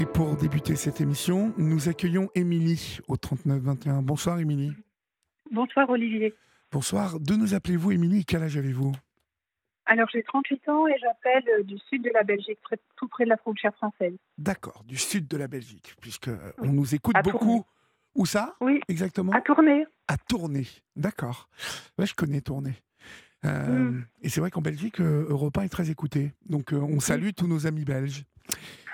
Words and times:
Et 0.00 0.06
pour 0.06 0.34
débuter 0.34 0.76
cette 0.76 1.02
émission, 1.02 1.52
nous 1.58 1.90
accueillons 1.90 2.30
Émilie 2.34 3.00
au 3.06 3.18
3921. 3.18 4.00
Bonsoir 4.00 4.38
Émilie. 4.38 4.72
Bonsoir 5.50 5.90
Olivier. 5.90 6.32
Bonsoir. 6.72 7.20
De 7.20 7.34
nous 7.34 7.52
appelez-vous 7.52 7.92
Émilie 7.92 8.24
Quel 8.24 8.42
âge 8.42 8.56
avez-vous? 8.56 8.92
Alors 9.84 10.08
j'ai 10.10 10.22
38 10.22 10.68
ans 10.70 10.86
et 10.86 10.94
j'appelle 10.98 11.44
euh, 11.50 11.62
du 11.64 11.76
sud 11.76 12.02
de 12.02 12.10
la 12.14 12.22
Belgique, 12.22 12.58
tout 12.96 13.08
près 13.08 13.24
de 13.24 13.28
la 13.28 13.36
frontière 13.36 13.74
française. 13.74 14.14
D'accord, 14.38 14.84
du 14.86 14.96
sud 14.96 15.28
de 15.28 15.36
la 15.36 15.48
Belgique, 15.48 15.94
puisque 16.00 16.28
euh, 16.28 16.50
on 16.56 16.72
nous 16.72 16.94
écoute 16.94 17.16
beaucoup. 17.22 17.66
Où 18.14 18.24
ça? 18.24 18.56
Oui. 18.62 18.80
Exactement 18.88 19.32
À 19.32 19.42
Tournai. 19.42 19.84
À 20.08 20.16
Tournai, 20.16 20.66
d'accord. 20.96 21.50
Ouais, 21.98 22.06
je 22.06 22.14
connais 22.14 22.40
Tournai. 22.40 22.72
Euh, 23.44 23.90
mm. 23.90 24.06
Et 24.22 24.30
c'est 24.30 24.40
vrai 24.40 24.50
qu'en 24.50 24.62
Belgique, 24.62 24.98
Europa 24.98 25.62
est 25.62 25.68
très 25.68 25.90
écouté. 25.90 26.32
Donc 26.48 26.72
on 26.72 27.00
salue 27.00 27.32
tous 27.36 27.46
nos 27.46 27.66
amis 27.66 27.84
belges. 27.84 28.24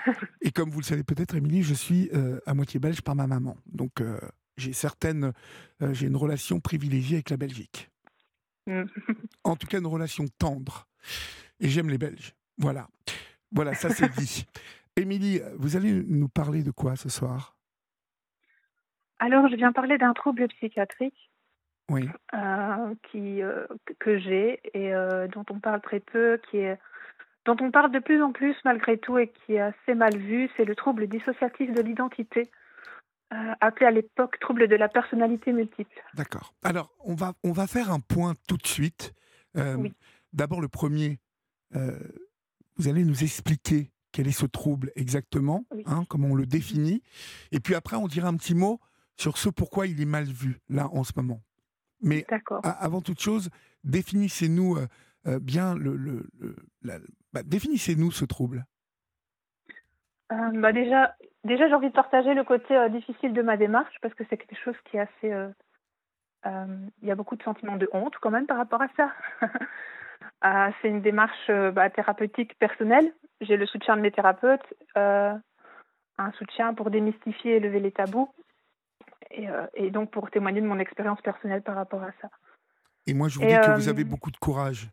Et 0.41 0.51
comme 0.51 0.69
vous 0.69 0.79
le 0.79 0.85
savez 0.85 1.03
peut-être, 1.03 1.35
Émilie, 1.35 1.63
je 1.63 1.73
suis 1.73 2.09
à 2.45 2.53
moitié 2.53 2.79
belge 2.79 3.01
par 3.01 3.15
ma 3.15 3.27
maman. 3.27 3.57
Donc 3.65 4.03
j'ai 4.57 4.73
certaines, 4.73 5.33
j'ai 5.91 6.07
une 6.07 6.15
relation 6.15 6.59
privilégiée 6.59 7.17
avec 7.17 7.29
la 7.29 7.37
Belgique. 7.37 7.89
Mm. 8.67 8.83
en 9.45 9.55
tout 9.55 9.67
cas, 9.67 9.79
une 9.79 9.87
relation 9.87 10.25
tendre. 10.37 10.87
Et 11.59 11.69
j'aime 11.69 11.89
les 11.89 11.97
Belges. 11.97 12.33
Voilà. 12.57 12.87
Voilà, 13.51 13.73
ça 13.73 13.89
c'est 13.89 14.11
dit. 14.17 14.45
Émilie, 14.97 15.41
vous 15.57 15.75
allez 15.75 15.93
nous 15.93 16.27
parler 16.27 16.63
de 16.63 16.71
quoi 16.71 16.95
ce 16.95 17.07
soir? 17.07 17.55
Alors, 19.19 19.47
je 19.47 19.55
viens 19.55 19.71
parler 19.71 19.97
d'un 19.97 20.13
trouble 20.13 20.47
psychiatrique 20.49 21.31
oui. 21.89 22.09
Euh, 22.33 22.95
qui, 23.09 23.41
euh, 23.41 23.65
que 23.99 24.17
j'ai 24.19 24.59
et 24.73 24.93
euh, 24.93 25.27
dont 25.27 25.45
on 25.49 25.59
parle 25.59 25.81
très 25.81 26.01
peu, 26.01 26.39
qui 26.49 26.57
est, 26.57 26.77
dont 27.47 27.55
on 27.61 27.71
parle 27.71 27.91
de 27.91 27.99
plus 27.99 28.21
en 28.21 28.31
plus 28.31 28.55
malgré 28.65 28.97
tout 28.97 29.17
et 29.17 29.29
qui 29.29 29.53
est 29.53 29.61
assez 29.61 29.95
mal 29.95 30.15
vu, 30.17 30.49
c'est 30.57 30.65
le 30.65 30.75
trouble 30.75 31.07
dissociatif 31.07 31.73
de 31.73 31.81
l'identité, 31.81 32.51
appelé 33.31 33.85
à 33.85 33.91
l'époque 33.91 34.37
trouble 34.39 34.67
de 34.67 34.75
la 34.75 34.89
personnalité 34.89 35.53
multiple. 35.53 36.03
D'accord. 36.13 36.53
Alors, 36.63 36.93
on 36.99 37.15
va, 37.15 37.33
on 37.43 37.53
va 37.53 37.65
faire 37.65 37.91
un 37.91 38.01
point 38.01 38.35
tout 38.47 38.57
de 38.57 38.67
suite. 38.67 39.13
D'abord, 40.33 40.61
le 40.61 40.67
premier, 40.67 41.19
vous 41.71 42.87
allez 42.87 43.03
nous 43.03 43.23
expliquer 43.23 43.91
quel 44.11 44.27
est 44.27 44.31
ce 44.31 44.45
trouble 44.45 44.91
exactement, 44.95 45.65
hein, 45.85 46.03
comment 46.09 46.29
on 46.29 46.35
le 46.35 46.45
définit. 46.45 47.01
Et 47.51 47.59
puis 47.59 47.75
après, 47.75 47.95
on 47.95 48.07
dira 48.07 48.27
un 48.27 48.35
petit 48.35 48.55
mot 48.55 48.79
sur 49.15 49.37
ce 49.37 49.49
pourquoi 49.49 49.87
il 49.87 50.01
est 50.01 50.05
mal 50.05 50.25
vu, 50.25 50.59
là, 50.69 50.89
en 50.91 51.03
ce 51.03 51.13
moment. 51.15 51.41
Mais 52.01 52.25
avant 52.61 53.01
toute 53.01 53.21
chose, 53.21 53.49
définissez-nous 53.83 54.77
euh, 55.27 55.35
euh, 55.35 55.39
bien 55.39 55.75
le. 55.75 56.27
Bah, 57.33 57.43
définissez-nous 57.43 58.11
ce 58.11 58.25
trouble. 58.25 58.65
Euh, 60.31 60.51
bah 60.55 60.73
déjà, 60.73 61.15
déjà 61.43 61.67
j'ai 61.67 61.73
envie 61.73 61.89
de 61.89 61.93
partager 61.93 62.33
le 62.33 62.43
côté 62.43 62.75
difficile 62.89 63.33
de 63.33 63.41
ma 63.41 63.55
démarche 63.55 63.95
parce 64.01 64.13
que 64.13 64.23
c'est 64.29 64.37
quelque 64.37 64.61
chose 64.61 64.75
qui 64.85 64.97
est 64.97 65.01
assez. 65.01 65.51
Il 67.01 67.07
y 67.07 67.11
a 67.11 67.15
beaucoup 67.15 67.35
de 67.35 67.43
sentiments 67.43 67.75
de 67.77 67.89
honte 67.91 68.15
quand 68.21 68.31
même 68.31 68.45
par 68.45 68.57
rapport 68.57 68.81
à 68.81 68.87
ça. 68.95 69.11
c'est 70.81 70.89
une 70.89 71.01
démarche 71.01 71.51
bah, 71.73 71.89
thérapeutique 71.89 72.57
personnelle. 72.57 73.11
J'ai 73.41 73.57
le 73.57 73.65
soutien 73.65 73.97
de 73.97 74.01
mes 74.01 74.11
thérapeutes, 74.11 74.73
un 74.95 75.41
soutien 76.37 76.73
pour 76.73 76.89
démystifier 76.89 77.57
et 77.57 77.59
lever 77.59 77.79
les 77.79 77.91
tabous. 77.91 78.29
Euh, 79.37 79.67
et, 79.73 79.91
donc 79.91 80.11
pour 80.11 80.29
témoigner 80.29 80.61
de 80.61 80.67
mon 80.67 80.79
expérience 80.79 81.21
personnelle 81.21 81.61
par 81.61 81.75
rapport 81.75 82.03
à 82.03 82.11
ça. 82.21 82.29
Et 83.07 83.13
moi, 83.13 83.29
je 83.29 83.39
vous 83.39 83.45
dis 83.45 83.53
que 83.53 83.75
vous 83.75 83.87
avez 83.87 84.03
euh, 84.03 84.05
beaucoup 84.05 84.31
de 84.31 84.37
courage 84.37 84.89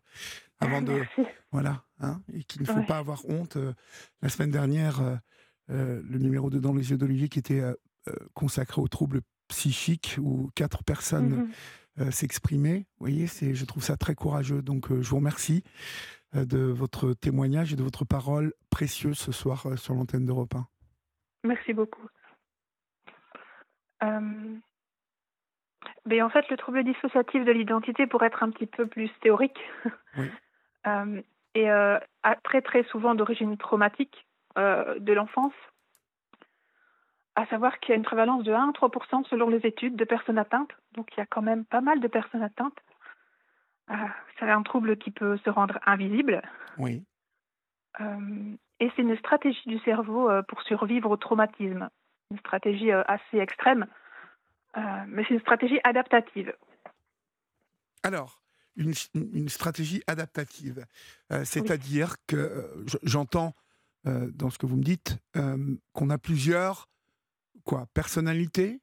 avant 0.59 0.81
de 0.81 1.01
voilà 1.51 1.83
hein, 1.99 2.21
et 2.33 2.43
qu'il 2.43 2.61
ne 2.61 2.67
faut 2.67 2.83
pas 2.83 2.97
avoir 2.97 3.23
honte. 3.29 3.57
Euh, 3.57 3.73
la 4.21 4.29
semaine 4.29 4.51
dernière, 4.51 5.19
le 5.67 6.17
numéro 6.17 6.49
2 6.49 6.59
dans 6.59 6.73
les 6.73 6.91
yeux 6.91 6.97
d'Olivier 6.97 7.29
qui 7.29 7.39
était 7.39 7.61
consacré 8.33 8.81
aux 8.81 8.87
troubles 8.87 9.21
psychiques 9.47 10.17
où 10.19 10.49
quatre 10.55 10.83
personnes 10.83 11.49
s'exprimaient. 12.11 12.85
Vous 12.97 13.07
voyez, 13.07 13.27
je 13.27 13.65
trouve 13.65 13.83
ça 13.83 13.97
très 13.97 14.15
courageux. 14.15 14.61
Donc 14.61 14.89
je 14.89 15.09
vous 15.09 15.17
remercie 15.17 15.63
de 16.33 16.59
votre 16.59 17.13
témoignage 17.13 17.73
et 17.73 17.75
de 17.75 17.83
votre 17.83 18.05
parole 18.05 18.53
précieuse 18.69 19.17
ce 19.17 19.31
soir 19.31 19.77
sur 19.77 19.93
l'antenne 19.93 20.25
d'Europe 20.25 20.55
1. 20.55 20.67
Merci 21.45 21.73
beaucoup. 21.73 22.07
Euh, 26.05 26.09
mais 26.09 26.21
en 26.21 26.29
fait, 26.29 26.49
le 26.49 26.57
trouble 26.57 26.83
dissociatif 26.83 27.43
de 27.45 27.51
l'identité, 27.51 28.07
pour 28.07 28.23
être 28.23 28.43
un 28.43 28.51
petit 28.51 28.67
peu 28.67 28.87
plus 28.87 29.09
théorique, 29.21 29.59
euh, 30.87 31.21
est 31.53 31.69
euh, 31.69 31.99
très 32.43 32.61
très 32.61 32.83
souvent 32.83 33.15
d'origine 33.15 33.57
traumatique 33.57 34.25
de 34.57 35.11
l'enfance, 35.11 35.53
à 37.35 37.45
savoir 37.47 37.77
qu'il 37.79 37.89
y 37.89 37.91
a 37.91 37.97
une 37.97 38.05
prévalence 38.05 38.45
de 38.45 38.53
1 38.53 38.69
à 38.69 38.71
3% 38.71 39.27
selon 39.27 39.49
les 39.49 39.65
études 39.67 39.97
de 39.97 40.05
personnes 40.05 40.37
atteintes. 40.37 40.71
Donc 40.93 41.09
il 41.11 41.19
y 41.19 41.21
a 41.21 41.25
quand 41.25 41.41
même 41.41 41.65
pas 41.65 41.81
mal 41.81 41.99
de 41.99 42.07
personnes 42.07 42.41
atteintes. 42.41 42.79
c'est 44.39 44.49
un 44.49 44.63
trouble 44.63 44.95
qui 44.95 45.11
peut 45.11 45.35
se 45.43 45.49
rendre 45.49 45.77
invisible. 45.85 46.41
Oui. 46.77 47.03
et 48.79 48.91
c'est 48.95 49.01
une 49.01 49.17
stratégie 49.17 49.67
du 49.67 49.79
cerveau 49.79 50.29
pour 50.47 50.61
survivre 50.61 51.11
au 51.11 51.17
traumatisme 51.17 51.89
une 52.31 52.39
stratégie 52.39 52.91
euh, 52.91 53.03
assez 53.07 53.37
extrême, 53.37 53.83
euh, 53.83 53.87
mais 55.07 55.23
c'est 55.23 55.33
une 55.33 55.39
stratégie 55.39 55.79
adaptative. 55.83 56.53
Alors, 58.03 58.41
une, 58.75 59.49
stratégie 59.49 60.03
adaptative, 60.05 60.85
euh, 61.31 61.43
c'est-à-dire 61.45 62.15
que 62.27 62.85
j'entends 63.03 63.53
dans 64.03 64.51
ce 64.51 64.59
que 64.59 64.67
vous 64.67 64.77
me 64.77 64.83
dites 64.83 65.17
qu'on 65.93 66.09
a 66.11 66.17
plusieurs 66.19 66.87
quoi 67.63 67.87
personnalités 67.95 68.79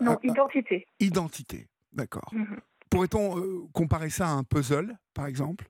Non, 0.00 0.18
identité. 0.22 0.86
Identité, 0.98 1.68
d'accord. 1.92 2.32
Mhm. 2.32 2.60
Pourrait-on 2.88 3.68
comparer 3.74 4.08
ça 4.08 4.28
à 4.28 4.30
un 4.30 4.44
puzzle, 4.44 4.96
par 5.12 5.26
exemple? 5.26 5.66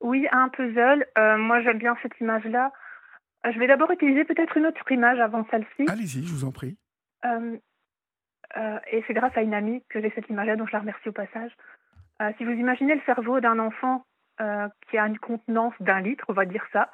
Oui, 0.00 0.26
à 0.30 0.38
un 0.38 0.48
puzzle. 0.50 1.06
moi, 1.16 1.62
j'aime 1.62 1.78
bien 1.78 1.96
cette 2.02 2.20
image-là. 2.20 2.72
Euh, 3.46 3.52
je 3.52 3.58
vais 3.58 3.66
d'abord 3.66 3.90
utiliser 3.90 4.24
peut-être 4.24 4.56
une 4.56 4.66
autre 4.66 4.90
image 4.90 5.18
avant 5.20 5.46
celle-ci. 5.50 5.84
Allez-y, 5.88 6.24
je 6.24 6.32
vous 6.32 6.44
en 6.44 6.52
prie. 6.52 6.76
Euh, 8.56 8.60
euh, 8.60 8.78
et 8.90 9.04
c'est 9.06 9.14
grâce 9.14 9.36
à 9.36 9.42
une 9.42 9.54
amie 9.54 9.82
que 9.88 10.00
j'ai 10.00 10.10
cette 10.10 10.28
image-là, 10.28 10.56
dont 10.56 10.66
je 10.66 10.72
la 10.72 10.80
remercie 10.80 11.08
au 11.08 11.12
passage. 11.12 11.52
si 12.38 12.44
vous 12.44 12.52
imaginez 12.52 12.94
le 12.94 13.02
cerveau 13.06 13.40
d'un 13.40 13.58
enfant 13.58 14.04
qui 14.88 14.98
a 14.98 15.06
une 15.06 15.18
contenance 15.18 15.74
d'un 15.80 16.00
litre, 16.00 16.24
on 16.28 16.34
va 16.34 16.44
dire 16.44 16.64
ça, 16.72 16.90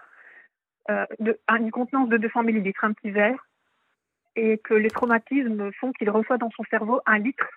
de, 0.89 1.39
une 1.51 1.71
contenance 1.71 2.09
de 2.09 2.17
200 2.17 2.45
millilitres, 2.45 2.85
un 2.85 2.93
petit 2.93 3.11
verre, 3.11 3.47
et 4.37 4.59
que 4.59 4.75
les 4.75 4.91
traumatismes 4.91 5.73
font 5.73 5.93
qu'il 5.93 6.11
reçoit 6.11 6.39
dans 6.39 6.51
son 6.51 6.65
cerveau 6.65 7.01
un 7.07 7.19
litre, 7.19 7.49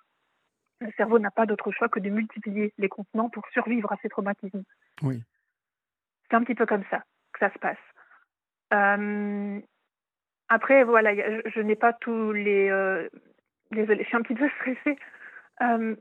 le 0.82 0.92
cerveau 0.98 1.20
n'a 1.20 1.32
pas 1.32 1.46
d'autre 1.46 1.72
choix 1.72 1.90
que 1.90 2.00
de 2.00 2.10
multiplier 2.10 2.74
les 2.78 2.90
contenants 2.90 3.30
pour 3.30 3.48
survivre 3.50 3.92
à 3.92 3.98
ces 4.02 4.10
traumatismes. 4.10 4.64
Oui. 5.02 5.22
C'est 6.30 6.36
un 6.36 6.44
petit 6.44 6.56
peu 6.56 6.66
comme 6.66 6.84
ça 6.90 7.04
que 7.34 7.40
ça 7.40 7.54
se 7.54 7.60
passe. 7.60 7.78
Euh, 8.74 9.60
après, 10.50 10.84
voilà, 10.84 11.14
je, 11.16 11.60
n'ai 11.60 11.76
pas 11.76 11.94
tous 11.94 12.32
les. 12.34 12.70
Euh, 13.74 13.76
désolée, 13.76 14.04
je 14.04 14.08
suis 14.08 14.18
un 14.18 14.22
petit 14.22 14.36
peu 14.36 14.50
stressée. 14.60 14.98
Euh, 15.62 15.96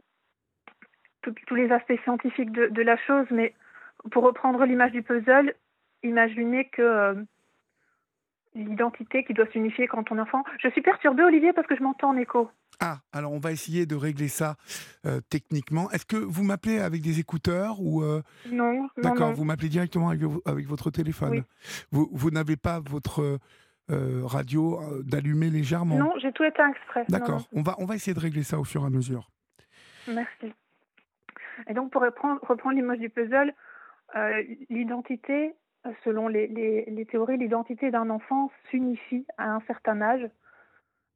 tous 1.47 1.54
les 1.54 1.72
aspects 1.72 1.98
scientifiques 2.02 2.52
de, 2.52 2.66
de, 2.66 2.82
la 2.82 2.98
chose, 2.98 3.26
mais 3.30 3.54
pour 4.10 4.25
reprendre 4.25 4.62
l'image 4.66 4.92
du 4.92 5.02
puzzle, 5.02 5.54
imaginez 6.02 6.69
que 6.69 7.25
l'identité 8.54 9.25
qui 9.25 9.32
doit 9.32 9.47
s'unifier 9.50 9.86
quand 9.86 10.12
on 10.12 10.19
est 10.19 10.20
enfant. 10.20 10.44
Je 10.62 10.69
suis 10.69 10.82
perturbée, 10.82 11.22
Olivier, 11.22 11.54
parce 11.54 11.66
que 11.66 11.76
je 11.76 11.82
m'entends 11.82 12.10
en 12.10 12.19
écho. 12.19 12.50
Ah, 12.78 12.98
alors 13.12 13.32
on 13.32 13.38
va 13.38 13.52
essayer 13.52 13.86
de 13.86 13.94
régler 13.94 14.28
ça 14.28 14.56
techniquement. 15.31 15.91
Est-ce 15.92 16.04
que 16.04 16.16
vous 16.16 16.44
m'appelez 16.44 16.78
avec 16.78 17.00
des 17.00 17.20
écouteurs 17.20 17.81
ou 17.81 18.04
Non. 18.50 18.91
D'accord, 18.98 19.32
vous 19.32 19.44
m'appelez 19.44 19.70
directement 19.70 20.10
avec, 20.10 20.66
votre 20.66 20.91
téléphone. 20.91 21.44
Vous, 21.91 22.10
vous 22.12 22.31
n'avez 22.31 22.56
pas 22.56 22.81
votre 22.81 23.38
radio 23.88 24.80
d'allumer 25.04 25.50
légèrement 25.50 25.96
Non, 25.96 26.12
j'ai 26.20 26.32
tout 26.32 26.44
éteint 26.44 26.70
exprès. 26.70 27.04
D'accord, 27.08 27.48
on 27.52 27.62
va, 27.62 27.75
on 27.78 27.84
va 27.84 27.94
essayer 27.94 28.14
de 28.14 28.20
régler 28.20 28.42
ça 28.42 28.58
au 28.58 28.64
fur 28.64 28.82
et 28.82 28.86
à 28.86 28.90
mesure. 28.90 29.31
Merci. 30.08 30.52
Et 31.69 31.75
donc 31.75 31.92
pour 31.92 32.02
reprendre, 32.02 32.40
reprendre 32.42 32.76
l'image 32.76 32.98
du 32.98 33.10
puzzle, 33.10 33.52
l'identité, 34.70 35.54
selon 36.04 36.28
les, 36.28 36.46
les, 36.46 36.84
les 36.86 37.06
théories, 37.06 37.36
l'identité 37.36 37.90
d'un 37.90 38.10
enfant 38.10 38.50
s'unifie 38.70 39.26
à 39.38 39.50
un 39.50 39.60
certain 39.66 40.00
âge 40.00 40.28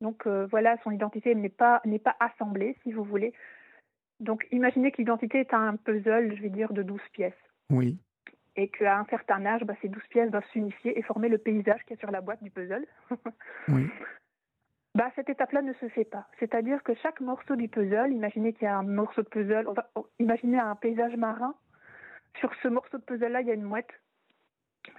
donc 0.00 0.26
euh, 0.26 0.46
voilà, 0.50 0.76
son 0.84 0.90
identité 0.90 1.34
n'est 1.34 1.48
pas, 1.48 1.80
n'est 1.84 1.98
pas 1.98 2.16
assemblée, 2.20 2.76
si 2.82 2.92
vous 2.92 3.04
voulez. 3.04 3.32
Donc 4.20 4.46
imaginez 4.50 4.90
que 4.92 4.98
l'identité 4.98 5.40
est 5.40 5.54
un 5.54 5.76
puzzle, 5.76 6.34
je 6.36 6.42
vais 6.42 6.50
dire, 6.50 6.72
de 6.72 6.82
12 6.82 7.00
pièces. 7.12 7.32
Oui. 7.70 7.98
Et 8.58 8.66
qu'à 8.66 8.98
un 8.98 9.04
certain 9.04 9.46
âge, 9.46 9.62
bah, 9.62 9.74
ces 9.80 9.88
12 9.88 10.02
pièces 10.10 10.30
doivent 10.32 10.44
s'unifier 10.52 10.98
et 10.98 11.02
former 11.02 11.28
le 11.28 11.38
paysage 11.38 11.80
qui 11.84 11.92
est 11.92 12.00
sur 12.00 12.10
la 12.10 12.20
boîte 12.20 12.42
du 12.42 12.50
puzzle. 12.50 12.84
oui. 13.68 13.88
Bah, 14.96 15.12
cette 15.14 15.28
étape-là 15.28 15.62
ne 15.62 15.72
se 15.74 15.88
fait 15.90 16.04
pas. 16.04 16.26
C'est-à-dire 16.40 16.82
que 16.82 16.92
chaque 16.96 17.20
morceau 17.20 17.54
du 17.54 17.68
puzzle, 17.68 18.10
imaginez 18.10 18.52
qu'il 18.52 18.64
y 18.64 18.66
a 18.66 18.76
un 18.76 18.82
morceau 18.82 19.22
de 19.22 19.28
puzzle, 19.28 19.68
on 19.68 19.74
va 19.74 19.88
imaginer 20.18 20.58
un 20.58 20.74
paysage 20.74 21.16
marin. 21.16 21.54
Sur 22.40 22.52
ce 22.60 22.66
morceau 22.66 22.98
de 22.98 23.04
puzzle-là, 23.04 23.42
il 23.42 23.46
y 23.46 23.52
a 23.52 23.54
une 23.54 23.62
mouette. 23.62 23.92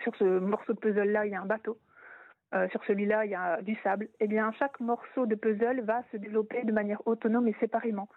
Sur 0.03 0.15
ce 0.15 0.23
morceau 0.23 0.71
de 0.71 0.79
puzzle-là, 0.79 1.25
il 1.25 1.33
y 1.33 1.35
a 1.35 1.41
un 1.41 1.45
bateau. 1.45 1.77
sur 2.71 2.81
celui-là, 2.85 3.25
il 3.25 3.31
y 3.31 3.35
a 3.35 3.61
du 3.61 3.75
sable. 3.83 4.07
Eh 4.21 4.27
bien, 4.27 4.53
chaque 4.53 4.79
morceau 4.79 5.25
de 5.25 5.35
puzzle 5.35 5.81
va 5.81 6.03
se 6.13 6.17
développer 6.17 6.63
de 6.63 6.71
manière 6.71 7.05
autonome 7.05 7.49
et 7.49 7.55
séparément. 7.59 8.07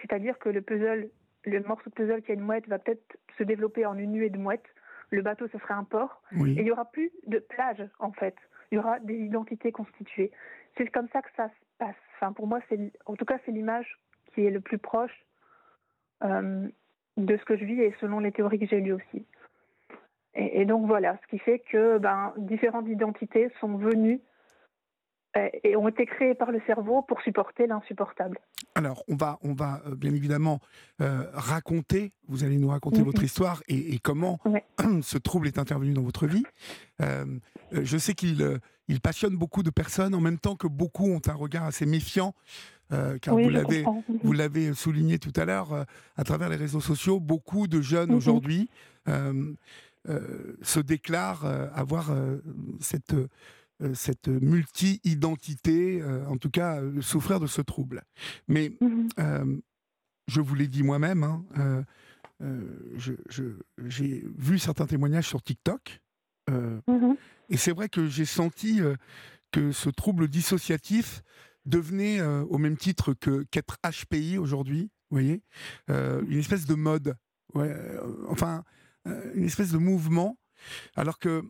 C'est-à-dire 0.00 0.36
que 0.40 0.48
le 0.48 0.62
puzzle, 0.62 1.10
le 1.44 1.60
morceau 1.62 1.90
de 1.90 1.94
puzzle 1.94 2.22
qui 2.22 2.30
a 2.30 2.34
une 2.34 2.40
mouette 2.40 2.68
va 2.68 2.78
peut-être 2.78 3.16
se 3.38 3.44
développer 3.44 3.86
en 3.86 3.96
une 3.96 4.12
nuée 4.12 4.30
de 4.30 4.38
mouettes. 4.38 4.68
Le 5.10 5.22
bateau, 5.22 5.46
ce 5.48 5.58
sera 5.58 5.74
un 5.74 5.84
port. 5.84 6.22
Et 6.32 6.38
il 6.38 6.64
n'y 6.64 6.70
aura 6.70 6.90
plus 6.90 7.12
de 7.26 7.38
plage, 7.38 7.82
en 7.98 8.12
fait. 8.12 8.36
Il 8.70 8.76
y 8.76 8.78
aura 8.78 8.98
des 9.00 9.14
identités 9.14 9.70
constituées. 9.70 10.32
C'est 10.76 10.86
comme 10.88 11.08
ça 11.12 11.22
que 11.22 11.28
ça 11.36 11.48
se 11.48 11.78
passe. 11.78 11.96
Enfin, 12.16 12.32
pour 12.32 12.46
moi, 12.46 12.60
c'est, 12.68 12.92
en 13.06 13.14
tout 13.14 13.24
cas, 13.24 13.38
c'est 13.44 13.52
l'image 13.52 13.98
qui 14.32 14.44
est 14.44 14.50
le 14.50 14.60
plus 14.60 14.78
proche 14.78 15.24
euh, 16.24 16.66
de 17.16 17.36
ce 17.36 17.44
que 17.44 17.56
je 17.56 17.64
vis 17.64 17.80
et 17.80 17.94
selon 18.00 18.18
les 18.18 18.32
théories 18.32 18.58
que 18.58 18.66
j'ai 18.66 18.80
lues 18.80 18.92
aussi. 18.92 19.26
Et, 20.36 20.64
donc 20.64 20.86
voilà, 20.86 21.16
ce 21.22 21.26
qui 21.28 21.38
fait 21.38 21.60
que 21.60 21.98
ben, 21.98 22.32
différentes 22.36 22.88
identités 22.88 23.50
sont 23.60 23.76
venues 23.76 24.20
euh, 25.36 25.48
et 25.62 25.76
ont 25.76 25.86
été 25.86 26.06
créées 26.06 26.34
par 26.34 26.50
le 26.50 26.60
cerveau 26.66 27.02
pour 27.02 27.20
supporter 27.20 27.68
l'insupportable. 27.68 28.40
Alors, 28.74 29.04
on 29.08 29.16
va, 29.16 29.38
on 29.42 29.54
va 29.54 29.82
euh, 29.86 29.94
bien 29.94 30.14
évidemment 30.14 30.60
raconter, 30.98 32.12
vous 32.28 32.44
allez 32.44 32.56
nous 32.56 32.68
raconter 32.68 33.02
votre 33.02 33.22
histoire 33.22 33.62
et, 33.68 33.98
comment 33.98 34.38
ce 35.02 35.18
trouble 35.18 35.48
est 35.48 35.58
intervenu 35.58 35.92
dans 35.92 36.02
votre 36.02 36.26
vie. 36.26 36.44
je 37.72 37.98
sais 37.98 38.14
qu'il 38.14 38.60
il 38.88 39.00
passionne 39.00 39.36
beaucoup 39.36 39.62
de 39.62 39.70
personnes 39.70 40.14
en 40.14 40.20
même 40.20 40.38
temps 40.38 40.56
que 40.56 40.66
beaucoup 40.66 41.06
ont 41.06 41.20
un 41.26 41.34
regard 41.34 41.64
assez 41.64 41.86
méfiant 41.86 42.34
euh, 42.92 43.18
car 43.18 43.34
vous 43.34 43.48
l'avez, 43.48 43.84
vous 44.22 44.32
l'avez 44.32 44.74
souligné 44.74 45.18
tout 45.18 45.32
à 45.36 45.44
l'heure, 45.44 45.72
euh, 45.72 45.84
à 46.16 46.24
travers 46.24 46.48
les 46.48 46.56
réseaux 46.56 46.82
sociaux, 46.82 47.18
beaucoup 47.18 47.66
de 47.66 47.80
jeunes 47.80 48.10
mhm. 48.10 48.16
aujourd'hui 48.16 48.68
euh, 49.08 49.54
se 50.60 50.80
déclarent 50.80 51.46
avoir 51.74 52.14
cette, 52.78 53.14
cette 53.92 54.28
multi-identité, 54.28 56.02
en 56.28 56.36
tout 56.36 56.50
cas 56.50 56.80
souffrir 57.00 57.40
de 57.40 57.46
ce 57.46 57.60
trouble. 57.60 58.02
Mais 58.48 58.72
mhm. 58.80 59.60
je 60.28 60.40
vous 60.40 60.54
l'ai 60.54 60.68
dit 60.68 60.82
moi-même, 60.82 61.24
hein, 61.24 61.84
j'ai 62.96 64.24
vu 64.38 64.58
certains 64.58 64.86
témoignages 64.86 65.28
sur 65.28 65.42
TikTok. 65.42 66.00
Mhm. 66.48 67.16
Et 67.50 67.56
c'est 67.56 67.72
vrai 67.72 67.88
que 67.88 68.06
j'ai 68.06 68.24
senti 68.24 68.80
que 69.50 69.70
ce 69.72 69.88
trouble 69.90 70.28
dissociatif 70.28 71.22
devenait 71.66 72.20
euh, 72.20 72.44
au 72.44 72.58
même 72.58 72.76
titre 72.76 73.14
que 73.14 73.44
qu'être 73.44 73.78
HPI 73.84 74.38
aujourd'hui, 74.38 74.90
voyez, 75.10 75.42
euh, 75.90 76.22
une 76.28 76.38
espèce 76.38 76.66
de 76.66 76.74
mode, 76.74 77.16
ouais, 77.54 77.70
euh, 77.70 78.26
enfin 78.28 78.64
une 79.34 79.44
espèce 79.44 79.70
de 79.70 79.76
mouvement, 79.76 80.38
alors 80.96 81.18
que 81.18 81.42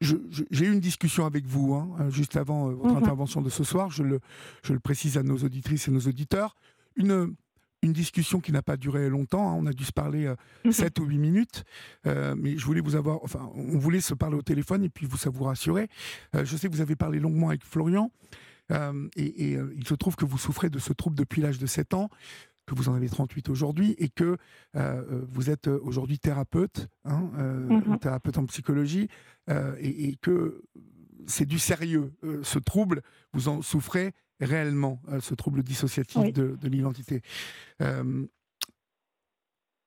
j'ai 0.00 0.66
eu 0.66 0.72
une 0.72 0.80
discussion 0.80 1.24
avec 1.24 1.46
vous 1.46 1.74
hein, 1.74 2.10
juste 2.10 2.36
avant 2.36 2.70
votre 2.70 2.94
mmh 2.94 2.96
intervention 2.96 3.40
de 3.40 3.48
ce 3.48 3.64
soir, 3.64 3.90
je 3.90 4.02
le, 4.02 4.20
je 4.62 4.72
le 4.72 4.80
précise 4.80 5.16
à 5.16 5.22
nos 5.22 5.38
auditrices 5.38 5.88
et 5.88 5.90
nos 5.90 6.00
auditeurs, 6.00 6.56
une, 6.96 7.34
une 7.82 7.92
discussion 7.92 8.40
qui 8.40 8.52
n'a 8.52 8.62
pas 8.62 8.76
duré 8.76 9.08
longtemps. 9.08 9.50
Hein. 9.50 9.56
on 9.58 9.66
a 9.66 9.72
dû 9.72 9.84
se 9.84 9.92
parler 9.92 10.32
7 10.70 10.98
euh, 10.98 11.02
ou 11.02 11.06
8 11.06 11.18
minutes. 11.18 11.64
Euh, 12.06 12.34
mais 12.36 12.58
je 12.58 12.64
voulais 12.64 12.80
vous 12.80 12.96
avoir. 12.96 13.22
Enfin, 13.22 13.50
on 13.54 13.78
voulait 13.78 14.00
se 14.00 14.14
parler 14.14 14.36
au 14.36 14.42
téléphone 14.42 14.84
et 14.84 14.88
puis 14.88 15.06
vous, 15.06 15.16
ça 15.16 15.30
vous 15.30 15.44
rassurer. 15.44 15.88
Euh, 16.34 16.44
je 16.44 16.56
sais 16.56 16.68
que 16.68 16.72
vous 16.74 16.80
avez 16.80 16.96
parlé 16.96 17.18
longuement 17.18 17.48
avec 17.48 17.64
Florian. 17.64 18.10
et, 19.16 19.58
il 19.76 19.86
se 19.86 19.94
trouve 19.94 20.16
que 20.16 20.24
vous 20.24 20.38
souffrez 20.38 20.70
de 20.70 20.78
ce 20.78 20.92
trouble 20.92 21.16
depuis 21.16 21.40
l'âge 21.40 21.58
de 21.58 21.66
7 21.66 21.94
ans 21.94 22.10
que 22.66 22.74
vous 22.74 22.88
en 22.88 22.94
avez 22.94 23.08
38 23.08 23.48
aujourd'hui 23.48 23.94
et 23.98 24.08
que 24.08 24.36
vous 24.74 25.50
êtes 25.50 25.68
aujourd'hui 25.68 26.18
thérapeute, 26.18 26.88
hein, 27.04 27.30
mm-hmm. 27.36 27.98
thérapeute 27.98 28.38
en 28.38 28.46
psychologie, 28.46 29.08
et, 29.48 30.08
et, 30.08 30.16
que 30.16 30.62
c'est 31.26 31.46
du 31.46 31.58
sérieux. 31.58 32.12
ce 32.42 32.58
trouble, 32.58 33.02
vous 33.32 33.48
en 33.48 33.62
souffrez 33.62 34.12
réellement 34.40 34.98
euh, 35.08 35.20
ce 35.20 35.34
trouble 35.34 35.62
dissociatif 35.62 36.32
de, 36.32 36.56
l'identité. 36.68 37.22
Euh, 37.80 38.26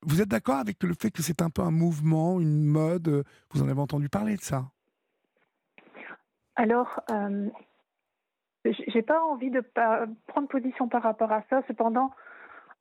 vous 0.01 0.21
êtes 0.21 0.29
d'accord 0.29 0.55
avec 0.55 0.81
le 0.83 0.93
fait 0.93 1.11
que 1.11 1.21
c'est 1.21 1.41
un 1.41 1.49
peu 1.49 1.61
un 1.61 1.71
mouvement, 1.71 2.39
une 2.39 2.63
mode 2.63 3.25
Vous 3.51 3.61
en 3.61 3.67
avez 3.67 3.81
entendu 3.81 4.09
parler 4.09 4.37
de 4.37 4.41
ça? 4.41 4.71
Alors, 6.55 7.01
euh, 7.11 7.49
j'ai 8.65 9.01
pas 9.01 9.21
envie 9.23 9.51
de 9.51 9.61
prendre 10.27 10.47
position 10.47 10.87
par 10.87 11.03
rapport 11.03 11.31
à 11.31 11.43
ça. 11.49 11.61
Cependant, 11.67 12.11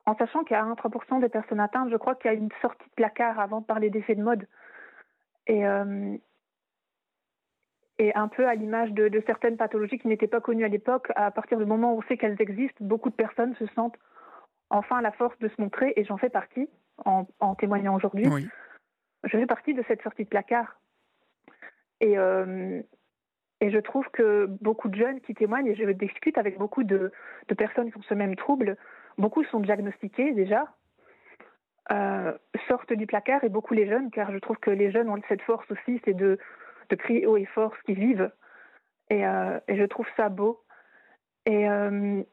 en 0.09 0.15
sachant 0.17 0.43
qu'il 0.43 0.55
y 0.55 0.59
a 0.59 0.63
1-3% 0.63 1.21
des 1.21 1.29
personnes 1.29 1.59
atteintes, 1.59 1.91
je 1.91 1.97
crois 1.97 2.15
qu'il 2.15 2.31
y 2.31 2.33
a 2.33 2.37
une 2.37 2.49
sortie 2.61 2.83
de 2.89 2.93
placard 2.95 3.39
avant 3.39 3.61
de 3.61 3.65
parler 3.65 3.91
d'effet 3.91 4.15
de 4.15 4.23
mode. 4.23 4.47
Et, 5.45 5.67
euh, 5.67 6.17
et 7.99 8.15
un 8.15 8.27
peu 8.27 8.47
à 8.47 8.55
l'image 8.55 8.91
de, 8.91 9.21
certaines 9.27 9.57
pathologies 9.57 9.99
qui 9.99 10.07
n'étaient 10.07 10.27
pas 10.27 10.41
connues 10.41 10.65
à 10.65 10.69
l'époque, 10.69 11.11
à 11.15 11.29
partir 11.29 11.59
du 11.59 11.65
moment 11.65 11.93
où 11.93 11.99
on 11.99 12.01
sait 12.03 12.17
qu'elles 12.17 12.41
existent, 12.41 12.83
beaucoup 12.83 13.09
de 13.09 13.15
personnes 13.15 13.55
se 13.55 13.67
sentent 13.75 13.97
enfin 14.71 15.01
la 15.01 15.11
force 15.11 15.37
de 15.39 15.47
se 15.47 15.61
montrer, 15.61 15.93
et 15.95 16.03
j'en 16.05 16.17
fais 16.17 16.29
partie 16.29 16.67
en, 17.05 17.25
témoignant 17.55 17.95
aujourd'hui. 17.95 18.25
Je 19.23 19.37
fais 19.37 19.45
partie 19.45 19.73
de 19.73 19.83
cette 19.87 20.01
sortie 20.01 20.23
de 20.23 20.29
placard. 20.29 20.79
Et, 21.99 22.17
euh, 22.17 22.81
et 23.61 23.69
je 23.71 23.77
trouve 23.77 24.07
que 24.11 24.45
beaucoup 24.61 24.87
de 24.87 24.95
jeunes 24.95 25.19
qui 25.21 25.33
témoignent, 25.33 25.67
et 25.67 25.75
je 25.75 25.83
discute 25.91 26.37
avec 26.37 26.57
beaucoup 26.57 26.83
de, 26.83 27.11
personnes 27.57 27.91
qui 27.91 27.97
ont 27.97 28.03
ce 28.03 28.13
même 28.13 28.35
trouble, 28.35 28.77
beaucoup 29.19 29.43
sont 29.45 29.59
diagnostiqués 29.59 30.33
déjà, 30.33 30.65
euh, 31.91 32.33
sortent 32.67 32.93
du 32.93 33.05
placard, 33.05 33.43
et 33.43 33.49
beaucoup 33.49 33.73
les 33.73 33.87
jeunes, 33.87 34.09
car 34.11 34.31
je 34.31 34.39
trouve 34.39 34.57
que 34.57 34.71
les 34.71 34.91
jeunes 34.91 35.09
ont 35.09 35.21
cette 35.27 35.41
force 35.41 35.69
aussi, 35.71 36.01
c'est 36.05 36.13
de 36.13 36.39
de 36.89 36.95
crier 36.95 37.27
haut 37.27 37.37
et 37.37 37.45
fort 37.45 37.73
ce 37.77 37.83
qu'ils 37.83 37.99
vivent. 37.99 38.31
Et, 39.09 39.25
euh, 39.25 39.59
je 39.67 39.83
trouve 39.83 40.07
ça 40.17 40.29
beau. 40.29 40.59
Et, 41.45 41.69
euh, 41.69 42.23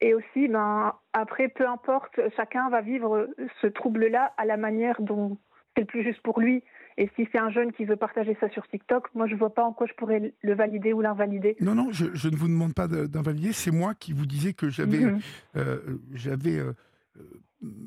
et 0.00 0.14
aussi, 0.14 0.48
ben, 0.48 0.94
après, 1.12 1.48
peu 1.48 1.66
importe, 1.68 2.20
chacun 2.36 2.68
va 2.70 2.80
vivre 2.80 3.28
ce 3.60 3.68
trouble-là 3.68 4.32
à 4.36 4.44
la 4.44 4.56
manière 4.56 5.00
dont 5.00 5.38
c'est 5.74 5.82
le 5.82 5.86
plus 5.86 6.02
juste 6.02 6.20
pour 6.22 6.40
lui. 6.40 6.64
Et 6.98 7.10
si 7.16 7.26
c'est 7.32 7.38
un 7.38 7.50
jeune 7.50 7.72
qui 7.72 7.84
veut 7.84 7.96
partager 7.96 8.36
ça 8.40 8.48
sur 8.50 8.66
TikTok, 8.68 9.14
moi 9.14 9.26
je 9.26 9.34
vois 9.34 9.54
pas 9.54 9.64
en 9.64 9.72
quoi 9.72 9.86
je 9.86 9.94
pourrais 9.94 10.34
le 10.40 10.54
valider 10.54 10.92
ou 10.92 11.00
l'invalider. 11.00 11.56
Non, 11.60 11.74
non, 11.74 11.90
je, 11.90 12.06
je, 12.14 12.28
ne 12.28 12.36
vous 12.36 12.48
demande 12.48 12.74
pas 12.74 12.88
d'invalider. 12.88 13.52
C'est 13.52 13.70
moi 13.70 13.94
qui 13.94 14.12
vous 14.12 14.26
disais 14.26 14.52
que 14.52 14.68
j'avais 14.68 15.00
mhm. 15.00 15.20
euh, 15.56 15.98
j'avais 16.12 16.60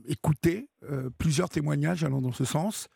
écouté 0.08 0.70
plusieurs 1.18 1.50
témoignages 1.50 2.04
allant 2.04 2.22
dans 2.22 2.32
ce 2.32 2.46
sens. 2.46 2.90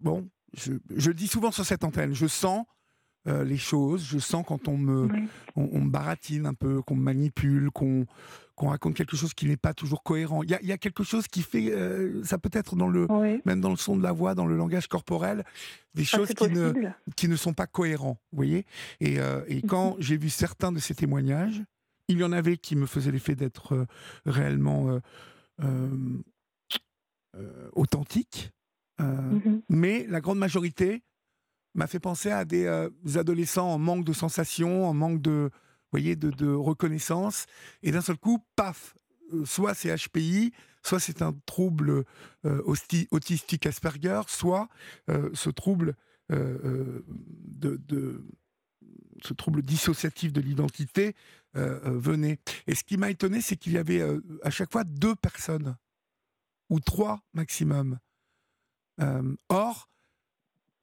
bon, 0.00 0.28
je, 0.54 0.72
le 1.08 1.14
dis 1.14 1.28
souvent 1.28 1.50
sur 1.50 1.64
cette 1.64 1.84
antenne, 1.84 2.14
je 2.14 2.26
sens 2.26 2.64
euh, 3.28 3.44
les 3.44 3.56
choses, 3.56 4.04
je 4.04 4.18
sens 4.18 4.44
quand 4.46 4.68
on 4.68 4.76
me, 4.76 5.08
on, 5.56 5.80
me 5.80 5.90
baratine 5.90 6.46
un 6.46 6.54
peu, 6.54 6.82
qu'on 6.82 6.96
me 6.96 7.02
manipule, 7.02 7.70
qu'on 7.70 8.06
qu'on 8.54 8.70
raconte 8.70 8.94
quelque 8.94 9.16
chose 9.16 9.34
qui 9.34 9.46
n'est 9.46 9.56
pas 9.56 9.72
toujours 9.72 10.02
cohérent. 10.02 10.42
Il 10.42 10.50
y 10.50 10.72
a, 10.72 10.78
quelque 10.78 11.04
chose 11.04 11.28
qui 11.28 11.42
fait, 11.42 11.70
euh, 11.70 12.24
ça 12.24 12.38
peut 12.38 12.50
être 12.52 12.74
dans 12.74 12.88
le, 12.88 13.06
même 13.44 13.60
dans 13.60 13.70
le 13.70 13.76
son 13.76 13.96
de 13.96 14.02
la 14.02 14.10
voix, 14.10 14.34
dans 14.34 14.46
le 14.46 14.56
langage 14.56 14.88
corporel, 14.88 15.44
des 15.94 16.02
ah, 16.02 16.16
choses 16.16 16.30
qui 16.30 16.48
ne, 16.48 16.72
qui 17.14 17.28
ne 17.28 17.36
sont 17.36 17.54
pas 17.54 17.68
cohérents, 17.68 18.18
vous 18.32 18.36
voyez. 18.36 18.66
Et, 18.98 19.20
euh, 19.20 19.42
et 19.46 19.62
quand 19.62 19.94
j'ai 20.00 20.16
vu 20.16 20.28
certains 20.28 20.72
de 20.72 20.80
ces 20.80 20.96
témoignages, 20.96 21.62
il 22.08 22.18
y 22.18 22.24
en 22.24 22.32
avait 22.32 22.56
qui 22.56 22.74
me 22.74 22.86
faisaient 22.86 23.12
l'effet 23.12 23.36
d'être 23.36 23.86
réellement 24.26 24.98
authentiques, 27.74 28.50
euh, 29.00 29.04
mmh 29.04 29.62
mais 29.68 30.06
la 30.08 30.20
grande 30.20 30.38
majorité 30.38 31.02
m'a 31.74 31.86
fait 31.86 32.00
penser 32.00 32.30
à 32.30 32.44
des, 32.44 32.66
euh, 32.66 32.90
adolescents 33.16 33.68
en 33.68 33.78
manque 33.78 34.04
de 34.04 34.12
sensations, 34.12 34.88
en 34.88 34.94
manque 34.94 35.20
de, 35.20 35.50
voyez, 35.92 36.16
de, 36.16 36.52
reconnaissance. 36.52 37.46
Et 37.82 37.90
d'un 37.90 38.00
seul 38.00 38.16
coup, 38.16 38.44
paf, 38.56 38.94
euh, 39.32 39.44
soit 39.44 39.74
c'est 39.74 39.94
HPI, 39.94 40.52
soit 40.82 41.00
c'est 41.00 41.22
un 41.22 41.34
trouble 41.44 42.04
autistique 42.64 43.66
Asperger, 43.66 44.22
soit 44.28 44.68
ce 45.08 45.50
trouble 45.50 45.96
de, 46.30 47.04
ce 49.22 49.34
trouble 49.34 49.62
dissociatif 49.62 50.32
de 50.32 50.40
l'identité 50.40 51.14
venait. 51.54 52.38
Et 52.68 52.74
ce 52.74 52.84
qui 52.84 52.96
m'a 52.96 53.10
étonné, 53.10 53.42
c'est 53.42 53.56
qu'il 53.56 53.72
y 53.72 53.78
avait 53.78 54.02
à 54.42 54.50
chaque 54.50 54.72
fois 54.72 54.84
deux 54.84 55.16
personnes 55.16 55.76
ou 56.70 56.80
trois 56.80 57.20
maximum 57.34 57.98
euh, 59.00 59.36
or, 59.48 59.88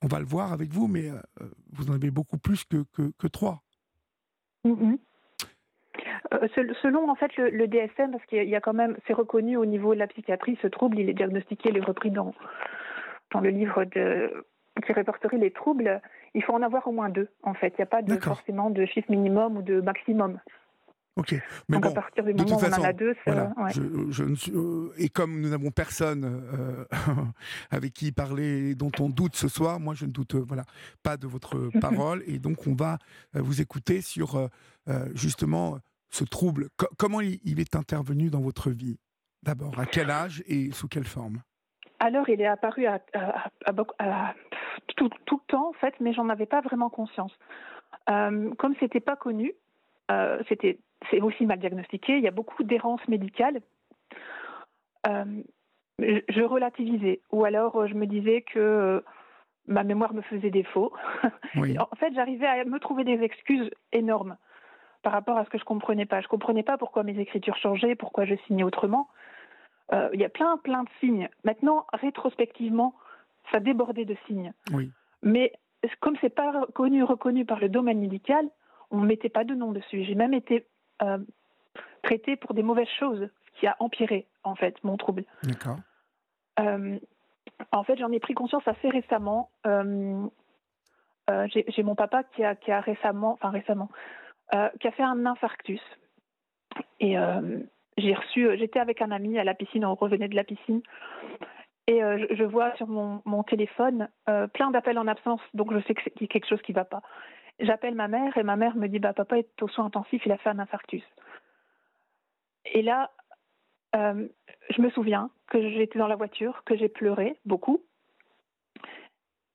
on 0.06 0.08
va 0.08 0.20
le 0.20 0.26
voir 0.26 0.54
avec 0.54 0.70
vous, 0.70 0.88
mais 0.88 1.10
euh, 1.10 1.46
vous 1.74 1.90
en 1.90 1.96
avez 1.96 2.12
beaucoup 2.12 2.38
plus 2.38 2.64
que, 2.64 2.84
que, 2.94 3.28
trois. 3.28 3.64
Mm-hmm. 4.64 5.00
Euh, 6.34 6.48
selon 6.84 7.10
en 7.10 7.16
fait 7.16 7.36
le, 7.38 7.68
DSM, 7.68 8.12
parce 8.12 8.26
qu'il 8.28 8.48
y 8.48 8.56
a 8.56 8.62
quand 8.62 8.74
même, 8.74 8.96
c'est 9.08 9.14
reconnu 9.14 9.58
au 9.58 9.66
niveau 9.66 9.96
de 9.96 10.00
la 10.00 10.08
psychiatrie, 10.08 10.60
ce 10.62 10.68
trouble, 10.68 11.00
il 11.00 11.10
est 11.10 11.14
diagnostiqué, 11.14 11.70
il 11.70 11.78
est 11.78 11.84
repris 11.84 12.12
dans, 12.12 12.36
dans 13.32 13.40
le 13.40 13.50
livre 13.50 13.84
de, 13.86 14.46
qui 14.86 14.94
répertorie 14.94 15.40
les 15.40 15.52
troubles, 15.52 16.00
il 16.36 16.44
faut 16.44 16.54
en 16.54 16.62
avoir 16.62 16.88
au 16.88 16.92
moins 16.92 17.10
deux, 17.10 17.30
en 17.42 17.56
fait. 17.56 17.70
Il 17.70 17.82
n'y 17.82 17.84
a 17.84 17.88
pas 17.88 18.04
de, 18.04 18.16
forcément 18.18 18.70
de 18.70 18.86
chiffre 18.86 19.10
minimum 19.10 19.58
ou 19.58 19.64
de 19.64 19.82
maximum. 19.82 20.40
Ok, 21.18 21.32
mais 21.70 21.78
Donc 21.78 21.84
bon, 21.84 21.90
à 21.92 21.94
partir 21.94 22.26
du 22.26 22.34
moment 22.34 22.44
où 22.44 22.52
on 22.52 22.56
en 22.56 22.60
façon, 22.60 22.84
a 22.84 22.92
deux, 22.92 23.14
ça, 23.14 23.22
voilà, 23.26 23.54
ouais. 23.58 23.72
je, 23.74 23.82
je 24.12 24.24
ne 24.26 24.36
suis- 24.36 24.52
euh, 24.54 24.90
et 24.98 25.08
comme 25.08 25.40
nous 25.40 25.48
n'avons 25.50 25.72
personne 25.72 26.26
euh, 26.26 26.86
avec 27.72 27.94
qui 27.94 28.12
parler 28.12 28.76
dont 28.76 28.92
on 29.00 29.08
doute 29.10 29.36
ce 29.38 29.48
soir, 29.48 29.80
moi 29.80 29.94
je 29.94 30.06
ne 30.06 30.12
doute 30.12 30.36
euh, 30.36 30.44
voilà 30.46 30.64
pas 31.04 31.16
de 31.16 31.26
votre 31.26 31.70
parole 31.80 32.22
et 32.28 32.38
donc 32.40 32.68
on 32.68 32.74
va 32.74 32.98
vous 33.34 33.62
écouter 33.62 34.02
sur 34.02 34.50
justement 35.14 35.80
ce 36.10 36.26
trouble. 36.26 36.68
Co- 36.78 36.88
comment 36.98 37.22
il, 37.22 37.40
il 37.46 37.60
est 37.62 37.76
intervenu 37.78 38.30
dans 38.30 38.42
votre 38.42 38.70
vie? 38.70 38.98
D'abord, 39.44 39.80
à 39.80 39.86
quel 39.86 40.10
âge 40.10 40.44
et 40.48 40.72
sous 40.72 40.88
quelle 40.88 41.06
forme? 41.06 41.42
Alors, 42.00 42.28
il 42.30 42.42
est 42.42 42.46
apparu 42.48 42.88
à, 42.88 43.00
à- 43.14 43.50
à 44.00 44.34
tout, 44.98 45.10
tout 45.26 45.40
le 45.48 45.52
temps, 45.52 45.70
en 45.70 45.74
fait, 45.74 45.94
mais 46.02 46.14
j'en 46.14 46.28
avais 46.30 46.46
pas 46.46 46.62
vraiment 46.62 46.90
conscience. 46.90 47.32
Comme 48.08 48.76
c'était 48.80 49.00
pas 49.00 49.16
connu, 49.16 49.54
euh, 50.12 50.42
c'était 50.48 50.80
c'est 51.10 51.22
aussi 51.22 51.46
mal 51.46 51.60
diagnostiqué. 51.60 52.18
Il 52.18 52.24
y 52.24 52.28
a 52.28 52.32
beaucoup 52.32 52.64
d'errance 52.64 53.06
médicale. 53.08 53.62
Euh, 55.08 55.44
je, 56.00 56.42
relativisais, 56.42 57.22
ou 57.32 57.46
alors 57.46 57.76
euh, 57.76 57.88
je 57.88 57.94
me 57.94 58.06
disais 58.06 58.42
que 58.42 58.60
euh, 58.60 59.02
ma 59.68 59.84
mémoire 59.84 60.14
me 60.14 60.22
faisait 60.22 60.52
défaut. 60.52 60.94
Oui, 61.56 61.78
En 61.80 61.96
fait, 61.96 62.14
j'arrivais 62.14 62.48
à 62.48 62.66
me 62.66 62.80
trouver 62.80 63.06
des 63.06 63.24
excuses 63.24 63.70
énormes 63.94 64.36
par 65.04 65.14
rapport 65.14 65.38
à 65.38 65.46
ce 65.46 65.50
que 65.50 65.58
je 65.58 65.64
comprenais 65.64 66.06
pas. 66.06 66.20
Je 66.20 66.28
comprenais 66.28 66.64
pas 66.64 66.78
pourquoi 66.78 67.04
mes 67.04 67.18
écritures 67.18 67.56
changeaient, 67.56 67.96
pourquoi 67.96 68.26
je 68.26 68.36
signais 68.46 68.64
autrement. 68.64 69.08
Euh, 69.94 70.10
Il 70.14 70.20
y 70.20 70.26
a 70.26 70.30
plein, 70.30 70.58
plein 70.58 70.84
de 70.84 70.90
signes. 71.00 71.30
Maintenant, 71.46 71.86
rétrospectivement, 71.94 72.94
ça 73.52 73.62
débordait 73.62 74.04
de 74.04 74.18
signes. 74.28 74.52
oui, 74.74 74.92
Mais 75.22 75.54
comme 76.02 76.18
c'est 76.20 76.34
pas 76.34 76.66
connu, 76.74 77.04
reconnu 77.04 77.46
par 77.46 77.60
le 77.60 77.70
domaine 77.70 78.00
médical, 78.00 78.50
on 78.92 79.00
ne 79.00 79.06
mettait 79.06 79.30
pas 79.30 79.44
de 79.44 79.54
nom 79.56 79.72
dessus. 79.72 80.04
J'ai 80.04 80.15
même 80.15 80.34
été 80.34 80.65
euh, 81.01 81.18
traitée 82.04 82.36
pour 82.36 82.54
des 82.54 82.63
mauvaises 82.63 82.89
choses, 83.00 83.30
ce 83.54 83.60
qui 83.60 83.68
a 83.68 83.75
empiré 83.80 84.27
en 84.44 84.56
fait 84.56 84.75
mon 84.84 84.98
trouble. 84.98 85.24
d'accord. 85.44 85.77
Euh, 86.60 86.98
en 87.72 87.84
fait, 87.84 87.98
j'en 87.98 88.12
ai 88.12 88.20
pris 88.20 88.34
conscience 88.34 88.68
assez 88.68 88.89
récemment. 88.89 89.50
Euh, 89.65 90.25
euh, 91.30 91.48
J'ai 91.50 91.84
mon 91.84 91.96
papa 91.96 92.24
qui 92.24 92.44
a, 92.44 92.56
qui 92.56 92.72
a 92.72 92.80
récemment, 92.80 93.34
enfin 93.34 93.50
récemment, 93.50 93.89
qui 94.80 94.88
a 94.88 94.92
fait 94.92 95.04
un 95.04 95.25
infarctus. 95.25 95.82
Et 97.00 97.15
j'ai 97.98 98.13
reçu, 98.13 98.58
j'étais 98.58 98.80
avec 98.80 99.01
un 99.01 99.12
ami 99.12 99.39
à 99.39 99.44
la 99.44 99.54
piscine, 99.54 99.86
on 99.86 99.96
revenait 99.96 100.27
de 100.27 100.36
la 100.36 100.44
piscine, 100.44 100.82
et 101.88 102.04
euh, 102.04 102.18
je, 102.18 102.36
je 102.36 102.44
vois 102.44 102.75
sur 102.77 102.88
mon, 102.88 103.22
mon 103.25 103.44
téléphone 103.44 104.10
euh, 104.27 104.48
plein 104.48 104.72
d'appels 104.72 104.98
en 104.98 105.08
absence, 105.08 105.42
donc 105.54 105.72
je 105.72 105.80
sais 105.86 105.94
qu'il 105.94 106.22
y 106.22 106.25
a 106.25 106.27
quelque 106.27 106.48
chose 106.48 106.62
qui 106.63 106.72
ne 106.72 106.75
va 106.75 106.86
pas. 106.86 107.01
J'appelle 107.60 107.96
ma 107.96 108.08
mère 108.08 108.38
et 108.38 108.44
ma 108.44 108.56
mère 108.56 108.76
me 108.76 108.88
dit 108.88 109.00
bah 109.00 109.14
papa 109.14 109.38
est 109.38 109.62
aux 109.62 109.68
soins 109.68 109.86
intensifs, 109.86 110.26
il 110.26 110.32
a 110.32 110.38
fait 110.38 110.50
un 110.50 110.60
infarctus. 110.60 111.04
Et 112.66 112.82
là, 112.82 113.12
euh, 113.96 114.28
je 114.70 114.82
me 114.82 114.90
souviens 114.90 115.30
que 115.48 115.62
j'étais 115.62 116.00
dans 116.00 116.08
la 116.08 116.16
voiture, 116.16 116.64
que 116.66 116.76
j'ai 116.76 116.90
pleuré 116.90 117.38
beaucoup, 117.46 117.82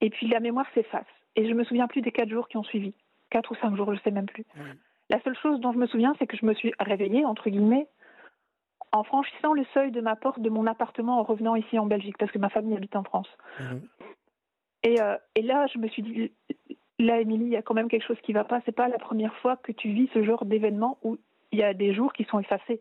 et 0.01 0.11
puis 0.11 0.29
la 0.29 0.41
mémoire 0.41 0.67
s'efface. 0.75 1.05
Et 1.37 1.49
je 1.49 1.55
me 1.55 1.65
souviens 1.65 1.89
plus 1.89 2.01
des 2.01 2.13
quatre 2.13 2.31
jours 2.31 2.49
qui 2.49 2.57
ont 2.57 2.65
suivi, 2.65 2.95
quatre 3.29 3.53
ou 3.53 3.55
cinq 3.57 3.77
jours, 3.77 3.95
je 3.95 4.01
sais 4.01 4.11
même 4.11 4.27
plus. 4.27 4.45
Oui. 4.57 4.71
La 5.11 5.21
seule 5.23 5.37
chose 5.37 5.61
dont 5.61 5.73
je 5.73 5.79
me 5.79 5.87
souviens, 5.87 6.15
c'est 6.19 6.27
que 6.27 6.37
je 6.37 6.47
me 6.47 6.55
suis 6.55 6.73
réveillée 6.79 7.25
entre 7.25 7.51
guillemets 7.51 7.89
en 8.93 9.05
franchissant 9.05 9.53
le 9.53 9.65
seuil 9.73 9.91
de 9.93 10.01
ma 10.01 10.17
porte 10.17 10.41
de 10.41 10.51
mon 10.51 10.67
appartement 10.67 11.21
en 11.21 11.23
revenant 11.23 11.55
ici 11.55 11.79
en 11.79 11.87
Belgique, 11.87 12.17
parce 12.19 12.33
que 12.33 12.39
ma 12.39 12.49
famille 12.49 12.77
habite 12.77 12.97
en 12.97 13.05
France. 13.05 13.29
Mhm. 13.61 13.89
Et, 14.83 15.01
euh, 15.01 15.17
et 15.35 15.43
là, 15.43 15.67
je 15.67 15.79
me 15.79 15.89
suis 15.89 16.03
dit, 16.03 16.33
là, 17.01 17.21
Émilie, 17.21 17.47
il 17.47 17.51
y 17.51 17.57
a 17.57 17.63
quand 17.63 17.75
même 17.75 17.89
quelque 17.89 18.07
chose 18.07 18.21
qui 18.23 18.33
va 18.33 18.45
pas. 18.45 18.61
C'est 18.65 18.75
pas 18.75 18.89
la 18.89 18.99
première 18.99 19.35
fois 19.37 19.57
que 19.57 19.73
tu 19.73 19.89
vis 19.91 20.09
ce 20.15 20.23
genre 20.23 20.45
d'événement 20.45 20.99
où 21.03 21.19
il 21.53 21.59
y 21.59 21.63
a 21.63 21.75
des 21.75 21.95
jours 21.95 22.13
qui 22.13 22.25
sont 22.25 22.39
effacés 22.39 22.81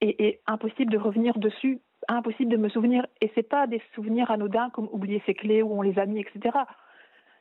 et, 0.00 0.26
et 0.26 0.40
impossible 0.46 0.92
de 0.92 0.98
revenir 0.98 1.38
dessus, 1.38 1.80
impossible 2.08 2.50
de 2.50 2.56
me 2.56 2.68
souvenir. 2.68 3.06
Et 3.20 3.30
c'est 3.34 3.48
pas 3.48 3.66
des 3.66 3.82
souvenirs 3.94 4.30
anodins 4.30 4.70
comme 4.70 4.88
oublier 4.92 5.22
ses 5.26 5.34
clés 5.34 5.62
ou 5.62 5.72
on 5.78 5.82
les 5.82 5.98
a 5.98 6.06
mis, 6.06 6.20
etc. 6.20 6.58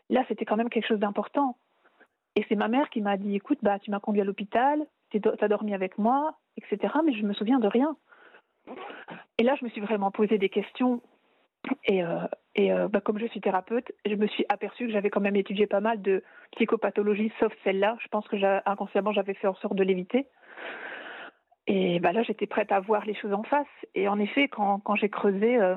Là, 0.10 0.24
c'était 0.28 0.46
quand 0.46 0.58
même 0.58 0.70
quelque 0.70 0.88
chose 0.88 1.00
d'important. 1.00 1.58
Et 2.36 2.46
c'est 2.48 2.56
ma 2.56 2.68
mère 2.68 2.90
qui 2.90 3.02
m'a 3.02 3.18
dit, 3.18 3.36
écoute, 3.36 3.60
bah, 3.62 3.80
tu 3.80 3.92
m'as 3.92 4.00
conduit 4.00 4.22
à 4.22 4.26
l'hôpital, 4.26 4.86
tu 5.10 5.20
as 5.40 5.48
dormi 5.48 5.74
avec 5.74 5.98
moi, 5.98 6.36
etc. 6.58 6.94
Mais 7.06 7.14
je 7.14 7.26
me 7.26 7.34
souviens 7.34 7.60
de 7.60 7.68
rien. 7.68 7.96
Et 9.38 9.44
là, 9.44 9.56
je 9.60 9.66
me 9.66 9.70
suis 9.70 9.82
vraiment 9.82 10.12
posé 10.12 10.38
des 10.38 10.50
questions. 10.50 11.02
Et, 11.86 12.04
euh, 12.04 12.26
et 12.56 12.72
euh, 12.72 12.88
bah, 12.88 13.02
comme 13.02 13.20
je 13.20 13.28
suis 13.28 13.42
thérapeute, 13.42 13.92
je 14.06 14.16
me 14.16 14.28
suis 14.28 14.46
aperçue 14.50 14.88
que 14.88 14.92
j'avais 14.92 15.10
quand 15.10 15.22
même 15.22 15.36
étudié 15.36 15.68
pas 15.68 15.80
mal 15.80 16.02
de 16.02 16.24
psychopathologies, 16.54 17.32
sauf 17.40 17.54
celle-là. 17.64 17.98
Je 18.02 18.08
pense 18.08 18.28
que 18.28 18.38
inconsciemment, 18.70 19.12
j'avais 19.12 19.34
fait 19.36 19.48
en 19.48 19.56
sorte 19.56 19.76
de 19.76 19.84
l'éviter. 19.84 20.28
Et 21.68 22.00
bah, 22.00 22.12
là, 22.12 22.24
j'étais 22.24 22.48
prête 22.48 22.72
à 22.72 22.80
voir 22.80 23.06
les 23.06 23.14
choses 23.14 23.34
en 23.34 23.44
face. 23.44 23.68
Et 23.96 24.08
en 24.08 24.20
effet, 24.20 24.48
quand, 24.48 24.80
quand 24.80 24.96
j'ai 24.96 25.10
creusé, 25.10 25.58
euh, 25.58 25.76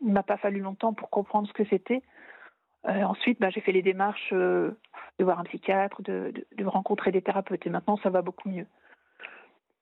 il 0.00 0.12
m'a 0.12 0.22
pas 0.22 0.36
fallu 0.36 0.60
longtemps 0.60 0.94
pour 0.94 1.10
comprendre 1.10 1.48
ce 1.48 1.52
que 1.52 1.64
c'était. 1.64 2.02
Euh, 2.86 3.02
ensuite, 3.02 3.40
bah, 3.40 3.50
j'ai 3.50 3.60
fait 3.60 3.72
les 3.72 3.82
démarches 3.82 4.32
de 4.32 4.76
voir 5.18 5.40
un 5.40 5.44
psychiatre, 5.44 6.02
de, 6.02 6.32
de, 6.34 6.46
de 6.56 6.64
rencontrer 6.66 7.10
des 7.10 7.22
thérapeutes. 7.22 7.66
Et 7.66 7.70
maintenant, 7.70 7.96
ça 7.98 8.10
va 8.10 8.22
beaucoup 8.22 8.48
mieux. 8.48 8.66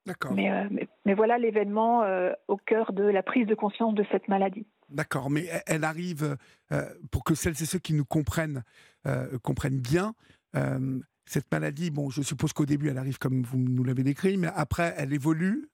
D'accord. 0.07 0.33
Mais, 0.33 0.51
mais, 0.71 0.89
mais 1.05 1.15
voilà 1.15 1.39
l'événement 1.39 2.05
au 2.49 2.57
cœur 2.57 2.93
de 2.93 3.05
la 3.05 3.23
prise 3.23 3.47
de 3.47 3.55
conscience 3.55 3.95
de 3.95 4.05
cette 4.11 4.27
maladie. 4.27 4.67
D'accord, 4.93 5.31
mais 5.31 5.49
elle- 5.67 5.85
arrive, 5.85 6.37
euh, 6.73 6.89
pour 7.11 7.25
que 7.25 7.35
celles 7.35 7.61
et 7.61 7.67
ceux 7.67 7.79
qui 7.79 7.95
nous 7.95 8.05
comprennent 8.05 8.63
euh, 9.07 9.39
comprennent 9.41 9.81
bien, 9.81 10.15
euh, 10.57 11.01
cette 11.25 11.51
maladie, 11.51 11.91
bon, 11.91 12.11
je 12.11 12.23
suppose 12.23 12.53
qu'au 12.53 12.67
début, 12.67 12.89
elle 12.89 12.99
arrive 12.99 13.19
comme 13.19 13.43
vous 13.43 13.59
nous 13.59 13.85
l'avez 13.85 14.03
décrit, 14.05 14.37
mais 14.37 14.49
après, 14.55 14.95
elle 14.97 15.13
évolue. 15.13 15.69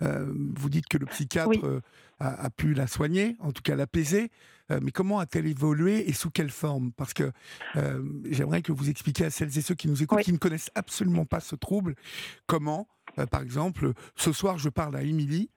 vous 0.00 0.68
dites 0.68 0.86
que 0.86 0.96
le 0.98 1.06
psychiatre 1.06 1.48
Oui. 1.48 1.80
a, 2.20 2.44
a 2.44 2.50
pu 2.50 2.72
la 2.74 2.86
soigner, 2.86 3.36
en 3.40 3.50
tout 3.52 3.62
cas 3.62 3.74
l'apaiser, 3.74 4.30
mais 4.70 4.92
comment 4.92 5.18
a-t-elle 5.18 5.46
évolué 5.46 6.08
et 6.08 6.12
sous 6.12 6.30
quelle 6.30 6.50
forme? 6.50 6.92
Parce 6.92 7.12
que 7.14 7.32
j'aimerais 8.30 8.62
que 8.62 8.70
vous 8.72 8.88
expliquiez 8.90 9.26
à 9.26 9.30
celles 9.30 9.56
et 9.58 9.62
ceux 9.62 9.74
qui 9.74 9.88
nous 9.88 10.00
écoutent, 10.02 10.18
Oui. 10.18 10.24
qui 10.24 10.32
ne 10.32 10.38
connaissent 10.38 10.70
absolument 10.76 11.24
pas 11.24 11.40
ce 11.40 11.56
trouble, 11.56 11.94
comment, 12.46 12.86
par 13.30 13.42
exemple, 13.42 13.92
ce 14.14 14.32
soir, 14.32 14.58
je 14.58 14.68
parle 14.68 14.94
à 14.96 15.02
Émilie, 15.02 15.50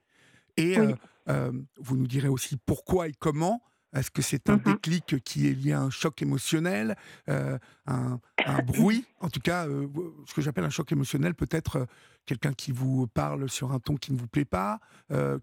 et 0.56 0.78
Oui. 0.78 0.86
euh, 0.86 0.94
euh, 1.28 1.52
vous 1.78 1.96
nous 1.96 2.06
direz 2.06 2.28
aussi 2.28 2.56
pourquoi 2.56 3.08
et 3.08 3.12
comment. 3.18 3.62
Est-ce 3.94 4.10
que 4.10 4.22
c'est 4.22 4.48
un 4.48 4.56
Mhm. 4.56 4.62
déclic 4.62 5.22
qui 5.22 5.48
est 5.48 5.52
lié 5.52 5.72
à 5.72 5.82
un 5.82 5.90
choc 5.90 6.22
émotionnel, 6.22 6.96
euh, 7.28 7.58
un, 7.86 8.20
un 8.46 8.62
bruit? 8.62 9.04
En 9.20 9.28
tout 9.28 9.40
cas, 9.40 9.68
euh, 9.68 9.86
ce 10.26 10.32
que 10.32 10.40
j'appelle 10.40 10.64
un 10.64 10.70
choc 10.70 10.90
émotionnel, 10.92 11.34
peut-être 11.34 11.76
euh, 11.76 11.84
quelqu'un 12.24 12.54
qui 12.54 12.72
vous 12.72 13.06
parle 13.06 13.50
sur 13.50 13.70
un 13.72 13.78
ton 13.80 13.96
qui 13.96 14.12
ne 14.14 14.18
vous 14.18 14.28
plaît 14.28 14.46
pas, 14.46 14.80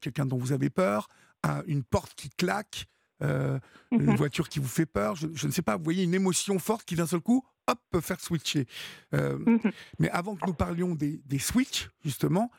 quelqu'un 0.01 0.25
dont 0.25 0.37
vous 0.37 0.51
avez 0.51 0.69
peur, 0.71 1.07
un- 1.43 1.61
une 1.67 1.83
porte 1.83 2.13
qui 2.15 2.29
claque, 2.29 2.87
une 3.21 3.59
Mhm. 3.91 4.15
voiture 4.15 4.49
qui 4.49 4.59
vous 4.59 4.67
fait 4.67 4.85
peur. 4.87 5.15
Je, 5.15 5.27
je 5.33 5.45
ne 5.45 5.51
sais 5.51 5.61
pas, 5.61 5.77
vous 5.77 5.83
voyez 5.83 6.03
une 6.03 6.13
émotion 6.15 6.57
forte 6.57 6.85
qui 6.85 6.95
d'un 6.95 7.05
seul 7.05 7.19
coup, 7.21 7.45
hop, 7.67 7.79
peut 7.91 8.01
faire 8.01 8.19
switcher. 8.19 8.65
Mhm. 9.13 9.59
mais 9.99 10.09
avant 10.09 10.35
que 10.35 10.47
nous 10.47 10.53
parlions 10.55 10.95
des, 10.95 11.21
des 11.25 11.37
switches, 11.39 11.89
justement, 12.03 12.49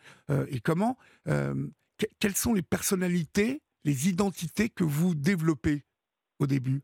et 0.48 0.60
comment, 0.60 0.96
que- 2.00 2.06
quelles 2.18 2.36
sont 2.36 2.54
les 2.54 2.62
personnalités, 2.62 3.62
les 3.84 4.08
identités 4.08 4.68
que 4.68 4.84
vous 4.84 5.14
développez 5.14 5.84
au 6.38 6.46
début? 6.46 6.82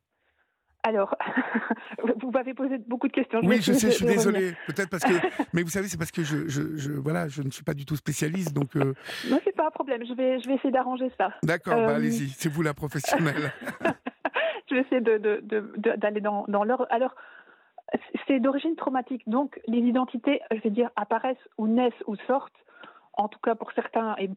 Alors, 0.83 1.17
vous 2.23 2.31
m'avez 2.31 2.55
posé 2.55 2.79
beaucoup 2.79 3.09
de 3.09 3.13
questions. 3.13 3.41
Oui, 3.43 3.61
je 3.61 3.73
sais, 3.73 3.91
je 3.91 3.97
suis 3.97 4.07
désolé. 4.17 4.53
Peut-être 4.69 4.89
parce 4.89 5.03
que. 5.03 5.15
Mais 5.53 5.63
vous 5.63 5.69
savez, 5.71 5.89
c'est 5.89 5.99
parce 5.99 6.13
que 6.13 6.23
je, 6.23 6.47
je, 6.47 6.77
je- 6.77 6.93
voilà, 6.93 7.27
je 7.29 7.43
ne 7.43 7.51
suis 7.51 7.65
pas 7.65 7.75
du 7.75 7.85
tout 7.85 7.97
spécialiste. 7.97 8.53
Donc, 8.53 8.77
euh, 8.77 8.95
Non, 9.29 9.41
c'est 9.45 9.55
pas 9.57 9.67
un 9.67 9.71
problème. 9.71 10.05
Je 10.07 10.15
vais, 10.15 10.39
je 10.41 10.47
vais 10.49 10.55
essayer 10.55 10.71
d'arranger 10.71 11.11
ça. 11.19 11.31
d'accord, 11.43 11.75
bah, 11.75 11.91
Euh, 11.93 11.97
allez-y, 11.97 12.29
c'est 12.29 12.49
vous 12.49 12.63
la 12.63 12.73
professionnelle. 12.75 13.53
je 14.71 14.75
vais 14.77 14.81
essayer 14.83 15.01
de, 15.01 15.19
de- 15.19 15.41
de- 15.43 15.73
de- 15.77 15.97
d'aller 15.97 16.21
dans, 16.21 16.45
dans 16.47 16.63
l'ordre. 16.63 16.87
Alors, 16.91 17.15
c'est 18.29 18.39
d'origine 18.41 18.77
traumatique. 18.77 19.23
Donc, 19.29 19.59
les 19.67 19.79
identités, 19.79 20.41
je 20.53 20.61
vais 20.61 20.71
dire, 20.71 20.91
apparaissent 20.97 21.37
ou 21.59 21.67
naissent 21.67 22.03
ou 22.07 22.15
sortent. 22.29 22.53
En 23.15 23.29
tout 23.29 23.39
cas, 23.43 23.55
pour 23.55 23.73
certains, 23.73 24.15
et 24.19 24.29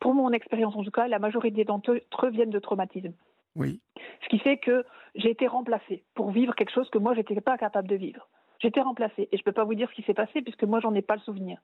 pour 0.00 0.14
mon 0.14 0.32
expérience 0.32 0.74
en 0.76 0.82
tout 0.82 0.90
cas, 0.90 1.08
la 1.08 1.18
majorité 1.18 1.64
d'entre 1.64 1.92
eux 1.92 2.30
viennent 2.30 2.50
de 2.50 2.58
traumatisme. 2.58 3.12
Oui, 3.56 3.80
Ce 4.22 4.28
qui 4.28 4.38
fait 4.38 4.58
que 4.58 4.84
j'ai 5.16 5.30
été 5.30 5.46
remplacée 5.48 6.04
pour 6.14 6.30
vivre 6.30 6.54
quelque 6.54 6.70
chose 6.72 6.88
que 6.90 6.98
moi, 6.98 7.12
je 7.14 7.18
n'étais 7.18 7.40
pas 7.40 7.58
capable 7.58 7.88
de 7.88 7.96
vivre. 7.96 8.28
J'étais 8.60 8.80
remplacée. 8.80 9.28
Et 9.32 9.36
je 9.36 9.40
ne 9.42 9.44
peux 9.44 9.52
pas 9.52 9.64
vous 9.64 9.74
dire 9.74 9.88
ce 9.90 9.94
qui 9.94 10.02
s'est 10.02 10.14
passé 10.14 10.42
puisque 10.42 10.64
moi, 10.64 10.78
j'en 10.80 10.94
ai 10.94 11.02
pas 11.02 11.14
le 11.16 11.20
souvenir. 11.22 11.58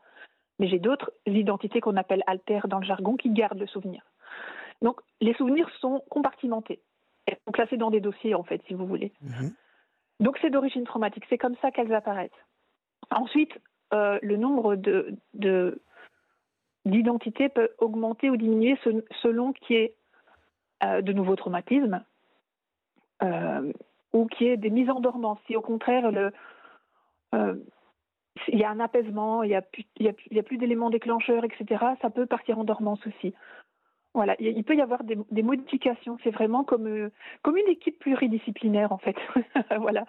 Mais 0.59 0.67
j'ai 0.69 0.79
d'autres 0.81 1.13
identités 1.27 1.81
qu'on 1.81 1.97
appelle 1.97 2.23
altères 2.27 2.67
dans 2.69 2.79
le 2.79 2.85
jargon 2.87 3.17
qui 3.17 3.31
gardent 3.31 3.59
le 3.61 3.67
souvenir. 3.67 4.03
Donc, 4.83 5.01
les 5.21 5.35
souvenirs 5.35 5.69
sont 5.81 6.03
compartimentés. 6.11 6.81
Elles 7.27 7.39
sont 7.47 7.53
classées 7.53 7.77
dans 7.77 7.91
des 7.91 8.01
dossiers, 8.01 8.35
en 8.35 8.43
fait, 8.45 8.61
si 8.67 8.75
vous 8.75 8.87
voulez. 8.87 9.13
Mhm. 9.23 9.53
Donc, 10.21 10.39
c'est 10.41 10.51
d'origine 10.51 10.85
traumatique. 10.85 11.25
C'est 11.29 11.39
comme 11.39 11.57
ça 11.63 11.71
qu'elles 11.71 11.93
apparaissent. 11.95 12.31
Ensuite, 13.11 13.53
euh, 13.93 14.19
le 14.23 14.37
nombre 14.37 14.75
de, 14.77 15.15
de- 15.35 15.81
d'identités 16.85 17.49
peut 17.49 17.71
augmenter 17.79 18.31
ou 18.31 18.37
diminuer 18.37 18.77
se- 18.85 19.05
selon 19.23 19.53
qu'il 19.53 19.77
y 19.77 19.79
ait 19.81 19.97
euh, 20.83 21.03
de 21.03 21.13
nouveaux 21.13 21.37
traumatismes 21.37 22.05
euh, 23.23 23.73
ou 24.13 24.27
qu'il 24.27 24.47
y 24.47 24.51
ait 24.51 24.57
des 24.57 24.71
mises 24.71 24.91
en 24.91 25.01
dormance. 25.01 25.39
Si 25.47 25.57
au 25.57 25.61
contraire, 25.61 26.11
le, 26.11 26.33
euh, 27.35 27.55
il 28.49 28.59
y 28.59 28.65
a 28.65 28.71
un 28.71 28.81
apaisement, 28.81 29.43
il 29.43 29.49
n'y 29.51 29.57
a 29.57 29.63
plus, 30.43 30.59
d'éléments 30.59 30.91
déclencheurs, 30.91 31.45
etc., 31.45 31.85
ça 32.03 32.11
peut 32.11 32.27
partir 32.27 32.59
en 32.59 32.65
dormance 32.65 33.05
aussi. 33.07 33.35
Voilà, 34.13 34.37
il 34.39 34.63
peut 34.63 34.77
y 34.77 34.81
avoir 34.81 35.03
des, 35.03 35.19
des 35.33 35.43
modifications. 35.43 36.19
C'est 36.23 36.31
vraiment 36.31 36.63
comme, 36.63 36.87
euh, 36.87 37.11
comme 37.43 37.57
une 37.57 37.67
équipe 37.67 37.99
pluridisciplinaire, 37.99 38.93
en 38.93 38.99
fait. 38.99 39.17
voilà. 39.79 40.05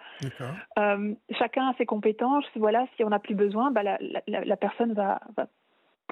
Euh, 0.78 1.14
chacun 1.32 1.68
a 1.68 1.74
ses 1.74 1.86
compétences. 1.86 2.44
Voilà, 2.54 2.86
si 2.94 3.02
on 3.02 3.08
n'a 3.08 3.18
plus 3.18 3.34
besoin, 3.34 3.72
bah, 3.72 3.82
la, 3.82 3.98
la, 4.00 4.44
la, 4.44 4.56
personne 4.56 4.92
va, 4.92 5.20
va, 5.36 5.48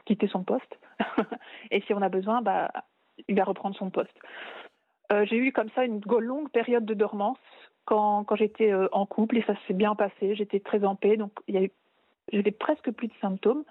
quitter 0.04 0.28
son 0.28 0.44
poste. 0.44 0.78
Et 1.70 1.80
si 1.82 1.94
on 1.94 2.02
a 2.02 2.08
besoin, 2.08 2.42
bah, 2.42 2.70
il 3.28 3.36
va 3.36 3.44
reprendre 3.44 3.76
son 3.76 3.90
poste. 3.90 4.16
Euh, 5.12 5.24
j'ai 5.26 5.36
eu 5.36 5.52
comme 5.52 5.70
ça 5.74 5.84
une 5.84 6.00
longue 6.00 6.50
période 6.50 6.84
de 6.84 6.94
dormance 6.94 7.38
quand, 7.84 8.24
quand 8.24 8.36
j'étais 8.36 8.72
euh, 8.72 8.88
en 8.92 9.06
couple 9.06 9.38
et 9.38 9.42
ça 9.42 9.54
s'est 9.66 9.74
bien 9.74 9.94
passé. 9.94 10.34
J'étais 10.34 10.60
très 10.60 10.84
en 10.84 10.96
paix, 10.96 11.16
donc 11.16 11.32
il 11.46 11.54
y 11.54 11.58
a 11.58 11.62
eu, 11.62 11.70
j'avais 12.32 12.50
presque 12.50 12.90
plus 12.90 13.08
de 13.08 13.14
symptômes. 13.20 13.64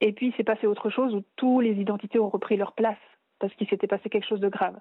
Et 0.00 0.12
puis, 0.12 0.28
il 0.28 0.34
s'est 0.34 0.44
passé 0.44 0.66
autre 0.66 0.90
chose 0.90 1.14
où 1.14 1.22
toutes 1.36 1.62
les 1.62 1.74
identités 1.74 2.18
ont 2.18 2.28
repris 2.28 2.56
leur 2.56 2.72
place 2.72 2.98
parce 3.38 3.54
qu'il 3.54 3.68
s'était 3.68 3.86
passé 3.86 4.08
quelque 4.08 4.26
chose 4.26 4.40
de 4.40 4.48
grave. 4.48 4.78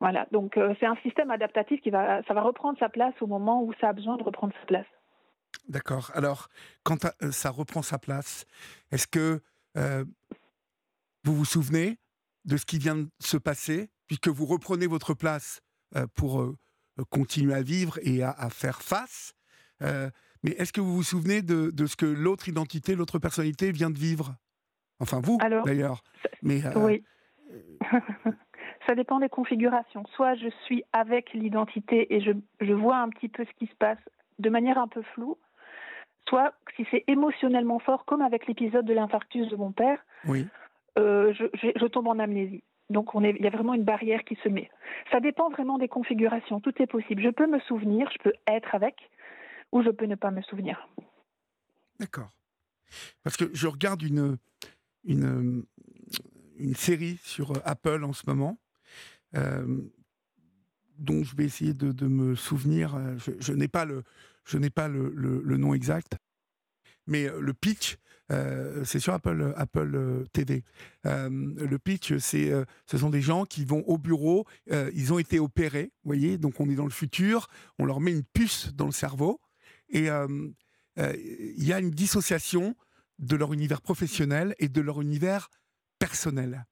Voilà, 0.00 0.26
donc 0.32 0.56
euh, 0.56 0.74
c'est 0.80 0.86
un 0.86 0.96
système 0.96 1.30
adaptatif 1.30 1.80
qui 1.80 1.90
va, 1.90 2.22
ça 2.24 2.34
va 2.34 2.42
reprendre 2.42 2.76
sa 2.78 2.88
place 2.88 3.14
au 3.20 3.28
moment 3.28 3.62
où 3.62 3.72
ça 3.80 3.90
a 3.90 3.92
besoin 3.92 4.16
de 4.16 4.24
reprendre 4.24 4.52
sa 4.60 4.66
place. 4.66 4.86
D'accord. 5.68 6.10
Alors, 6.14 6.48
quand 6.82 7.04
euh, 7.04 7.30
ça 7.30 7.50
reprend 7.50 7.82
sa 7.82 7.98
place, 7.98 8.44
est-ce 8.90 9.06
que 9.06 9.40
euh, 9.76 10.04
vous 11.24 11.36
vous 11.36 11.44
souvenez 11.44 11.98
de 12.44 12.56
ce 12.56 12.66
qui 12.66 12.78
vient 12.78 12.96
de 12.96 13.08
se 13.20 13.36
passer, 13.36 13.90
puisque 14.06 14.28
vous 14.28 14.46
reprenez 14.46 14.86
votre 14.86 15.14
place 15.14 15.60
pour 16.14 16.52
continuer 17.10 17.54
à 17.54 17.62
vivre 17.62 18.00
et 18.02 18.22
à, 18.22 18.48
faire 18.50 18.82
face 18.82 19.34
mais 20.42 20.52
est-ce 20.52 20.72
que 20.72 20.80
vous 20.80 20.94
vous 20.94 21.02
souvenez 21.02 21.42
de, 21.42 21.70
de 21.70 21.86
ce 21.86 21.96
que 21.96 22.06
l'autre 22.06 22.48
identité, 22.48 22.94
l'autre 22.94 23.18
personnalité 23.18 23.70
vient 23.70 23.90
de 23.90 23.98
vivre? 23.98 24.34
Enfin, 24.98 25.20
vous, 25.22 25.38
d'ailleurs. 25.64 26.02
Mais, 26.42 26.64
euh, 26.64 26.72
Oui. 26.76 27.04
ça 28.86 28.94
dépend 28.94 29.20
des 29.20 29.28
configurations. 29.28 30.04
Soit 30.14 30.34
je 30.34 30.48
suis 30.64 30.82
avec 30.92 31.32
l'identité 31.32 32.12
et 32.14 32.20
je, 32.20 32.32
je, 32.60 32.72
vois 32.72 32.98
un 32.98 33.08
petit 33.08 33.28
peu 33.28 33.44
ce 33.44 33.58
qui 33.58 33.66
se 33.66 33.76
passe 33.76 33.98
de 34.42 34.50
manière 34.50 34.78
un 34.78 34.88
peu 34.88 35.02
floue, 35.14 35.38
soit 36.28 36.54
si 36.76 36.86
c'est 36.90 37.04
émotionnellement 37.06 37.78
fort, 37.78 38.04
comme 38.04 38.22
avec 38.22 38.46
l'épisode 38.46 38.84
de 38.84 38.94
l'infarctus 38.94 39.48
de 39.48 39.56
mon 39.56 39.72
père, 39.72 39.98
oui. 40.26 40.46
euh, 40.98 41.32
je, 41.34 41.44
je, 41.54 41.68
je, 41.76 41.86
tombe 41.86 42.08
en 42.08 42.18
amnésie. 42.18 42.62
Donc 42.90 43.14
on 43.14 43.24
est, 43.24 43.34
il 43.38 43.44
y 43.44 43.46
a 43.46 43.50
vraiment 43.50 43.74
une 43.74 43.84
barrière 43.84 44.24
qui 44.24 44.36
se 44.42 44.48
met. 44.48 44.70
Ça 45.10 45.20
dépend 45.20 45.50
vraiment 45.50 45.78
des 45.78 45.88
configurations. 45.88 46.60
Tout 46.60 46.74
est 46.80 46.86
possible. 46.86 47.22
Je 47.22 47.30
peux 47.30 47.46
me 47.46 47.60
souvenir, 47.60 48.10
je 48.12 48.18
peux 48.22 48.32
être 48.46 48.74
avec, 48.74 48.96
ou 49.72 49.82
je 49.82 49.90
peux 49.90 50.06
ne 50.06 50.14
pas 50.14 50.30
me 50.30 50.42
souvenir. 50.42 50.88
D'accord. 51.98 52.30
Parce 53.22 53.36
que 53.36 53.44
je 53.54 53.66
regarde 53.66 54.02
une, 54.02 54.36
une, 55.04 55.64
une 56.58 56.74
série 56.74 57.18
sur 57.22 57.52
Apple 57.64 58.04
en 58.04 58.12
ce 58.12 58.24
moment, 58.26 58.58
euh, 59.34 59.80
dont 60.98 61.24
je 61.24 61.34
vais 61.34 61.44
essayer 61.44 61.72
de, 61.72 61.92
de 61.92 62.06
me 62.06 62.34
souvenir. 62.34 62.98
Je, 63.18 63.32
je 63.40 63.52
n'ai 63.54 63.68
pas, 63.68 63.86
le, 63.86 64.02
je 64.44 64.58
n'ai 64.58 64.70
pas 64.70 64.88
le, 64.88 65.12
le, 65.14 65.40
le, 65.42 65.56
nom 65.56 65.74
exact, 65.74 66.16
mais 67.06 67.28
le 67.28 67.54
pitch, 67.54 67.96
euh, 68.30 68.84
c'est 68.84 69.00
sur 69.00 69.12
Apple, 69.12 69.54
TV. 70.32 70.64
Euh, 71.06 71.28
le 71.30 71.78
pitch, 71.78 72.12
euh, 72.12 72.64
ce 72.86 72.98
sont 72.98 73.10
des 73.10 73.20
gens 73.20 73.44
qui 73.44 73.64
vont 73.64 73.82
au 73.86 73.98
bureau, 73.98 74.46
euh, 74.70 74.90
ils 74.94 75.12
ont 75.12 75.18
été 75.18 75.38
opérés, 75.38 75.92
vous 76.04 76.08
voyez, 76.08 76.38
donc 76.38 76.60
on 76.60 76.68
est 76.68 76.74
dans 76.74 76.84
le 76.84 76.90
futur, 76.90 77.48
on 77.78 77.84
leur 77.84 78.00
met 78.00 78.12
une 78.12 78.24
puce 78.24 78.72
dans 78.74 78.86
le 78.86 78.92
cerveau, 78.92 79.40
et 79.88 80.10
euh, 80.10 80.26
euh, 80.98 81.14
il 81.16 81.64
y 81.64 81.72
a 81.72 81.78
une 81.78 81.90
dissociation 81.90 82.74
de 83.18 83.36
leur 83.36 83.52
univers 83.52 83.80
professionnel 83.80 84.54
et 84.58 84.68
de 84.68 84.80
leur 84.80 85.00
univers 85.00 85.50
personnel. 85.98 86.66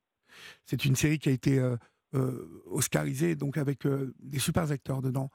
C'est 0.64 0.84
une 0.84 0.96
série 0.96 1.18
qui 1.18 1.28
a 1.28 1.32
été 1.32 1.58
euh, 1.58 1.76
euh, 2.14 2.62
oscarisée, 2.66 3.36
donc 3.36 3.56
avec 3.56 3.86
euh, 3.86 4.14
des 4.18 4.38
super 4.38 4.70
acteurs 4.70 5.02
dedans. 5.02 5.30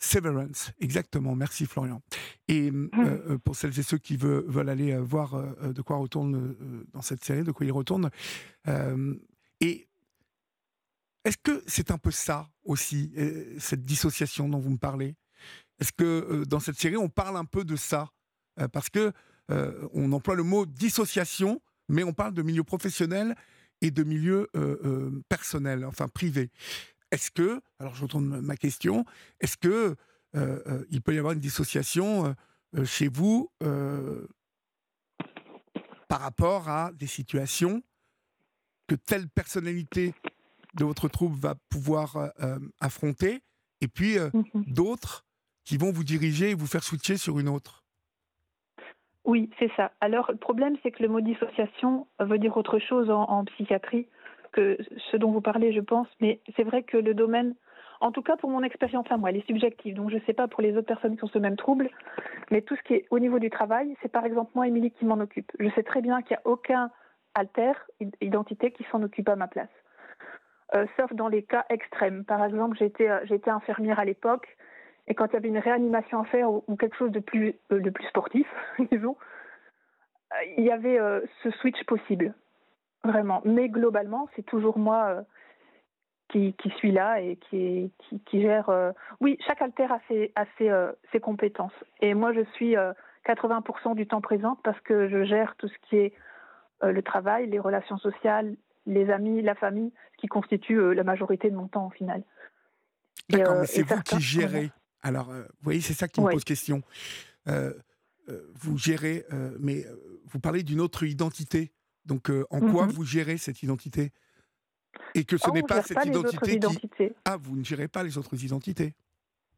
Euh, 0.00 0.06
Severance, 0.06 0.72
exactement. 0.80 1.34
Merci 1.34 1.66
Florian. 1.66 2.02
Et 2.48 2.70
mmh. 2.70 2.90
euh, 2.98 3.38
pour 3.38 3.56
celles 3.56 3.78
et 3.78 3.82
ceux 3.82 3.98
qui 3.98 4.16
veulent, 4.16 4.44
veulent 4.46 4.68
aller 4.68 4.96
voir 4.98 5.36
de 5.62 5.82
quoi 5.82 5.96
retourne 5.96 6.56
dans 6.92 7.02
cette 7.02 7.24
série, 7.24 7.42
de 7.42 7.52
quoi 7.52 7.66
il 7.66 7.72
retourne. 7.72 8.10
et 9.60 9.86
est-ce 11.24 11.36
que 11.36 11.62
c'est 11.66 11.90
un 11.90 11.98
peu 11.98 12.10
ça 12.10 12.48
aussi, 12.64 13.12
cette 13.58 13.84
dissociation 13.84 14.48
dont 14.48 14.58
vous 14.58 14.70
me 14.70 14.78
parlez? 14.78 15.16
Est-ce 15.80 15.92
que 15.92 16.04
euh, 16.04 16.44
dans 16.44 16.60
cette 16.60 16.78
série, 16.78 16.96
on 16.96 17.08
parle 17.08 17.36
un 17.36 17.44
peu 17.44 17.64
de 17.64 17.76
ça? 17.76 18.10
Euh, 18.60 18.68
Parce 18.68 18.90
que 18.90 19.12
euh, 19.50 19.88
on 19.92 20.12
emploie 20.12 20.34
le 20.34 20.42
mot 20.42 20.66
dissociation, 20.66 21.60
mais 21.88 22.04
on 22.04 22.12
parle 22.12 22.34
de 22.34 22.42
milieu 22.42 22.62
professionnel 22.62 23.34
et 23.80 23.90
de 23.90 24.04
milieu 24.04 24.46
personnel, 25.30 25.86
enfin 25.86 26.06
privé. 26.06 26.50
Est-ce 27.10 27.30
que, 27.30 27.60
alors 27.78 27.94
je 27.94 28.02
retourne 28.02 28.40
ma 28.40 28.56
question, 28.56 29.04
est-ce 29.40 29.56
que 29.56 29.96
il 30.90 31.02
peut 31.02 31.14
y 31.14 31.18
avoir 31.18 31.32
une 31.32 31.40
dissociation 31.40 32.36
chez 32.84 33.08
vous 33.08 33.50
par 36.08 36.20
rapport 36.20 36.68
à 36.68 36.92
des 36.92 37.08
situations 37.08 37.82
que 38.86 38.94
telle 38.94 39.28
personnalité 39.28 40.14
de 40.74 40.84
votre 40.84 41.08
troupe 41.08 41.34
va 41.34 41.56
pouvoir 41.68 42.32
affronter, 42.80 43.42
et 43.80 43.88
puis 43.88 44.18
mmh 44.18 44.42
d'autres 44.68 45.24
qui 45.64 45.76
vont 45.76 45.90
vous 45.90 46.04
diriger 46.04 46.50
et 46.50 46.54
vous 46.54 46.66
faire 46.66 46.84
switcher 46.84 47.16
sur 47.16 47.38
une 47.38 47.48
autre? 47.48 47.84
Oui, 49.24 49.50
c'est 49.58 49.70
ça. 49.76 49.92
Alors, 50.00 50.30
le 50.32 50.38
problème, 50.38 50.76
c'est 50.82 50.90
que 50.90 51.02
le 51.02 51.08
mot 51.08 51.20
dissociation 51.20 52.06
veut 52.18 52.38
dire 52.38 52.56
autre 52.56 52.78
chose 52.78 53.10
en, 53.10 53.22
en, 53.24 53.44
psychiatrie 53.44 54.08
que 54.52 54.78
ce 55.10 55.16
dont 55.16 55.30
vous 55.30 55.40
parlez, 55.40 55.72
je 55.72 55.80
pense. 55.80 56.08
Mais 56.20 56.40
c'est 56.56 56.64
vrai 56.64 56.82
que 56.82 56.96
le 56.96 57.14
domaine, 57.14 57.54
en 58.00 58.12
tout 58.12 58.22
cas 58.22 58.36
pour 58.36 58.50
mon 58.50 58.62
expérience 58.62 59.06
à 59.10 59.16
moi, 59.16 59.30
elle 59.30 59.36
est 59.36 59.46
subjective. 59.46 59.94
Donc, 59.94 60.10
je 60.10 60.16
ne 60.16 60.20
sais 60.22 60.32
pas 60.32 60.48
pour 60.48 60.62
les 60.62 60.76
autres 60.76 60.86
personnes 60.86 61.16
qui 61.16 61.24
ont 61.24 61.28
ce 61.28 61.38
même 61.38 61.56
trouble. 61.56 61.90
Mais 62.50 62.62
tout 62.62 62.76
ce 62.76 62.82
qui 62.82 62.94
est 62.94 63.06
au 63.10 63.18
niveau 63.18 63.38
du 63.38 63.50
travail, 63.50 63.96
c'est 64.02 64.10
par 64.10 64.24
exemple 64.24 64.50
moi, 64.54 64.66
Émilie, 64.66 64.90
qui 64.92 65.04
m'en 65.04 65.20
occupe. 65.20 65.50
Je 65.58 65.68
sais 65.70 65.82
très 65.82 66.02
bien 66.02 66.22
qu'il 66.22 66.36
n'y 66.36 66.42
a 66.42 66.46
aucun 66.50 66.90
alter, 67.34 67.72
identité, 68.20 68.72
qui 68.72 68.84
s'en 68.90 69.02
occupe 69.02 69.28
à 69.28 69.36
ma 69.36 69.46
place. 69.46 69.68
Euh, 70.74 70.86
sauf 70.96 71.12
dans 71.14 71.28
les 71.28 71.42
cas 71.42 71.64
extrêmes. 71.68 72.24
Par 72.24 72.44
exemple, 72.44 72.76
j'étais 72.78 73.08
euh, 73.08 73.38
infirmière 73.46 73.98
à 73.98 74.04
l'époque 74.04 74.56
et 75.08 75.14
quand 75.14 75.26
il 75.26 75.32
y 75.32 75.36
avait 75.36 75.48
une 75.48 75.58
réanimation 75.58 76.20
à 76.20 76.24
faire 76.24 76.50
ou, 76.50 76.76
quelque 76.76 76.96
chose 76.96 77.10
de 77.10 77.18
plus, 77.18 77.54
euh, 77.72 77.80
de 77.80 77.90
plus 77.90 78.06
sportif, 78.06 78.46
disons, 78.92 79.16
euh, 80.32 80.36
il 80.56 80.64
y 80.64 80.70
avait 80.70 80.98
ce 81.42 81.50
switch 81.50 81.82
possible, 81.84 82.34
vraiment. 83.04 83.42
Mais 83.44 83.68
globalement, 83.68 84.28
c'est 84.36 84.44
toujours 84.44 84.78
moi 84.78 85.06
euh, 85.08 85.22
qui, 86.28 86.54
qui, 86.54 86.70
suis 86.70 86.92
là 86.92 87.20
et 87.20 87.36
qui, 87.36 87.92
qui, 87.98 88.20
qui 88.20 88.42
gère. 88.42 88.68
Euh, 88.68 88.92
oui, 89.20 89.38
chaque 89.46 89.62
alter 89.62 89.84
a 89.90 90.00
ses, 90.08 90.32
a 90.36 90.44
ses, 90.58 90.68
euh, 90.70 90.92
ses 91.12 91.20
compétences. 91.20 91.72
Et 92.00 92.14
moi, 92.14 92.32
je 92.32 92.44
suis 92.54 92.74
80% 93.26 93.94
du 93.94 94.06
temps 94.06 94.20
présente 94.20 94.60
parce 94.62 94.80
que 94.80 95.08
je 95.08 95.24
gère 95.24 95.54
tout 95.56 95.68
ce 95.68 95.88
qui 95.88 95.96
est 95.96 96.12
le 96.82 97.02
travail, 97.02 97.46
les 97.50 97.58
relations 97.58 97.98
sociales, 97.98 98.56
les 98.86 99.10
amis, 99.10 99.42
la 99.42 99.54
famille, 99.54 99.92
ce 100.14 100.22
qui 100.22 100.28
constitue 100.28 100.94
la 100.94 101.04
majorité 101.04 101.50
de 101.50 101.56
mon 101.56 101.68
temps 101.68 101.88
au 101.88 101.90
final. 101.90 102.22
D'accord, 103.28 103.56
mais 103.60 103.66
c'est 103.66 103.82
vous 103.82 104.00
qui 104.00 104.18
gérez 104.18 104.70
alors, 105.02 105.30
euh, 105.30 105.42
vous 105.42 105.64
voyez, 105.64 105.80
c'est 105.80 105.94
ça 105.94 106.08
qui 106.08 106.20
me 106.20 106.30
pose 106.30 106.44
question. 106.44 106.82
Euh, 107.48 107.72
vous 108.54 108.78
gérez, 108.78 109.24
mais 109.58 109.84
vous 110.26 110.38
parlez 110.38 110.62
d'une 110.62 110.80
autre 110.80 111.02
identité. 111.02 111.72
Donc, 112.06 112.30
en 112.50 112.60
quoi 112.60 112.86
mmh 112.86 112.90
vous 112.90 113.04
gérez 113.04 113.36
cette 113.36 113.62
identité? 113.62 114.12
Et 115.14 115.24
que 115.24 115.36
ce 115.36 115.48
oh, 115.48 115.52
n'est 115.52 115.62
pas 115.62 115.82
cette 115.82 115.96
pas 115.96 116.06
identité 116.06 116.58
qui... 116.58 117.12
Ah, 117.24 117.36
vous 117.36 117.56
ne 117.56 117.64
gérez 117.64 117.88
pas 117.88 118.02
les 118.02 118.18
autres 118.18 118.42
identités? 118.44 118.94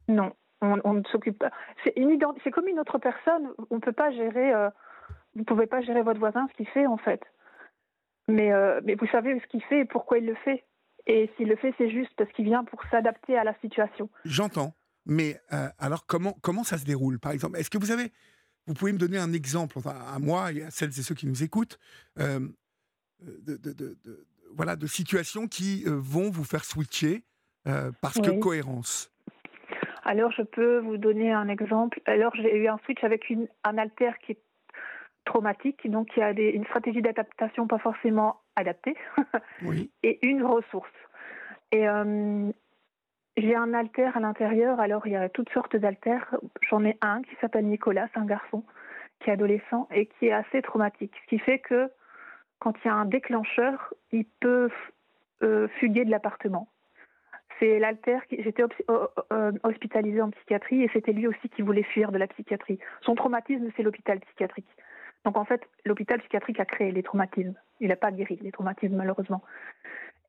Non, 0.09 0.33
on, 0.61 0.79
on 0.85 0.95
ne 0.95 1.03
s'occupe 1.11 1.39
pas. 1.39 1.51
C'est 1.85 1.95
ident... 1.97 2.35
comme 2.53 2.69
une 2.69 2.79
autre 2.79 2.99
personne. 2.99 3.51
On 3.71 3.77
ne 3.77 3.81
peut 3.81 3.93
pas 3.93 4.11
gérer... 4.13 4.53
Vous 5.35 5.41
ne 5.41 5.45
pouvez 5.45 5.67
pas 5.67 5.81
gérer 5.81 6.03
votre 6.03 6.21
voisin, 6.21 6.47
ce 6.51 6.57
qu'il 6.57 6.69
fait, 6.69 6.87
en 6.87 6.99
fait. 6.99 7.23
Mais, 8.29 8.51
mais 8.85 8.95
vous 8.95 9.07
savez 9.07 9.39
ce 9.41 9.47
qu'il 9.47 9.63
fait 9.65 9.81
et 9.81 9.85
pourquoi 9.85 10.19
il 10.19 10.27
le 10.27 10.35
fait. 10.37 10.65
Et 11.07 11.31
s'il 11.37 11.49
le 11.49 11.57
fait, 11.57 11.75
c'est 11.79 11.91
juste 11.91 12.13
parce 12.17 12.31
qu'il 12.33 12.45
vient 12.45 12.65
pour 12.65 12.81
s'adapter 12.91 13.37
à 13.37 13.45
la 13.45 13.55
situation. 13.61 14.09
J'entends. 14.25 14.75
Mais 15.05 15.41
euh, 15.53 15.69
alors, 15.79 16.07
comment, 16.07 16.37
comment 16.43 16.63
ça 16.63 16.79
se 16.79 16.85
déroule, 16.85 17.19
par 17.19 17.33
exemple 17.33 17.59
Est-ce 17.59 17.71
que 17.71 17.79
vous 17.79 17.91
avez, 17.91 18.13
vous 18.67 18.75
pouvez 18.75 18.93
me 18.93 18.99
donner 18.99 19.19
un 19.19 19.33
exemple, 19.33 19.79
à 19.85 20.19
moi 20.19 20.53
et 20.53 20.63
à 20.63 20.71
celles 20.71 20.91
et 20.91 21.03
ceux 21.03 21.15
qui 21.15 21.27
nous 21.27 21.43
écoutent, 21.43 21.79
euh, 22.19 22.41
de, 23.21 23.57
de, 23.57 23.73
de, 23.73 23.97
de, 24.05 24.27
voilà, 24.55 24.77
de 24.77 24.87
situations 24.87 25.49
qui 25.49 25.85
euh, 25.87 25.97
vont 25.97 26.31
vous 26.31 26.45
faire 26.45 26.65
switcher 26.65 27.25
euh, 27.67 27.91
parce 28.01 28.17
oui. 28.17 28.23
que 28.23 28.41
cohérence 28.41 29.11
Alors, 30.05 30.33
je 30.33 30.43
peux 30.43 30.79
vous 30.79 30.97
donner 30.97 31.33
un 31.33 31.49
exemple. 31.49 32.01
Alors, 32.07 32.35
j'ai 32.37 32.57
eu 32.57 32.69
un 32.69 32.79
switch 32.85 33.03
avec 33.05 33.31
une, 33.31 33.49
un 33.65 33.79
alter 33.79 34.13
qui 34.25 34.33
est 34.33 34.43
traumatique, 35.25 35.89
donc 35.89 36.09
il 36.17 36.21
y 36.21 36.23
a 36.23 36.35
des, 36.35 36.49
une 36.51 36.65
stratégie 36.67 37.03
d'adaptation 37.03 37.67
pas 37.67 37.79
forcément 37.79 38.41
adaptée, 38.57 38.97
oui. 39.63 39.91
et 40.03 40.19
une 40.27 40.45
ressource. 40.45 40.91
Et, 41.71 41.89
euh, 41.89 42.51
J'ai 43.37 43.55
un 43.55 43.73
alter 43.73 44.11
à 44.15 44.21
l'intérieur, 44.21 44.79
alors 44.79 45.07
il 45.07 45.13
y 45.13 45.17
a 45.17 45.29
toutes 45.29 45.51
sortes 45.51 45.77
d'alters. 45.77 46.35
J'en 46.69 46.85
ai 46.85 46.99
un 47.01 47.23
qui 47.23 47.35
s'appelle 47.41 47.67
Nicolas, 47.67 48.09
c'est 48.13 48.21
un 48.21 48.27
garçon 48.27 48.63
qui 49.21 49.31
est 49.31 49.33
adolescent 49.33 49.89
et 49.91 50.07
qui 50.07 50.27
est 50.27 50.33
assez 50.33 50.61
traumatique. 50.63 51.15
Ce 51.23 51.29
qui 51.29 51.39
fait 51.39 51.59
que 51.59 51.91
quand 52.59 52.75
il 52.85 52.89
y 52.89 52.91
a 52.91 52.95
un 52.95 53.07
déclencheur, 53.07 53.95
il 54.11 54.27
peut 54.41 54.69
euh, 55.43 55.69
fuguer 55.81 56.05
de 56.05 56.11
l'appartement. 56.11 56.69
C'est 57.59 57.79
l'alter 57.79 58.19
qui. 58.29 58.43
J'étais 58.43 58.65
euh, 58.91 59.53
hospitalisée 59.63 60.21
en 60.21 60.31
psychiatrie 60.31 60.83
et 60.83 60.91
c'était 60.93 61.13
lui 61.13 61.27
aussi 61.27 61.49
qui 61.49 61.63
voulait 61.63 61.83
fuir 61.85 62.13
de 62.13 62.19
la 62.19 62.27
psychiatrie. 62.27 62.79
Son 63.01 63.15
traumatisme, 63.15 63.71
c'est 63.77 63.83
l'hôpital 63.83 64.21
psychiatrique. 64.21 64.69
Donc 65.25 65.37
en 65.37 65.45
fait, 65.45 65.63
l'hôpital 65.85 66.19
psychiatrique 66.21 66.61
a 66.61 66.65
créé 66.65 66.91
les 66.91 67.03
traumatismes. 67.03 67.55
Il 67.81 67.89
n'a 67.89 67.97
pas 67.97 68.11
guéri 68.11 68.39
les 68.43 68.53
traumatismes, 68.53 68.97
malheureusement. 68.97 69.43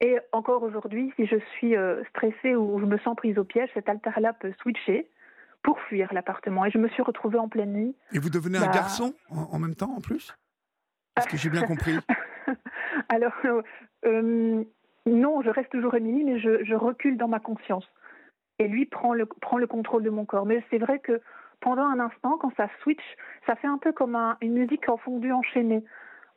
Et 0.03 0.19
encore 0.33 0.63
aujourd'hui, 0.63 1.13
si 1.15 1.25
je 1.25 1.37
suis 1.55 1.77
euh, 1.77 2.03
stressée 2.09 2.57
ou 2.57 2.77
je 2.77 2.85
me 2.85 2.97
sens 2.97 3.15
prise 3.15 3.37
au 3.37 3.45
piège, 3.45 3.69
cet 3.73 3.87
alter-là 3.87 4.33
peut 4.33 4.51
switcher 4.61 5.09
pour 5.63 5.79
fuir 5.79 6.13
l'appartement. 6.13 6.65
Et 6.65 6.71
je 6.71 6.77
me 6.77 6.89
suis 6.89 7.01
retrouvée 7.01 7.39
en 7.39 7.47
pleine 7.47 7.71
nuit. 7.71 7.95
Et 8.11 8.19
vous 8.19 8.29
devenez 8.29 8.57
un 8.57 8.65
bah 8.65 8.73
garçon 8.73 9.13
en, 9.29 9.57
même 9.59 9.75
temps, 9.75 9.95
en 9.95 10.01
plus? 10.01 10.35
Est-ce 11.15 11.29
que 11.29 11.37
j'ai 11.37 11.49
bien 11.49 11.63
compris 11.63 11.95
Alors, 13.09 13.31
euh, 14.05 14.63
non, 15.05 15.41
je 15.41 15.49
reste 15.49 15.69
toujours 15.69 15.95
Émilie, 15.95 16.25
mais 16.25 16.37
je, 16.37 16.75
recule 16.75 17.17
dans 17.17 17.29
ma 17.29 17.39
conscience. 17.39 17.87
Et 18.59 18.67
lui 18.67 18.85
prend 18.85 19.13
le, 19.13 19.25
prend 19.25 19.57
le 19.57 19.67
contrôle 19.67 20.03
de 20.03 20.09
mon 20.09 20.25
corps. 20.25 20.45
Mais 20.45 20.65
c'est 20.69 20.79
vrai 20.79 20.99
que 20.99 21.21
pendant 21.61 21.83
un 21.83 22.01
instant, 22.01 22.37
quand 22.37 22.51
ça 22.57 22.67
switch, 22.81 23.03
ça 23.47 23.55
fait 23.55 23.67
un 23.67 23.77
peu 23.77 23.93
comme 23.93 24.17
une 24.41 24.51
musique 24.51 24.89
en 24.89 24.97
fondu 24.97 25.31
enchaînée. 25.31 25.85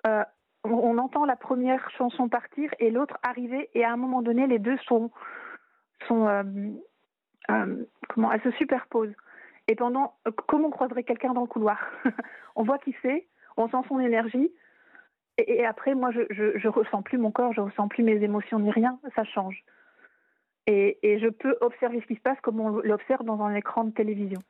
Euh, 0.07 0.23
on, 0.73 0.99
entend 0.99 1.25
la 1.25 1.37
première 1.37 1.91
chanson 1.91 2.29
partir 2.29 2.71
et 2.79 2.91
l'autre 2.91 3.19
arriver, 3.23 3.71
et 3.75 3.85
à 3.85 3.93
un 3.93 3.97
moment 3.97 4.23
donné, 4.23 4.47
les 4.47 4.59
deux 4.59 4.77
sont, 4.79 5.11
sont 6.07 6.27
euh, 6.27 6.43
euh, 7.51 7.85
comment, 8.09 8.33
elles 8.33 8.43
se 8.43 8.51
superposent. 8.53 9.15
Et 9.69 9.75
pendant, 9.75 10.15
comme 10.47 10.65
on 10.65 10.71
croiserait 10.71 11.03
quelqu'un 11.03 11.33
dans 11.33 11.43
le 11.43 11.47
couloir, 11.47 11.79
on 12.57 12.63
voit 12.63 12.79
qui 12.79 12.95
c'est, 13.03 13.27
on 13.57 13.69
sent 13.69 13.89
son 13.89 14.01
énergie, 14.01 14.53
et, 15.39 15.67
après, 15.67 15.95
moi, 15.95 16.11
je, 16.13 16.23
je, 16.31 16.69
ressens 16.69 17.03
plus 17.03 17.19
mon 17.19 17.31
corps, 17.31 17.53
je 17.53 17.61
ressens 17.61 17.89
plus 17.89 18.03
mes 18.03 18.23
émotions 18.23 18.59
ni 18.59 18.71
rien, 18.71 18.99
ça 19.15 19.25
change. 19.25 19.65
Et, 20.67 20.99
et 21.03 21.19
je 21.19 21.29
peux 21.29 21.59
observer 21.61 22.01
ce 22.01 22.07
qui 22.07 22.15
se 22.15 22.21
passe 22.21 22.41
comme 22.41 22.59
on 22.59 22.71
l'observe 22.71 23.23
dans 23.23 23.43
un 23.43 23.55
écran 23.55 23.85
de 23.85 23.91
télévision. 23.91 24.41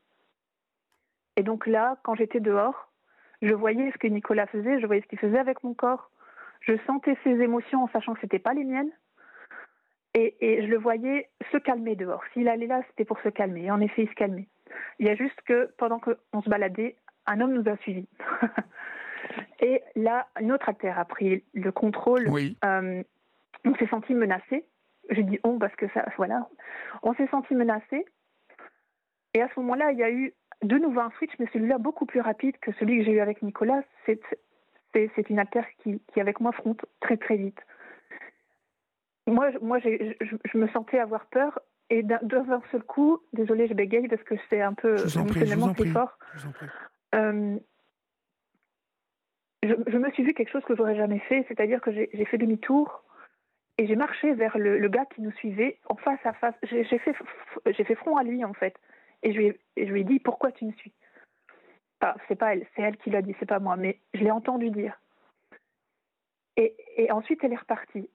Et 1.37 1.43
donc 1.43 1.67
là, 1.67 1.99
quand 2.05 2.15
j'étais 2.15 2.39
dehors, 2.39 2.93
je 3.42 3.53
voyais 3.55 3.90
ce 3.92 3.99
que 3.99 4.07
Nicolas 4.07 4.46
faisait, 4.46 4.81
je 4.81 4.87
voyais 4.87 5.03
ce 5.03 5.07
qu'il 5.07 5.18
faisait 5.18 5.38
avec 5.38 5.62
mon 5.62 5.75
corps. 5.75 6.11
Je 6.61 6.75
sentais 6.87 7.16
ses 7.22 7.31
émotions 7.31 7.85
en 7.85 7.88
sachant 7.88 8.14
que 8.14 8.20
ce 8.20 8.27
n'était 8.27 8.38
pas 8.38 8.55
les 8.55 8.64
miennes. 8.64 8.90
Et, 10.14 10.62
je 10.62 10.66
le 10.66 10.79
voyais 10.79 11.29
se 11.53 11.59
calmer 11.59 11.94
dehors. 11.94 12.22
S'il 12.33 12.49
allait 12.49 12.66
là, 12.66 12.81
c'était 12.88 13.05
pour 13.05 13.20
se 13.20 13.29
calmer. 13.29 13.64
Et 13.64 13.70
en 13.70 13.81
effet, 13.81 14.05
il 14.05 14.09
se 14.09 14.14
calmait. 14.14 14.49
Il 14.99 15.07
y 15.07 15.11
a 15.11 15.14
juste 15.14 15.38
que 15.42 15.70
pendant 15.77 15.99
qu'on 15.99 16.40
se 16.40 16.49
baladait, 16.49 16.96
un 17.27 17.40
homme 17.40 17.53
nous 17.53 17.70
a 17.70 17.77
suivis. 17.79 18.09
et 19.61 19.83
là, 19.94 20.27
notre 20.40 20.70
acteur 20.70 20.99
a 20.99 21.05
pris 21.05 21.44
le 21.53 21.70
contrôle. 21.70 22.29
Oui. 22.31 22.57
Euh, 22.64 23.03
on 23.66 23.75
s'est 23.75 23.88
senti 23.88 24.14
menacé. 24.14 24.64
Je 25.11 25.20
dis 25.20 25.38
on 25.44 25.59
parce 25.59 25.77
que 25.77 25.87
ça, 25.92 26.07
voilà. 26.16 26.49
On 27.03 27.12
s'est 27.14 27.29
senti 27.29 27.55
menacé. 27.55 28.07
Et 29.35 29.42
à 29.42 29.49
ce 29.55 29.61
moment-là, 29.61 29.92
il 29.92 29.99
y 29.99 30.03
a 30.03 30.11
eu 30.11 30.33
de 30.62 30.79
nouveau 30.79 31.01
un 31.01 31.11
switch, 31.19 31.33
mais 31.38 31.47
celui-là 31.53 31.79
beaucoup 31.79 32.07
plus 32.07 32.21
rapide 32.21 32.57
que 32.61 32.73
celui 32.73 32.99
que 32.99 33.05
j'ai 33.05 33.12
eu 33.12 33.21
avec 33.21 33.42
Nicolas. 33.42 33.83
C'est, 34.05 34.21
c'est, 34.92 35.31
une 35.31 35.38
alter 35.38 35.62
qui, 35.83 36.01
qui, 36.12 36.21
avec 36.21 36.40
moi, 36.40 36.53
fronte 36.53 36.85
très 37.01 37.16
très 37.16 37.37
vite. 37.37 37.59
Moi, 39.27 39.51
moi 39.61 39.79
je, 39.81 40.59
me 40.59 40.69
sentais 40.69 40.99
avoir 40.99 41.27
peur 41.27 41.59
et 41.90 42.03
d'un, 42.03 42.21
seul 42.71 42.83
coup, 42.83 43.21
désolé, 43.33 43.66
je 43.66 43.75
bégaye 43.75 44.09
parce 44.09 44.23
que 44.23 44.35
c'est 44.49 44.61
un 44.61 44.73
peu 44.73 44.97
émotionnellement 45.14 45.75
très 45.75 45.87
fort. 45.87 46.19
Euh, 47.14 47.59
je, 49.62 49.99
me 49.99 50.11
suis 50.12 50.23
vu 50.23 50.33
quelque 50.35 50.51
chose 50.51 50.64
que 50.64 50.77
j'aurais 50.77 50.97
jamais 50.97 51.19
fait, 51.21 51.45
c'est-à-dire 51.49 51.81
que 51.81 51.92
j'ai, 51.92 52.25
fait 52.25 52.38
demi-tour 52.38 53.03
et 53.79 53.87
j'ai 53.87 53.97
marché 53.97 54.33
vers 54.35 54.57
le, 54.59 54.79
le, 54.79 54.88
gars 54.88 55.07
qui 55.07 55.23
nous 55.23 55.33
suivait 55.33 55.79
en 55.87 55.97
face 55.97 56.25
à 56.25 56.33
face. 56.33 56.55
J'ai, 56.62 56.85
fait, 56.85 57.14
j'ai 57.66 57.85
fait 57.85 57.95
front 57.97 58.16
à 58.16 58.23
lui 58.23 58.45
en 58.45 58.55
fait. 58.55 58.77
Et 59.27 59.33
je 59.33 59.39
lui 59.39 59.47
ai, 59.49 59.61
je 59.77 59.93
lui 59.93 60.03
ai 60.03 60.05
dit 60.05 60.21
pourquoi 60.21 60.53
tu 60.53 60.67
me 60.67 60.73
suis? 60.75 60.93
Enfin, 62.01 62.15
c'est 62.29 62.37
pas 62.37 62.55
elle, 62.55 62.65
c'est 62.75 62.83
elle 62.83 62.97
qui 62.97 63.11
l'a 63.11 63.23
dit, 63.23 63.35
c'est 63.41 63.49
pas 63.49 63.59
moi, 63.59 63.77
mais 63.77 63.99
je 64.15 64.21
l'ai 64.21 64.31
entendu 64.31 64.71
dire. 64.71 64.97
Et, 66.57 66.77
et, 66.97 67.11
ensuite, 67.11 67.43
elle 67.43 67.53
est 67.53 67.57
repartie. 67.59 68.09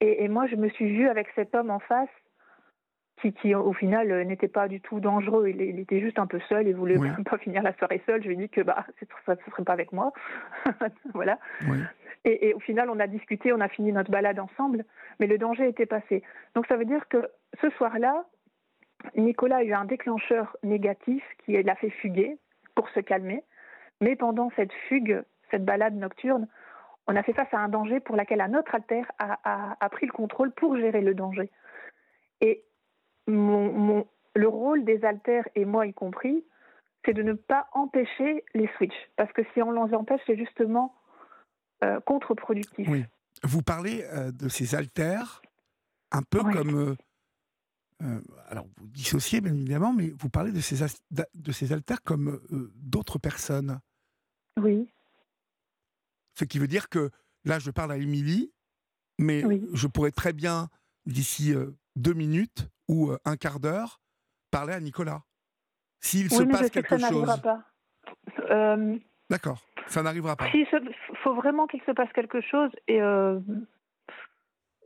Et, 0.00 0.24
et, 0.24 0.28
moi, 0.28 0.46
je 0.46 0.56
me 0.56 0.70
suis 0.70 0.88
vue 0.88 1.08
avec 1.08 1.28
cet 1.34 1.54
homme 1.54 1.70
en 1.70 1.78
face 1.78 2.08
qui, 3.20 3.34
qui 3.34 3.54
au 3.54 3.74
final, 3.74 4.10
euh, 4.10 4.24
n'était 4.24 4.48
pas 4.48 4.66
du 4.66 4.80
tout 4.80 4.98
dangereux. 4.98 5.48
Il, 5.48 5.60
il, 5.60 5.78
était 5.78 6.00
juste 6.00 6.18
un 6.18 6.26
peu 6.26 6.40
seul, 6.48 6.68
il 6.68 6.74
voulait 6.74 6.96
même 6.96 7.22
pas 7.24 7.36
finir 7.36 7.62
la 7.62 7.74
soirée 7.74 8.02
seul. 8.06 8.22
Je 8.22 8.28
lui 8.28 8.34
ai 8.34 8.38
dit 8.38 8.48
que 8.48 8.62
bah, 8.62 8.86
ça 9.26 9.34
ne 9.34 9.50
serait 9.50 9.64
pas 9.64 9.74
avec 9.74 9.92
moi. 9.92 10.10
voilà. 11.12 11.38
Et, 12.24 12.48
et, 12.48 12.54
au 12.54 12.60
final, 12.60 12.88
on 12.88 12.98
a 12.98 13.06
discuté, 13.06 13.52
on 13.52 13.60
a 13.60 13.68
fini 13.68 13.92
notre 13.92 14.10
balade 14.10 14.40
ensemble, 14.40 14.86
mais 15.20 15.26
le 15.26 15.36
danger 15.36 15.68
était 15.68 15.86
passé. 15.86 16.22
Donc 16.54 16.66
ça 16.66 16.76
veut 16.76 16.86
dire 16.86 17.08
que 17.08 17.28
ce 17.60 17.68
soir-là, 17.70 18.24
Nicolas 19.16 19.56
a 19.56 19.62
eu 19.62 19.72
un 19.72 19.84
déclencheur 19.84 20.56
négatif 20.62 21.22
qui 21.44 21.60
l'a 21.62 21.76
fait 21.76 21.90
fuguer 21.90 22.38
pour 22.74 22.88
se 22.90 23.00
calmer. 23.00 23.44
Mais 24.00 24.16
pendant 24.16 24.50
cette 24.56 24.72
fugue, 24.88 25.22
cette 25.50 25.64
balade 25.64 25.94
nocturne, 25.94 26.48
on 27.06 27.16
a 27.16 27.22
fait 27.22 27.32
face 27.32 27.52
à 27.52 27.58
un 27.58 27.68
danger 27.68 28.00
pour 28.00 28.16
lequel 28.16 28.40
un 28.40 28.54
autre 28.54 28.74
alter 28.74 29.02
a, 29.18 29.88
pris 29.90 30.06
le 30.06 30.12
contrôle 30.12 30.50
pour 30.52 30.76
gérer 30.76 31.00
le 31.00 31.14
danger. 31.14 31.50
Et 32.40 32.64
le 33.26 34.48
rôle 34.48 34.84
des 34.84 35.04
alters, 35.04 35.46
et 35.54 35.64
moi 35.64 35.86
y 35.86 35.92
compris, 35.92 36.44
c'est 37.04 37.12
de 37.12 37.22
ne 37.22 37.34
pas 37.34 37.68
empêcher 37.72 38.44
les 38.54 38.68
switches. 38.76 39.10
Parce 39.16 39.32
que 39.32 39.42
si 39.52 39.62
on 39.62 39.72
les 39.72 39.94
empêche, 39.94 40.20
c'est 40.26 40.36
justement 40.36 40.94
euh, 41.84 42.00
contre-productif. 42.00 42.88
Oui. 42.88 43.04
Vous 43.42 43.62
parlez 43.62 44.04
euh, 44.04 44.32
de 44.32 44.48
ces 44.48 44.74
alters 44.74 45.42
un 46.12 46.22
peu 46.22 46.38
comme 46.38 46.92
euh, 46.92 46.96
euh, 48.02 48.20
alors, 48.48 48.66
vous 48.76 48.88
dissociez 48.88 49.40
bien 49.40 49.54
évidemment, 49.54 49.92
mais 49.92 50.12
vous 50.18 50.28
parlez 50.28 50.52
de 50.52 50.60
ces, 50.60 50.84
de 51.10 51.52
ces 51.52 51.72
alters 51.72 52.02
comme 52.02 52.40
euh, 52.52 52.72
d'autres 52.76 53.18
personnes. 53.18 53.80
Oui. 54.60 54.88
Ce 56.34 56.44
qui 56.44 56.58
veut 56.58 56.66
dire 56.66 56.88
que 56.88 57.10
là, 57.44 57.58
je 57.58 57.70
parle 57.70 57.92
à 57.92 57.96
Émilie, 57.96 58.52
mais 59.18 59.44
je 59.72 59.86
pourrais 59.86 60.10
très 60.10 60.32
bien, 60.32 60.68
d'ici 61.06 61.54
euh, 61.54 61.70
deux 61.96 62.14
minutes 62.14 62.68
ou 62.88 63.12
un 63.24 63.36
quart 63.36 63.60
d'heure, 63.60 64.00
parler 64.50 64.74
à 64.74 64.80
Nicolas. 64.80 65.22
S'il 66.00 66.30
se 66.30 66.42
passe 66.42 66.70
quelque 66.70 66.98
ça 66.98 67.08
chose. 67.08 67.40
Pas. 67.40 67.64
D'accord, 69.30 69.64
ça 69.86 70.02
n'arrivera 70.02 70.36
pas. 70.36 70.48
Il 70.52 70.66
faut 71.22 71.34
vraiment 71.34 71.66
qu'il 71.66 71.80
se 71.82 71.92
passe 71.92 72.12
quelque 72.12 72.42
chose 72.42 72.70
et 72.88 73.00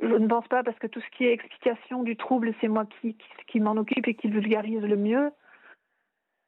je 0.01 0.07
ne 0.07 0.29
pense 0.29 0.47
pas 0.49 0.63
parce 0.63 0.79
que 0.79 0.87
tout 0.87 1.01
ce 1.01 1.17
qui 1.17 1.25
est 1.25 1.33
explication 1.33 2.03
du 2.03 2.17
trouble, 2.17 2.55
c'est 2.61 2.69
moi 2.69 2.87
qui, 3.01 3.17
qui, 3.49 3.61
m'en 3.61 3.73
occupe 3.73 4.07
et 4.07 4.15
qui 4.15 4.29
vulgarise 4.29 4.83
le 4.83 4.97
mieux. 4.97 5.31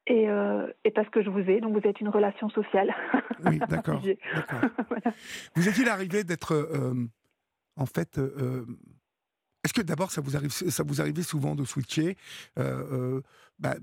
Et, 0.07 0.29
euh, 0.29 0.67
et, 0.85 0.91
parce 0.91 1.09
que 1.11 1.23
je 1.23 1.31
vous 1.31 1.41
ai, 1.41 1.61
donc 1.61 1.79
vous 1.79 1.89
êtes 1.89 2.01
une 2.01 2.09
relation 2.09 2.49
sociale. 2.51 2.95
Oui, 3.43 3.59
d'accord. 3.71 4.03
Vous 5.55 5.67
est-il 5.67 5.89
arrivé 5.89 6.25
d'être, 6.25 6.53
euh, 6.53 6.93
en 7.77 7.87
fait, 7.87 8.19
euh, 8.19 8.67
est-ce 9.65 9.73
que 9.73 9.81
d'abord 9.81 10.11
ça 10.11 10.21
vous 10.21 10.37
arrive, 10.37 10.51
ça 10.51 10.83
vous 10.83 11.01
arrivait 11.01 11.23
souvent 11.23 11.55
de 11.55 11.65
switcher 11.65 12.19
bah, 12.55 13.77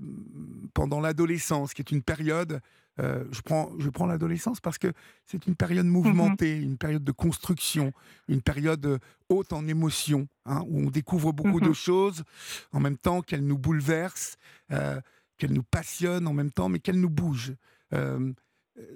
pendant 0.74 1.00
l'adolescence, 1.00 1.74
qui 1.74 1.82
est 1.82 1.90
une 1.90 2.04
période 2.04 2.60
euh, 3.00 3.24
je 3.30 3.40
prends, 3.42 3.70
je 3.78 3.88
prends 3.90 4.06
l'adolescence 4.06 4.60
parce 4.60 4.78
que 4.78 4.92
c'est 5.26 5.46
une 5.46 5.54
période 5.54 5.86
mhm. 5.86 5.92
mouvementée, 5.92 6.56
une 6.56 6.78
période 6.78 7.04
de 7.04 7.12
construction, 7.12 7.92
une 8.28 8.42
période 8.42 8.84
euh, 8.86 8.98
haute 9.28 9.52
en 9.52 9.66
émotions, 9.68 10.28
hein, 10.46 10.64
où 10.68 10.80
on 10.80 10.90
découvre 10.90 11.32
beaucoup 11.32 11.60
de 11.60 11.68
mhm. 11.68 11.74
choses 11.74 12.24
en 12.72 12.80
même 12.80 12.96
temps 12.96 13.22
qu'elles 13.22 13.46
nous 13.46 13.58
bouleversent, 13.58 14.36
euh, 14.72 15.00
qu'elles 15.36 15.52
nous 15.52 15.62
passionnent 15.62 16.26
en 16.26 16.32
même 16.32 16.50
temps, 16.50 16.68
mais 16.68 16.80
qu'elles 16.80 17.00
nous 17.00 17.10
bougent. 17.10 17.54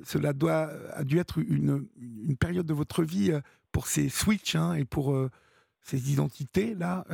cela 0.04 0.32
doit, 0.32 0.70
a 0.94 1.04
dû 1.04 1.18
être 1.18 1.38
une, 1.38 1.86
une, 1.96 2.36
période 2.36 2.66
de 2.66 2.74
votre 2.74 3.04
vie 3.04 3.32
pour 3.70 3.86
ces 3.86 4.08
switches 4.08 4.56
hein, 4.56 4.74
et 4.74 4.84
pour 4.84 5.16
ces 5.80 6.12
identités-là 6.12 7.04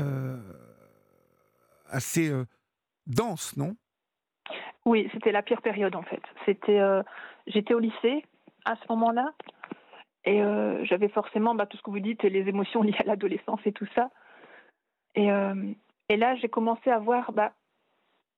assez 1.91 2.33
denses, 3.07 3.57
non? 3.57 3.77
Oui, 4.89 5.09
c'était 5.13 5.33
la 5.33 5.43
pire 5.43 5.61
période 5.61 5.95
en 5.95 6.03
fait. 6.03 6.23
C'était, 6.47 6.81
euh, 6.81 7.03
j'étais 7.47 7.75
au 7.75 7.79
lycée 7.79 8.25
à 8.65 8.75
ce 8.77 8.83
moment-là 8.91 9.33
et 10.25 10.43
euh, 10.43 10.83
j'avais 10.85 11.09
forcément 11.09 11.55
bah, 11.55 11.67
tout 11.67 11.77
ce 11.77 11.83
que 11.83 11.91
vous 11.91 12.01
dites, 12.01 12.23
les 12.23 12.49
émotions 12.49 12.83
liées 12.85 12.97
à 12.99 13.05
l'adolescence 13.05 13.61
et 13.67 13.73
tout 13.73 13.87
ça. 13.95 14.11
Et, 15.15 15.31
euh, 15.31 15.55
et 16.09 16.17
là, 16.17 16.37
j'ai 16.37 16.49
commencé 16.49 16.91
à 16.91 16.99
voir 16.99 17.33
bah, 17.33 17.53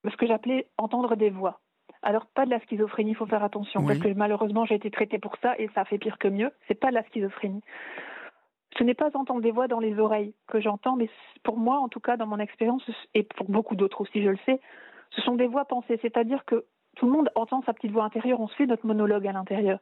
ce 0.08 0.16
que 0.16 0.26
j'appelais 0.26 0.66
entendre 0.76 1.14
des 1.14 1.30
voix. 1.30 1.60
Alors 2.02 2.26
pas 2.26 2.46
de 2.46 2.50
la 2.50 2.60
schizophrénie, 2.60 3.10
il 3.10 3.16
faut 3.16 3.26
faire 3.26 3.44
attention 3.44 3.84
parce 3.84 3.98
que 3.98 4.08
malheureusement 4.14 4.64
j'ai 4.64 4.76
été 4.76 4.90
traitée 4.90 5.18
pour 5.18 5.36
ça 5.42 5.54
et 5.58 5.68
ça 5.74 5.84
fait 5.84 5.98
pire 5.98 6.18
que 6.18 6.28
mieux. 6.28 6.50
C'est 6.66 6.74
pas 6.74 6.88
de 6.88 6.94
la 6.94 7.02
schizophrénie. 7.04 7.60
ce 8.78 8.84
n'est 8.84 8.94
pas 8.94 9.14
entendre 9.14 9.42
des 9.42 9.50
voix 9.50 9.68
dans 9.68 9.80
les 9.80 9.98
oreilles 9.98 10.34
que 10.48 10.60
j'entends, 10.60 10.96
mais 10.96 11.10
pour 11.42 11.58
moi, 11.58 11.78
en 11.78 11.88
tout 11.88 12.00
cas, 12.00 12.16
dans 12.16 12.26
mon 12.26 12.38
expérience, 12.38 12.82
et 13.12 13.22
pour 13.24 13.50
beaucoup 13.50 13.76
d'autres 13.76 14.00
aussi, 14.00 14.22
je 14.22 14.30
le 14.30 14.38
sais, 14.46 14.60
ce 15.10 15.20
sont 15.22 15.34
des 15.34 15.46
voix 15.46 15.64
pensées. 15.64 15.98
C'est-à-dire 16.02 16.44
que 16.44 16.66
tout 16.96 17.06
le 17.06 17.12
monde 17.12 17.30
entend 17.34 17.62
sa 17.62 17.72
petite 17.72 17.92
voix 17.92 18.04
intérieure, 18.04 18.40
on 18.40 18.48
se 18.48 18.54
fait 18.56 18.66
notre 18.66 18.86
monologue 18.86 19.26
à 19.26 19.32
l'intérieur. 19.32 19.78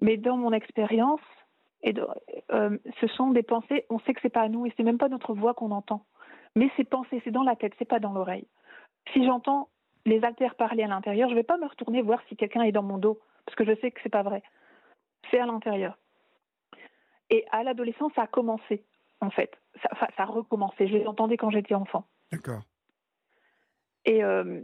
Mais 0.00 0.16
dans 0.16 0.36
mon 0.36 0.52
expérience, 0.52 1.20
euh, 2.52 2.78
ce 3.00 3.06
sont 3.08 3.30
des 3.30 3.42
pensées, 3.42 3.86
on 3.90 3.98
sait 4.00 4.14
que 4.14 4.20
c'est 4.22 4.28
pas 4.28 4.42
à 4.42 4.48
nous 4.48 4.66
et 4.66 4.72
c'est 4.76 4.82
même 4.82 4.98
pas 4.98 5.08
notre 5.08 5.34
voix 5.34 5.54
qu'on 5.54 5.70
entend. 5.70 6.04
Mais 6.56 6.70
c'est 6.76 6.84
pensées, 6.84 7.20
c'est 7.24 7.30
dans 7.30 7.42
la 7.42 7.56
tête, 7.56 7.72
c'est 7.78 7.84
pas 7.84 8.00
dans 8.00 8.12
l'oreille. 8.12 8.46
Si 9.12 9.24
j'entends 9.24 9.68
les 10.06 10.22
altères 10.24 10.54
parler 10.54 10.82
à 10.82 10.86
l'intérieur, 10.86 11.28
je 11.28 11.34
vais 11.34 11.42
pas 11.42 11.58
me 11.58 11.66
retourner 11.66 12.02
voir 12.02 12.20
si 12.28 12.36
quelqu'un 12.36 12.62
est 12.62 12.72
dans 12.72 12.82
mon 12.82 12.98
dos, 12.98 13.18
parce 13.44 13.56
que 13.56 13.64
je 13.64 13.74
sais 13.80 13.90
que 13.90 14.00
c'est 14.02 14.08
pas 14.08 14.22
vrai. 14.22 14.42
C'est 15.30 15.38
à 15.38 15.46
l'intérieur. 15.46 15.98
Et 17.30 17.44
à 17.50 17.62
l'adolescence, 17.62 18.12
ça 18.14 18.22
a 18.22 18.26
commencé, 18.26 18.84
en 19.20 19.30
fait. 19.30 19.50
Ça, 19.82 20.08
a 20.16 20.24
recommencé. 20.24 20.86
Je 20.86 20.98
l'entendais 20.98 21.36
quand 21.36 21.50
j'étais 21.50 21.74
enfant. 21.74 22.04
D'accord. 22.30 22.62
Et, 24.04 24.22
euh, 24.22 24.60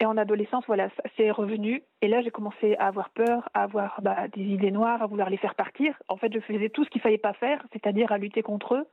et 0.00 0.04
en 0.04 0.16
adolescence, 0.16 0.64
voilà, 0.66 0.88
c'est 1.16 1.30
revenu. 1.30 1.82
Et 2.00 2.08
là, 2.08 2.22
j'ai 2.22 2.30
commencé 2.30 2.74
à 2.76 2.88
avoir 2.88 3.10
peur, 3.10 3.48
à 3.54 3.62
avoir 3.62 4.00
bah, 4.02 4.26
des 4.28 4.42
idées 4.42 4.72
noires, 4.72 5.02
à 5.02 5.06
vouloir 5.06 5.30
les 5.30 5.36
faire 5.36 5.54
partir. 5.54 5.94
En 6.08 6.16
fait, 6.16 6.32
je 6.32 6.40
faisais 6.40 6.70
tout 6.70 6.84
ce 6.84 6.90
qu'il 6.90 7.00
fallait 7.00 7.18
pas 7.18 7.34
faire, 7.34 7.64
c'est-à-dire 7.72 8.10
à 8.10 8.18
lutter 8.18 8.42
contre 8.42 8.74
eux, 8.74 8.86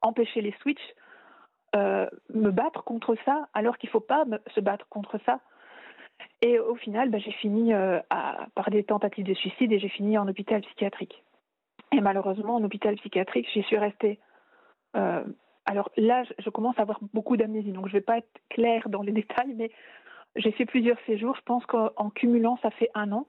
empêcher 0.00 0.40
les 0.40 0.54
switches, 0.62 0.94
euh, 1.76 2.06
me 2.32 2.50
battre 2.50 2.82
contre 2.82 3.14
ça, 3.26 3.48
alors 3.52 3.76
qu'il 3.76 3.90
faut 3.90 4.00
pas 4.00 4.24
se 4.54 4.60
battre 4.60 4.88
contre 4.88 5.20
ça. 5.26 5.40
Et 6.40 6.58
au 6.58 6.76
final, 6.76 7.10
bah, 7.10 7.18
j'ai 7.18 7.32
fini 7.32 7.74
euh, 7.74 8.00
à, 8.08 8.46
par 8.54 8.70
des 8.70 8.84
tentatives 8.84 9.26
de 9.26 9.34
suicide 9.34 9.70
et 9.72 9.78
j'ai 9.78 9.88
fini 9.88 10.16
en 10.16 10.26
hôpital 10.28 10.62
psychiatrique. 10.62 11.22
Et 11.92 12.00
malheureusement, 12.00 12.56
en 12.56 12.64
hôpital 12.64 12.96
psychiatrique, 12.96 13.48
j'y 13.52 13.62
suis 13.64 13.78
restée. 13.78 14.18
Euh, 14.96 15.24
alors 15.68 15.90
là, 15.98 16.24
je 16.38 16.48
commence 16.48 16.78
à 16.78 16.82
avoir 16.82 16.98
beaucoup 17.12 17.36
d'amnésie, 17.36 17.72
donc 17.72 17.88
je 17.88 17.92
ne 17.94 17.98
vais 17.98 18.04
pas 18.04 18.16
être 18.18 18.40
claire 18.48 18.88
dans 18.88 19.02
les 19.02 19.12
détails, 19.20 19.54
mais 19.54 19.70
j'ai 20.34 20.50
fait 20.52 20.64
plusieurs 20.64 20.98
séjours. 21.04 21.36
Je 21.36 21.42
pense 21.42 21.66
qu'en 21.66 22.10
cumulant, 22.10 22.58
ça 22.62 22.70
fait 22.70 22.90
un 22.94 23.12
an. 23.12 23.26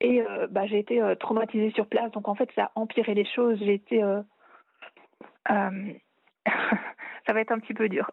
Et 0.00 0.20
euh, 0.20 0.46
bah, 0.48 0.66
j'ai 0.66 0.78
été 0.78 1.00
euh, 1.00 1.14
traumatisée 1.14 1.70
sur 1.70 1.86
place, 1.86 2.10
donc 2.12 2.28
en 2.28 2.34
fait, 2.34 2.50
ça 2.54 2.64
a 2.64 2.72
empiré 2.74 3.14
les 3.14 3.24
choses. 3.24 3.58
J'ai 3.58 3.72
été. 3.74 4.00
ça 5.48 7.32
va 7.32 7.40
être 7.40 7.52
un 7.52 7.60
petit 7.60 7.74
peu 7.74 7.88
dur. 7.88 8.10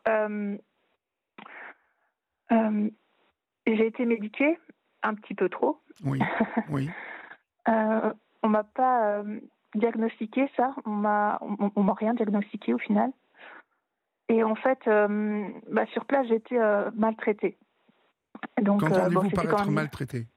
j'ai 3.68 3.86
été 3.86 4.06
médiquée 4.06 4.58
un 5.04 5.16
petit 5.16 5.34
peu 5.34 5.50
trop. 5.50 5.82
Oui. 6.06 6.20
Oui. 6.70 6.90
On 8.44 8.50
m'a 8.50 8.64
pas 8.64 9.20
euh, 9.20 9.40
diagnostiqué 9.76 10.50
ça. 10.56 10.76
On 10.86 10.92
m'a, 10.92 11.40
on, 11.76 11.84
m'a 11.84 11.94
rien 11.94 12.14
diagnostiqué 12.14 12.74
au 12.74 12.78
final. 12.78 13.12
Et 14.30 14.44
en 14.44 14.56
fait, 14.56 14.80
euh, 14.88 15.48
bah, 15.70 15.86
sur 15.88 16.06
place, 16.06 16.30
été 16.32 16.60
euh, 16.60 16.90
maltraitée. 16.96 17.58
Donc, 18.62 18.82
Qu'entendez-vous 18.82 19.30
par 19.32 19.46
être 19.46 19.72
maltraitée? 19.72 20.28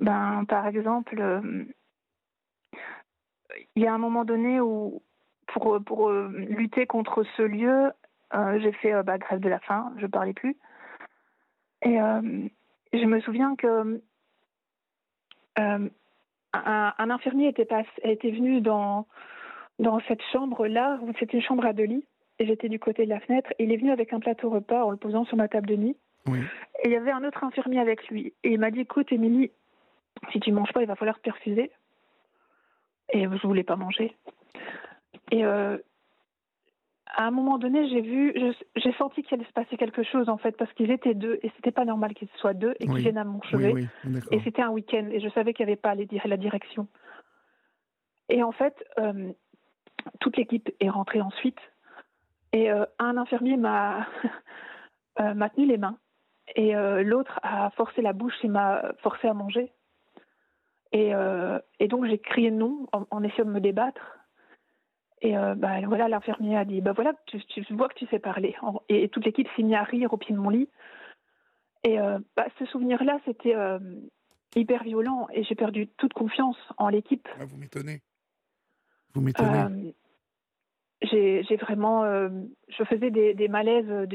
Ben, 0.00 0.44
Par 0.48 0.66
exemple, 0.66 1.42
il 3.76 3.82
y 3.82 3.86
a 3.86 3.94
un 3.94 3.98
moment 3.98 4.24
donné 4.24 4.60
où, 4.60 5.02
pour, 5.46 5.78
pour 5.84 6.10
lutter 6.10 6.86
contre 6.86 7.24
ce 7.36 7.42
lieu, 7.42 7.92
j'ai 8.60 8.72
fait 8.72 9.02
bah, 9.02 9.18
grève 9.18 9.40
de 9.40 9.48
la 9.48 9.60
faim, 9.60 9.92
je 9.96 10.02
ne 10.02 10.10
parlais 10.10 10.34
plus. 10.34 10.56
Et 11.82 11.96
je 12.92 13.04
me 13.04 13.20
souviens 13.20 13.54
que 13.56 14.00
un, 16.52 17.10
infirmier 17.10 17.48
était, 17.48 17.68
était 18.02 18.30
venu 18.30 18.60
dans, 18.60 19.06
dans 19.78 20.00
cette 20.08 20.22
chambre-là, 20.32 20.98
c'était 21.18 21.36
une 21.36 21.42
chambre 21.42 21.66
à 21.66 21.72
deux 21.72 21.84
lits, 21.84 22.04
et 22.38 22.46
j'étais 22.46 22.68
du 22.68 22.78
côté 22.78 23.04
de 23.04 23.10
la 23.10 23.20
fenêtre, 23.20 23.50
et 23.58 23.64
il 23.64 23.72
est 23.72 23.76
venu 23.76 23.90
avec 23.90 24.12
un 24.12 24.20
plateau 24.20 24.50
repas 24.50 24.84
en 24.84 24.90
le 24.90 24.96
posant 24.96 25.24
sur 25.24 25.36
ma 25.36 25.48
table 25.48 25.68
de 25.68 25.76
nuit. 25.76 25.96
Et 26.26 26.88
il 26.88 26.90
y 26.90 26.96
avait 26.96 27.10
un 27.10 27.24
autre 27.24 27.42
infirmier 27.42 27.80
avec 27.80 28.06
lui, 28.08 28.34
et 28.44 28.52
il 28.52 28.58
m'a 28.58 28.70
dit, 28.70 28.80
écoute, 28.80 29.10
Émilie, 29.12 29.50
si 30.32 30.40
tu 30.40 30.52
manges 30.52 30.72
pas, 30.72 30.82
il 30.82 30.86
va 30.86 30.96
falloir 30.96 31.16
te 31.16 31.22
perfuser. 31.22 31.70
Et 33.12 33.22
je 33.24 33.46
voulais 33.46 33.64
pas 33.64 33.76
manger. 33.76 34.14
Et 35.30 35.44
euh, 35.44 35.78
à 37.16 37.24
un 37.24 37.30
moment 37.30 37.58
donné, 37.58 37.88
j'ai 37.88 38.00
vu, 38.00 38.34
j'ai 38.76 38.92
senti 38.94 39.22
qu'il 39.22 39.34
allait 39.34 39.48
se 39.48 39.52
passer 39.52 39.76
quelque 39.76 40.02
chose 40.02 40.28
en 40.28 40.36
fait, 40.38 40.56
parce 40.56 40.72
qu'ils 40.74 40.90
étaient 40.90 41.14
deux 41.14 41.38
et 41.42 41.50
c'était 41.56 41.70
pas 41.70 41.84
normal 41.84 42.14
qu'ils 42.14 42.28
soient 42.36 42.54
deux 42.54 42.74
et 42.80 42.86
qu'ils 42.86 42.98
viennent 42.98 43.18
à 43.18 43.24
mon 43.24 43.42
chevet. 43.42 43.86
et 44.30 44.40
c'était 44.40 44.62
un 44.62 44.70
week-end 44.70 45.08
et 45.10 45.20
je 45.20 45.28
savais 45.30 45.54
qu'il 45.54 45.66
n'y 45.66 45.72
avait 45.72 45.80
pas 45.80 45.94
la 45.94 46.36
direction. 46.36 46.86
Et 48.28 48.42
en 48.42 48.52
fait, 48.52 48.84
euh, 48.98 49.32
toute 50.20 50.36
l'équipe 50.36 50.70
est 50.80 50.90
rentrée 50.90 51.20
ensuite 51.20 51.58
et 52.52 52.70
euh, 52.70 52.84
un 52.98 53.16
infirmier 53.16 53.56
m'a 53.56 54.06
euh, 55.20 55.48
tenu 55.54 55.66
les 55.66 55.78
mains 55.78 55.98
et 56.54 56.72
l'autre 57.04 57.38
a 57.42 57.68
forcé 57.70 58.00
la 58.00 58.14
bouche 58.14 58.32
et 58.42 58.48
m'a 58.48 58.92
forcé 59.02 59.28
à 59.28 59.34
manger. 59.34 59.70
Et, 60.92 61.12
et 61.78 61.88
donc 61.88 62.06
j'ai 62.06 62.16
crié 62.16 62.50
non 62.50 62.86
en, 62.92 63.04
en 63.10 63.22
essayant 63.22 63.44
de 63.44 63.50
me 63.50 63.60
débattre. 63.60 64.17
Et 65.20 65.36
euh, 65.36 65.54
bah, 65.54 65.80
voilà, 65.86 66.08
l'infirmier 66.08 66.56
a 66.56 66.64
dit, 66.64 66.80
bah 66.80 66.92
voilà, 66.92 67.12
tu, 67.26 67.40
vois 67.70 67.88
que 67.88 67.94
tu 67.94 68.06
sais 68.06 68.18
parler. 68.18 68.54
Et, 68.88 69.08
toute 69.08 69.24
l'équipe 69.24 69.48
s'est 69.56 69.62
mise 69.62 69.74
à 69.74 69.82
rire 69.82 70.12
au 70.12 70.16
pied 70.16 70.34
de 70.34 70.40
mon 70.40 70.50
lit. 70.50 70.68
Et 71.84 71.98
euh, 71.98 72.18
bah, 72.36 72.46
ce 72.58 72.66
souvenir-là, 72.66 73.18
c'était 73.24 73.54
euh, 73.54 73.78
hyper 74.54 74.84
violent 74.84 75.28
et 75.32 75.42
j'ai 75.44 75.54
perdu 75.54 75.88
toute 75.96 76.12
confiance 76.12 76.56
en 76.76 76.88
l'équipe. 76.88 77.28
Ah, 77.40 77.44
vous 77.44 77.56
m'étonnez. 77.56 78.02
Vous 79.14 79.20
m'étonnez. 79.20 79.94
j'ai 81.02 81.56
vraiment, 81.56 82.04
je 82.04 82.84
faisais 82.84 83.10
des, 83.10 83.48
malaises 83.48 84.08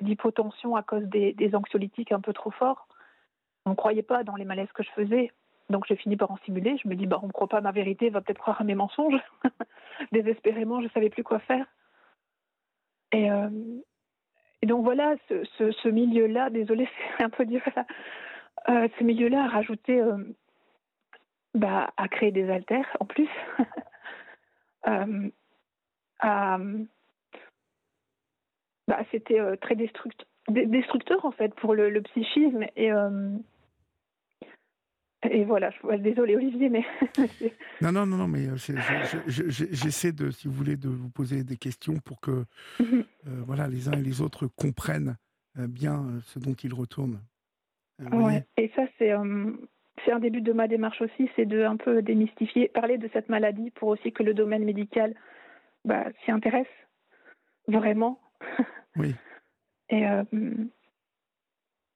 d'hypotension 0.00 0.74
à 0.74 0.82
cause 0.82 1.04
des, 1.04 1.34
des, 1.34 1.54
anxiolytiques 1.54 2.12
un 2.12 2.20
peu 2.20 2.32
trop 2.32 2.50
forts. 2.50 2.88
On 3.66 3.70
ne 3.70 3.74
croyait 3.76 4.02
pas 4.02 4.24
dans 4.24 4.34
les 4.34 4.44
malaises 4.44 4.72
que 4.72 4.82
je 4.82 4.90
faisais. 4.92 5.30
Donc 5.70 5.86
j'ai 5.86 5.96
fini 5.96 6.16
par 6.16 6.30
en 6.32 6.36
simuler. 6.38 6.76
Je 6.82 6.88
me 6.88 6.96
dis, 6.96 7.06
bah, 7.06 7.20
on 7.22 7.28
ne 7.28 7.32
croit 7.32 7.48
pas 7.48 7.60
ma 7.60 7.70
vérité, 7.72 8.10
va 8.10 8.20
peut-être 8.20 8.40
croire 8.40 8.60
à 8.60 8.64
mes 8.64 8.74
mensonges. 8.74 9.20
Désespérément, 10.12 10.80
je 10.80 10.86
ne 10.86 10.90
savais 10.90 11.10
plus 11.10 11.22
quoi 11.22 11.38
faire. 11.38 11.64
Et, 13.12 13.30
euh, 13.30 13.48
donc 14.64 14.84
voilà, 14.84 15.14
ce, 15.28 15.88
milieu-là, 15.88 16.50
désolé, 16.50 16.88
c'est 17.18 17.24
un 17.24 17.30
peu 17.30 17.46
dur, 17.46 17.62
euh, 18.68 18.88
ce 18.98 19.04
milieu-là 19.04 19.44
a 19.44 19.48
rajouté 19.48 20.00
euh, 20.00 20.18
bah, 21.54 21.92
à 21.96 22.08
créer 22.08 22.32
des 22.32 22.50
altères 22.50 22.96
en 22.98 23.06
plus. 23.06 23.28
à, 24.82 26.58
bah, 28.88 28.98
c'était 29.10 29.56
très 29.58 29.76
destructeur, 29.76 30.26
destructeur 30.48 31.24
en 31.24 31.30
fait 31.30 31.54
pour 31.54 31.74
le, 31.74 31.90
le 31.90 32.02
psychisme 32.02 32.66
et 32.76 32.90
et 35.28 35.44
voilà, 35.44 35.70
je, 35.70 35.96
désolé 35.96 36.34
Olivier, 36.34 36.70
mais... 36.70 36.84
non, 37.82 37.92
non, 37.92 38.06
non, 38.06 38.16
non, 38.16 38.28
mais 38.28 38.46
euh, 38.46 38.56
j'essaie 38.56 40.12
de, 40.12 40.30
si 40.30 40.48
vous 40.48 40.54
voulez, 40.54 40.76
de 40.76 40.88
vous 40.88 41.10
poser 41.10 41.44
des 41.44 41.58
questions 41.58 41.96
pour 41.98 42.20
que 42.20 42.44
mhm. 42.78 43.04
euh, 43.26 43.42
voilà, 43.46 43.68
les 43.68 43.88
uns 43.88 43.92
et 43.92 44.02
les 44.02 44.22
autres 44.22 44.46
comprennent 44.46 45.16
euh, 45.58 45.66
bien 45.66 46.06
ce 46.24 46.38
dont 46.38 46.54
ils 46.54 46.72
retournent. 46.72 47.20
ouais. 48.12 48.46
Et 48.56 48.70
ça, 48.74 48.86
c'est 48.98 49.12
c'est 50.06 50.12
un 50.12 50.20
début 50.20 50.40
de 50.40 50.54
ma 50.54 50.66
démarche 50.66 51.02
aussi, 51.02 51.28
c'est 51.36 51.44
de 51.44 51.62
un 51.62 51.76
peu 51.76 52.00
démystifier, 52.00 52.68
parler 52.68 52.96
de 52.96 53.10
cette 53.12 53.28
maladie 53.28 53.70
pour 53.72 53.88
aussi 53.88 54.12
que 54.12 54.22
le 54.22 54.32
domaine 54.32 54.64
médical 54.64 55.14
bah, 55.84 56.06
s'y 56.24 56.30
intéresse 56.30 56.66
vraiment. 57.68 58.18
Oui. 58.96 59.14
et, 59.90 60.06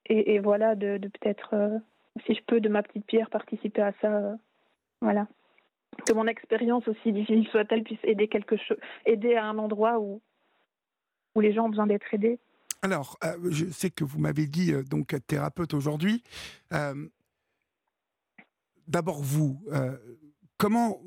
et, 0.04 0.34
et, 0.34 0.38
voilà, 0.38 0.74
de, 0.74 0.98
de 0.98 1.08
peut-être 1.08 1.80
si 2.26 2.34
je 2.34 2.40
peux, 2.46 2.60
de 2.60 2.68
ma 2.68 2.82
petite 2.82 3.06
pierre, 3.06 3.30
participer 3.30 3.82
à 3.82 3.92
ça. 4.00 4.08
Euh, 4.08 4.36
voilà. 5.00 5.26
Que 6.06 6.12
mon 6.12 6.26
expérience, 6.26 6.86
aussi 6.88 7.12
difficile 7.12 7.46
soit-elle, 7.48 7.82
puisse 7.82 8.02
aider 8.02 8.28
quelque 8.28 8.56
chose, 8.56 8.78
aider 9.06 9.34
à 9.34 9.46
un 9.46 9.58
endroit 9.58 10.00
où, 10.00 10.20
les 11.40 11.52
gens 11.52 11.66
ont 11.66 11.68
besoin 11.68 11.86
d'être 11.86 12.12
aidés. 12.12 12.38
Alors, 12.82 13.16
euh, 13.24 13.36
je 13.50 13.66
sais 13.66 13.90
que 13.90 14.04
vous 14.04 14.20
m'avez 14.20 14.46
dit, 14.46 14.72
euh, 14.72 14.82
donc, 14.82 15.16
thérapeute 15.26 15.74
aujourd'hui. 15.74 16.22
D'abord, 18.86 19.22
vous, 19.22 19.64
comment, 20.58 21.00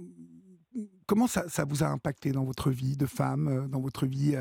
comment 1.06 1.28
ça, 1.28 1.48
ça, 1.48 1.64
vous 1.64 1.84
a 1.84 1.88
impacté 1.88 2.32
dans 2.32 2.44
votre 2.44 2.72
vie 2.72 2.98
de 2.98 3.06
femme, 3.06 3.68
dans 3.70 3.80
votre 3.80 4.08
vie, 4.08 4.36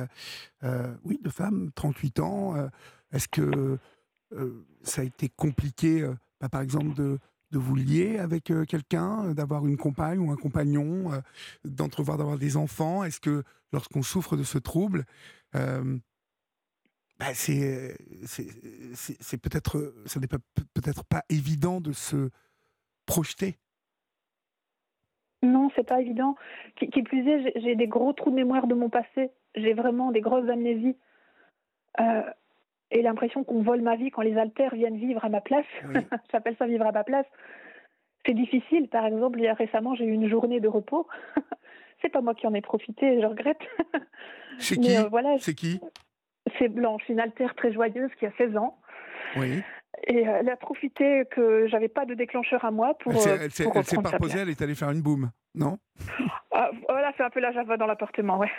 oui, 1.04 1.20
de 1.22 1.28
femme, 1.28 1.70
38 1.74 2.20
ans 2.20 2.54
Est-ce 3.12 3.28
que 3.28 3.78
ça 4.82 5.02
a 5.02 5.04
été 5.04 5.28
compliqué 5.28 6.10
bah, 6.40 6.48
par 6.48 6.60
exemple, 6.60 6.94
de, 6.94 7.18
de 7.50 7.58
vous 7.58 7.74
lier 7.76 8.18
avec 8.18 8.50
euh, 8.50 8.64
quelqu'un, 8.64 9.26
euh, 9.26 9.34
d'avoir 9.34 9.66
une 9.66 9.76
compagne 9.76 10.18
ou 10.18 10.30
un 10.30 10.36
compagnon, 10.36 11.12
euh, 11.12 11.20
d'entrevoir 11.64 12.18
d'avoir 12.18 12.38
des 12.38 12.56
enfants? 12.56 13.04
Est-ce 13.04 13.20
que 13.20 13.42
lorsqu'on 13.72 14.02
souffre 14.02 14.36
de 14.36 14.42
ce 14.42 14.58
trouble, 14.58 15.04
bah, 17.18 17.32
c'est 17.34 17.96
peut-être 19.42 19.94
ça 20.06 20.20
n'est 20.20 20.28
peut-être 20.28 21.04
pas 21.04 21.22
évident 21.30 21.80
de 21.80 21.92
se 21.92 22.30
projeter? 23.06 23.58
Non, 25.42 25.70
c'est 25.76 25.86
pas 25.86 26.00
évident. 26.00 26.34
Qui, 26.76 27.02
plus 27.02 27.28
est, 27.28 27.52
j'ai- 27.60 27.76
des 27.76 27.86
gros 27.86 28.12
trous 28.12 28.30
de 28.30 28.34
mémoire 28.36 28.66
de 28.66 28.74
mon 28.74 28.90
passé. 28.90 29.30
J'ai 29.54 29.74
vraiment 29.74 30.10
des 30.12 30.20
grosses 30.20 30.48
amnésies. 30.48 30.96
Euh, 32.00 32.22
et 32.90 33.02
l'impression 33.02 33.44
qu'on 33.44 33.62
vole 33.62 33.82
ma 33.82 33.96
vie 33.96 34.10
quand 34.10 34.22
les 34.22 34.36
haltères 34.36 34.74
viennent 34.74 34.98
vivre 34.98 35.24
à 35.24 35.28
ma 35.28 35.40
place. 35.40 35.66
Oui. 35.88 36.00
J'appelle 36.32 36.56
ça 36.58 36.66
vivre 36.66 36.86
à 36.86 36.92
ma 36.92 37.04
place. 37.04 37.26
C'est 38.24 38.34
difficile. 38.34 38.88
Par 38.88 39.06
exemple, 39.06 39.40
récemment, 39.58 39.94
j'ai 39.94 40.04
eu 40.04 40.12
une 40.12 40.28
journée 40.28 40.60
de 40.60 40.68
repos. 40.68 41.06
c'est 42.02 42.08
pas 42.08 42.20
moi 42.20 42.34
qui 42.34 42.46
en 42.46 42.54
ai 42.54 42.60
profité, 42.60 43.20
je 43.20 43.26
regrette. 43.26 43.60
C'est 44.58 44.76
qui 44.78 44.96
euh, 44.96 45.08
voilà, 45.10 45.36
C'est 45.38 45.54
qui 45.54 45.80
c'est 46.58 46.68
Blanche, 46.68 47.02
une 47.08 47.20
altère 47.20 47.54
très 47.56 47.72
joyeuse 47.72 48.10
qui 48.18 48.24
a 48.26 48.32
16 48.38 48.56
ans. 48.56 48.78
Oui. 49.36 49.62
Et 50.06 50.26
euh, 50.26 50.38
elle 50.40 50.48
a 50.48 50.56
profité 50.56 51.24
que 51.30 51.66
j'avais 51.66 51.88
pas 51.88 52.06
de 52.06 52.14
déclencheur 52.14 52.64
à 52.64 52.70
moi 52.70 52.96
pour. 52.98 53.12
Elle 53.12 53.50
s'est- 53.50 53.66
euh, 53.66 54.00
pas 54.02 54.10
reposée, 54.10 54.38
elle 54.40 54.48
est 54.50 54.62
allée 54.62 54.74
faire 54.74 54.90
une 54.90 55.02
boum, 55.02 55.30
non? 55.54 55.78
Ah, 56.52 56.70
voilà, 56.88 57.12
c'est 57.16 57.22
un 57.22 57.30
peu 57.30 57.40
la 57.40 57.52
java 57.52 57.76
dans 57.76 57.86
l'appartement, 57.86 58.38
ouais. 58.38 58.50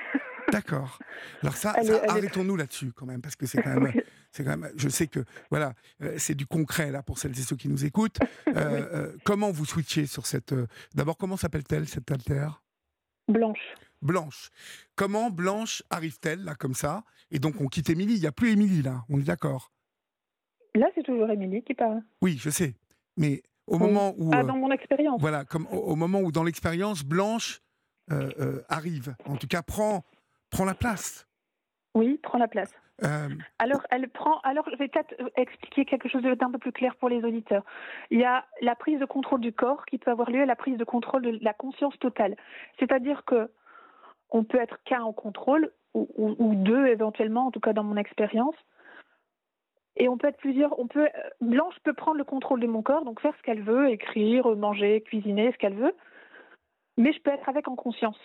D'accord. 0.52 1.00
Alors 1.42 1.56
ça, 1.56 1.74
ça, 1.82 2.02
arrêtons-nous 2.10 2.56
là-dessus 2.56 2.92
quand 2.96 3.06
même, 3.06 3.22
parce 3.22 3.36
que 3.36 3.46
c'est 3.46 3.62
quand 3.62 3.80
même. 3.80 3.94
C'est 4.32 4.44
quand 4.44 4.58
même. 4.58 4.72
Je 4.76 4.90
sais 4.90 5.08
que 5.08 5.24
voilà, 5.50 5.74
euh, 6.02 6.16
c'est 6.18 6.36
du 6.36 6.46
concret 6.46 6.92
là 6.92 7.02
pour 7.04 7.18
celles 7.20 7.32
et 7.32 7.42
ceux 7.42 7.56
qui 7.56 7.70
nous 7.70 7.86
écoutent. 7.86 8.18
Euh, 8.48 8.54
euh, 8.94 9.18
comment 9.24 9.52
vous 9.52 9.66
switchez 9.66 10.06
sur 10.08 10.26
cette 10.26 10.54
D'abord, 10.96 11.18
comment 11.18 11.38
s'appelle-t-elle 11.38 11.88
cette 11.88 12.10
altère 12.12 12.64
Blanche. 13.28 13.60
Blanche. 14.02 14.50
Comment 14.96 15.30
Blanche 15.30 15.84
arrive-t-elle 15.90 16.44
là 16.44 16.56
comme 16.56 16.74
ça? 16.74 17.04
Et 17.30 17.40
donc 17.40 17.60
on 17.62 17.68
quitte 17.68 17.90
Émilie. 17.90 18.16
Il 18.16 18.22
n'y 18.22 18.28
a 18.28 18.32
plus 18.32 18.52
Émilie 18.52 18.82
là. 18.82 19.04
On 19.10 19.20
est 19.20 19.24
d'accord? 19.24 19.72
Là, 20.76 20.88
c'est 20.96 21.04
toujours 21.04 21.30
Émilie 21.30 21.64
qui 21.64 21.74
parle. 21.74 22.02
Oui, 22.22 22.38
je 22.40 22.50
sais. 22.50 22.76
Mais 23.18 23.44
au 23.68 23.76
Oui. 23.78 23.82
moment 23.88 24.14
où 24.18 24.32
Ah, 24.34 24.44
dans 24.44 24.56
mon 24.56 24.72
expérience. 24.72 25.20
voilà, 25.20 25.44
comme 25.46 25.68
au, 25.68 25.78
au 25.78 25.96
moment 25.96 26.22
où 26.22 26.32
dans 26.32 26.44
l'expérience 26.44 27.04
Blanche 27.04 27.60
arrive, 28.70 29.16
en 29.26 29.36
tout 29.36 29.48
cas 29.48 29.62
prend 29.62 30.04
prend 30.50 30.64
la 30.66 30.74
place. 30.76 31.28
Oui, 31.94 32.20
prends 32.24 32.38
la 32.38 32.48
place. 32.48 32.72
Euh, 33.04 33.30
Alors, 33.60 33.82
elle 33.92 34.10
prend. 34.10 34.40
Alors, 34.44 34.68
je 34.72 34.76
vais 34.76 34.88
peut-être 34.88 35.14
expliquer 35.36 35.86
quelque 35.86 36.10
chose 36.10 36.24
d'un 36.24 36.52
peu 36.52 36.58
plus 36.58 36.72
clair 36.72 36.96
pour 36.96 37.10
les 37.10 37.24
auditeurs. 37.24 37.64
Il 38.10 38.20
y 38.20 38.26
a 38.26 38.46
la 38.62 38.76
prise 38.76 39.00
de 39.00 39.06
contrôle 39.06 39.42
du 39.42 39.54
corps 39.54 39.86
qui 39.86 39.98
peut 39.98 40.12
avoir 40.12 40.32
lieu 40.32 40.42
et 40.42 40.46
la 40.46 40.56
prise 40.56 40.78
de 40.78 40.84
contrôle 40.84 41.22
de 41.22 41.38
la 41.42 41.54
conscience 41.54 41.98
totale. 42.00 42.36
C'est-à-dire 42.80 43.24
que 43.26 43.50
on 44.30 44.44
peut 44.44 44.60
être 44.60 44.84
qu'un 44.84 45.02
en 45.04 45.14
contrôle 45.14 45.72
ou, 45.94 46.08
ou- 46.18 46.56
deux 46.56 46.88
éventuellement, 46.88 47.48
en 47.48 47.52
tout 47.52 47.60
cas 47.60 47.74
dans 47.74 47.84
mon 47.84 47.98
expérience. 47.98 48.56
Et 49.96 50.10
on 50.10 50.18
peut 50.18 50.28
être 50.28 50.38
plusieurs. 50.38 50.78
On 50.80 50.88
peut 50.88 51.06
euh, 51.06 51.30
Blanche 51.42 51.76
peut 51.84 51.94
prendre 51.94 52.18
le 52.18 52.24
contrôle 52.24 52.60
de 52.60 52.68
mon 52.68 52.82
corps, 52.82 53.06
donc 53.06 53.22
faire 53.22 53.36
ce 53.38 53.42
qu'elle 53.44 53.64
veut, 53.64 53.90
écrire, 53.90 54.48
manger, 54.56 55.02
cuisiner, 55.02 55.52
ce 55.52 55.58
qu'elle 55.58 55.76
veut. 55.76 55.96
Mais 56.98 57.14
je 57.14 57.22
peux 57.22 57.32
être 57.32 57.48
avec 57.48 57.68
en 57.68 57.76
conscience. 57.76 58.20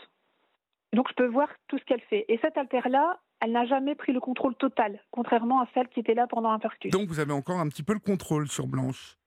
Donc 0.92 1.08
je 1.08 1.14
peux 1.14 1.26
voir 1.26 1.48
tout 1.68 1.78
ce 1.78 1.84
qu'elle 1.84 2.00
fait. 2.02 2.24
Et 2.28 2.38
cette 2.42 2.58
altère-là, 2.58 3.18
elle 3.42 3.52
n'a 3.52 3.66
jamais 3.66 3.94
pris 3.94 4.12
le 4.12 4.20
contrôle 4.20 4.54
total, 4.54 5.00
contrairement 5.10 5.60
à 5.60 5.68
celle 5.74 5.88
qui 5.88 6.00
était 6.00 6.14
là 6.14 6.26
pendant 6.28 6.52
l'infarctus. 6.52 6.90
donc 6.92 7.08
vous 7.08 7.18
avez 7.18 7.32
encore 7.32 7.58
un 7.58 7.68
petit 7.68 7.82
peu 7.82 7.92
le 7.92 7.98
contrôle 7.98 8.48
sur 8.48 8.66
Blanche. 8.68 9.18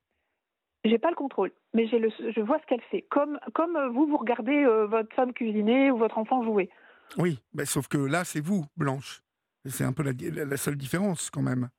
J'ai 0.86 1.00
pas 1.00 1.10
le 1.10 1.16
contrôle, 1.16 1.52
mais 1.74 1.86
le, 1.88 2.10
je 2.10 2.42
vois 2.42 2.60
ce 2.60 2.66
qu'elle 2.68 2.82
fait. 2.92 3.02
Comme, 3.10 3.40
comme 3.54 3.76
euh, 3.76 3.90
vous, 3.90 4.06
vous 4.08 4.18
regardez 4.18 4.64
euh, 4.64 4.86
votre 4.86 5.14
femme 5.16 5.34
cuisiner 5.34 5.90
ou 5.92 5.98
votre 5.98 6.18
enfant 6.18 6.44
jouer. 6.44 6.70
Oui, 7.18 7.40
bah, 7.54 7.66
sauf 7.66 7.88
que 7.88 7.98
là 7.98 8.24
c'est 8.24 8.40
vous 8.40 8.66
Blanche. 8.78 9.22
C'est 9.66 9.84
un 9.84 9.94
peu 9.94 10.04
la, 10.04 10.12
la- 10.46 10.58
seule 10.58 10.76
différence 10.78 11.30
quand 11.32 11.42
même. 11.42 11.70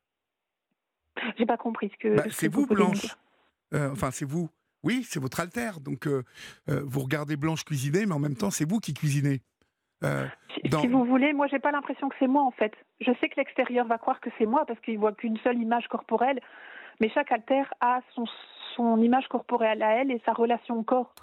J'ai 1.39 1.47
pas 1.47 1.57
compris 1.57 1.89
ce 1.91 1.97
que. 1.99 2.17
Bah, 2.17 2.25
c'est 2.31 2.49
vous 2.49 2.67
Blanche. 2.67 3.17
Euh, 3.75 3.93
enfin 3.93 4.11
c'est 4.11 4.25
vous. 4.25 4.51
Oui, 4.83 5.05
c'est 5.09 5.21
votre 5.21 5.41
altère. 5.41 5.81
Donc 5.81 6.07
euh, 6.07 6.23
vous 6.67 7.01
regardez 7.01 7.37
Blanche 7.37 7.65
cuisiner, 7.65 8.07
mais 8.07 8.13
en 8.13 8.19
même 8.19 8.37
temps 8.37 8.51
c'est 8.51 8.69
vous 8.69 8.81
qui 8.81 8.93
cuisinez. 8.93 9.41
Si, 10.65 10.69
dans- 10.71 10.81
si 10.81 10.87
vous 10.89 11.05
voulez, 11.05 11.33
moi, 11.33 11.47
j'ai 11.49 11.59
pas 11.59 11.71
l'impression 11.73 12.09
que 12.09 12.17
c'est 12.19 12.27
moi 12.27 12.43
en 12.43 12.51
fait. 12.51 12.73
Je 13.01 13.13
sais 13.21 13.29
que 13.29 13.37
l'extérieur 13.37 13.87
va 13.87 13.99
croire 13.99 14.21
que 14.21 14.31
c'est 14.39 14.47
moi 14.47 14.65
parce 14.67 14.81
qu'il 14.81 14.99
voit 14.99 15.13
qu'une 15.13 15.37
seule 15.39 15.59
image 15.59 15.87
corporelle, 15.89 16.41
mais 17.01 17.09
chaque 17.11 17.31
altère 17.33 17.73
a 17.81 18.01
son, 18.15 18.25
son 18.75 19.01
image 19.03 19.29
corporelle 19.29 19.83
à 19.83 19.97
elle 20.01 20.11
et 20.11 20.21
sa 20.25 20.33
relation 20.33 20.79
au 20.79 20.83
corps. 20.83 21.15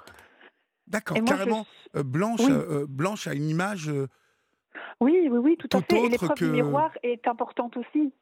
D'accord, 0.87 1.17
je- 1.17 1.23
carrément. 1.23 1.65
euh, 1.95 2.03
Blanche, 2.03 2.41
Oui. 2.41 2.51
euh, 2.51 2.81
euh, 2.81 2.85
Blanche 2.87 3.27
a 3.27 3.33
une 3.33 3.49
image. 3.49 3.89
euh, 3.89 4.07
Oui, 4.99 5.27
oui, 5.31 5.37
oui, 5.37 5.57
tout, 5.57 5.67
à 5.75 5.81
Tout 5.81 5.85
fait. 5.95 6.05
Et 6.05 6.09
l'épreuve 6.09 6.37
que- 6.37 6.45
du 6.45 6.51
miroir 6.51 6.91
est 7.03 7.27
importante 7.27 7.77
aussi. 7.77 8.13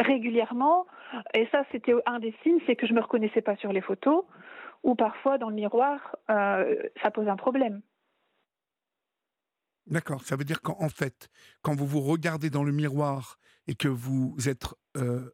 Régulièrement, 0.00 0.86
et 1.34 1.46
ça 1.50 1.64
c'était 1.72 1.94
un 2.04 2.18
des 2.18 2.34
signes, 2.42 2.58
c'est 2.66 2.76
que 2.76 2.86
je 2.86 2.92
me 2.92 3.00
reconnaissais 3.00 3.40
pas 3.40 3.56
sur 3.56 3.72
les 3.72 3.80
photos, 3.80 4.24
ou 4.82 4.94
parfois 4.94 5.38
dans 5.38 5.48
le 5.48 5.54
miroir, 5.54 6.14
ça 6.28 7.10
pose 7.12 7.26
un 7.28 7.36
problème. 7.36 7.80
D'accord, 9.88 10.22
ça 10.22 10.36
veut 10.36 10.44
dire 10.44 10.60
qu'en 10.60 10.76
en 10.80 10.88
fait, 10.88 11.28
quand 11.62 11.74
vous 11.74 11.86
vous 11.86 12.00
regardez 12.00 12.50
dans 12.50 12.62
le 12.64 12.72
miroir 12.72 13.38
et 13.66 13.74
que 13.74 13.88
vous 13.88 14.36
êtes 14.46 14.66
euh, 14.96 15.30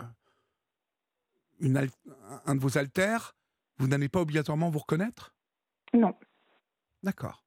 euh, 0.00 0.04
une 1.60 1.88
un 2.46 2.54
de 2.56 2.60
vos 2.60 2.78
altères, 2.78 3.34
vous 3.78 3.86
n'allez 3.86 4.08
pas 4.08 4.20
obligatoirement 4.20 4.70
vous 4.70 4.80
reconnaître? 4.80 5.34
Non. 5.94 6.14
D'accord. 7.02 7.44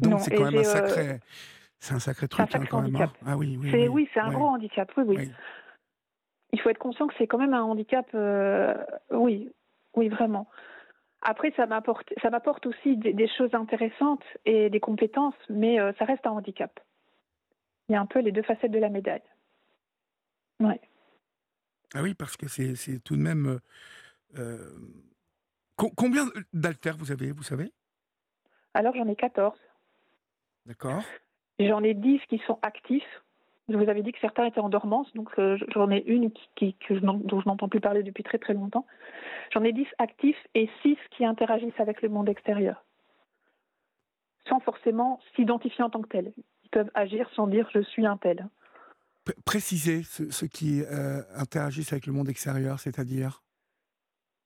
Donc 0.00 0.20
c'est 0.20 0.34
quand 0.34 0.50
même 0.50 0.56
un 0.56 0.58
euh, 0.58 0.64
sacré, 0.64 1.20
c'est 1.78 1.94
un 1.94 2.00
sacré 2.00 2.26
truc 2.26 2.50
sacré 2.50 2.64
hein, 2.64 2.68
quand 2.68 2.82
même. 2.82 2.96
hein. 2.96 3.04
handicap. 3.04 3.18
Ah 3.24 3.36
oui, 3.36 3.56
oui, 3.56 3.70
C'est 3.70 3.82
oui, 3.82 3.88
oui, 3.88 4.08
c'est 4.12 4.20
un 4.20 4.28
ouais. 4.28 4.34
gros 4.34 4.46
handicap. 4.48 4.90
Oui, 4.96 5.04
oui. 5.06 5.16
Oui. 5.18 5.32
Il 6.52 6.60
faut 6.60 6.70
être 6.70 6.78
conscient 6.78 7.06
que 7.06 7.14
c'est 7.18 7.26
quand 7.28 7.38
même 7.38 7.54
un 7.54 7.62
handicap. 7.62 8.06
euh, 8.14 8.74
oui, 9.10 9.52
oui, 9.94 10.08
vraiment. 10.08 10.48
Après, 11.22 11.52
ça 11.56 11.66
m'apporte, 11.66 12.12
ça 12.22 12.30
m'apporte 12.30 12.66
aussi 12.66 12.96
des, 12.96 13.12
des 13.12 13.28
choses 13.28 13.54
intéressantes 13.54 14.22
et 14.44 14.70
des 14.70 14.80
compétences, 14.80 15.34
mais 15.48 15.80
euh, 15.80 15.92
ça 15.98 16.04
reste 16.04 16.26
un 16.26 16.30
handicap. 16.32 16.78
Il 17.88 17.92
y 17.92 17.96
a 17.96 18.00
un 18.00 18.06
peu 18.06 18.20
les 18.20 18.32
deux 18.32 18.42
facettes 18.42 18.70
de 18.70 18.78
la 18.78 18.88
médaille. 18.90 19.22
Ouais. 20.60 20.80
Ah 21.94 22.02
oui, 22.02 22.14
parce 22.14 22.36
que 22.36 22.48
c'est 22.48 22.98
tout 23.02 23.16
de 23.16 23.22
même. 23.22 23.46
euh, 23.46 23.58
euh, 24.38 24.78
co- 25.76 25.92
combien 25.96 26.26
d'altères 26.52 26.96
vous 26.96 27.12
avez, 27.12 27.32
vous 27.32 27.42
savez? 27.42 27.72
Alors 28.74 28.94
j'en 28.94 29.08
ai 29.08 29.16
14. 29.16 29.58
D'accord. 30.66 31.02
J'en 31.58 31.82
ai 31.82 31.94
10 31.94 32.20
qui 32.28 32.38
sont 32.46 32.58
actifs. 32.62 33.22
Je 33.68 33.76
vous 33.76 33.88
avais 33.88 34.02
dit 34.02 34.12
que 34.12 34.20
certains 34.20 34.44
étaient 34.46 34.60
en 34.60 34.68
dormance, 34.68 35.12
donc 35.14 35.30
euh, 35.38 35.58
j'en 35.74 35.90
ai 35.90 36.04
une 36.06 36.30
dont 36.30 37.40
je 37.40 37.48
n'entends 37.48 37.68
plus 37.68 37.80
parler 37.80 38.02
depuis 38.04 38.22
très 38.22 38.38
très 38.38 38.54
longtemps. 38.54 38.86
J'en 39.52 39.64
ai 39.64 39.72
10 39.72 39.86
actifs 39.98 40.38
et 40.54 40.70
6 40.82 40.96
qui 41.10 41.24
interagissent 41.24 41.78
avec 41.80 42.00
le 42.02 42.08
monde 42.08 42.28
extérieur, 42.28 42.84
sans 44.48 44.60
forcément 44.60 45.20
s'identifier 45.34 45.82
en 45.82 45.90
tant 45.90 46.00
que 46.02 46.08
tel. 46.08 46.32
Ils 46.64 46.70
peuvent 46.70 46.90
agir 46.94 47.28
sans 47.34 47.48
dire 47.48 47.68
je 47.74 47.80
suis 47.82 48.06
un 48.06 48.16
tel. 48.16 48.48
P- 49.24 49.34
Précisez 49.44 50.04
ce- 50.04 50.30
ceux 50.30 50.46
qui 50.46 50.82
euh, 50.82 51.22
interagissent 51.34 51.92
avec 51.92 52.06
le 52.06 52.12
monde 52.12 52.28
extérieur, 52.28 52.78
c'est-à-dire? 52.78 53.42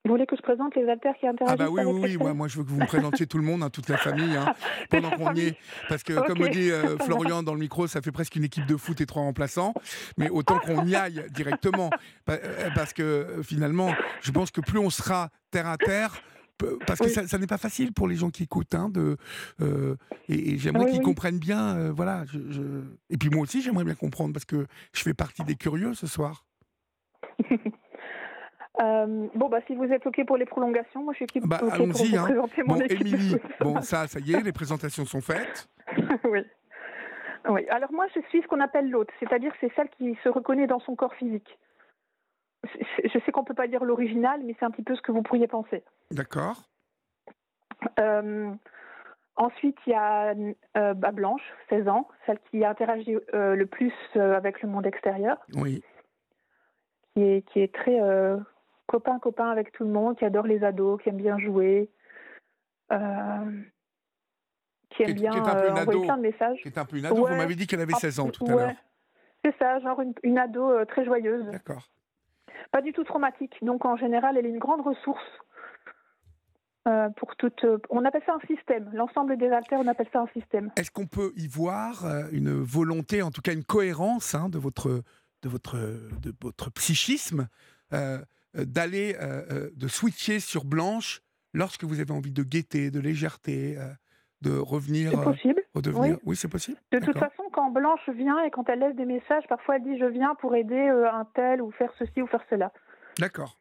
Vous 0.07 0.13
voulez 0.13 0.25
que 0.27 0.35
je 0.35 0.41
présente 0.41 0.75
les 0.77 0.89
altères 0.89 1.15
qui 1.21 1.27
Ah 1.27 1.31
interagissent 1.31 1.59
bah 1.59 1.69
oui, 1.71 1.83
oui, 1.85 2.01
oui, 2.03 2.17
moi, 2.17 2.33
moi 2.33 2.49
je 2.49 2.57
veux 2.57 2.65
que 2.65 2.71
vous 2.71 2.81
me 2.81 2.87
présentiez 2.87 3.27
tout 3.27 3.37
le 3.37 3.45
monde, 3.45 3.63
hein, 3.63 3.69
toute 3.69 3.89
la 3.91 3.99
famille, 3.99 4.35
hein, 4.35 4.47
pendant 4.89 5.11
qu'on 5.11 5.35
y 5.35 5.41
est. 5.41 5.57
Parce 5.89 6.03
que 6.03 6.27
comme 6.27 6.39
me 6.39 6.49
dit 6.49 6.71
euh. 6.71 6.97
Florian 7.05 7.43
dans 7.43 7.53
le 7.53 7.61
micro, 7.61 7.87
ça 7.87 8.01
fait 8.01 8.11
presque 8.11 8.35
une 8.37 8.45
équipe 8.45 8.65
de 8.65 8.77
foot 8.79 8.99
et 9.03 9.07
trois 9.07 9.23
remplaçants. 9.23 9.75
Mais 10.17 10.31
autant 10.31 10.59
qu'on 10.59 10.87
y 10.87 10.95
aille 10.97 11.27
directement. 11.31 11.91
Euh, 12.31 12.71
Parce 12.71 12.93
que 12.93 13.03
euh, 13.03 13.43
finalement, 13.43 13.97
je 14.21 14.31
pense 14.31 14.53
que 14.53 14.61
plus 14.61 14.79
on 14.79 14.89
sera 14.89 15.31
terre 15.51 15.67
à 15.67 15.79
terre, 15.79 16.21
parce 16.87 17.01
que 17.01 17.07
Oui. 17.07 17.11
ça, 17.13 17.27
ça 17.27 17.39
n'est 17.39 17.49
pas 17.49 17.59
facile 17.59 17.93
pour 17.93 18.07
les 18.07 18.15
gens 18.15 18.31
qui 18.31 18.45
écoutent. 18.45 18.75
hein, 18.77 18.89
de, 18.89 19.17
euh, 19.61 19.97
et 20.29 20.53
et 20.53 20.59
j'aimerais 20.59 20.85
Oui, 20.85 20.91
qu'ils 20.93 20.99
oui. 21.01 21.05
comprennent 21.05 21.41
bien. 21.41 21.77
euh, 21.77 21.91
voilà, 21.93 22.25
je, 22.27 22.39
je- 22.51 22.85
Et 23.11 23.17
puis 23.17 23.31
moi 23.31 23.43
aussi, 23.43 23.63
j'aimerais 23.63 23.83
bien 23.85 23.97
comprendre 23.97 24.33
parce 24.33 24.45
que 24.45 24.67
je 24.93 25.03
fais 25.03 25.13
partie 25.15 25.43
des 25.43 25.57
curieux 25.57 25.93
ce 25.95 26.07
soir. 26.07 26.47
Euh, 28.81 29.27
bon, 29.35 29.49
bah, 29.49 29.59
si 29.67 29.75
vous 29.75 29.85
êtes 29.85 30.07
OK 30.07 30.25
pour 30.27 30.37
les 30.37 30.47
prolongations, 30.47 31.03
moi 31.03 31.13
je 31.13 31.17
suis 31.17 31.25
équipe 31.25 31.47
Bah, 31.47 31.59
OK 31.63 31.77
pour 31.77 31.87
vous 31.87 32.17
hein. 32.17 32.23
présenter 32.25 32.63
mon 32.63 32.75
Bon, 32.75 32.81
équipe. 32.81 33.01
Émilie, 33.03 33.37
bon, 33.61 33.81
ça, 33.83 34.07
ça 34.07 34.21
y 34.21 34.33
est, 34.33 34.41
les 34.43 34.53
présentations 34.53 35.05
sont 35.05 35.21
faites. 35.21 35.69
oui. 36.25 36.45
Oui. 37.49 37.67
Alors 37.69 37.93
moi, 37.93 38.07
je 38.15 38.21
suis 38.29 38.43
ce 38.43 38.47
qu'on 38.47 38.61
appelle 38.61 38.91
l'autre, 38.91 39.13
c'est-à-dire 39.19 39.53
c'est 39.61 39.73
celle 39.75 39.89
qui 39.91 40.17
se 40.23 40.29
reconnaît 40.29 40.67
dans 40.67 40.81
son 40.81 40.95
corps 40.95 41.15
physique. 41.15 41.59
Je 43.05 43.19
sais 43.25 43.33
qu'on 43.33 43.45
peut 43.45 43.55
pas 43.55 43.67
dire 43.67 43.85
l'original, 43.85 44.41
mais 44.45 44.55
c'est 44.59 44.65
un 44.67 44.71
petit 44.71 44.83
peu 44.83 44.95
ce 44.95 45.01
que 45.03 45.13
vous 45.13 45.23
pourriez 45.23 45.47
penser. 45.49 45.83
D'accord 46.11 46.63
Euh, 47.99 48.51
ensuite, 49.37 49.79
il 49.87 49.91
y 49.91 49.97
a 49.97 50.35
euh, 50.77 50.95
bah, 50.95 51.13
Blanche, 51.13 51.43
16 51.71 51.89
ans, 51.89 52.07
celle 52.27 52.39
qui 52.51 52.63
interagit 52.65 53.17
le 53.33 53.65
plus 53.65 53.93
avec 54.15 54.61
le 54.63 54.69
monde 54.69 54.87
extérieur, 54.87 55.39
Oui. 55.55 55.83
qui 57.15 57.23
est, 57.23 57.43
qui 57.51 57.61
est 57.61 57.75
très 57.75 57.99
euh, 58.91 58.99
copain-copain 58.99 59.51
avec 59.51 59.73
tout 59.73 59.85
le 59.85 59.91
monde, 59.91 60.17
qui 60.19 60.25
adore 60.25 60.47
les 60.47 60.65
ados, 60.65 61.01
qui 61.03 61.09
aime 61.09 61.17
bien 61.17 61.39
jouer, 61.39 61.91
euh, 62.93 63.63
qui 64.91 65.03
aime 65.03 65.15
bien 65.15 65.33
euh, 65.33 65.71
envoyer 65.71 66.03
plein 66.03 66.17
de 66.17 66.23
messages. 66.23 66.59
Qui 66.63 66.69
est 66.69 66.79
un 66.79 66.85
peu 66.85 66.99
une 66.99 67.07
ado. 67.07 67.27
Vous 67.27 67.35
m'avez 67.35 67.55
dit 67.55 67.67
qu'elle 67.67 67.81
avait 67.81 67.93
Ah, 67.95 68.01
16 68.01 68.21
ans 68.21 68.29
tout 68.31 68.45
à 68.47 68.51
l'heure. 68.51 68.73
C'est 69.45 69.55
ça, 69.59 69.79
genre 69.81 70.01
une, 70.01 70.15
une 70.23 70.39
ado 70.39 70.71
euh, 70.71 70.85
très 70.85 71.05
joyeuse. 71.05 71.47
D'accord. 71.51 71.89
Pas 72.73 72.83
du 72.83 72.93
tout 72.93 73.05
traumatique. 73.05 73.55
Donc 73.63 73.85
en 73.85 73.97
général, 73.97 74.37
elle 74.37 74.47
est 74.47 74.51
une 74.51 74.59
grande 74.59 74.83
ressource. 74.83 75.25
Euh, 76.89 77.09
pour 77.11 77.37
toute, 77.37 77.65
on 77.91 78.05
appelle 78.05 78.23
ça 78.27 78.35
un 78.35 78.47
système. 78.47 78.91
L'ensemble 78.93 79.37
des 79.37 79.49
haltères, 79.49 79.81
on 79.81 79.87
appelle 79.87 80.09
ça 80.13 80.21
un 80.21 80.29
système. 80.39 80.71
Est-ce 80.77 80.91
qu'on 80.91 81.07
peut 81.07 81.33
y 81.37 81.47
voir 81.47 82.05
euh, 82.05 82.25
une 82.33 82.53
volonté, 82.53 83.23
en 83.23 83.31
tout 83.31 83.43
cas 83.43 83.53
une 83.53 83.65
cohérence 83.65 84.35
hein, 84.35 84.49
de, 84.49 84.59
votre, 84.59 85.03
de, 85.43 85.49
votre, 85.49 85.77
de 85.77 86.33
votre 86.43 86.71
psychisme, 86.73 87.49
d'aller, 88.55 89.17
de 89.75 89.89
switcher 89.89 90.41
sur 90.41 90.65
Blanche 90.65 91.21
lorsque 91.55 91.85
vous 91.85 92.01
avez 92.01 92.13
envie 92.13 92.33
de 92.33 92.43
gaieté, 92.43 92.91
de 92.91 93.01
légèreté, 93.01 93.79
de 94.43 94.57
revenir 94.57 95.11
C'est 95.11 95.23
possible. 95.23 95.63
devenir 95.75 96.19
Oui, 96.25 96.37
c'est 96.37 96.49
possible. 96.49 96.79
De 96.93 96.99
toute 96.99 97.19
façon, 97.19 97.45
quand 97.53 97.71
Blanche 97.71 98.09
vient 98.09 98.43
et 98.43 98.51
quand 98.51 98.69
elle 98.69 98.81
laisse 98.81 98.97
des 98.97 99.05
messages, 99.05 99.45
parfois 99.49 99.77
elle 99.77 99.85
dit 99.85 99.99
je 99.99 100.07
viens 100.07 100.35
pour 100.37 100.55
aider 100.55 100.89
un 100.89 101.27
tel 101.35 101.63
ou 101.63 101.71
faire 101.73 101.93
ceci 101.99 102.23
ou 102.23 102.27
faire 102.27 102.45
cela. 102.49 102.73
D'accord. 103.19 103.57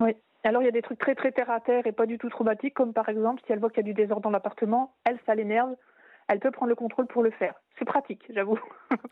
Oui. 0.00 0.16
Alors 0.44 0.62
il 0.62 0.64
y 0.64 0.68
a 0.68 0.72
des 0.72 0.82
trucs 0.82 0.98
très 0.98 1.14
très 1.14 1.30
terre 1.30 1.50
à 1.50 1.60
terre 1.60 1.86
et 1.86 1.92
pas 1.92 2.06
du 2.06 2.18
tout 2.18 2.28
traumatiques, 2.28 2.74
comme 2.74 2.92
par 2.92 3.08
exemple 3.08 3.40
si 3.46 3.52
elle 3.52 3.60
voit 3.60 3.70
qu'il 3.70 3.78
y 3.78 3.80
a 3.80 3.92
du 3.92 3.94
désordre 3.94 4.22
dans 4.22 4.30
l'appartement, 4.30 4.96
elle, 5.04 5.18
ça 5.24 5.34
l'énerve, 5.34 5.74
elle 6.28 6.40
peut 6.40 6.50
prendre 6.50 6.70
le 6.70 6.74
contrôle 6.74 7.06
pour 7.06 7.22
le 7.22 7.30
faire. 7.30 7.54
C'est 7.78 7.84
pratique, 7.84 8.24
j'avoue. 8.30 8.58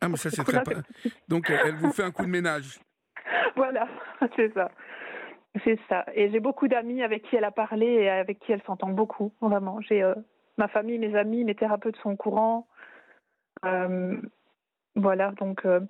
Ah 0.01 0.09
mais 0.09 0.17
ça 0.17 0.31
c'est 0.35 0.43
très 0.43 0.63
Donc 1.29 1.51
elle 1.51 1.77
vous 1.77 1.93
fait 1.93 2.03
un 2.03 2.11
coup 2.11 2.25
de 2.25 2.31
ménage. 2.31 2.81
voilà, 3.57 3.89
c'est 4.37 4.53
ça. 4.55 4.71
C'est 5.65 5.79
ça. 5.89 6.05
Et 6.15 6.31
j'ai 6.31 6.41
beaucoup 6.41 6.69
d'amis 6.69 7.03
avec 7.03 7.25
qui 7.25 7.37
elle 7.37 7.45
a 7.45 7.51
parlé 7.51 7.87
et 7.87 8.09
avec 8.09 8.39
qui 8.39 8.53
elle 8.53 8.63
s'entend 8.63 8.91
beaucoup, 8.91 9.33
vraiment. 9.41 9.81
J'ai 9.81 10.03
euh, 10.03 10.15
ma 10.59 10.69
famille, 10.69 10.99
mes 10.99 11.17
amis, 11.17 11.45
mes 11.45 11.57
thérapeutes 11.57 11.97
sont 11.97 12.13
au 12.13 12.17
courant. 12.17 12.69
Euh, 13.65 14.17
voilà, 14.95 15.33
donc 15.33 15.67
euh, 15.67 15.81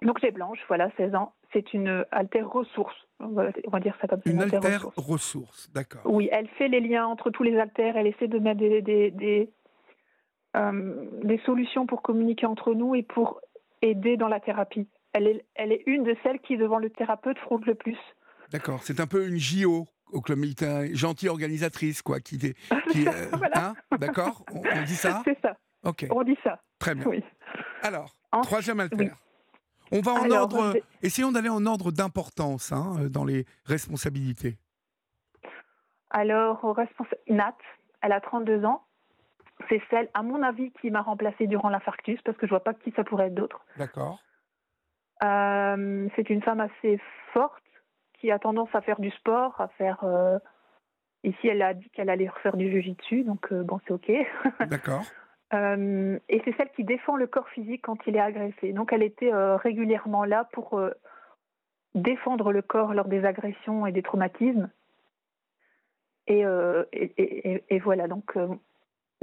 donc 0.00 0.18
j'ai 0.20 0.30
Blanche, 0.30 0.58
voilà, 0.66 0.90
16 0.96 1.14
ans. 1.14 1.34
C'est 1.52 1.74
une 1.74 2.06
alter 2.10 2.42
ressource. 2.42 2.96
On 3.20 3.28
va, 3.28 3.50
dire 3.80 3.94
ça 4.00 4.08
comme 4.08 4.22
ça. 4.22 4.30
Une, 4.30 4.40
alter, 4.40 4.78
ressource, 4.96 5.70
d'accord. 5.72 6.00
Oui, 6.06 6.28
elle 6.32 6.48
fait 6.48 6.68
les 6.68 6.80
liens 6.80 7.06
entre 7.06 7.30
tous 7.30 7.42
les 7.42 7.58
alters. 7.58 7.96
Elle 7.96 8.06
essaie 8.06 8.26
de 8.26 8.38
mettre 8.38 8.58
des, 8.58 8.80
des, 8.80 9.10
des, 9.10 9.52
des, 10.54 11.38
solutions 11.44 11.86
pour 11.86 12.02
communiquer 12.02 12.46
entre 12.46 12.72
nous 12.72 12.94
et 12.94 13.02
pour 13.02 13.40
aider 13.82 14.16
dans 14.16 14.28
la 14.28 14.40
thérapie. 14.40 14.88
Elle 15.12 15.26
est, 15.26 15.44
elle 15.54 15.72
est 15.72 15.82
une 15.86 16.04
de 16.04 16.16
celles 16.22 16.40
qui, 16.40 16.56
devant 16.56 16.78
le 16.78 16.90
thérapeute, 16.90 17.38
frôle 17.38 17.62
le 17.66 17.74
plus. 17.74 17.98
D'accord. 18.50 18.82
C'est 18.82 19.00
un 19.00 19.06
peu 19.06 19.26
une 19.26 19.38
JO 19.38 19.86
au 20.12 20.20
club 20.20 20.38
militaire, 20.38 20.84
gentille 20.92 21.28
organisatrice, 21.28 22.02
quoi, 22.02 22.20
qui, 22.20 22.38
qui 22.90 23.08
euh, 23.08 23.30
hein 23.54 23.74
D'accord 23.98 24.44
on, 24.52 24.82
dit 24.84 24.94
ça 24.94 25.22
C'est 25.24 25.38
ça. 25.40 25.56
Ok. 25.84 26.06
On 26.10 26.22
dit 26.22 26.38
ça. 26.44 26.60
Très 26.78 26.94
bien. 26.94 27.04
Oui. 27.06 27.24
Alors, 27.82 28.14
troisième 28.42 28.80
alter. 28.80 29.10
On 29.90 30.00
va 30.00 30.12
en 30.12 30.30
ordre. 30.30 30.74
Essayons 31.02 31.32
d'aller 31.32 31.48
en 31.48 31.66
ordre 31.66 31.92
d'importance 31.92 32.72
hein, 32.72 32.96
euh, 32.98 33.08
dans 33.08 33.24
les 33.24 33.44
responsabilités. 33.64 34.56
Alors, 36.10 36.76
Nat, 37.28 37.56
elle 38.02 38.12
a 38.12 38.20
32 38.20 38.64
ans. 38.64 38.84
C'est 39.68 39.82
celle, 39.90 40.10
à 40.14 40.22
mon 40.22 40.42
avis, 40.42 40.72
qui 40.80 40.90
m'a 40.90 41.02
remplacée 41.02 41.46
durant 41.46 41.68
l'infarctus, 41.68 42.20
parce 42.22 42.36
que 42.36 42.46
je 42.46 42.50
vois 42.50 42.64
pas 42.64 42.74
qui 42.74 42.92
ça 42.96 43.04
pourrait 43.04 43.26
être 43.28 43.34
d'autre. 43.34 43.64
D'accord. 43.76 44.20
Euh, 45.22 46.08
c'est 46.16 46.30
une 46.30 46.42
femme 46.42 46.60
assez 46.60 47.00
forte, 47.32 47.62
qui 48.14 48.30
a 48.30 48.38
tendance 48.38 48.68
à 48.74 48.80
faire 48.80 49.00
du 49.00 49.10
sport, 49.10 49.60
à 49.60 49.68
faire. 49.68 50.02
Euh, 50.04 50.38
ici, 51.24 51.48
elle 51.48 51.62
a 51.62 51.74
dit 51.74 51.88
qu'elle 51.90 52.10
allait 52.10 52.28
refaire 52.28 52.56
du 52.56 52.70
jujitsu, 52.70 53.24
donc 53.24 53.52
bon, 53.52 53.80
c'est 53.86 53.92
ok. 53.92 54.12
D'accord. 54.68 55.02
Euh, 55.54 56.18
et 56.28 56.40
c'est 56.44 56.56
celle 56.56 56.70
qui 56.70 56.84
défend 56.84 57.16
le 57.16 57.26
corps 57.26 57.48
physique 57.50 57.82
quand 57.82 57.98
il 58.06 58.16
est 58.16 58.20
agressé. 58.20 58.72
Donc 58.72 58.92
elle 58.92 59.02
était 59.02 59.32
euh, 59.32 59.56
régulièrement 59.56 60.24
là 60.24 60.48
pour 60.52 60.78
euh, 60.78 60.90
défendre 61.94 62.52
le 62.52 62.62
corps 62.62 62.94
lors 62.94 63.08
des 63.08 63.24
agressions 63.24 63.86
et 63.86 63.92
des 63.92 64.02
traumatismes. 64.02 64.70
Et, 66.28 66.44
et, 66.92 67.64
et, 67.68 67.78
voilà, 67.80 68.06
donc 68.06 68.38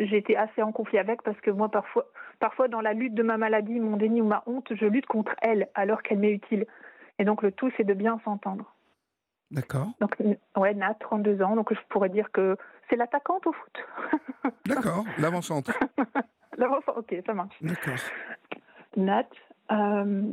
j'étais 0.05 0.35
assez 0.35 0.61
en 0.61 0.71
conflit 0.71 0.97
avec 0.97 1.21
parce 1.23 1.39
que 1.41 1.51
moi, 1.51 1.69
parfois, 1.69 2.05
parfois, 2.39 2.67
dans 2.67 2.81
la 2.81 2.93
lutte 2.93 3.13
de 3.13 3.23
ma 3.23 3.37
maladie, 3.37 3.79
mon 3.79 3.97
déni 3.97 4.21
ou 4.21 4.25
ma 4.25 4.43
honte, 4.45 4.73
je 4.73 4.85
lutte 4.85 5.05
contre 5.05 5.35
elle 5.41 5.69
alors 5.75 6.01
qu'elle 6.01 6.19
m'est 6.19 6.31
utile. 6.31 6.65
Et 7.19 7.25
donc 7.25 7.41
le 7.41 7.51
tout, 7.51 7.71
c'est 7.77 7.83
de 7.83 7.93
bien 7.93 8.19
s'entendre. 8.23 8.75
D'accord. 9.51 9.87
Donc, 9.99 10.15
ouais, 10.57 10.73
Nat, 10.73 10.95
32 10.99 11.41
ans, 11.41 11.55
donc 11.55 11.73
je 11.73 11.79
pourrais 11.89 12.09
dire 12.09 12.31
que 12.31 12.55
c'est 12.89 12.95
l'attaquante 12.95 13.47
au 13.47 13.51
foot. 13.51 14.53
D'accord, 14.65 15.05
l'avancante. 15.17 15.71
L'avancante, 16.57 16.97
ok, 16.97 17.15
ça 17.25 17.33
marche. 17.33 17.55
D'accord. 17.61 17.95
Nat, 18.95 19.27
euh, 19.71 20.31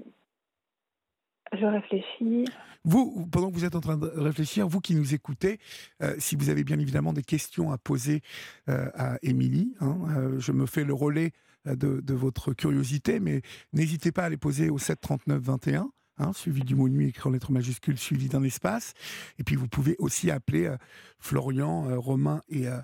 je 1.53 1.65
réfléchis. 1.65 2.45
Vous, 2.85 3.27
pendant 3.33 3.51
que 3.51 3.55
vous 3.55 3.65
êtes 3.65 3.75
en 3.75 3.81
train 3.81 3.97
de 3.97 4.07
réfléchir, 4.07 4.69
vous 4.69 4.81
qui 4.81 4.95
nous 4.95 5.15
écoutez, 5.15 5.59
euh, 6.03 6.15
si 6.19 6.37
vous 6.37 6.51
avez 6.51 6.65
bien 6.65 6.79
évidemment 6.79 7.13
des 7.13 7.23
questions 7.23 7.73
à 7.73 7.79
poser 7.79 8.21
euh, 8.69 8.89
à 8.95 9.19
Émilie, 9.23 9.75
hein, 9.81 10.37
je 10.39 10.53
me 10.53 10.67
fais 10.67 10.85
le 10.85 10.95
relais 10.95 11.33
de, 11.65 12.01
de 12.01 12.15
votre 12.15 12.53
curiosité, 12.53 13.19
mais 13.19 13.43
n'hésitez 13.73 14.13
pas 14.13 14.25
à 14.25 14.29
les 14.29 14.37
poser 14.37 14.71
au 14.71 14.79
7 14.79 15.01
39 15.01 15.43
21. 15.43 15.91
Hein, 16.19 16.33
suivi 16.33 16.63
du 16.63 16.75
mot 16.75 16.89
nuit 16.89 17.09
écrit 17.09 17.29
en 17.29 17.33
lettres 17.33 17.53
majuscules, 17.53 17.99
suivi 17.99 18.29
d'un 18.31 18.43
espace. 18.43 18.95
Et 19.39 19.45
puis 19.45 19.55
vous 19.55 19.69
pouvez 19.69 19.97
aussi 19.99 20.31
appeler 20.31 20.65
euh, 20.65 20.77
Florian, 21.19 21.91
euh, 21.91 21.99
Romain 21.99 22.41
et 22.49 22.69
euh, 22.69 22.79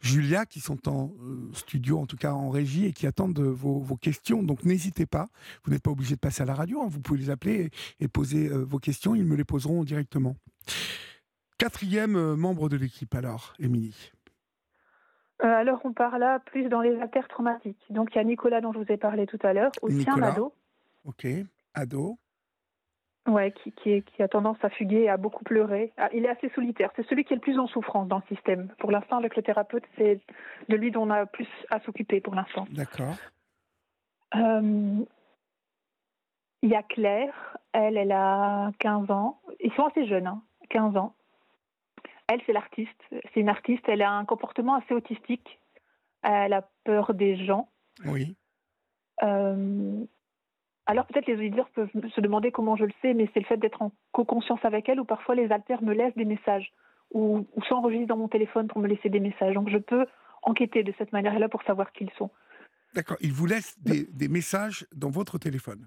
Julia 0.00 0.46
qui 0.46 0.60
sont 0.60 0.88
en 0.88 1.12
studio, 1.52 1.98
en 1.98 2.06
tout 2.06 2.16
cas 2.16 2.32
en 2.32 2.48
régie, 2.48 2.86
et 2.86 2.92
qui 2.94 3.06
attendent 3.06 3.40
vos, 3.40 3.96
questions. 3.96 4.42
Donc 4.42 4.64
n'hésitez 4.64 5.04
pas, 5.04 5.26
vous 5.64 5.72
n'êtes 5.72 5.82
pas 5.82 5.90
obligé 5.90 6.14
de 6.14 6.20
passer 6.20 6.42
à 6.42 6.46
la 6.46 6.54
radio, 6.54 6.80
hein. 6.80 6.86
vous 6.88 7.00
pouvez 7.00 7.18
les 7.18 7.30
appeler 7.30 7.70
et, 8.00 8.08
poser 8.08 8.48
vos 8.48 8.78
questions, 8.78 9.14
ils 9.14 9.24
me 9.24 9.36
les 9.36 9.44
poseront 9.44 9.84
directement. 9.84 10.36
Quatrième 11.58 12.36
membre 12.36 12.68
de 12.68 12.76
l'équipe 12.76 13.14
alors, 13.14 13.52
Émilie. 13.58 14.12
alors 15.40 15.80
on 15.84 15.92
parle 15.92 16.20
là 16.20 16.38
plus 16.38 16.68
dans 16.68 16.80
les 16.80 16.98
affaires 17.00 17.28
traumatiques. 17.28 17.84
Donc 17.90 18.14
il 18.14 18.16
y 18.16 18.20
a 18.20 18.24
Nicolas 18.24 18.60
dont 18.60 18.72
je 18.72 18.78
vous 18.78 18.92
ai 18.92 18.96
parlé 18.96 19.26
tout 19.26 19.38
à 19.42 19.52
l'heure, 19.52 19.72
aussi 19.82 20.08
un 20.08 20.22
ado. 20.22 20.54
Ok, 21.04 21.26
ado. 21.74 22.18
Ouais, 23.28 23.52
qui, 23.52 23.72
qui, 23.72 24.22
a 24.22 24.28
tendance 24.28 24.56
à 24.62 24.70
fuguer 24.70 25.02
et 25.02 25.08
à 25.10 25.18
beaucoup 25.18 25.44
pleurer. 25.44 25.92
Ah, 25.98 26.08
il 26.14 26.24
est 26.24 26.30
assez 26.30 26.48
solitaire. 26.54 26.90
C'est 26.96 27.06
celui 27.08 27.24
qui 27.24 27.34
est 27.34 27.36
le 27.36 27.42
plus 27.42 27.58
en 27.58 27.66
souffrance 27.66 28.08
dans 28.08 28.16
le 28.16 28.34
système. 28.34 28.68
Pour 28.78 28.90
l'instant, 28.90 29.18
avec 29.18 29.36
le 29.36 29.42
thérapeute, 29.42 29.84
c'est 29.98 30.18
de 30.68 30.76
lui 30.76 30.90
dont 30.90 31.02
on 31.02 31.10
a 31.10 31.26
plus 31.26 31.48
à 31.70 31.78
s'occuper 31.80 32.22
pour 32.22 32.34
l'instant. 32.34 32.66
D'accord. 32.70 33.16
Euh, 34.34 35.04
il 36.62 36.70
y 36.70 36.74
a 36.74 36.82
Claire. 36.82 37.58
Elle, 37.72 37.98
elle 37.98 38.12
a 38.12 38.72
15 38.78 39.10
ans. 39.10 39.40
Ils 39.60 39.72
sont 39.74 39.84
assez 39.84 40.06
jeunes, 40.06 40.26
hein, 40.26 40.42
15 40.70 40.96
ans. 40.96 41.14
Elle, 42.28 42.40
c'est 42.46 42.52
l'artiste. 42.54 43.02
C'est 43.10 43.40
une 43.40 43.50
artiste. 43.50 43.84
Elle 43.88 44.02
a 44.02 44.10
un 44.10 44.24
comportement 44.24 44.76
assez 44.76 44.94
autistique. 44.94 45.60
Elle 46.22 46.54
a 46.54 46.66
peur 46.84 47.12
des 47.12 47.44
gens. 47.44 47.68
Oui. 48.06 48.36
Euh, 49.22 50.04
alors 50.88 51.04
peut-être 51.06 51.26
les 51.26 51.34
auditeurs 51.34 51.68
peuvent 51.74 51.90
se 52.14 52.20
demander 52.22 52.50
comment 52.50 52.74
je 52.74 52.86
le 52.86 52.92
sais, 53.02 53.12
mais 53.12 53.28
c'est 53.32 53.40
le 53.40 53.44
fait 53.44 53.58
d'être 53.58 53.82
en 53.82 53.92
co-conscience 54.12 54.64
avec 54.64 54.88
elle 54.88 54.98
où 54.98 55.04
parfois 55.04 55.34
les 55.34 55.52
alters 55.52 55.82
me 55.82 55.92
laissent 55.92 56.16
des 56.16 56.24
messages 56.24 56.72
ou, 57.12 57.46
s'enregistrent 57.68 58.08
dans 58.08 58.16
mon 58.16 58.28
téléphone 58.28 58.68
pour 58.68 58.80
me 58.80 58.88
laisser 58.88 59.10
des 59.10 59.20
messages. 59.20 59.54
Donc 59.54 59.68
je 59.68 59.76
peux 59.76 60.06
enquêter 60.42 60.82
de 60.82 60.94
cette 60.96 61.12
manière-là 61.12 61.50
pour 61.50 61.62
savoir 61.64 61.92
qui 61.92 62.04
ils 62.04 62.10
sont. 62.16 62.30
D'accord. 62.94 63.18
Ils 63.20 63.34
vous 63.34 63.44
laissent 63.44 63.78
des, 63.80 64.28
messages 64.28 64.86
dans 64.94 65.10
votre 65.10 65.36
téléphone? 65.36 65.86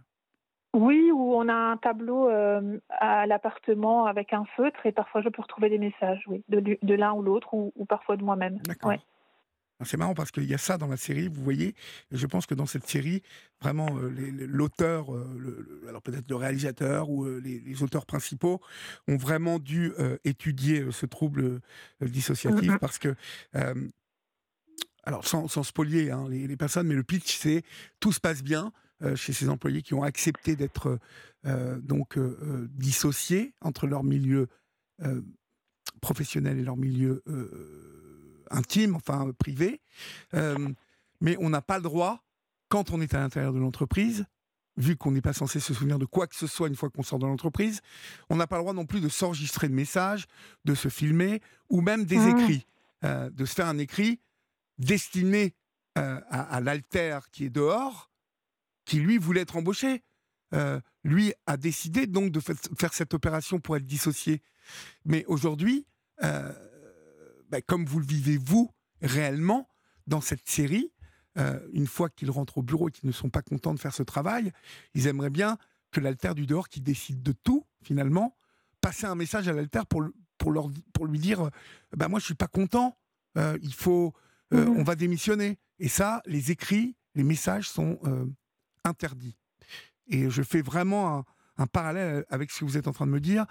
Oui, 0.76 1.12
où 1.12 1.34
on 1.34 1.50
a 1.50 1.54
un 1.54 1.78
tableau 1.78 2.30
euh, 2.30 2.80
à 2.90 3.26
l'appartement 3.26 4.06
avec 4.06 4.34
un 4.34 4.46
feutre 4.56 4.86
et 4.86 4.92
parfois 4.92 5.22
je 5.22 5.30
peux 5.30 5.42
retrouver 5.42 5.70
des 5.70 5.80
messages, 5.80 6.24
oui, 6.28 6.44
de, 6.48 6.94
l'un 6.94 7.14
ou 7.14 7.24
l'autre 7.24 7.56
ou, 7.56 7.74
parfois 7.90 8.18
de 8.18 8.24
moi-même. 8.24 8.60
D'accord. 8.60 8.94
C'est 9.86 9.98
marrant 9.98 10.14
parce 10.14 10.32
qu'il 10.32 10.46
y 10.46 10.54
a 10.54 10.58
ça 10.58 10.78
dans 10.78 10.88
la 10.88 10.98
série, 10.98 11.28
vous 11.28 11.44
voyez. 11.44 11.76
je 12.12 12.26
pense 12.28 12.46
que 12.46 12.54
dans 12.54 12.66
cette 12.66 12.88
série, 12.88 13.22
vraiment, 13.62 13.98
euh, 13.98 14.10
l'auteur, 14.48 15.14
euh, 15.14 15.86
alors 15.88 16.02
peut-être 16.02 16.30
le 16.30 16.36
réalisateur 16.36 17.10
ou 17.10 17.26
euh, 17.26 17.40
les, 17.40 17.84
auteurs 17.84 18.06
principaux 18.06 18.62
ont 19.08 19.18
vraiment 19.18 19.60
dû 19.60 19.94
étudier 20.24 20.86
ce 20.92 21.06
trouble 21.06 21.62
dissociatif 22.02 22.78
parce 22.80 23.00
que 23.00 23.16
alors 25.04 25.26
sans, 25.26 25.48
sans 25.48 25.64
spolier 25.64 26.12
hein, 26.12 26.28
les, 26.30 26.58
personnes, 26.58 26.88
mais 26.88 26.96
le 26.96 27.04
pitch 27.04 27.38
c'est 27.38 27.64
tout 28.00 28.12
se 28.12 28.20
passe 28.20 28.44
bien 28.44 28.72
chez 29.16 29.34
ces 29.34 29.50
employés 29.50 29.82
qui 29.82 29.94
ont 29.94 30.04
accepté 30.04 30.56
d'être 30.56 31.00
donc 31.82 32.20
dissociés 32.76 33.54
entre 33.62 33.88
leur 33.88 34.04
milieu 34.04 34.48
professionnel 36.02 36.60
et 36.60 36.64
leur 36.64 36.78
milieu 36.78 37.24
intime, 38.52 38.96
enfin 38.96 39.32
privé. 39.38 39.82
Euh, 40.34 40.70
mais 41.20 41.36
on 41.40 41.50
n'a 41.50 41.62
pas 41.62 41.78
le 41.78 41.84
droit, 41.84 42.24
quand 42.70 42.92
on 42.92 43.02
est 43.02 43.14
à 43.14 43.20
l'intérieur 43.20 43.54
de 43.54 43.60
l'entreprise, 43.60 44.26
vu 44.78 44.96
qu'on 44.96 45.12
n'est 45.12 45.22
pas 45.22 45.34
censé 45.34 45.60
se 45.60 45.74
souvenir 45.74 46.00
de 46.00 46.06
quoi 46.06 46.28
que 46.28 46.36
ce 46.36 46.48
soit 46.48 46.68
une 46.68 46.76
fois 46.76 46.90
qu'on 46.90 47.04
sort 47.04 47.20
de 47.20 47.28
l'entreprise, 47.28 47.82
on 48.30 48.36
n'a 48.36 48.48
pas 48.48 48.58
le 48.58 48.64
droit 48.64 48.74
non 48.74 48.86
plus 48.86 49.02
de 49.02 49.10
s'enregistrer 49.10 49.68
de 49.68 49.74
messages, 49.74 50.26
de 50.66 50.74
se 50.74 50.88
filmer, 50.88 51.42
ou 51.70 51.82
même 51.82 52.06
des 52.06 52.18
mmh. 52.18 52.38
écrits, 52.38 52.68
euh, 53.04 53.30
de 53.30 53.46
se 53.46 53.54
faire 53.54 53.68
un 53.68 53.78
écrit 53.78 54.20
destiné 54.78 55.54
euh, 55.98 56.20
à, 56.30 56.62
l'alter 56.62 57.20
qui 57.32 57.46
est 57.46 57.50
dehors, 57.50 58.10
qui 58.86 59.00
lui 59.00 59.18
voulait 59.18 59.42
être 59.42 59.58
embauché. 59.58 60.04
lui 61.04 61.34
a 61.46 61.58
décidé 61.58 62.08
donc 62.08 62.32
de 62.32 62.40
faire 62.40 62.94
cette 62.94 63.14
opération 63.14 63.60
pour 63.60 63.78
être 63.78 63.86
dissocié. 63.86 64.42
Mais 65.06 65.26
aujourd'hui, 65.28 65.86
bah, 67.52 67.62
comme 67.62 67.86
vous 67.86 68.00
le 68.00 68.06
vivez 68.06 68.38
vous 68.38 68.72
réellement 69.02 69.68
dans 70.08 70.22
cette 70.22 70.50
série, 70.50 70.92
euh, 71.38 71.60
une 71.74 71.86
fois 71.86 72.10
qu'ils 72.10 72.32
rentrent 72.32 72.58
au 72.58 72.62
bureau 72.62 72.90
et 72.90 72.92
qu'ils 72.92 73.08
ne 73.08 73.14
sont 73.14 73.30
pas 73.30 73.42
contents 73.42 73.74
de 73.74 73.80
faire 73.80 73.94
ce 73.94 74.04
travail, 74.04 74.52
ils 74.94 75.08
aimeraient 75.08 75.30
bien 75.30 75.58
que 75.92 76.00
l'alter 76.00 76.34
du 76.34 76.46
dehors, 76.46 76.70
qui 76.70 76.80
décide 76.80 77.22
de 77.22 77.34
tout, 77.34 77.66
finalement, 77.84 78.38
passer 78.80 79.06
un 79.06 79.16
message 79.16 79.50
à 79.50 79.54
l'alter 79.54 79.82
pour, 79.90 80.04
pour, 80.38 80.52
leur, 80.52 80.70
pour 80.94 81.06
lui 81.06 81.20
dire 81.20 81.50
bah, 81.96 82.08
Moi, 82.08 82.20
je 82.20 82.26
suis 82.26 82.36
pas 82.36 82.48
content, 82.48 82.98
euh, 83.38 83.58
il 83.62 83.74
faut, 83.74 84.14
euh, 84.54 84.66
mmh 84.66 84.78
on 84.78 84.84
va 84.84 84.96
démissionner. 84.96 85.60
Et 85.80 85.90
ça, 85.90 86.22
les 86.26 86.52
écrits, 86.52 86.96
les 87.16 87.24
messages 87.24 87.70
sont 87.70 88.00
interdits. 88.86 89.36
Et 90.08 90.30
je 90.30 90.44
fais 90.44 90.62
vraiment 90.62 91.18
un, 91.18 91.26
un, 91.58 91.68
parallèle 91.68 92.24
avec 92.30 92.52
ce 92.52 92.60
que 92.60 92.66
vous 92.66 92.78
êtes 92.78 92.88
en 92.88 92.94
train 92.94 93.08
de 93.08 93.12
me 93.12 93.20
dire 93.20 93.46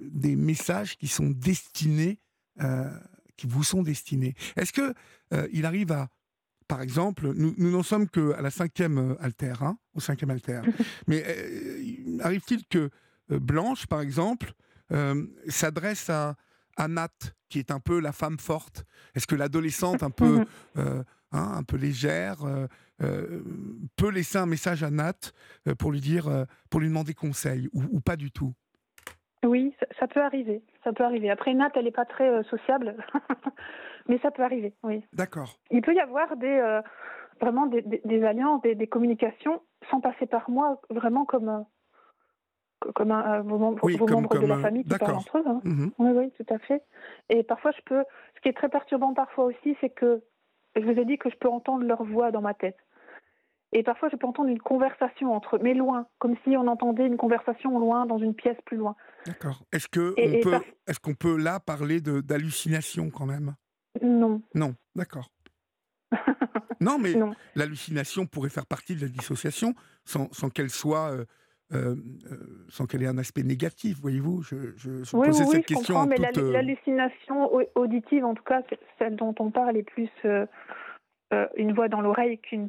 des 0.00 0.36
messages 0.36 0.96
qui 0.96 1.08
sont 1.08 1.28
destinés, 1.28 2.20
qui 3.36 3.46
vous 3.46 3.64
sont 3.64 3.82
destinés. 3.82 4.34
Est-ce 4.56 4.72
que 4.72 4.94
il 5.52 5.66
arrive 5.66 5.92
à 5.92 6.08
par 6.68 6.80
exemple, 6.80 7.32
nous 7.34 7.70
n'en 7.70 7.82
sommes 7.82 8.08
qu'à 8.08 8.40
la 8.40 8.50
cinquième 8.50 8.98
euh, 8.98 9.22
alter, 9.22 9.54
hein, 9.60 9.76
au 9.94 10.00
cinquième 10.00 10.30
alter. 10.30 10.62
Mais 11.06 11.22
euh, 11.26 12.18
arrive-t-il 12.20 12.66
que 12.66 12.90
euh, 13.30 13.38
Blanche, 13.38 13.86
par 13.86 14.00
exemple, 14.00 14.52
s'adresse 15.48 16.08
à, 16.08 16.36
à 16.76 16.88
Nat, 16.88 17.08
qui 17.48 17.58
est 17.58 17.70
un 17.70 17.80
peu 17.80 17.98
la 18.00 18.12
femme 18.12 18.38
forte? 18.38 18.84
Est-ce 19.14 19.26
que 19.26 19.34
l'adolescente, 19.34 20.02
un 20.02 20.10
peu, 20.10 20.44
hein, 20.76 21.04
un 21.32 21.62
peu 21.64 21.76
légère, 21.76 22.38
peut 22.98 24.10
laisser 24.10 24.38
un 24.38 24.46
message 24.46 24.84
à 24.84 24.90
Nat 24.90 25.32
pour 25.78 25.90
lui 25.90 26.00
dire, 26.00 26.46
pour 26.70 26.80
lui 26.80 26.88
demander 26.88 27.12
conseil, 27.12 27.68
ou, 27.72 27.98
pas 28.00 28.16
du 28.16 28.30
tout? 28.30 28.54
Oui, 29.44 29.74
ça, 29.98 30.06
peut 30.06 30.22
arriver. 30.22 30.62
Ça 30.82 30.92
peut 30.92 31.04
arriver. 31.04 31.30
Après, 31.30 31.52
Nat, 31.54 31.70
elle 31.74 31.84
n'est 31.84 31.90
pas 31.90 32.04
très 32.04 32.42
sociable. 32.44 32.96
Mais 34.08 34.18
ça 34.18 34.30
peut 34.30 34.42
arriver, 34.42 34.74
oui. 34.82 35.04
D'accord. 35.12 35.58
Il 35.70 35.82
peut 35.82 35.94
y 35.94 36.00
avoir 36.00 36.36
des, 36.36 36.46
euh, 36.46 36.82
vraiment 37.40 37.66
des, 37.66 37.82
des, 37.82 38.24
alliances, 38.24 38.62
des, 38.62 38.74
des, 38.74 38.86
communications 38.86 39.62
sans 39.90 40.00
passer 40.00 40.26
par 40.26 40.50
moi, 40.50 40.80
vraiment 40.90 41.24
comme, 41.24 41.48
euh, 41.48 42.92
comme 42.94 43.10
un, 43.10 43.40
vos, 43.40 43.58
membres 43.58 43.88
de 43.88 44.46
la 44.46 44.56
euh, 44.56 44.62
famille 44.62 44.84
qui 44.84 44.98
parlent 44.98 45.14
entre 45.14 45.38
eux. 45.38 45.44
Hein. 45.46 45.60
Mhm. 45.64 45.90
Oui, 45.98 46.10
oui, 46.14 46.30
tout 46.32 46.54
à 46.54 46.58
fait. 46.58 46.82
Et 47.30 47.42
parfois, 47.42 47.70
je 47.72 47.80
peux. 47.86 48.04
Ce 48.36 48.40
qui 48.42 48.48
est 48.48 48.54
très 48.56 48.68
perturbant 48.68 49.14
parfois 49.14 49.44
aussi, 49.44 49.76
c'est 49.80 49.90
que 49.90 50.22
je 50.76 50.82
vous 50.82 50.98
ai 50.98 51.04
dit 51.04 51.18
que 51.18 51.30
je 51.30 51.36
peux 51.36 51.48
entendre 51.48 51.84
leur 51.84 52.02
voix 52.04 52.30
dans 52.30 52.42
ma 52.42 52.54
tête. 52.54 52.76
Et 53.76 53.82
parfois, 53.82 54.08
je 54.08 54.16
peux 54.16 54.26
entendre 54.26 54.50
une 54.50 54.60
conversation 54.60 55.34
entre 55.34 55.56
eux, 55.56 55.58
mais 55.60 55.74
loin, 55.74 56.06
comme 56.20 56.36
si 56.44 56.56
on 56.56 56.68
entendait 56.68 57.06
une 57.06 57.16
conversation 57.16 57.76
loin, 57.80 58.06
dans 58.06 58.18
une 58.18 58.32
pièce 58.32 58.56
plus 58.64 58.76
loin. 58.76 58.94
D'accord. 59.26 59.64
Est-ce 59.72 59.88
qu'on 59.88 60.14
peut, 60.48 60.60
est 60.86 60.98
qu'on 61.00 61.14
peut 61.14 61.36
là 61.36 61.58
parler 61.58 62.00
d'hallucination 62.00 63.10
quand 63.10 63.26
même? 63.26 63.56
Non. 64.00 64.42
Non, 64.54 64.76
d'accord. 64.94 65.32
non, 66.80 66.98
mais 67.00 67.14
l'hallucination 67.56 68.26
pourrait 68.26 68.48
faire 68.48 68.66
partie 68.66 68.94
de 68.94 69.00
la 69.00 69.08
dissociation 69.08 69.74
sans, 70.04 70.28
qu'elle 70.50 70.70
soit. 70.70 71.10
Euh, 71.10 71.24
euh, 71.72 71.96
euh, 72.30 72.66
sans 72.68 72.84
qu'elle 72.84 73.02
ait 73.02 73.08
un 73.08 73.18
aspect 73.18 73.42
négatif, 73.42 73.98
voyez-vous? 73.98 74.42
Je, 74.42 74.76
je, 74.76 74.90
oui, 75.16 75.28
oui, 75.28 75.34
cette 75.34 75.68
je 75.68 75.74
Comprends, 75.74 76.06
mais 76.06 76.18
l'hallucination 76.18 77.50
auditive, 77.74 78.24
en 78.24 78.34
tout 78.34 78.44
cas, 78.44 78.62
celle 78.98 79.16
dont 79.16 79.34
on 79.40 79.50
parle, 79.50 79.78
est 79.78 79.82
plus 79.82 80.10
une 81.56 81.72
voix 81.72 81.88
dans 81.88 82.02
l'oreille 82.02 82.38
qu'une 82.38 82.68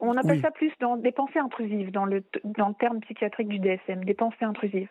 On 0.00 0.16
appelle 0.16 0.40
ça 0.40 0.50
plus 0.50 0.72
dans 0.80 0.96
des 0.96 1.12
pensées 1.12 1.38
intrusives, 1.38 1.90
dans 1.92 2.04
le, 2.04 2.24
dans 2.44 2.68
le 2.68 2.74
terme 2.74 3.00
psychiatrique 3.00 3.48
du 3.48 3.58
DSM, 3.58 4.04
des 4.04 4.14
pensées 4.14 4.44
intrusives. 4.44 4.88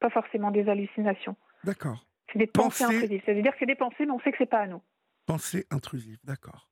Pas 0.00 0.10
forcément 0.10 0.50
des 0.50 0.68
hallucinations. 0.68 1.36
D'accord. 1.64 2.06
C'est 2.32 2.38
des 2.38 2.46
pensées, 2.46 2.84
intrusives. 2.84 3.22
Ça 3.26 3.34
veut 3.34 3.42
dire 3.42 3.52
que 3.52 3.58
c'est 3.58 3.66
des 3.66 3.74
pensées, 3.74 4.06
mais 4.06 4.12
on 4.12 4.20
sait 4.20 4.30
que 4.30 4.38
c'est 4.38 4.46
pas 4.46 4.60
à 4.60 4.66
nous. 4.66 4.82
Pensées 5.26 5.66
intrusives, 5.70 6.18
d'accord. 6.24 6.68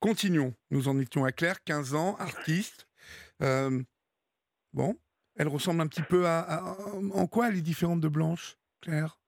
Continuons. 0.00 0.54
Nous 0.70 0.88
en 0.88 0.98
étions 0.98 1.24
à 1.24 1.32
Claire, 1.32 1.62
15 1.64 1.94
ans, 1.94 2.16
artiste. 2.16 2.88
Euh, 3.42 3.82
bon, 4.72 4.96
elle 5.36 5.48
ressemble 5.48 5.80
un 5.80 5.86
petit 5.86 6.02
peu 6.02 6.26
à, 6.26 6.76
En 7.14 7.26
quoi 7.26 7.48
elle 7.48 7.56
est 7.56 7.62
différente 7.62 8.00
de 8.00 8.08
Blanche, 8.08 8.56
Claire? 8.80 9.18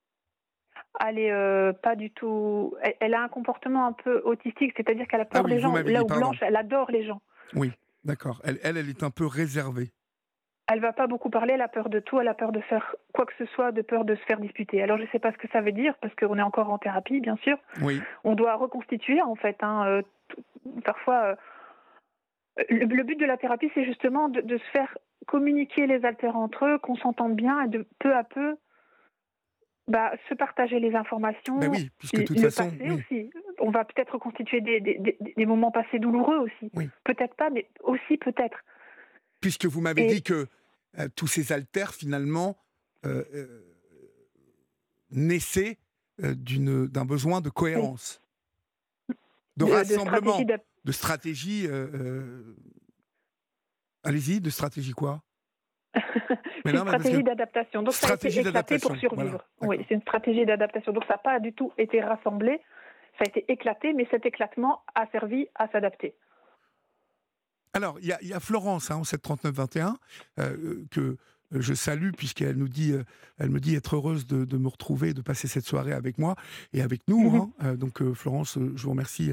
Elle 1.05 1.19
est 1.19 1.33
euh, 1.33 1.73
pas 1.73 1.97
du 1.97 2.11
tout. 2.11 2.75
Elle, 3.01 3.15
a 3.15 3.23
un 3.23 3.29
comportement 3.29 3.87
un 3.87 3.93
peu 3.93 4.21
autistique, 4.25 4.73
c'est-à-dire 4.77 5.07
qu'elle 5.09 5.21
a 5.21 5.25
peur 5.25 5.43
ah 5.45 5.49
des 5.49 5.61
gens. 5.61 5.75
Là 5.75 6.03
où 6.03 6.07
Blanche, 6.07 6.39
elle 6.41 6.57
adore 6.57 6.91
les 6.91 7.05
gens. 7.05 7.21
Oui, 7.55 7.73
d'accord. 8.05 8.41
Elle, 8.45 8.59
elle, 8.63 8.77
elle 8.77 8.89
est 8.89 9.03
un 9.03 9.11
peu 9.11 9.27
réservée 9.27 9.93
elle 10.69 10.81
va 10.81 10.93
pas 10.93 11.07
beaucoup 11.07 11.31
parler, 11.31 11.55
elle 11.55 11.63
a 11.63 11.69
peur 11.69 11.89
de 11.89 12.01
tout, 12.01 12.21
elle 12.21 12.29
a 12.29 12.35
peur 12.35 12.51
de 12.51 12.61
faire 12.61 12.97
quoi 13.13 13.25
que 13.25 13.33
ce 13.39 13.47
soit, 13.47 13.71
de 13.71 13.83
peur 13.83 14.05
de 14.05 14.17
se 14.17 14.23
faire 14.23 14.41
disputer. 14.41 14.83
Alors 14.83 14.99
je 14.99 15.05
ne 15.05 15.09
sais 15.09 15.19
pas 15.19 15.33
ce 15.33 15.39
que 15.39 15.49
ça 15.53 15.61
veut 15.61 15.73
dire, 15.73 15.95
parce 16.01 16.15
qu'on 16.17 16.39
est 16.39 16.43
encore 16.43 16.71
en 16.71 16.79
thérapie, 16.79 17.21
bien 17.21 17.37
sûr. 17.43 17.57
Oui. 17.83 18.01
On 18.25 18.35
doit 18.35 18.57
reconstituer, 18.57 19.23
en 19.23 19.37
fait. 19.37 19.57
Hein, 19.63 19.87
euh, 19.87 20.03
parfois, 20.85 21.37
euh, 22.59 22.65
le, 22.69 23.03
but 23.05 23.19
de 23.19 23.27
la 23.27 23.37
thérapie, 23.37 23.71
c'est 23.75 23.85
justement 23.85 24.29
de, 24.29 24.59
se 24.59 24.71
faire 24.73 24.97
communiquer 25.27 25.87
les 25.87 26.05
altères 26.05 26.37
entre 26.37 26.67
eux, 26.67 26.79
qu'on 26.79 26.97
s'entende 26.97 27.37
bien, 27.37 27.63
et 27.63 27.69
de 27.69 27.87
peu 28.01 28.15
à 28.15 28.25
peu 28.25 28.57
bah, 29.89 30.13
se 30.29 30.35
partager 30.35 30.81
les 30.81 30.95
informations. 30.95 31.59
Ben 31.59 31.71
oui, 31.71 31.91
puisque 31.99 32.17
de 32.17 32.25
toute 32.25 32.41
façon, 32.41 32.71
aussi. 32.91 33.31
On 33.61 33.71
va 33.71 33.85
peut-être 33.85 34.15
reconstituer 34.15 34.61
des, 34.61 34.81
des, 34.81 35.17
des, 35.37 35.47
moments 35.47 35.71
passés 35.71 35.99
douloureux 35.99 36.39
aussi. 36.39 36.71
Peut-être 37.05 37.35
pas, 37.37 37.51
mais 37.51 37.69
aussi 37.85 38.17
peut-être. 38.17 38.59
Puisque 39.41 39.67
vous 39.67 39.81
m'avez 39.81 40.07
dit 40.07 40.23
que 40.23 40.47
euh, 40.99 41.09
tous 41.15 41.27
ces 41.27 41.53
alters, 41.53 41.95
finalement, 41.95 42.57
euh, 43.05 43.25
euh, 43.35 43.61
naissaient 45.11 45.79
d'un 46.19 47.05
besoin 47.05 47.41
de 47.41 47.51
cohérence, 47.51 48.23
de, 49.57 49.65
rassemblement, 49.65 50.41
de 50.85 50.93
stratégie. 50.93 51.69
Allez-y, 54.03 54.41
de 54.41 54.51
stratégie 54.51 54.93
quoi? 54.93 55.23
c'est 56.65 56.71
une 56.71 56.79
stratégie 56.79 57.23
d'adaptation. 57.23 57.83
Donc 57.83 57.95
stratégie 57.95 58.43
ça 58.43 58.49
a 58.49 58.61
été 58.61 58.75
éclaté 58.75 58.79
pour 58.79 58.97
survivre. 58.97 59.45
oui, 59.63 59.85
c'est 59.89 59.95
une 59.95 60.03
stratégie 60.03 60.45
d'adaptation. 60.45 60.93
Donc 60.93 61.05
ça 61.05 61.15
n'a 61.15 61.19
pas 61.19 61.41
du 61.41 61.53
tout 61.53 61.73
été 61.79 62.01
rassemblé, 62.01 62.61
ça 63.19 63.25
a 63.25 63.29
été 63.29 63.45
éclaté, 63.51 63.93
mais 63.93 64.07
cet 64.11 64.27
éclatement 64.27 64.83
a 64.95 65.07
servi 65.09 65.49
à 65.55 65.69
s'adapter. 65.69 66.15
Alors, 67.77 67.99
il 68.01 68.07
y, 68.07 68.33
a 68.33 68.41
Florence, 68.41 68.91
hein, 68.91 68.97
en 68.97 69.03
739-21, 69.03 69.97
euh, 70.39 70.83
que 70.91 71.19
je 71.53 71.75
salue 71.75 72.11
puisqu'elle 72.17 72.57
nous 72.57 72.69
dit, 72.69 72.93
euh, 72.93 73.05
elle 73.39 73.51
me 73.51 73.61
dit 73.61 73.75
être 73.75 73.97
heureuse 73.97 74.27
de, 74.27 74.57
me 74.57 74.69
retrouver, 74.69 75.15
de 75.15 75.23
passer 75.23 75.49
cette 75.49 75.65
soirée 75.65 75.93
avec 75.93 76.19
moi 76.19 76.37
et 76.73 76.83
avec 76.83 77.03
nous. 77.09 77.31
Mhm. 77.31 77.37
Hein. 77.37 77.51
Euh, 77.63 77.77
donc 77.77 78.03
Florence, 78.15 78.59
je 78.75 78.83
vous 78.83 78.91
remercie 78.91 79.33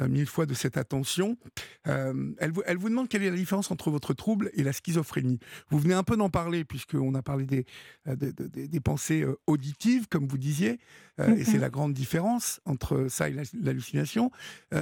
mille 0.00 0.26
fois 0.26 0.46
de 0.46 0.54
cette 0.54 0.76
attention. 0.76 1.36
elle, 1.84 2.50
vous, 2.52 2.62
elle 2.66 2.76
vous 2.76 2.88
demande 2.88 3.08
quelle 3.08 3.22
est 3.22 3.30
la 3.30 3.36
différence 3.36 3.70
entre 3.70 3.90
votre 3.90 4.14
trouble 4.14 4.50
et 4.54 4.62
la 4.62 4.72
schizophrénie. 4.72 5.38
Vous 5.70 5.78
venez 5.78 5.94
un 5.94 6.02
peu 6.02 6.16
d'en 6.16 6.30
parler 6.30 6.64
puisqu'on 6.64 7.14
a 7.14 7.22
parlé 7.22 7.46
des, 7.46 7.66
des, 8.06 8.80
pensées 8.80 9.26
auditives, 9.46 10.08
comme 10.08 10.26
vous 10.26 10.38
disiez, 10.38 10.78
et 11.18 11.44
c'est 11.44 11.54
mhm. 11.54 11.60
la 11.60 11.70
grande 11.70 11.92
différence 11.92 12.60
entre 12.64 13.08
ça 13.08 13.28
et 13.28 13.34
l'hallucination. 13.60 14.30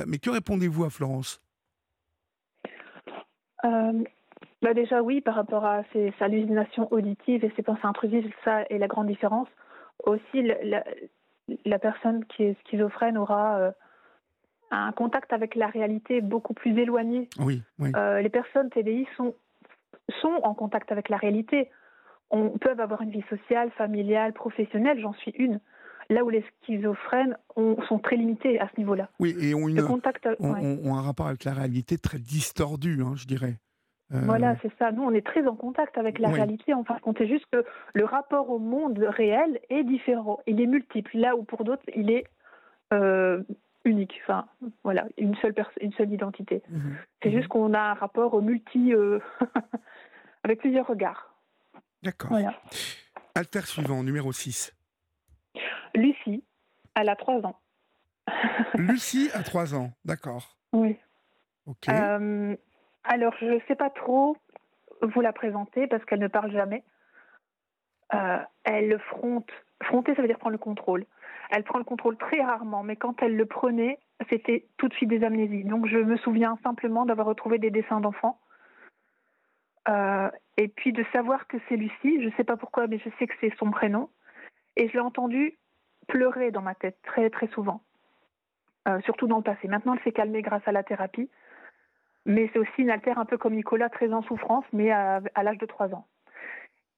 mais 0.07 0.19
que 0.19 0.31
répondez-vous 0.31 0.85
à 0.85 0.91
Florence? 0.91 1.41
Euh, 3.65 4.05
bah 4.63 4.75
déjà 4.75 5.03
oui, 5.03 5.21
par 5.21 5.35
rapport 5.35 5.65
à 5.65 5.83
ces 5.93 6.13
hallucinations 6.21 6.93
auditives 6.93 7.45
et 7.45 7.53
ces 7.57 7.63
pensées 7.63 7.85
intrusives, 7.85 8.33
ça 8.45 8.63
est 8.71 8.79
la 8.79 8.89
grande 8.89 9.07
différence. 9.07 9.49
Aussi, 10.05 10.43
la, 10.43 10.85
la 11.65 11.79
personne 11.79 12.25
qui 12.25 12.45
est 12.45 12.57
schizophrène 12.67 13.17
aura 13.17 13.59
euh, 13.59 13.71
un 14.71 14.93
contact 14.93 15.33
avec 15.33 15.55
la 15.55 15.69
réalité 15.69 16.21
beaucoup 16.21 16.55
plus 16.55 16.79
éloigné. 16.79 17.29
Oui, 17.39 17.63
oui. 17.79 17.91
Euh, 17.97 18.21
les 18.21 18.29
personnes 18.29 18.71
TDI 18.71 19.07
sont, 19.17 19.35
sont 20.21 20.41
en 20.43 20.55
contact 20.55 20.93
avec 20.93 21.09
la 21.09 21.17
réalité. 21.17 21.71
On 22.31 22.51
peut 22.59 22.75
avoir 22.79 23.01
une 23.03 23.11
vie 23.11 23.25
sociale, 23.31 23.71
familiale, 23.73 24.33
professionnelle, 24.33 25.01
j'en 25.01 25.15
suis 25.15 25.33
une. 25.33 25.61
Là 26.11 26.25
où 26.25 26.31
les 26.31 26.45
schizophrènes 26.63 27.37
sont 27.55 27.99
très 27.99 28.17
limités 28.17 28.59
à 28.61 28.69
ce 28.75 28.81
niveau-là. 28.81 29.11
Oui, 29.19 29.37
et 29.41 29.55
ont, 29.55 29.69
une, 29.69 29.83
contact, 29.83 30.27
ont, 30.41 30.95
un 30.95 31.03
rapport 31.03 31.27
avec 31.27 31.45
la 31.45 31.53
réalité 31.53 31.99
très 31.99 32.19
distordu, 32.19 33.03
hein, 33.03 33.13
je 33.15 33.27
dirais. 33.27 33.57
Euh, 34.15 34.21
voilà, 34.25 34.57
c'est 34.63 34.73
ça. 34.79 34.91
Nous, 34.91 35.03
on 35.03 35.13
est 35.13 35.27
très 35.27 35.47
en 35.47 35.55
contact 35.55 35.99
avec 35.99 36.19
la 36.19 36.31
réalité. 36.31 36.73
Enfin, 36.73 36.99
on 37.05 37.13
juste 37.27 37.45
que 37.53 37.65
le 37.93 38.05
rapport 38.05 38.49
au 38.49 38.59
monde 38.59 38.99
réel 38.99 39.61
est 39.69 39.85
différent. 39.85 40.41
Il 40.47 40.61
est 40.61 40.67
multiple. 40.67 41.11
Là 41.15 41.37
où 41.37 41.45
pour 41.45 41.65
d'autres, 41.65 41.83
il 41.95 42.11
est 42.11 42.25
euh, 42.95 43.43
unique. 43.85 44.19
Enfin, 44.23 44.47
voilà, 44.83 45.07
une 45.19 45.35
seule 45.37 45.55
une 45.81 45.93
seule 45.93 46.13
identité. 46.13 46.63
Mhm. 46.71 46.97
C'est 47.23 47.31
juste 47.31 47.45
mhm. 47.45 47.49
qu'on 47.49 47.75
a 47.75 47.81
un 47.81 47.95
rapport 47.95 48.33
au 48.33 48.41
multi, 48.41 48.95
euh, 48.95 49.19
avec 50.43 50.61
plusieurs 50.61 50.87
regards. 50.87 51.35
D'accord. 52.03 52.31
Voilà. 52.31 52.55
Alter 53.35 53.63
suivant, 53.63 54.03
numéro 54.03 54.33
6. 54.33 54.75
Lucie, 55.95 56.45
elle 56.95 57.09
a 57.11 57.17
3 57.17 57.45
ans. 57.45 57.61
Lucie 58.75 59.31
a 59.35 59.43
3 59.43 59.75
ans, 59.75 59.93
d'accord. 60.05 60.57
Oui. 60.73 60.97
Ok. 61.67 61.89
Alors, 63.05 63.35
je 63.41 63.47
ne 63.47 63.61
sais 63.69 63.77
pas 63.77 63.91
trop 63.91 64.37
vous 65.03 65.21
la 65.21 65.33
présenter 65.33 65.87
parce 65.87 66.05
qu'elle 66.05 66.21
ne 66.21 66.29
parle 66.29 66.53
jamais. 66.53 66.85
Euh, 68.15 68.39
elle 68.65 68.99
fronte. 69.01 69.51
Fronter, 69.83 70.15
ça 70.15 70.23
veut 70.23 70.29
dire 70.29 70.39
prendre 70.39 70.53
le 70.53 70.59
contrôle. 70.59 71.05
Elle 71.51 71.65
prend 71.65 71.79
le 71.79 71.85
contrôle 71.85 72.17
très 72.17 72.43
rarement, 72.43 72.83
mais 72.83 72.97
quand 72.97 73.23
elle 73.23 73.37
le 73.37 73.47
prenait, 73.47 73.99
c'était 74.29 74.67
tout 74.77 74.89
de 74.89 74.95
suite 74.95 75.09
des 75.09 75.25
amnésies. 75.25 75.65
Donc 75.65 75.87
je 75.87 75.99
me 75.99 76.17
souviens 76.19 76.59
simplement 76.63 77.07
d'avoir 77.07 77.27
retrouvé 77.27 77.59
des 77.59 77.71
dessins 77.71 78.01
d'enfants. 78.01 78.39
Euh, 79.89 80.31
et 80.57 80.69
puis 80.69 80.93
de 80.93 81.05
savoir 81.13 81.47
que 81.47 81.57
c'est 81.69 81.77
Lucie, 81.77 82.21
je 82.21 82.27
ne 82.27 82.33
sais 82.33 82.45
pas 82.45 82.57
pourquoi, 82.57 82.87
mais 82.87 82.99
je 82.99 83.09
sais 83.19 83.27
que 83.27 83.35
c'est 83.41 83.55
son 83.59 83.71
prénom. 83.71 84.11
Et 84.77 84.89
je 84.89 84.93
l'ai 84.95 85.01
entendu 85.01 85.57
pleurer 86.09 86.51
dans 86.51 86.63
ma 86.63 86.75
tête 86.75 86.99
très 87.03 87.31
très 87.31 87.47
souvent, 87.49 87.83
euh, 88.87 89.01
surtout 89.03 89.27
dans 89.27 89.39
le 89.39 89.43
passé. 89.43 89.69
Maintenant, 89.69 89.95
elle 89.95 90.03
s'est 90.03 90.13
calmée 90.13 90.43
grâce 90.43 90.67
à 90.67 90.73
la 90.73 90.83
thérapie, 90.83 91.31
mais 92.29 92.49
c'est 92.53 92.59
aussi 92.61 92.71
une 92.79 92.91
altère 92.91 93.19
un 93.19 93.25
peu 93.25 93.37
comme 93.37 93.55
Nicolas, 93.55 93.89
très 93.89 94.13
en 94.13 94.23
souffrance, 94.23 94.65
mais 94.73 94.91
à, 94.91 95.21
l'âge 95.43 95.59
de 95.59 95.67
3 95.67 95.95
ans. 95.95 96.07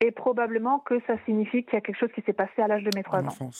Et 0.03 0.11
probablement 0.11 0.79
que 0.81 1.01
ça 1.07 1.17
signifie 1.25 1.65
qu'il 1.65 1.75
y 1.75 1.77
a 1.77 1.81
quelque 1.81 1.99
chose 1.99 2.13
qui 2.15 2.23
s'est 2.23 2.33
passé 2.33 2.61
à 2.63 2.69
l'âge 2.69 2.83
de 2.83 2.91
mes 2.95 3.03
3 3.03 3.23
ans. 3.23 3.51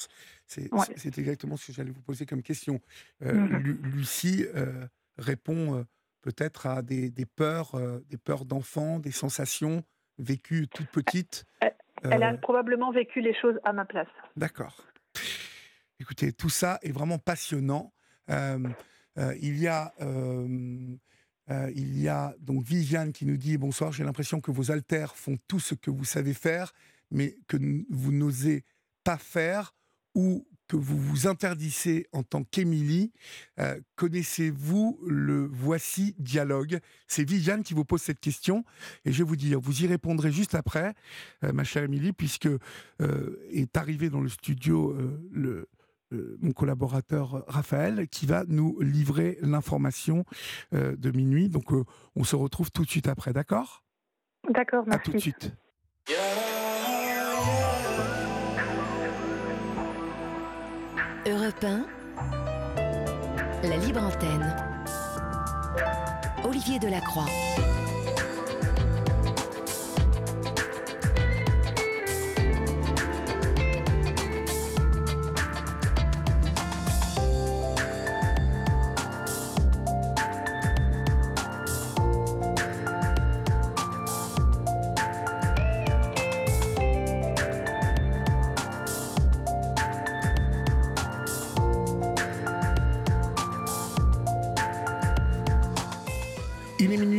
C'est 0.47 1.19
exactement 1.19 1.57
ce 1.57 1.69
que 1.69 1.73
j'allais 1.73 1.91
vous 1.91 2.03
poser 2.03 2.27
comme 2.27 2.43
question. 2.43 2.81
Euh, 3.23 3.33
mhm. 3.33 3.79
Lucie 3.95 4.47
euh, 4.55 4.87
répond 5.17 5.85
peut-être 6.23 6.67
à 6.67 6.83
des, 6.83 7.13
peurs, 7.37 7.73
des 8.09 8.19
peurs 8.19 8.45
d'enfant, 8.45 8.99
des 8.99 9.13
sensations 9.13 9.83
vécues 10.19 10.69
toutes 10.69 10.91
petites. 10.91 11.45
Elle 12.03 12.23
a 12.23 12.33
probablement 12.35 12.91
vécu 12.91 13.21
les 13.21 13.35
choses 13.35 13.59
à 13.65 13.73
ma 13.73 13.85
place. 13.85 14.09
D'accord. 14.37 14.87
Écoutez, 15.99 16.33
tout 16.33 16.49
ça 16.49 16.79
est 16.83 16.93
vraiment 16.93 17.19
passionnant. 17.19 17.93
Euh, 18.31 18.59
euh, 19.19 19.35
il 19.41 19.59
y 19.59 19.69
a, 19.69 19.93
euh, 21.51 21.71
il 21.75 22.01
y 22.01 22.09
a 22.09 22.35
donc 22.41 22.65
Viviane 22.65 23.13
qui 23.13 23.27
nous 23.27 23.37
dit 23.37 23.59
bonsoir. 23.59 23.93
J'ai 23.93 24.05
l'impression 24.05 24.41
que 24.41 24.51
vos 24.51 24.71
alters 24.71 25.17
font 25.17 25.37
tout 25.49 25.61
ce 25.61 25.75
que 25.75 25.91
vous 25.91 26.05
savez 26.05 26.35
faire, 26.35 26.73
mais 27.11 27.37
que 27.49 27.57
vous 27.91 28.13
n'osez 28.13 28.65
pas 29.05 29.19
faire 29.19 29.75
ou 30.15 30.47
que 30.69 30.77
vous 30.77 30.99
vous 30.99 31.27
interdissez 31.27 32.07
en 32.13 32.23
tant 32.23 32.45
qu'Émilie. 32.45 33.13
Connaissez-vous 33.97 35.01
le 35.05 35.49
Voici 35.53 36.15
Dialogue? 36.19 36.79
C'est 37.09 37.29
Viviane 37.29 37.65
qui 37.65 37.75
vous 37.75 37.85
pose 37.85 38.03
cette 38.03 38.21
question 38.21 38.65
et 39.05 39.11
je 39.11 39.19
vais 39.19 39.29
vous 39.29 39.35
dire, 39.35 39.59
vous 39.61 39.83
y 39.83 39.89
répondrez 39.89 40.31
juste 40.31 40.55
après, 40.55 40.95
ma 41.43 41.65
chère 41.65 41.83
Émilie, 41.83 42.13
puisque 42.13 42.49
est 43.01 43.77
arrivé 43.77 44.11
dans 44.11 44.21
le 44.21 44.29
studio 44.29 44.97
le 45.33 45.69
euh, 46.13 46.37
mon 46.41 46.53
collaborateur 46.53 47.45
Raphaël 47.47 48.09
qui 48.09 48.27
va 48.27 48.45
nous 48.49 48.79
livrer 48.81 49.39
l'information 49.43 50.25
euh, 50.75 50.97
de 50.97 51.11
minuit. 51.11 51.49
Donc 51.49 51.73
euh, 51.73 51.85
on 52.17 52.25
se 52.25 52.37
retrouve 52.37 52.71
tout 52.71 52.85
de 52.85 52.91
suite 52.91 53.09
après, 53.09 53.33
d'accord? 53.33 53.85
D'accord, 54.49 54.85
merci. 54.87 55.01
À 55.01 55.05
tout 55.05 55.13
de 55.13 55.19
suite. 55.19 55.53
Europe 61.27 61.65
1, 61.65 61.87
la 63.69 63.77
libre 63.77 64.03
antenne. 64.03 64.57
Olivier 66.43 66.79
Delacroix. 66.79 67.27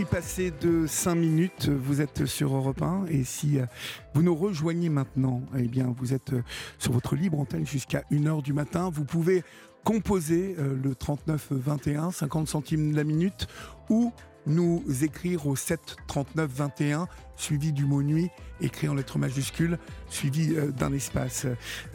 Passé 0.10 0.52
de 0.52 0.86
5 0.86 1.16
minutes, 1.16 1.70
vous 1.70 2.02
êtes 2.02 2.26
sur 2.26 2.54
Europe 2.54 2.82
1 2.82 3.06
et 3.10 3.24
si 3.24 3.58
euh, 3.58 3.66
vous 4.14 4.22
nous 4.22 4.36
rejoignez 4.36 4.90
maintenant, 4.90 5.44
eh 5.58 5.70
bien 5.70 5.96
vous 5.98 6.14
êtes 6.14 6.34
euh, 6.34 6.44
sur 6.78 6.92
votre 6.92 7.16
libre 7.16 7.40
antenne 7.40 7.66
jusqu'à 7.66 8.04
1h 8.12 8.44
du 8.44 8.52
matin. 8.52 8.90
Vous 8.94 9.06
pouvez 9.06 9.44
composer 9.86 10.58
euh, 10.60 10.76
le 10.76 10.94
39 10.94 11.48
21, 11.52 12.12
50 12.12 12.50
centimes 12.50 12.94
la 12.94 13.06
minute 13.06 13.48
ou 13.90 14.12
nous 14.46 14.84
écrire 15.04 15.48
au 15.48 15.56
7 15.56 15.80
39 16.06 16.52
21 16.52 17.08
suivi 17.42 17.74
du 17.74 17.86
mot 17.86 18.04
nuit 18.04 18.30
écrit 18.62 18.88
en 18.88 18.94
lettres 18.94 19.18
majuscules, 19.18 19.78
suivi 20.10 20.56
euh, 20.56 20.72
d'un 20.72 20.94
espace. 20.94 21.46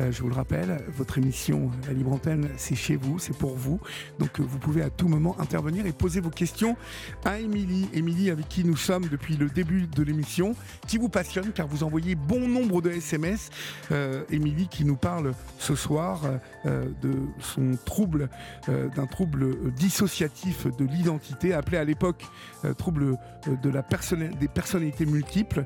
Euh, 0.00 0.12
je 0.12 0.22
vous 0.22 0.28
le 0.28 0.34
rappelle, 0.34 0.80
votre 0.88 1.18
émission 1.18 1.70
La 1.86 1.92
Libre 1.92 2.12
Antenne, 2.12 2.48
c'est 2.56 2.74
chez 2.74 2.96
vous, 2.96 3.18
c'est 3.18 3.36
pour 3.36 3.56
vous. 3.56 3.80
Donc 4.18 4.40
euh, 4.40 4.42
vous 4.46 4.58
pouvez 4.58 4.82
à 4.82 4.90
tout 4.90 5.08
moment 5.08 5.36
intervenir 5.40 5.86
et 5.86 5.92
poser 5.92 6.20
vos 6.20 6.30
questions 6.30 6.76
à 7.24 7.38
Émilie. 7.38 7.88
Émilie 7.92 8.30
avec 8.30 8.48
qui 8.48 8.64
nous 8.64 8.76
sommes 8.76 9.06
depuis 9.08 9.36
le 9.36 9.48
début 9.48 9.86
de 9.86 10.02
l'émission, 10.02 10.54
qui 10.86 10.98
vous 10.98 11.08
passionne 11.08 11.52
car 11.52 11.66
vous 11.66 11.84
envoyez 11.84 12.14
bon 12.14 12.48
nombre 12.48 12.82
de 12.82 12.90
SMS. 12.90 13.50
Émilie 14.30 14.68
qui 14.68 14.84
nous 14.84 14.96
parle 14.96 15.32
ce 15.58 15.74
soir 15.74 16.22
de 16.64 17.12
son 17.40 17.76
trouble, 17.84 18.28
d'un 18.66 19.06
trouble 19.06 19.72
dissociatif 19.72 20.66
de 20.76 20.84
l'identité, 20.84 21.52
appelé 21.52 21.78
à 21.78 21.84
l'époque 21.84 22.24
trouble 22.78 23.16
de 23.48 23.70
la 23.70 23.82
des 24.38 24.48
personnalités 24.48 25.06
multiples. 25.06 25.64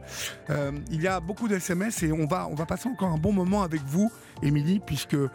Euh, 0.51 0.73
il 0.91 1.03
y 1.03 1.09
a 1.09 1.21
beaucoup 1.21 1.49
de 1.49 1.57
SMS 1.57 2.03
et 2.03 2.13
on 2.13 2.27
va, 2.27 2.47
on 2.49 2.55
va 2.55 2.67
passer 2.67 2.89
encore 2.89 3.11
un 3.11 3.19
bon 3.19 3.33
moment 3.33 3.63
avec 3.63 3.83
vous, 3.83 4.11
Émilie, 4.43 4.81
puisque 4.81 5.15
euh, 5.15 5.29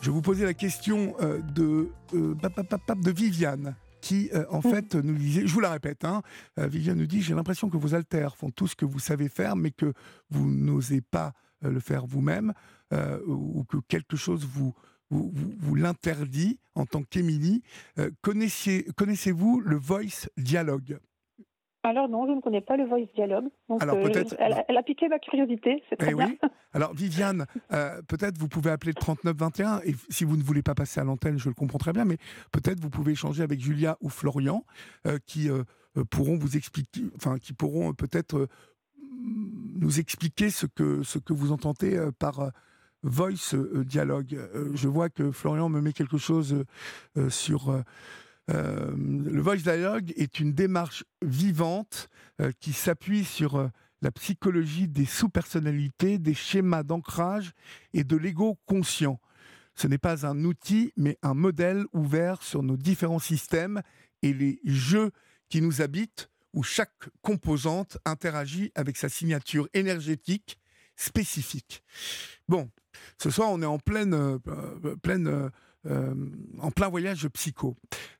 je 0.00 0.10
vous 0.10 0.22
posais 0.22 0.44
la 0.44 0.54
question 0.54 1.14
euh, 1.20 1.40
de, 1.40 1.90
de 2.12 3.10
Viviane 3.10 3.74
qui 4.00 4.30
en 4.50 4.60
fait 4.60 4.96
nous 4.96 5.14
disait, 5.14 5.46
je 5.46 5.54
vous 5.54 5.60
la 5.60 5.70
répète, 5.70 6.04
hein, 6.04 6.22
Viviane 6.56 6.98
nous 6.98 7.06
dit, 7.06 7.22
j'ai 7.22 7.34
l'impression 7.34 7.70
que 7.70 7.76
vos 7.76 7.94
alters 7.94 8.36
font 8.36 8.50
tout 8.50 8.66
ce 8.66 8.74
que 8.74 8.84
vous 8.84 8.98
savez 8.98 9.28
faire, 9.28 9.54
mais 9.54 9.70
que 9.70 9.92
vous 10.28 10.50
n'osez 10.50 11.00
pas 11.00 11.34
le 11.60 11.78
faire 11.78 12.04
vous-même, 12.04 12.52
ou 13.28 13.62
que 13.62 13.76
quelque 13.86 14.16
chose 14.16 14.44
vous, 14.44 14.74
vous, 15.08 15.32
vous, 15.32 15.74
l'interdit 15.76 16.58
en 16.74 16.84
tant 16.84 17.04
qu'Émilie. 17.04 17.62
Connaissez-vous 18.22 19.60
le 19.60 19.76
voice 19.76 20.28
dialogue? 20.36 20.98
Alors 21.84 22.08
non, 22.08 22.26
je 22.28 22.32
ne 22.32 22.40
connais 22.40 22.60
pas 22.60 22.76
le 22.76 22.84
Voice 22.84 23.08
Dialogue. 23.14 23.46
Alors 23.80 23.96
euh, 23.96 24.04
peut-être. 24.04 24.36
Elle, 24.38 24.76
a 24.76 24.82
piqué 24.82 25.08
ma 25.08 25.18
curiosité, 25.18 25.82
c'est 25.90 25.96
très 25.96 26.12
eh 26.12 26.14
bien. 26.14 26.32
Alors 26.74 26.94
Viviane, 26.94 27.46
euh, 27.72 28.00
peut-être 28.02 28.38
vous 28.38 28.48
pouvez 28.48 28.70
appeler 28.70 28.92
le 28.94 29.00
3921 29.00 29.80
et 29.84 29.94
si 30.08 30.24
vous 30.24 30.36
ne 30.36 30.42
voulez 30.42 30.62
pas 30.62 30.74
passer 30.74 31.00
à 31.00 31.04
l'antenne, 31.04 31.38
je 31.38 31.48
le 31.48 31.54
comprends 31.54 31.78
très 31.78 31.92
bien, 31.92 32.04
mais 32.04 32.18
peut-être 32.52 32.80
vous 32.80 32.88
pouvez 32.88 33.12
échanger 33.12 33.42
avec 33.42 33.60
Julia 33.60 33.98
ou 34.00 34.10
Florian 34.10 34.64
euh, 35.06 35.18
qui 35.26 35.50
pourront 36.10 36.38
vous 36.38 36.56
expliquer, 36.56 37.02
enfin 37.16 37.38
qui 37.38 37.52
pourront 37.52 37.92
peut-être 37.94 38.48
nous 39.80 40.00
expliquer 40.00 40.50
ce 40.50 40.66
que 40.66 41.02
ce 41.02 41.18
que 41.18 41.32
vous 41.32 41.52
entendez 41.52 42.00
par 42.18 42.50
Voice 43.02 43.54
Dialogue. 43.84 44.38
je 44.72 44.88
vois 44.88 45.10
que 45.10 45.32
Florian 45.32 45.68
me 45.68 45.80
met 45.80 45.92
quelque 45.92 46.16
chose 46.16 46.64
sur 47.28 47.82
euh, 48.50 48.92
le 48.96 49.40
Voice 49.40 49.56
Dialogue 49.56 50.12
est 50.16 50.40
une 50.40 50.52
démarche 50.52 51.04
vivante 51.22 52.08
euh, 52.40 52.50
qui 52.60 52.72
s'appuie 52.72 53.24
sur 53.24 53.56
euh, 53.56 53.68
la 54.00 54.10
psychologie 54.10 54.88
des 54.88 55.04
sous-personnalités, 55.04 56.18
des 56.18 56.34
schémas 56.34 56.82
d'ancrage 56.82 57.52
et 57.92 58.04
de 58.04 58.16
l'ego 58.16 58.58
conscient. 58.66 59.20
Ce 59.74 59.86
n'est 59.86 59.98
pas 59.98 60.26
un 60.26 60.44
outil, 60.44 60.92
mais 60.96 61.18
un 61.22 61.34
modèle 61.34 61.84
ouvert 61.92 62.42
sur 62.42 62.62
nos 62.62 62.76
différents 62.76 63.20
systèmes 63.20 63.80
et 64.22 64.34
les 64.34 64.60
jeux 64.64 65.12
qui 65.48 65.62
nous 65.62 65.80
habitent, 65.80 66.28
où 66.52 66.62
chaque 66.62 67.08
composante 67.22 67.96
interagit 68.04 68.72
avec 68.74 68.96
sa 68.96 69.08
signature 69.08 69.68
énergétique 69.72 70.58
spécifique. 70.96 71.82
Bon, 72.48 72.70
ce 73.18 73.30
soir, 73.30 73.50
on 73.50 73.62
est 73.62 73.66
en 73.66 73.78
pleine, 73.78 74.38
pleine 75.02 75.50
euh, 75.86 76.14
en 76.60 76.70
plein 76.70 76.88
voyage 76.88 77.26
psycho. 77.28 77.76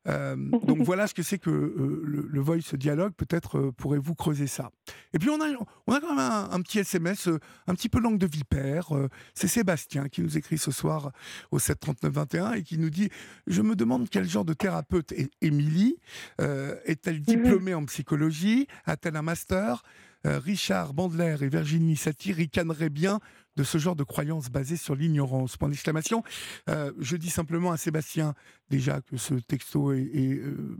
Euh, 0.08 0.34
donc 0.36 0.78
voilà 0.82 1.06
ce 1.06 1.14
que 1.14 1.22
c'est 1.22 1.38
que 1.38 1.50
euh, 1.50 2.28
le, 2.28 2.40
voice 2.40 2.74
dialogue. 2.74 3.12
Peut-être 3.12 3.72
pourrez-vous 3.76 4.14
creuser 4.14 4.48
ça. 4.48 4.70
Et 5.12 5.18
puis 5.18 5.30
on 5.30 5.40
a, 5.40 5.46
on 5.86 5.92
a 5.92 6.00
quand 6.00 6.14
même 6.14 6.18
un, 6.18 6.60
petit 6.62 6.80
SMS, 6.80 7.28
un 7.68 7.74
petit 7.74 7.88
peu 7.88 8.00
langue 8.00 8.18
de 8.18 8.26
vipère. 8.26 8.88
c'est 9.34 9.46
Sébastien 9.46 10.08
qui 10.08 10.22
nous 10.22 10.36
écrit 10.36 10.58
ce 10.58 10.72
soir 10.72 11.12
au 11.52 11.60
73921 11.60 12.54
et 12.54 12.62
qui 12.62 12.78
nous 12.78 12.90
dit 12.90 13.10
Je 13.46 13.62
me 13.62 13.76
demande 13.76 14.08
quel 14.10 14.28
genre 14.28 14.44
de 14.44 14.54
thérapeute 14.54 15.12
est 15.12 15.30
Émilie. 15.40 15.96
est-elle 16.38 17.20
diplômée 17.20 17.74
en 17.74 17.84
psychologie? 17.84 18.66
A-t-elle 18.86 19.16
un 19.16 19.22
master? 19.22 19.84
Richard 20.24 20.94
Bandler 20.94 21.36
et 21.40 21.48
Virginie 21.48 21.96
Satir 21.96 22.36
ricaneraient 22.36 22.90
bien 22.90 23.20
de 23.56 23.64
ce 23.64 23.78
genre 23.78 23.96
de 23.96 24.04
croyances 24.04 24.50
basées 24.50 24.76
sur 24.76 24.94
l'ignorance. 24.94 25.56
Point 25.56 25.68
d'exclamation. 25.68 26.22
Euh, 26.68 26.92
je 26.98 27.16
dis 27.16 27.30
simplement 27.30 27.72
à 27.72 27.76
Sébastien 27.76 28.34
déjà 28.70 29.00
que 29.00 29.16
ce 29.16 29.34
texto 29.34 29.92
est, 29.92 30.10
euh, 30.16 30.76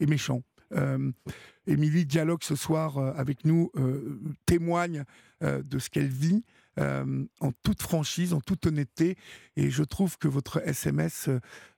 méchant. 0.00 0.42
Euh, 0.72 1.12
Émilie 1.66 2.06
dialogue 2.06 2.42
ce 2.42 2.56
soir 2.56 2.98
avec 2.98 3.44
nous, 3.44 3.72
témoigne 4.46 5.04
de 5.40 5.78
ce 5.78 5.90
qu'elle 5.90 6.08
vit. 6.08 6.44
en 6.78 7.52
toute 7.62 7.82
franchise, 7.82 8.32
en 8.32 8.40
toute 8.40 8.66
honnêteté. 8.66 9.16
Et 9.56 9.70
je 9.70 9.82
trouve 9.82 10.18
que 10.18 10.28
votre 10.28 10.60
SMS 10.66 11.28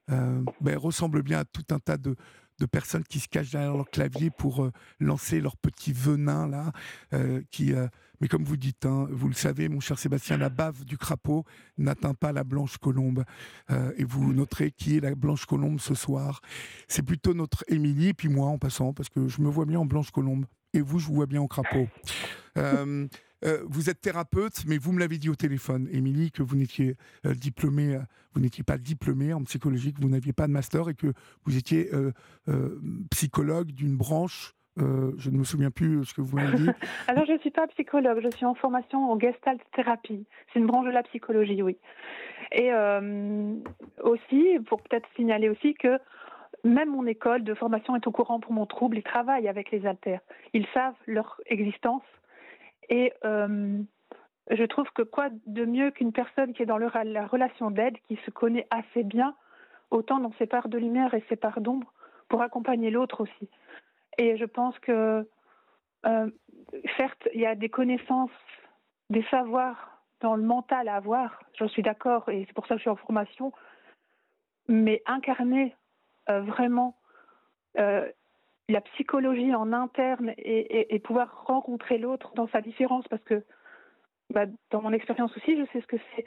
ben, 0.07 0.77
ressemble 0.77 1.23
bien 1.23 1.39
à 1.39 1.45
tout 1.45 1.65
un 1.71 1.79
tas 1.79 1.97
de, 1.97 2.15
de 2.59 2.65
personnes 2.65 3.03
qui 3.03 3.19
se 3.19 3.27
cachent 3.27 3.51
derrière 3.51 3.75
leur 3.75 3.89
clavier 3.89 4.29
pour 4.29 4.63
euh, 4.63 4.71
lancer 4.99 5.41
leur 5.41 5.57
petit 5.57 5.93
venin 5.93 6.47
là, 6.47 6.71
euh, 7.13 7.41
qui. 7.51 7.73
Euh, 7.73 7.87
mais 8.21 8.27
comme 8.27 8.43
vous 8.43 8.57
dites, 8.57 8.85
hein, 8.85 9.07
vous 9.11 9.29
le 9.29 9.33
savez, 9.33 9.69
mon 9.69 9.79
cher 9.79 9.97
Sébastien, 9.97 10.35
la 10.35 10.49
bave 10.49 10.83
du 10.83 10.97
crapaud 10.97 11.45
n'atteint 11.77 12.13
pas 12.13 12.33
la 12.33 12.43
blanche 12.43 12.77
colombe. 12.77 13.23
et 13.69 14.03
vous 14.03 14.33
noterez 14.33 14.71
qui 14.71 14.97
est 14.97 14.99
la 14.99 15.15
blanche 15.15 15.45
colombe 15.45 15.79
ce 15.79 15.95
soir. 15.95 16.41
C'est 16.89 17.01
plutôt 17.01 17.33
notre 17.33 17.63
Émilie, 17.69 18.13
puis 18.13 18.27
moi 18.27 18.47
en 18.47 18.57
passant, 18.57 18.91
parce 18.91 19.07
que 19.07 19.29
je 19.29 19.41
me 19.41 19.47
vois 19.47 19.65
bien 19.65 19.79
en 19.79 19.85
blanche 19.85 20.11
colombe. 20.11 20.45
Et 20.73 20.81
vous, 20.81 20.99
je 20.99 21.07
vous 21.07 21.15
vois 21.15 21.25
bien 21.25 21.41
en 21.41 21.47
crapaud. 21.47 21.87
Euh, 23.45 23.59
vous 23.65 23.89
êtes 23.89 24.01
thérapeute, 24.01 24.65
mais 24.67 24.77
vous 24.77 24.91
me 24.91 24.99
l'avez 24.99 25.17
dit 25.17 25.29
au 25.29 25.35
téléphone, 25.35 25.87
Émilie, 25.91 26.31
que 26.31 26.43
vous 26.43 26.55
n'étiez 26.55 26.95
euh, 27.25 27.33
diplômée, 27.33 27.95
euh, 27.95 28.01
vous 28.33 28.41
n'étiez 28.41 28.63
pas 28.63 28.77
diplômée 28.77 29.33
en 29.33 29.43
psychologie, 29.43 29.93
que 29.93 30.01
vous 30.01 30.09
n'aviez 30.09 30.33
pas 30.33 30.47
de 30.47 30.51
master 30.51 30.89
et 30.89 30.93
que 30.93 31.13
vous 31.45 31.57
étiez 31.57 31.89
psychologue 33.09 33.71
d'une 33.71 33.97
branche. 33.97 34.53
je 34.77 35.29
ne 35.29 35.37
me 35.37 35.43
souviens 35.43 35.71
plus 35.71 36.05
ce 36.05 36.13
que 36.13 36.21
vous 36.21 36.35
m'avez 36.35 36.57
dit. 36.57 36.69
Alors, 37.07 37.25
je 37.25 37.33
ne 37.33 37.37
suis 37.39 37.49
pas 37.49 37.67
psychologue, 37.67 38.19
je 38.21 38.29
suis 38.35 38.45
en 38.45 38.53
formation 38.53 39.11
en 39.11 39.19
gestalt 39.19 39.59
thérapie. 39.75 40.25
C'est 40.53 40.59
une 40.59 40.67
branche 40.67 40.85
de 40.85 40.91
la 40.91 41.03
psychologie, 41.03 41.61
oui. 41.63 41.77
Et 42.51 42.71
aussi, 44.03 44.59
pour 44.67 44.81
peut-être 44.83 45.09
signaler 45.15 45.49
aussi 45.49 45.73
que 45.73 45.97
même 46.63 46.89
mon 46.89 47.05
école 47.05 47.43
de 47.43 47.53
formation 47.53 47.95
est 47.95 48.07
au 48.07 48.11
courant 48.11 48.39
pour 48.39 48.53
mon 48.53 48.65
trouble. 48.65 48.97
Ils 48.97 49.03
travaillent 49.03 49.47
avec 49.47 49.71
les 49.71 49.85
alters. 49.85 50.21
Ils 50.53 50.67
savent 50.73 50.95
leur 51.07 51.39
existence 51.45 52.03
et 52.89 53.13
euh, 53.23 53.79
je 54.49 54.63
trouve 54.63 54.89
que 54.93 55.03
quoi 55.03 55.29
de 55.45 55.65
mieux 55.65 55.91
qu'une 55.91 56.11
personne 56.11 56.53
qui 56.53 56.63
est 56.63 56.65
dans 56.65 56.77
la 56.77 57.27
relation 57.27 57.71
d'aide, 57.71 57.97
qui 58.07 58.17
se 58.25 58.31
connaît 58.31 58.67
assez 58.71 59.03
bien, 59.03 59.35
autant 59.91 60.19
dans 60.19 60.33
ses 60.39 60.47
parts 60.47 60.69
de 60.69 60.77
lumière 60.77 61.13
et 61.13 61.23
ses 61.29 61.35
parts 61.35 61.61
d'ombre, 61.61 61.93
pour 62.29 62.41
accompagner 62.41 62.89
l'autre 62.89 63.21
aussi. 63.21 63.49
Et 64.17 64.37
je 64.37 64.45
pense 64.45 64.77
que, 64.79 65.27
euh, 66.05 66.31
certes, 66.97 67.27
il 67.33 67.41
y 67.41 67.45
a 67.45 67.55
des 67.55 67.69
connaissances, 67.69 68.31
des 69.09 69.23
savoirs 69.29 70.01
dans 70.21 70.35
le 70.35 70.43
mental 70.43 70.87
à 70.87 70.95
avoir, 70.95 71.39
j'en 71.57 71.67
suis 71.67 71.81
d'accord, 71.81 72.27
et 72.29 72.45
c'est 72.45 72.53
pour 72.53 72.65
ça 72.67 72.75
que 72.75 72.79
je 72.79 72.81
suis 72.81 72.89
en 72.89 72.95
formation, 72.95 73.53
mais 74.67 75.01
incarner 75.05 75.75
vraiment 76.29 76.95
la 78.69 78.81
psychologie 78.81 79.53
en 79.55 79.73
interne 79.73 80.33
et, 80.37 80.99
pouvoir 80.99 81.45
rencontrer 81.47 81.97
l'autre 81.97 82.33
dans 82.35 82.47
sa 82.49 82.61
différence, 82.61 83.07
parce 83.07 83.23
que 83.23 83.43
bah, 84.29 84.45
dans 84.69 84.81
mon 84.81 84.93
expérience 84.93 85.35
aussi, 85.35 85.57
je 85.57 85.65
sais 85.71 85.81
ce 85.81 85.87
que 85.87 85.97
c'est. 86.15 86.25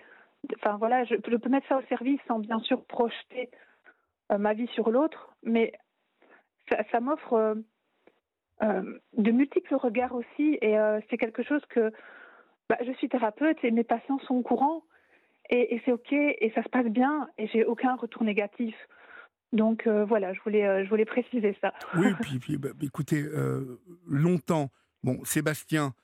Enfin 0.57 0.77
voilà, 0.77 1.05
je, 1.05 1.15
peux 1.15 1.49
mettre 1.49 1.69
ça 1.69 1.79
au 1.79 1.83
service 1.83 2.21
sans 2.27 2.41
bien 2.41 2.59
sûr 2.61 2.85
projeter 2.85 3.49
euh, 4.33 4.39
ma 4.39 4.55
vie 4.55 4.67
sur 4.69 4.91
l'autre, 4.91 5.33
mais 5.45 5.73
ça, 6.91 7.01
m'offre 7.01 7.35
euh, 7.35 7.55
euh, 8.63 8.99
de 9.17 9.31
multiples 9.31 9.77
regards 9.77 10.15
aussi, 10.15 10.59
et 10.61 10.77
c'est 11.09 11.19
quelque 11.19 11.45
chose 11.45 11.65
que 11.67 11.93
bah, 12.69 12.79
je 12.85 12.93
suis 12.93 13.09
thérapeute 13.09 13.63
et 13.63 13.71
mes 13.71 13.85
patients 13.85 14.19
sont 14.21 14.35
au 14.35 14.43
courant, 14.43 14.83
et 15.51 15.81
c'est 15.85 15.93
ok, 15.93 16.13
et 16.13 16.51
ça 16.55 16.63
se 16.63 16.69
passe 16.69 16.87
bien, 16.87 17.29
et 17.39 17.47
j'ai 17.49 17.65
aucun 17.65 17.95
retour 17.95 18.25
négatif. 18.25 18.75
Donc 19.53 19.87
euh, 19.87 20.05
voilà, 20.05 20.33
je 20.33 20.41
voulais, 20.41 20.67
euh, 20.67 20.85
je 20.85 20.89
voulais 20.89 21.05
préciser 21.05 21.57
ça. 21.61 21.73
Oui, 21.97 22.07
puis, 22.21 22.39
puis 22.39 22.57
bah, 22.57 22.71
écoutez, 22.83 23.23
euh, 23.23 23.79
longtemps, 24.09 24.71
bon, 25.03 25.21
Sébastien, 25.25 25.95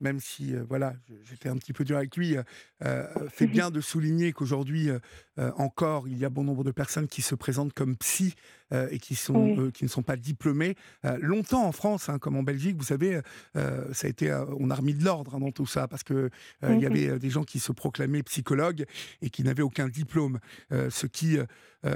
même 0.00 0.20
si 0.20 0.54
voilà, 0.68 0.94
j'étais 1.24 1.48
un 1.48 1.56
petit 1.56 1.72
peu 1.72 1.84
dur 1.84 1.96
avec 1.96 2.16
lui, 2.16 2.36
fait 3.28 3.46
bien 3.46 3.70
de 3.70 3.80
souligner 3.80 4.32
qu'aujourd'hui 4.32 4.90
encore, 5.36 6.08
il 6.08 6.18
y 6.18 6.24
a 6.24 6.30
bon 6.30 6.44
nombre 6.44 6.64
de 6.64 6.70
personnes 6.70 7.08
qui 7.08 7.22
se 7.22 7.34
présentent 7.34 7.72
comme 7.72 7.96
psy 7.96 8.34
et 8.90 8.98
qui 8.98 9.14
sont 9.14 9.70
qui 9.72 9.84
ne 9.84 9.88
sont 9.88 10.02
pas 10.02 10.16
diplômées. 10.16 10.76
longtemps 11.20 11.64
en 11.66 11.72
France, 11.72 12.08
hein, 12.08 12.18
comme 12.18 12.36
en 12.36 12.42
Belgique, 12.42 12.76
vous 12.76 12.84
savez, 12.84 13.20
ça 13.54 14.06
a 14.06 14.08
été, 14.08 14.32
on 14.58 14.70
a 14.70 14.74
remis 14.74 14.94
de 14.94 15.04
l'ordre 15.04 15.34
hein, 15.34 15.40
dans 15.40 15.52
tout 15.52 15.66
ça 15.66 15.88
parce 15.88 16.02
que 16.02 16.30
il 16.62 16.80
y 16.80 16.86
avait 16.86 17.18
des 17.18 17.30
gens 17.30 17.44
qui 17.44 17.58
se 17.58 17.72
proclamaient 17.72 18.22
psychologues 18.22 18.84
et 19.22 19.30
qui 19.30 19.42
n'avaient 19.42 19.62
aucun 19.62 19.88
diplôme, 19.88 20.38
ce 20.70 21.06
qui 21.06 21.38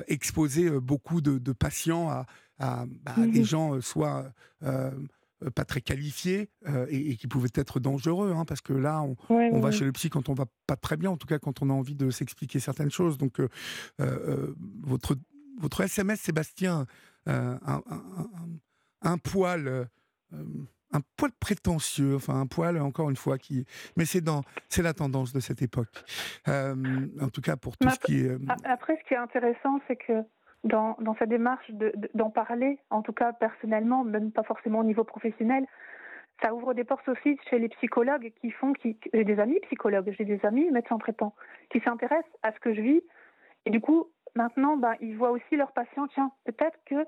exposait 0.07 0.71
beaucoup 0.71 1.21
de, 1.21 1.53
patients 1.53 2.09
à, 2.09 2.27
à, 2.59 2.87
bah, 3.05 3.15
des 3.27 3.45
gens 3.45 3.81
soit 3.81 4.33
euh, 4.63 4.91
pas 5.55 5.65
très 5.65 5.81
qualifiés 5.81 6.51
euh, 6.67 6.87
et, 6.91 7.17
qui 7.17 7.27
pouvaient 7.27 7.49
être 7.55 7.81
dangereux, 7.81 8.33
hein, 8.35 8.45
parce 8.45 8.61
que 8.61 8.73
là, 8.73 9.03
on, 9.03 9.61
va 9.61 9.71
chez 9.71 9.85
le 9.85 9.93
psy 9.93 10.11
quand 10.11 10.29
on 10.29 10.35
va 10.35 10.47
pas 10.67 10.77
très 10.77 10.97
bien, 10.97 11.11
en 11.11 11.17
tout 11.17 11.27
cas 11.27 11.39
quand 11.39 11.63
on 11.63 11.71
a 11.71 11.73
envie 11.73 11.95
de 11.95 12.11
s'expliquer 12.11 12.61
certaines 12.61 12.91
choses. 12.91 13.19
Donc, 13.19 13.41
euh, 13.41 14.55
votre, 14.83 15.17
votre 15.61 15.81
SMS, 15.81 16.21
Sébastien, 16.21 16.87
un, 17.27 17.61
un, 19.03 19.19
poil. 19.19 19.89
un 20.33 21.01
poil 21.17 21.31
prétentieux, 21.39 22.17
enfin 22.17 22.41
un 22.41 22.47
poil 22.47 22.81
encore 22.81 23.11
une 23.11 23.17
fois 23.17 23.39
qui, 23.39 23.65
mais 23.97 24.07
c'est 24.07 24.23
dans, 24.23 24.43
c'est 24.69 24.83
la 24.83 24.95
tendance 24.95 25.33
de 25.33 25.41
cette 25.41 25.63
époque. 25.63 25.89
en 26.47 27.29
tout 27.33 27.43
cas 27.43 27.57
pour 27.57 27.77
tout 27.77 27.89
ce 27.91 27.99
qui 28.01 28.21
est. 28.21 28.39
Après, 28.65 28.99
ce 29.03 29.09
qui 29.09 29.15
est 29.15 29.19
intéressant, 29.19 29.81
c'est 29.87 29.97
que 29.97 30.25
dans, 30.65 30.97
dans 31.01 31.15
sa 31.17 31.27
démarche 31.27 31.71
d'en 32.15 32.31
parler, 32.31 32.79
en 32.91 33.03
tout 33.03 33.13
cas 33.13 33.33
personnellement, 33.33 34.05
même 34.05 34.33
pas 34.33 34.43
forcément 34.43 34.81
au 34.81 34.85
niveau 34.85 35.05
professionnel, 35.05 35.67
ça 36.43 36.55
ouvre 36.55 36.75
des 36.75 36.85
portes 36.85 37.09
aussi 37.09 37.39
chez 37.51 37.59
les 37.59 37.69
psychologues 37.69 38.33
qui 38.41 38.51
font, 38.51 38.73
qui, 38.73 38.99
j'ai 39.13 39.25
des 39.25 39.41
amis 39.41 39.59
psychologues, 39.63 40.15
j'ai 40.17 40.25
des 40.25 40.45
amis 40.45 40.71
médecins 40.71 40.99
traitants 40.99 41.35
qui 41.71 41.81
s'intéressent 41.81 42.31
à 42.43 42.53
ce 42.53 42.61
que 42.61 42.75
je 42.75 42.81
vis. 42.81 43.03
Et 43.67 43.71
du 43.71 43.81
coup 43.81 44.09
maintenant 44.35 44.77
ben, 44.77 44.95
ils 45.01 45.17
voient 45.17 45.31
aussi 45.31 45.57
leurs 45.57 45.73
patients, 45.73 46.07
tiens 46.09 46.31
peut-être 46.45 46.79
que 46.87 47.07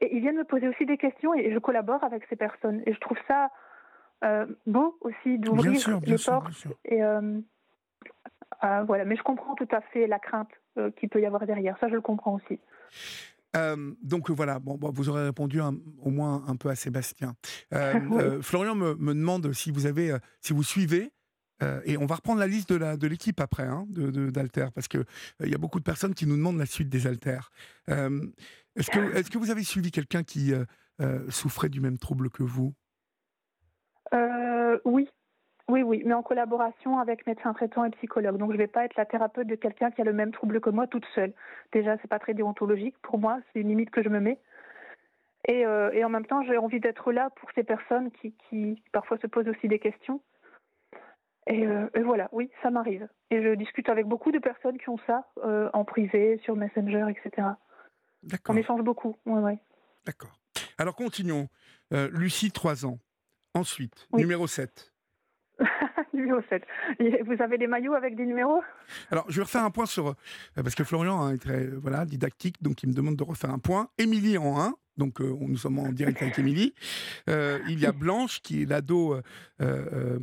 et 0.00 0.14
ils 0.14 0.20
viennent 0.20 0.36
me 0.36 0.44
poser 0.44 0.68
aussi 0.68 0.86
des 0.86 0.96
questions 0.96 1.34
et 1.34 1.52
je 1.52 1.58
collabore 1.58 2.02
avec 2.02 2.24
ces 2.28 2.36
personnes. 2.36 2.82
Et 2.86 2.92
je 2.92 3.00
trouve 3.00 3.18
ça 3.28 3.50
euh, 4.24 4.46
beau 4.66 4.96
aussi 5.00 5.38
d'ouvrir 5.38 6.00
les 6.06 6.16
portes 6.24 6.66
et 6.84 7.02
euh, 7.02 7.38
euh, 8.64 8.82
voilà. 8.84 9.04
Mais 9.04 9.16
je 9.16 9.22
comprends 9.22 9.54
tout 9.54 9.68
à 9.70 9.80
fait 9.80 10.06
la 10.06 10.18
crainte 10.18 10.50
euh, 10.76 10.90
qu'il 10.90 11.08
peut 11.08 11.20
y 11.20 11.26
avoir 11.26 11.46
derrière. 11.46 11.76
Ça, 11.78 11.88
je 11.88 11.94
le 11.94 12.00
comprends 12.00 12.34
aussi. 12.34 12.58
Euh, 13.56 13.92
donc 14.02 14.30
voilà, 14.30 14.58
bon, 14.58 14.76
vous 14.76 15.08
aurez 15.08 15.24
répondu 15.24 15.60
au 15.60 16.10
moins 16.10 16.42
un 16.48 16.56
peu 16.56 16.68
à 16.68 16.74
Sébastien. 16.74 17.36
Euh, 17.72 18.40
Florian 18.42 18.74
me, 18.74 19.14
demande 19.14 19.52
si 19.52 19.70
vous 19.70 19.86
avez, 19.86 20.16
si 20.40 20.52
vous 20.52 20.64
suivez, 20.64 21.12
et 21.84 21.96
on 21.96 22.04
va 22.04 22.16
reprendre 22.16 22.40
la 22.40 22.46
liste 22.46 22.72
de 22.74 23.06
l'équipe 23.06 23.40
après, 23.40 23.62
hein, 23.62 23.86
de 23.88 24.28
d'Alter, 24.28 24.66
parce 24.74 24.86
que 24.86 25.04
il 25.40 25.48
y 25.48 25.54
a 25.54 25.58
beaucoup 25.58 25.78
de 25.78 25.84
personnes 25.84 26.12
qui 26.12 26.26
nous 26.26 26.36
demandent 26.36 26.58
la 26.58 26.66
suite 26.66 26.90
des 26.90 27.06
Alters. 27.06 27.52
est-ce 27.88 28.90
que 28.90 28.98
est-ce 29.16 29.30
que 29.30 29.38
vous 29.38 29.50
avez 29.50 29.62
suivi 29.62 29.90
quelqu'un 29.90 30.24
qui 30.24 30.52
souffrait 31.30 31.70
du 31.70 31.80
même 31.80 31.96
trouble 31.96 32.28
que 32.28 32.42
vous? 32.42 32.74
Oui, 34.84 35.08
oui, 35.68 35.82
oui, 35.82 36.02
mais 36.04 36.12
en 36.12 36.22
collaboration 36.22 36.98
avec 36.98 37.26
médecin 37.26 37.54
traitant 37.54 37.84
et 37.84 37.90
psychologue. 37.90 38.36
Donc, 38.36 38.50
je 38.50 38.56
ne 38.56 38.62
vais 38.62 38.66
pas 38.66 38.84
être 38.84 38.96
la 38.96 39.06
thérapeute 39.06 39.46
de 39.46 39.54
quelqu'un 39.54 39.90
qui 39.90 40.02
a 40.02 40.04
le 40.04 40.12
même 40.12 40.30
trouble 40.30 40.60
que 40.60 40.68
moi 40.68 40.86
toute 40.86 41.06
seule. 41.14 41.32
Déjà, 41.72 41.96
c'est 42.02 42.08
pas 42.08 42.18
très 42.18 42.34
déontologique 42.34 42.96
pour 43.00 43.18
moi, 43.18 43.38
c'est 43.52 43.60
une 43.60 43.68
limite 43.68 43.90
que 43.90 44.02
je 44.02 44.10
me 44.10 44.20
mets. 44.20 44.38
Et, 45.48 45.64
euh, 45.64 45.90
et 45.92 46.04
en 46.04 46.10
même 46.10 46.26
temps, 46.26 46.42
j'ai 46.42 46.58
envie 46.58 46.80
d'être 46.80 47.12
là 47.12 47.30
pour 47.36 47.50
ces 47.54 47.64
personnes 47.64 48.10
qui, 48.12 48.34
qui, 48.48 48.82
parfois 48.92 49.18
se 49.18 49.26
posent 49.26 49.48
aussi 49.48 49.68
des 49.68 49.78
questions. 49.78 50.20
Et, 51.46 51.66
euh, 51.66 51.88
et 51.94 52.00
voilà, 52.00 52.28
oui, 52.32 52.50
ça 52.62 52.70
m'arrive. 52.70 53.08
Et 53.30 53.42
je 53.42 53.54
discute 53.54 53.88
avec 53.88 54.06
beaucoup 54.06 54.32
de 54.32 54.38
personnes 54.38 54.78
qui 54.78 54.88
ont 54.88 54.98
ça 55.06 55.30
euh, 55.44 55.70
en 55.72 55.84
privé, 55.84 56.40
sur 56.44 56.56
Messenger, 56.56 57.06
etc. 57.10 57.48
On 58.48 58.56
échange 58.56 58.82
beaucoup. 58.82 59.16
Ouais, 59.26 59.40
ouais. 59.40 59.58
D'accord. 60.06 60.40
Alors, 60.78 60.94
continuons. 60.94 61.48
Lucie, 62.10 62.50
3 62.50 62.86
ans. 62.86 62.98
Ensuite, 63.54 64.08
numéro 64.12 64.46
7. 64.46 64.93
numéro 66.12 66.40
7. 66.48 66.62
Vous 67.24 67.42
avez 67.42 67.58
des 67.58 67.66
maillots 67.66 67.94
avec 67.94 68.16
des 68.16 68.26
numéros? 68.26 68.62
Alors, 69.10 69.24
je 69.28 69.36
vais 69.36 69.42
refaire 69.42 69.64
un 69.64 69.70
point 69.70 69.86
sur. 69.86 70.08
Euh, 70.08 70.14
parce 70.56 70.74
que 70.74 70.84
Florian 70.84 71.20
hein, 71.22 71.34
est 71.34 71.38
très 71.38 71.66
voilà, 71.66 72.04
didactique, 72.04 72.62
donc 72.62 72.82
il 72.82 72.88
me 72.88 72.94
demande 72.94 73.16
de 73.16 73.24
refaire 73.24 73.50
un 73.50 73.58
point. 73.58 73.88
Émilie 73.98 74.38
en 74.38 74.60
1. 74.60 74.74
Donc, 74.96 75.20
euh, 75.20 75.36
nous 75.40 75.56
sommes 75.56 75.78
en 75.78 75.90
direct 75.90 76.22
avec 76.22 76.38
Émilie. 76.38 76.74
Euh, 77.28 77.58
il 77.68 77.80
y 77.80 77.86
a 77.86 77.92
Blanche, 78.04 78.40
qui 78.42 78.62
est 78.62 78.66
l'ado 78.66 79.20
euh, 79.60 80.18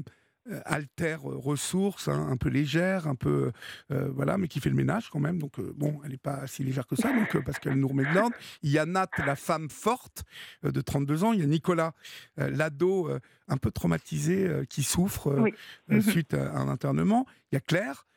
alter 0.65 1.17
euh, 1.25 1.35
ressources, 1.35 2.07
hein, 2.07 2.27
un 2.29 2.37
peu 2.37 2.49
légère, 2.49 3.07
un 3.07 3.15
peu 3.15 3.51
euh, 3.91 4.09
voilà, 4.13 4.37
mais 4.37 4.47
qui 4.47 4.59
fait 4.59 4.69
le 4.69 4.75
ménage 4.75 5.09
quand 5.09 5.19
même. 5.19 5.39
Donc 5.39 5.59
bon, 5.59 6.01
elle 6.03 6.11
n'est 6.11 6.17
pas 6.17 6.47
si 6.47 6.63
légère 6.63 6.87
que 6.87 6.95
ça, 6.95 7.11
donc 7.13 7.43
parce 7.43 7.59
qu'elle 7.59 7.79
nous 7.79 7.87
remet 7.87 8.03
de 8.03 8.13
l'ordre. 8.13 8.35
Il 8.63 8.71
y 8.71 8.79
a 8.79 8.85
Nat, 8.85 9.07
la 9.19 9.35
femme 9.35 9.69
forte 9.69 10.23
de 10.63 10.81
32 10.81 11.23
ans. 11.23 11.33
Il 11.33 11.39
y 11.39 11.43
a 11.43 11.47
Nicolas, 11.47 11.93
l'ado 12.37 13.09
un 13.47 13.57
peu 13.57 13.71
traumatisé 13.71 14.49
qui 14.69 14.83
souffre 14.83 15.51
mhm. 15.89 16.01
suite 16.01 16.33
à 16.33 16.57
un 16.57 16.69
internement. 16.69 17.25
Il 17.51 17.55
y 17.55 17.57
a 17.57 17.61
Claire, 17.61 18.07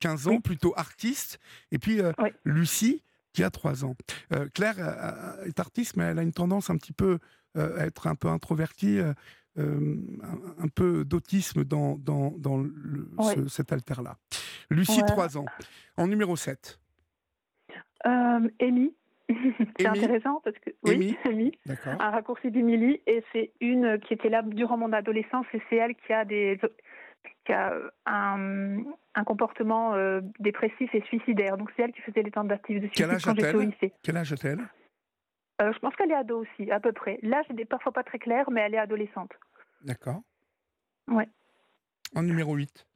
15 0.00 0.28
ans, 0.28 0.40
plutôt 0.40 0.72
artiste, 0.76 1.38
et 1.70 1.78
puis 1.78 2.00
Lucie 2.44 3.02
qui 3.32 3.44
a 3.44 3.50
3 3.50 3.84
ans. 3.84 3.96
Claire 4.54 4.78
est 5.44 5.60
artiste, 5.60 5.96
mais 5.96 6.04
elle 6.04 6.18
a 6.18 6.22
une 6.22 6.32
tendance 6.32 6.70
un 6.70 6.76
petit 6.76 6.92
peu 6.92 7.18
à 7.54 7.86
être 7.86 8.06
un 8.06 8.14
peu 8.14 8.28
introvertie. 8.28 9.00
Un, 9.58 10.68
peu 10.68 11.04
d'autisme 11.04 11.64
dans, 11.64 11.96
dans, 11.96 12.30
dans 12.38 12.58
le, 12.58 13.48
cet 13.48 13.72
alter-là. 13.72 14.16
Lucie, 14.70 15.02
3 15.06 15.38
ans. 15.38 15.46
En 15.96 16.06
numéro 16.06 16.36
7 16.36 16.78
euh, 18.06 18.48
Amy. 18.60 18.94
c'est 19.78 19.86
intéressant 19.86 20.40
parce 20.42 20.56
que 20.58 20.70
oui, 20.84 21.14
Amy, 21.26 21.52
un 21.84 22.10
raccourci 22.10 22.50
d'Emily 22.50 23.02
et 23.06 23.22
c'est 23.32 23.52
une 23.60 23.98
qui 24.00 24.14
était 24.14 24.30
là 24.30 24.40
durant 24.42 24.78
mon 24.78 24.92
adolescence 24.94 25.44
et 25.52 25.60
c'est 25.68 25.76
elle 25.76 25.94
qui 25.94 26.14
a 26.14 26.24
des 26.24 26.58
qui 27.44 27.52
a 27.52 27.74
un, 28.06 28.78
un 29.14 29.24
comportement 29.24 29.94
euh, 29.94 30.20
dépressif 30.38 30.94
et 30.94 31.02
suicidaire. 31.02 31.58
Donc 31.58 31.70
c'est 31.76 31.82
elle 31.82 31.92
qui 31.92 32.00
faisait 32.00 32.22
les 32.22 32.30
tentatives 32.30 32.80
de 32.80 32.86
suicide 32.86 33.18
quand 33.22 33.34
j'étais 33.34 33.54
au 33.54 33.60
lycée. 33.60 33.92
Quel 34.02 34.16
âge 34.16 34.32
a-t-elle? 34.32 34.60
Euh, 35.60 35.72
Je 35.72 35.78
pense 35.80 35.94
qu'elle 35.96 36.10
est 36.10 36.14
ado 36.14 36.42
aussi, 36.42 36.70
à 36.70 36.80
peu 36.80 36.92
près. 36.92 37.18
L'âge 37.22 37.46
n'est 37.50 37.64
parfois 37.64 37.92
pas 37.92 38.04
très 38.04 38.18
clair, 38.18 38.50
mais 38.50 38.60
elle 38.60 38.74
est 38.74 38.78
adolescente. 38.78 39.32
D'accord. 39.82 40.22
Ouais. 41.06 41.28
En 42.14 42.22
numéro 42.22 42.54
8 42.54 42.86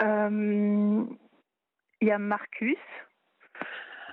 Il 0.00 1.08
y 2.00 2.10
a 2.10 2.18
Marcus. 2.18 2.78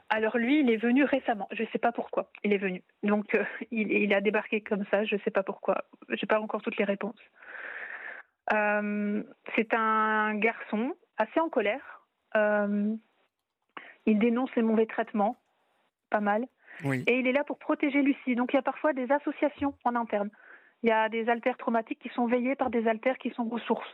Alors 0.09 0.37
lui, 0.37 0.59
il 0.59 0.71
est 0.71 0.77
venu 0.77 1.03
récemment. 1.03 1.47
Je 1.51 1.63
ne 1.63 1.67
sais 1.67 1.77
pas 1.77 1.91
pourquoi. 1.91 2.31
Il 2.43 2.51
est 2.51 2.57
venu. 2.57 2.83
Donc 3.03 3.33
euh, 3.35 3.43
il, 3.71 4.13
a 4.13 4.21
débarqué 4.21 4.61
comme 4.61 4.85
ça. 4.89 5.05
Je 5.05 5.15
ne 5.15 5.19
sais 5.21 5.31
pas 5.31 5.43
pourquoi. 5.43 5.85
Je 6.09 6.15
n'ai 6.15 6.27
pas 6.27 6.39
encore 6.39 6.61
toutes 6.61 6.77
les 6.77 6.85
réponses. 6.85 7.19
Euh, 8.51 9.23
c'est 9.55 9.73
un 9.73 10.33
garçon 10.35 10.95
assez 11.17 11.39
en 11.39 11.49
colère. 11.49 12.07
Euh, 12.35 12.95
il 14.07 14.17
dénonce 14.17 14.53
les 14.55 14.63
mauvais 14.63 14.87
traitements, 14.87 15.37
pas 16.09 16.21
mal. 16.21 16.47
Et 16.83 17.19
il 17.19 17.27
est 17.27 17.33
là 17.33 17.43
pour 17.43 17.59
protéger 17.59 18.01
Lucie. 18.01 18.35
Donc 18.35 18.53
il 18.53 18.55
y 18.55 18.59
a 18.59 18.63
parfois 18.63 18.93
des 18.93 19.11
associations 19.11 19.75
en 19.83 19.95
interne. 19.95 20.31
Il 20.83 20.89
y 20.89 20.91
a 20.91 21.09
des 21.09 21.29
alters 21.29 21.57
traumatiques 21.57 21.99
qui 21.99 22.09
sont 22.09 22.27
veillés 22.27 22.55
par 22.55 22.69
des 22.69 22.87
alters 22.87 23.17
qui 23.17 23.31
sont 23.31 23.45
ressources. 23.45 23.93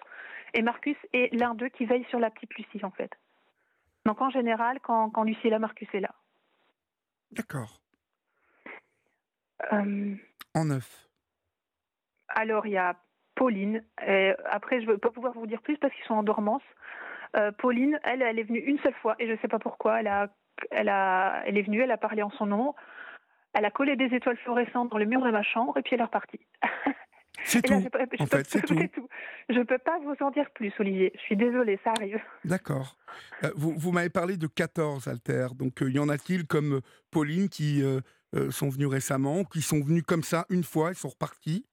Et 0.54 0.62
Marcus 0.62 0.98
est 1.14 1.34
l'un 1.34 1.56
d'eux 1.56 1.70
qui 1.70 1.86
veille 1.86 2.06
sur 2.10 2.20
la 2.20 2.30
petite 2.30 2.54
Lucie, 2.56 2.84
en 2.84 2.92
fait. 2.92 3.12
Donc 4.06 4.22
en 4.22 4.30
général, 4.30 4.80
quand, 4.82 5.10
quand 5.10 5.24
Lucie 5.24 5.48
est 5.48 5.50
là, 5.50 5.60
Marcus 5.60 5.90
est 5.94 6.00
là. 6.00 6.14
D'accord. 7.32 7.82
Euh, 9.74 10.16
en 10.54 10.66
neuf. 10.66 11.08
Alors 12.30 12.68
il 12.68 12.74
y 12.74 12.78
a 12.78 12.96
Pauline. 13.36 13.84
après, 14.46 14.82
je 14.82 14.86
ne 14.86 14.94
vais 14.94 14.98
pas 14.98 15.10
pouvoir 15.10 15.34
vous 15.34 15.48
dire 15.48 15.62
plus 15.62 15.78
parce 15.78 15.94
qu'ils 15.94 16.06
sont 16.06 16.14
en 16.14 16.24
dormance. 16.24 16.64
Euh, 17.36 17.52
Pauline, 17.52 18.00
elle, 18.04 18.22
elle 18.22 18.40
est 18.40 18.44
venue 18.44 18.60
une 18.60 18.80
seule 18.80 18.94
fois 18.96 19.16
et 19.20 19.28
je 19.28 19.34
ne 19.34 19.38
sais 19.38 19.48
pas 19.48 19.60
pourquoi. 19.60 20.00
Elle, 20.00 20.08
a, 20.08 20.30
elle, 20.72 20.90
a, 20.90 21.44
elle 21.46 21.58
est 21.58 21.64
venue, 21.64 21.82
elle 21.82 21.92
a 21.92 21.98
parlé 21.98 22.24
en 22.24 22.30
son 22.32 22.46
nom. 22.46 22.76
Elle 23.56 23.66
a 23.66 23.72
collé 23.72 23.96
des 23.96 24.14
étoiles 24.14 24.38
fluorescentes 24.38 24.90
dans 24.92 24.98
le 24.98 25.06
mur 25.06 25.22
de 25.22 25.32
ma 25.32 25.42
chambre 25.42 25.78
et 25.78 25.82
puis 25.82 25.96
elle 25.96 26.02
est 26.02 26.06
repartie. 26.06 26.40
C'est 27.44 27.62
tout. 27.62 27.74
en 28.20 28.26
fait, 28.26 28.48
c'est 28.48 28.62
tout. 28.62 28.78
Je 29.50 29.60
ne 29.60 29.64
peux 29.64 29.78
pas 29.78 30.00
vous 30.00 30.16
en 30.22 30.32
dire 30.32 30.50
plus, 30.52 30.74
Olivier. 30.80 31.12
Je 31.16 31.22
suis 31.22 31.36
désolée, 31.36 31.80
ça 31.84 31.92
arrive. 31.98 32.20
D'accord. 32.44 32.98
Euh, 33.44 33.52
vous, 33.56 33.74
vous 33.78 33.92
m'avez 33.92 34.10
parlé 34.10 34.38
de 34.38 34.48
14 34.48 35.08
alters. 35.08 35.54
Donc, 35.54 35.74
il 35.82 35.88
euh, 35.88 35.92
y 35.92 36.00
en 36.00 36.10
a-t-il 36.10 36.48
comme 36.48 36.76
euh, 36.76 36.82
Pauline 37.12 37.50
qui 37.50 37.84
sont 38.50 38.70
venus 38.70 38.88
récemment, 38.88 39.44
qui 39.46 39.62
sont 39.62 39.80
venus 39.80 40.04
comme 40.04 40.24
ça 40.24 40.46
une 40.50 40.64
fois 40.64 40.92
et 40.92 40.94
sont 40.94 41.10
repartis 41.10 41.66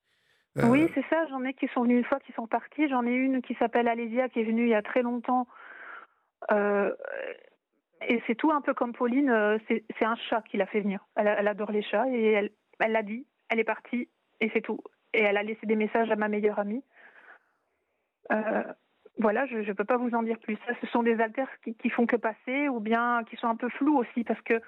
Oui, 0.57 0.89
c'est 0.95 1.05
ça. 1.11 1.27
J'en 1.31 1.43
ai 1.45 1.55
qui 1.55 1.69
sont 1.75 1.83
venus 1.83 1.99
une 1.99 2.05
fois, 2.05 2.21
qui 2.21 2.33
sont 2.33 2.47
partis. 2.47 2.89
J'en 2.89 3.05
ai 3.05 3.13
une 3.13 3.43
qui 3.43 3.55
s'appelle 3.55 3.89
Alésia, 3.89 4.29
qui 4.29 4.41
est 4.41 4.45
venue 4.45 4.65
il 4.65 4.71
y 4.71 4.75
a 4.75 4.83
très 4.83 5.03
longtemps. 5.03 5.49
Et 8.09 8.23
c'est 8.27 8.35
tout 8.35 8.51
un 8.51 8.61
peu 8.61 8.75
comme 8.75 8.93
Pauline. 8.93 9.59
c'est 9.69 10.05
un 10.05 10.17
chat 10.17 10.43
qui 10.43 10.57
l'a 10.57 10.67
fait 10.67 10.81
venir. 10.81 11.07
Elle, 11.17 11.27
elle, 11.27 11.49
adore 11.49 11.73
les 11.73 11.83
chats 11.83 12.09
et 12.09 12.51
elle 12.79 12.93
l'a 12.93 13.03
dit. 13.03 13.27
Elle 13.49 13.61
est 13.61 13.65
partie 13.65 14.09
et 14.41 14.51
c'est 14.55 14.63
tout 14.63 14.81
et 15.15 15.23
elle 15.23 15.37
a 15.37 15.43
laissé 15.43 15.67
des 15.67 15.77
messages 15.77 16.11
à 16.11 16.17
ma 16.17 16.29
meilleure 16.29 16.59
amie. 16.59 16.83
Euh, 18.31 18.63
voilà, 19.19 19.47
je 19.47 19.57
ne 19.57 19.73
peux 19.73 19.85
pas 19.85 19.97
vous 19.97 20.15
en 20.15 20.23
dire 20.23 20.39
plus. 20.39 20.59
ce 20.81 20.87
sont 20.89 21.03
des 21.03 21.21
alters 21.21 21.49
qui, 21.63 21.75
qui 21.75 21.91
font 21.91 22.07
que 22.07 22.17
passer 22.17 22.69
ou 22.69 22.81
bien 22.81 23.25
qui 23.29 23.37
sont 23.37 23.49
un 23.49 23.57
peu 23.57 23.69
flous 23.69 23.99
aussi 23.99 24.25
parce 24.25 24.41
que 24.43 24.61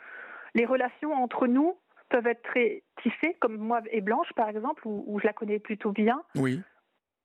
les 0.54 0.66
relations 0.66 1.12
entre 1.14 1.46
nous 1.46 1.78
peuvent 2.10 2.26
être 2.26 2.42
très 2.42 2.82
tissées, 3.02 3.36
comme 3.40 3.56
moi 3.56 3.80
et 3.90 4.00
Blanche 4.00 4.32
par 4.36 4.48
exemple, 4.48 4.82
où, 4.84 5.18
je 5.18 5.26
la 5.26 5.32
connais 5.32 5.58
plutôt 5.58 5.92
bien. 5.92 6.22
Oui. 6.36 6.60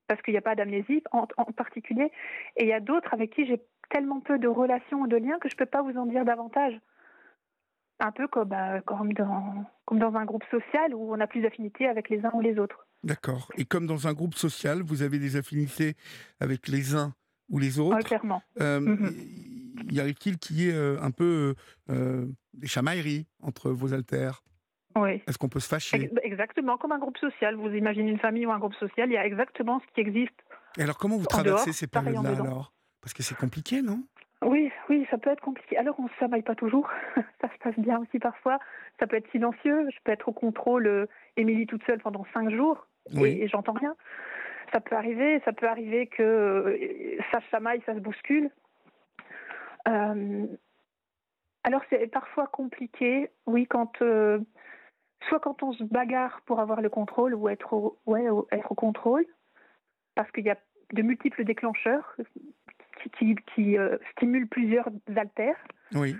Parce 0.07 0.21
qu'il 0.21 0.33
n'y 0.33 0.39
a 0.39 0.41
pas 0.41 0.55
d'amnésie 0.55 1.03
en, 1.11 1.27
particulier. 1.27 2.11
Et 2.55 2.63
il 2.63 2.67
y 2.67 2.73
a 2.73 2.79
d'autres 2.79 3.13
avec 3.13 3.31
qui 3.31 3.45
j'ai 3.45 3.61
tellement 3.89 4.19
peu 4.19 4.39
de 4.39 4.47
relations 4.47 5.01
ou 5.01 5.07
de 5.07 5.17
liens 5.17 5.39
que 5.39 5.49
je 5.49 5.55
ne 5.55 5.57
peux 5.57 5.65
pas 5.65 5.81
vous 5.81 5.97
en 5.97 6.05
dire 6.05 6.25
davantage. 6.25 6.79
Un 7.99 8.11
peu 8.11 8.27
comme, 8.27 8.53
euh, 8.53 8.79
comme, 8.85 9.13
dans, 9.13 9.65
comme 9.85 9.99
dans 9.99 10.15
un 10.15 10.25
groupe 10.25 10.45
social 10.49 10.95
où 10.95 11.13
on 11.13 11.19
a 11.19 11.27
plus 11.27 11.41
d'affinité 11.41 11.87
avec 11.87 12.09
les 12.09 12.25
uns 12.25 12.31
ou 12.33 12.41
les 12.41 12.57
autres. 12.57 12.87
D'accord. 13.03 13.51
Et 13.57 13.65
comme 13.65 13.87
dans 13.87 14.07
un 14.07 14.13
groupe 14.13 14.35
social, 14.35 14.81
vous 14.81 15.01
avez 15.01 15.19
des 15.19 15.35
affinités 15.35 15.95
avec 16.39 16.67
les 16.67 16.95
uns 16.95 17.13
ou 17.49 17.59
les 17.59 17.79
autres. 17.79 17.99
clairement. 17.99 18.41
Euh, 18.61 18.79
mhm. 18.79 19.13
Y 19.89 19.99
arrive-t-il 19.99 20.37
qu'il 20.37 20.59
y 20.59 20.69
ait 20.69 20.73
euh, 20.73 21.01
un 21.01 21.11
peu 21.11 21.55
euh, 21.89 22.25
des 22.53 22.67
chamailleries 22.67 23.27
entre 23.41 23.71
vos 23.71 23.93
alters 23.93 24.43
Oui. 24.97 25.21
Est-ce 25.27 25.37
qu'on 25.37 25.49
peut 25.49 25.59
se 25.59 25.67
fâcher? 25.67 26.11
Exactement, 26.23 26.77
comme 26.77 26.91
un 26.91 26.99
groupe 26.99 27.17
social. 27.17 27.55
Vous 27.55 27.69
imaginez 27.69 28.11
une 28.11 28.19
famille 28.19 28.45
ou 28.45 28.51
un 28.51 28.59
groupe 28.59 28.75
social, 28.75 29.09
il 29.09 29.13
y 29.13 29.17
a 29.17 29.25
exactement 29.25 29.79
ce 29.79 29.93
qui 29.93 30.01
existe. 30.01 30.35
Et 30.77 30.83
alors, 30.83 30.97
comment 30.97 31.17
vous 31.17 31.25
traversez 31.25 31.73
ces 31.73 31.87
périodes-là 31.87 32.31
alors? 32.31 32.73
Parce 33.01 33.13
que 33.13 33.23
c'est 33.23 33.37
compliqué, 33.37 33.81
non? 33.81 34.03
Oui, 34.41 34.71
oui, 34.89 35.05
ça 35.11 35.17
peut 35.17 35.29
être 35.29 35.41
compliqué. 35.41 35.77
Alors, 35.77 35.99
on 35.99 36.03
ne 36.03 36.09
s'amaille 36.19 36.43
pas 36.43 36.55
toujours. 36.55 36.89
ça 37.41 37.49
se 37.53 37.57
passe 37.61 37.77
bien 37.77 37.99
aussi 37.99 38.19
parfois. 38.19 38.59
Ça 38.99 39.07
peut 39.07 39.17
être 39.17 39.29
silencieux. 39.31 39.89
Je 39.91 39.97
peux 40.03 40.11
être 40.11 40.29
au 40.29 40.33
contrôle, 40.33 41.07
Émilie 41.35 41.67
toute 41.67 41.83
seule 41.85 41.99
pendant 41.99 42.25
cinq 42.33 42.49
jours 42.49 42.87
et, 43.17 43.47
j'entends 43.47 43.73
rien. 43.73 43.95
Ça 44.71 44.79
peut 44.79 44.95
arriver, 44.95 45.41
ça 45.45 45.53
peut 45.53 45.67
arriver 45.67 46.07
que 46.07 46.23
euh, 46.23 47.17
ça 47.31 47.41
se 47.41 47.47
chamaille, 47.47 47.81
ça 47.85 47.95
se 47.95 47.99
bouscule. 47.99 48.51
Euh, 49.87 50.45
alors 51.63 51.81
c'est 51.89 52.07
parfois 52.07 52.47
compliqué, 52.47 53.31
oui, 53.47 53.65
quand 53.65 54.01
euh, 54.01 54.39
soit 55.27 55.39
quand 55.39 55.63
on 55.63 55.73
se 55.73 55.83
bagarre 55.83 56.41
pour 56.45 56.59
avoir 56.59 56.81
le 56.81 56.89
contrôle 56.89 57.33
ou 57.33 57.49
être 57.49 57.73
au, 57.73 57.97
ouais, 58.05 58.25
être 58.51 58.71
au 58.71 58.75
contrôle, 58.75 59.25
parce 60.15 60.29
qu'il 60.31 60.45
y 60.45 60.49
a 60.49 60.57
de 60.93 61.01
multiples 61.01 61.43
déclencheurs 61.43 62.15
qui, 63.17 63.35
qui, 63.55 63.77
stimulent 64.11 64.47
plusieurs 64.47 64.89
altères. 65.15 65.57
Oui. 65.93 66.15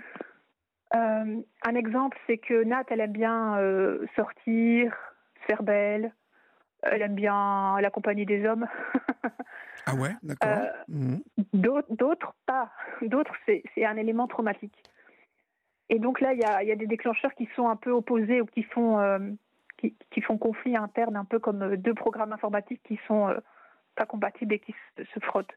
un 0.92 1.74
exemple, 1.74 2.18
c'est 2.26 2.38
que 2.38 2.64
Nat, 2.64 2.84
elle 2.90 3.00
aime 3.00 3.12
bien 3.12 3.56
sortir, 4.16 4.96
faire 5.46 5.62
belle, 5.62 6.12
elle 6.82 7.02
aime 7.02 7.14
bien 7.14 7.80
la 7.80 7.90
compagnie 7.90 8.26
des 8.26 8.46
hommes. 8.46 8.66
ah 9.86 9.94
ouais, 9.94 10.14
d'accord. 10.22 10.50
Euh, 10.50 10.70
mmh. 10.88 11.16
D'autres, 11.90 12.34
pas. 12.46 12.70
D'autres, 13.02 13.34
c'est 13.46 13.84
un 13.84 13.96
élément 13.96 14.26
traumatique. 14.26 14.82
Et 15.88 15.98
donc 15.98 16.20
là, 16.20 16.32
il 16.32 16.40
y 16.40 16.44
a, 16.44 16.62
y 16.62 16.70
a, 16.70 16.76
des 16.76 16.86
déclencheurs 16.86 17.34
qui 17.34 17.48
sont 17.56 17.68
un 17.68 17.76
peu 17.76 17.90
opposés 17.90 18.40
ou 18.40 18.46
qui 18.46 18.62
font, 18.62 19.00
euh, 19.00 19.18
qui, 19.78 19.96
qui, 20.10 20.20
font 20.20 20.38
conflit 20.38 20.76
interne, 20.76 21.16
un 21.16 21.24
peu 21.24 21.38
comme 21.40 21.62
euh, 21.62 21.76
deux 21.76 21.94
programmes 21.94 22.32
informatiques 22.32 22.82
qui 22.84 22.98
sont 23.08 23.34
pas 23.96 24.06
compatibles 24.06 24.54
et 24.54 24.60
qui 24.60 24.74
se, 24.96 25.04
se 25.04 25.20
frottent. 25.20 25.56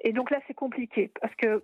Et 0.00 0.12
donc 0.12 0.30
là, 0.30 0.38
c'est 0.46 0.54
compliqué 0.54 1.10
parce 1.20 1.34
que 1.34 1.62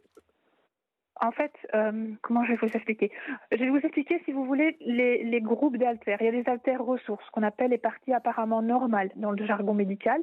en 1.21 1.33
fait, 1.33 1.53
euh, 1.75 2.09
comment 2.23 2.45
je 2.45 2.53
vais 2.53 2.57
vous 2.57 2.75
expliquer? 2.75 3.13
Je 3.53 3.59
vais 3.59 3.69
vous 3.69 3.79
expliquer, 3.79 4.23
si 4.25 4.33
vous 4.33 4.45
voulez, 4.45 4.77
les, 4.81 5.41
groupes 5.43 5.77
d'altères. 5.77 6.19
Il 6.21 6.25
y 6.25 6.29
a 6.29 6.43
des 6.43 6.49
altères 6.49 6.83
ressources, 6.83 7.29
qu'on 7.31 7.43
appelle 7.43 7.71
les 7.71 7.79
parties 7.79 8.13
apparemment 8.13 8.63
normales 8.63 9.11
dans 9.17 9.31
le 9.31 9.45
jargon 9.45 9.75
médical, 9.75 10.23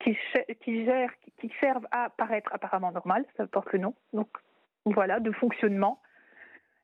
qui, 0.00 0.16
qui, 0.60 0.84
gèrent, 0.84 1.12
qui 1.40 1.50
servent 1.60 1.86
à 1.90 2.10
paraître 2.10 2.52
apparemment 2.54 2.92
normales, 2.92 3.24
ça 3.36 3.46
porte 3.46 3.72
le 3.72 3.80
nom, 3.80 3.94
donc 4.12 4.28
voilà, 4.84 5.20
de 5.20 5.32
fonctionnement. 5.32 6.00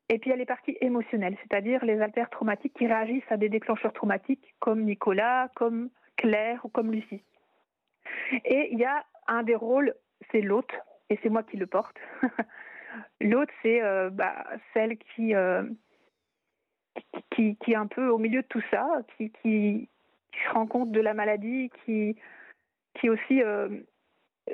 Et 0.08 0.18
puis 0.18 0.30
il 0.30 0.32
y 0.32 0.34
a 0.34 0.36
les 0.36 0.46
parties 0.46 0.76
émotionnelles, 0.80 1.36
c'est-à-dire 1.42 1.84
les 1.84 2.00
altères 2.00 2.30
traumatiques 2.30 2.74
qui 2.74 2.86
réagissent 2.86 3.30
à 3.30 3.36
des 3.36 3.48
déclencheurs 3.48 3.92
traumatiques, 3.92 4.54
comme 4.58 4.82
Nicolas, 4.82 5.48
comme 5.54 5.90
Claire 6.16 6.64
ou 6.64 6.68
comme 6.68 6.90
Lucie. 6.90 7.22
Et 8.44 8.70
il 8.72 8.78
y 8.78 8.84
a 8.84 9.04
un 9.28 9.42
des 9.42 9.54
rôles, 9.54 9.94
c'est 10.32 10.40
l'hôte, 10.40 10.72
et 11.10 11.18
c'est 11.22 11.28
moi 11.28 11.42
qui 11.42 11.56
le 11.56 11.66
porte. 11.66 11.96
L'autre, 13.20 13.52
c'est 13.62 13.82
euh, 13.82 14.10
bah, 14.10 14.46
celle 14.74 14.98
euh, 15.20 15.62
qui, 17.30 17.56
qui, 17.56 17.72
est 17.72 17.76
un 17.76 17.86
peu 17.86 18.08
au 18.08 18.18
milieu 18.18 18.42
de 18.42 18.46
tout 18.46 18.62
ça, 18.70 18.88
qui, 19.16 19.30
qui, 19.42 19.88
se 20.44 20.52
rend 20.52 20.66
compte 20.66 20.92
de 20.92 21.00
la 21.00 21.14
maladie, 21.14 21.70
qui, 21.84 22.16
qui 22.94 23.08
aussi. 23.08 23.42
Euh, 23.42 23.68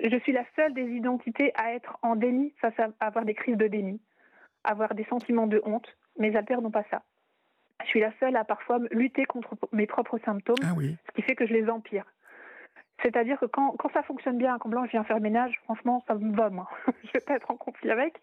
je 0.02 0.18
suis 0.18 0.32
la 0.32 0.44
seule 0.56 0.74
des 0.74 0.88
identités 0.90 1.52
à 1.54 1.72
être 1.74 1.98
en 2.02 2.16
déni 2.16 2.52
face 2.60 2.78
à, 2.80 2.88
avoir 3.00 3.24
des 3.24 3.34
crises 3.34 3.56
de 3.56 3.68
déni, 3.68 4.00
avoir 4.64 4.94
des 4.94 5.04
sentiments 5.04 5.46
de 5.46 5.62
honte. 5.64 5.86
Mes 6.18 6.34
alters 6.34 6.60
n'ont 6.60 6.70
pas 6.70 6.84
ça. 6.90 7.02
Je 7.82 7.88
suis 7.88 8.00
la 8.00 8.12
seule 8.18 8.36
à 8.36 8.44
parfois 8.44 8.78
lutter 8.90 9.24
contre 9.24 9.56
mes 9.72 9.86
propres 9.86 10.18
symptômes, 10.24 10.56
ah 10.62 10.74
ce 10.74 11.12
qui 11.14 11.22
fait 11.22 11.36
que 11.36 11.46
je 11.46 11.52
les 11.52 11.68
empire. 11.68 12.06
C'est-à-dire 13.02 13.38
que 13.38 13.46
quand, 13.46 13.76
ça 13.92 14.02
fonctionne 14.02 14.38
bien, 14.38 14.58
quand 14.58 14.68
Blanche 14.68 14.90
vient 14.90 15.04
faire 15.04 15.16
le 15.16 15.22
ménage, 15.22 15.58
franchement, 15.64 16.02
ça 16.06 16.14
me 16.14 16.34
va, 16.34 16.50
moi. 16.50 16.68
je 17.04 17.12
vais 17.12 17.20
pas 17.20 17.34
être 17.34 17.50
en 17.50 17.56
conflit 17.56 17.90
avec. 17.90 18.14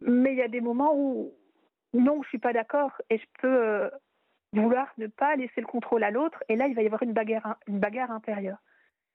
Mais 0.00 0.32
il 0.32 0.36
y 0.36 0.42
a 0.42 0.48
des 0.48 0.60
moments 0.60 0.92
où, 0.94 1.32
non, 1.92 2.22
je 2.22 2.28
suis 2.28 2.38
pas 2.38 2.52
d'accord 2.52 3.00
et 3.10 3.18
je 3.18 3.26
peux 3.40 3.64
euh, 3.64 3.90
vouloir 4.52 4.92
ne 4.98 5.06
pas 5.06 5.36
laisser 5.36 5.60
le 5.60 5.66
contrôle 5.66 6.04
à 6.04 6.10
l'autre, 6.10 6.42
et 6.48 6.56
là, 6.56 6.66
il 6.66 6.74
va 6.74 6.82
y 6.82 6.86
avoir 6.86 7.02
une 7.02 7.12
bagarre, 7.12 7.56
une 7.66 7.78
bagarre 7.78 8.10
intérieure. 8.10 8.58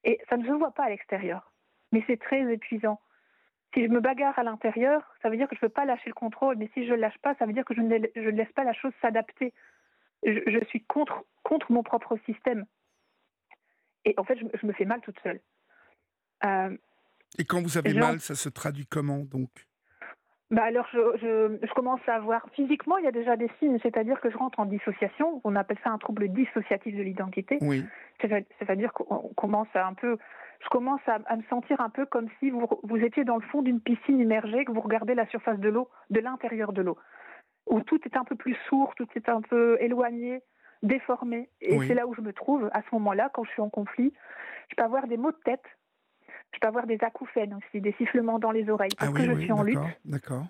Et 0.04 0.20
ça 0.30 0.38
ne 0.38 0.46
se 0.46 0.52
voit 0.52 0.72
pas 0.72 0.86
à 0.86 0.90
l'extérieur, 0.90 1.52
mais 1.92 2.04
c'est 2.08 2.20
très 2.20 2.42
épuisant. 2.52 3.00
Si 3.74 3.84
je 3.84 3.90
me 3.90 4.00
bagarre 4.00 4.38
à 4.40 4.44
l'intérieur, 4.44 5.04
ça 5.22 5.30
veut 5.30 5.38
dire 5.38 5.48
que 5.48 5.56
je 5.56 5.60
ne 5.64 5.68
veux 5.68 5.74
pas 5.74 5.86
lâcher 5.86 6.10
le 6.10 6.14
contrôle, 6.14 6.56
mais 6.58 6.70
si 6.74 6.88
je 6.88 6.94
ne 6.94 6.98
lâche 6.98 7.18
pas, 7.20 7.36
ça 7.36 7.46
veut 7.46 7.54
dire 7.54 7.66
que 7.66 7.76
je 7.76 7.82
ne, 7.82 7.98
laisse 8.30 8.52
pas 8.54 8.64
la 8.64 8.74
chose 8.74 8.94
s'adapter. 9.02 9.54
Je, 10.24 10.64
suis 10.68 10.84
contre 10.86 11.24
mon 11.70 11.84
propre 11.84 12.18
système. 12.26 12.66
Et 14.10 14.16
en 14.18 14.24
fait, 14.24 14.38
je, 14.38 14.45
je 14.60 14.66
me 14.66 14.74
fais 14.74 14.86
mal 14.86 15.01
toute 15.01 15.20
seule. 15.22 15.39
Euh, 16.45 16.76
et 17.38 17.45
quand 17.45 17.62
vous 17.62 17.78
avez 17.78 17.93
mal, 17.93 18.20
ça 18.20 18.36
se 18.36 18.49
traduit 18.49 18.88
comment 18.88 19.20
donc? 19.20 19.49
Bah 20.51 20.64
alors, 20.64 20.88
je, 20.91 20.97
je, 21.22 21.60
je, 21.64 21.74
commence 21.76 21.99
à 22.07 22.16
avoir 22.16 22.43
physiquement, 22.53 22.97
il 22.97 23.05
y 23.05 23.07
a 23.07 23.12
déjà 23.12 23.36
des 23.38 23.51
signes, 23.60 23.78
c'est-à-dire 23.84 24.20
que 24.20 24.32
je 24.32 24.38
rentre 24.38 24.60
en 24.60 24.66
dissociation. 24.66 25.41
On 25.43 25.55
appelle 25.55 25.78
ça 25.84 25.91
un 25.91 25.99
trouble 25.99 26.28
dissociatif 26.30 26.95
de 26.95 27.03
l'identité. 27.03 27.60
Oui. 27.62 27.86
C'est-à-dire 28.20 28.91
qu'on 28.93 29.32
commence 29.36 29.68
à 29.76 29.86
un 29.86 29.93
peu, 29.93 30.18
je 30.64 30.70
commence 30.70 31.01
à, 31.05 31.20
à, 31.28 31.36
me 31.36 31.43
sentir 31.51 31.80
un 31.82 31.91
peu 31.91 32.07
comme 32.07 32.30
si 32.39 32.49
vous, 32.49 32.68
vous 32.82 32.97
étiez 32.97 33.26
dans 33.26 33.36
le 33.36 33.43
fond 33.43 33.62
d'une 33.62 33.80
piscine 33.80 34.20
immergée, 34.20 34.66
que 34.66 34.72
vous 34.72 34.82
regardez 34.82 35.14
la 35.14 35.28
surface 35.28 35.60
de 35.60 35.70
l'eau, 35.70 35.88
de 36.10 36.20
l'intérieur 36.20 36.74
de 36.74 36.82
l'eau, 36.82 36.97
où 37.68 37.82
tout 37.82 37.99
est 38.05 38.18
un 38.18 38.24
peu 38.24 38.36
plus 38.36 38.57
sourd, 38.70 38.95
tout 38.95 39.07
est 39.16 39.30
un 39.30 39.41
peu 39.41 39.78
éloigné, 39.80 40.41
déformé. 40.84 41.50
Et 41.62 41.78
oui. 41.78 41.88
c'est 41.88 41.94
là 41.94 42.08
où 42.08 42.14
je 42.14 42.22
me 42.22 42.34
trouve 42.34 42.70
à 42.74 42.82
ce 42.82 42.88
moment-là, 42.94 43.30
quand 43.34 43.44
je 43.44 43.52
suis 43.52 43.62
en 43.62 43.70
conflit. 43.70 44.14
Je 44.70 44.76
peux 44.76 44.84
avoir 44.84 45.08
des 45.08 45.18
maux 45.18 45.32
de 45.32 45.40
tête 45.44 45.66
je 46.54 46.60
peux 46.60 46.68
avoir 46.68 46.88
des 46.88 46.98
acouphènes 47.02 47.54
aussi, 47.54 47.82
des 47.82 47.94
sifflements 47.94 48.40
dans 48.40 48.52
les 48.52 48.70
oreilles, 48.70 48.92
parce 48.98 49.12
ah 49.12 49.14
oui, 49.14 49.22
que 49.22 49.26
je 49.28 49.36
oui, 49.36 49.44
suis 49.44 49.52
en 49.52 49.64
lutte. 49.64 49.80
D'accord. 50.06 50.46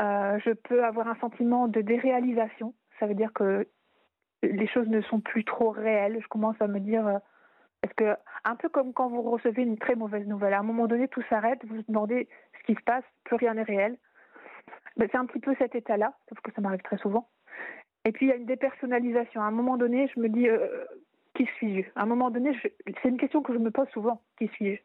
Euh, 0.00 0.38
je 0.44 0.52
peux 0.52 0.84
avoir 0.84 1.08
un 1.08 1.16
sentiment 1.16 1.68
de 1.68 1.80
déréalisation. 1.80 2.74
Ça 2.98 3.06
veut 3.06 3.14
dire 3.14 3.32
que 3.32 3.68
les 4.42 4.66
choses 4.66 4.88
ne 4.88 5.00
sont 5.02 5.20
plus 5.20 5.44
trop 5.44 5.70
réelles. 5.70 6.18
Je 6.20 6.28
commence 6.28 6.60
à 6.60 6.66
me 6.66 6.80
dire, 6.80 7.06
euh, 7.06 7.18
est-ce 7.82 7.94
que 7.94 8.16
un 8.44 8.56
peu 8.56 8.68
comme 8.68 8.92
quand 8.92 9.08
vous 9.08 9.22
recevez 9.22 9.62
une 9.62 9.78
très 9.78 9.94
mauvaise 9.94 10.26
nouvelle, 10.26 10.54
à 10.54 10.60
un 10.60 10.64
moment 10.64 10.86
donné 10.86 11.08
tout 11.08 11.22
s'arrête, 11.28 11.64
vous 11.66 11.76
vous 11.76 11.84
demandez 11.88 12.28
ce 12.58 12.64
qui 12.64 12.74
se 12.74 12.82
passe, 12.84 13.04
plus 13.24 13.36
rien 13.36 13.54
n'est 13.54 13.62
réel. 13.62 13.98
Ben, 14.96 15.08
c'est 15.10 15.18
un 15.18 15.26
petit 15.26 15.40
peu 15.40 15.54
cet 15.58 15.74
état-là, 15.74 16.14
sauf 16.28 16.40
que 16.40 16.52
ça 16.52 16.60
m'arrive 16.60 16.82
très 16.82 16.98
souvent. 16.98 17.28
Et 18.04 18.12
puis 18.12 18.26
il 18.26 18.28
y 18.30 18.32
a 18.32 18.36
une 18.36 18.46
dépersonnalisation. 18.46 19.40
À 19.40 19.44
un 19.44 19.50
moment 19.50 19.76
donné, 19.76 20.10
je 20.14 20.20
me 20.20 20.28
dis, 20.28 20.48
euh, 20.48 20.84
qui 21.34 21.48
suis-je? 21.58 21.88
À 21.94 22.02
un 22.02 22.06
moment 22.06 22.30
donné, 22.30 22.52
je... 22.54 22.68
c'est 23.02 23.08
une 23.08 23.18
question 23.18 23.42
que 23.42 23.52
je 23.52 23.58
me 23.58 23.70
pose 23.70 23.88
souvent. 23.92 24.22
Qui 24.38 24.48
suis-je? 24.48 24.80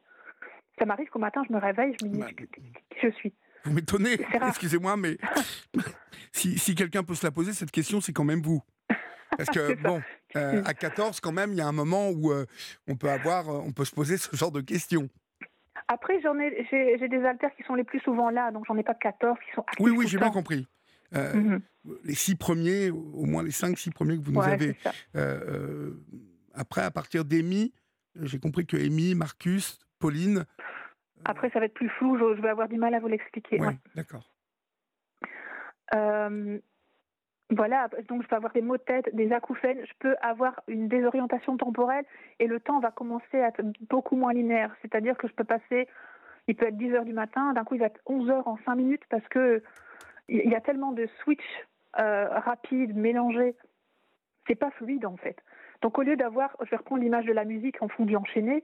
Ça 0.78 0.86
m'arrive 0.86 1.10
qu'au 1.10 1.20
matin, 1.20 1.42
je 1.48 1.54
me 1.54 1.60
réveille, 1.60 1.96
je 2.00 2.06
me 2.06 2.12
dis 2.12 2.20
bah, 2.20 2.28
qui 2.32 2.98
je 3.02 3.10
suis? 3.10 3.34
Vous 3.66 3.74
m'étonnez, 3.74 4.18
excusez-moi, 4.48 4.96
mais 4.96 5.18
si, 6.32 6.58
si 6.58 6.76
quelqu'un 6.76 7.04
peut 7.04 7.16
se 7.16 7.26
la 7.26 7.32
poser, 7.32 7.54
cette 7.54 7.72
question, 7.72 8.00
c'est 8.00 8.14
quand 8.14 8.24
même 8.24 8.42
vous. 8.42 8.62
Parce 9.36 9.50
que, 9.50 9.74
bon, 9.82 10.02
euh, 10.36 10.64
à 10.66 10.74
14, 10.74 11.20
quand 11.20 11.32
même, 11.32 11.52
il 11.52 11.58
y 11.58 11.62
a 11.62 11.68
un 11.68 11.74
moment 11.74 12.10
où 12.10 12.32
euh, 12.32 12.46
on, 12.88 12.96
peut 12.96 13.10
avoir, 13.10 13.50
on 13.50 13.72
peut 13.72 13.86
se 13.86 13.94
poser 13.94 14.18
ce 14.18 14.36
genre 14.36 14.52
de 14.52 14.62
questions. 14.62 15.10
Après, 15.88 16.20
j'en 16.22 16.38
ai, 16.40 16.68
j'ai, 16.70 17.08
des 17.08 17.24
alters 17.24 17.54
qui 17.56 17.64
sont 17.64 17.76
les 17.76 17.84
plus 17.84 18.00
souvent 18.00 18.30
là, 18.30 18.52
donc 18.52 18.66
j'en 18.68 18.78
ai 18.78 18.84
pas 18.84 18.94
14 18.94 19.38
qui 19.40 19.56
sont 19.56 19.66
Oui, 19.80 19.92
oui, 19.92 20.08
j'ai 20.08 20.18
bien 20.18 20.32
compris. 20.32 20.68
Mm-hmm. 21.14 21.62
Les 22.04 22.16
six 22.16 22.36
premiers, 22.36 22.92
au 22.92 23.26
moins 23.26 23.44
les 23.44 23.52
cinq, 23.52 23.78
six 23.78 23.92
premiers 23.92 24.18
que 24.18 24.24
vous 24.24 24.32
nous 24.32 24.40
ouais, 24.40 24.52
avez. 24.52 24.76
après, 26.54 26.82
à 26.82 26.92
partir 26.92 27.24
d'Amy, 27.24 27.74
j'ai 28.22 28.40
compris 28.40 28.66
que 28.66 28.78
Amy, 28.78 29.16
Marcus, 29.16 29.80
Pauline, 30.00 30.46
après, 31.26 31.50
ça 31.50 31.60
va 31.60 31.66
être 31.66 31.74
plus 31.74 31.90
flou, 31.90 32.18
je, 32.18 32.36
je 32.36 32.42
vais 32.42 32.50
avoir 32.50 32.68
du 32.68 32.78
mal 32.78 32.94
à 32.94 33.00
vous 33.00 33.08
l'expliquer. 33.08 33.60
Ouais, 33.60 33.68
ouais. 33.68 33.78
d'accord. 33.96 34.30
Euh, 35.94 36.60
voilà, 37.50 37.88
donc 38.10 38.24
je 38.24 38.28
peux 38.28 38.36
avoir 38.36 38.52
des 38.52 38.62
maux 38.62 38.78
de 38.78 38.82
tête, 38.82 39.14
des 39.16 39.32
acouphènes, 39.32 39.80
je 39.86 39.94
peux 40.00 40.16
avoir 40.22 40.62
une 40.68 40.90
désorientation 40.90 41.56
temporelle 41.56 42.04
et 42.40 42.48
le 42.48 42.60
temps 42.60 42.80
va 42.80 42.92
commencer 42.92 43.40
à 43.40 43.48
être 43.48 43.62
beaucoup 43.90 44.18
moins 44.18 44.34
linéaire. 44.34 44.76
C'est-à-dire 44.82 45.18
que 45.18 45.30
je 45.30 45.34
peux 45.34 45.46
passer, 45.46 45.88
il 46.48 46.56
peut 46.56 46.68
être 46.68 46.78
10 46.78 46.94
heures 46.94 47.06
du 47.06 47.14
matin, 47.14 47.54
d'un 47.54 47.64
coup 47.64 47.76
il 47.76 47.80
va 47.80 47.86
être 47.86 48.02
11 48.06 48.30
heures 48.30 48.48
en 48.50 48.58
5 48.66 48.76
minutes 48.76 49.04
parce 49.10 49.26
que 49.30 49.64
il 50.28 50.50
y 50.50 50.56
a 50.56 50.62
tellement 50.62 50.92
de 50.92 51.08
switch 51.22 51.44
euh, 52.00 52.28
rapides, 52.30 52.96
mélangés. 52.96 53.56
C'est 54.48 54.56
pas 54.56 54.72
fluide 54.72 55.06
en 55.06 55.18
fait. 55.18 55.38
Donc 55.82 55.98
au 55.98 56.02
lieu 56.02 56.16
d'avoir, 56.16 56.56
je 56.64 56.70
vais 56.70 56.78
reprendre 56.78 57.02
l'image 57.02 57.26
de 57.26 57.34
la 57.34 57.46
musique 57.46 57.82
en 57.82 57.88
fondu 57.88 58.16
enchaîné, 58.16 58.64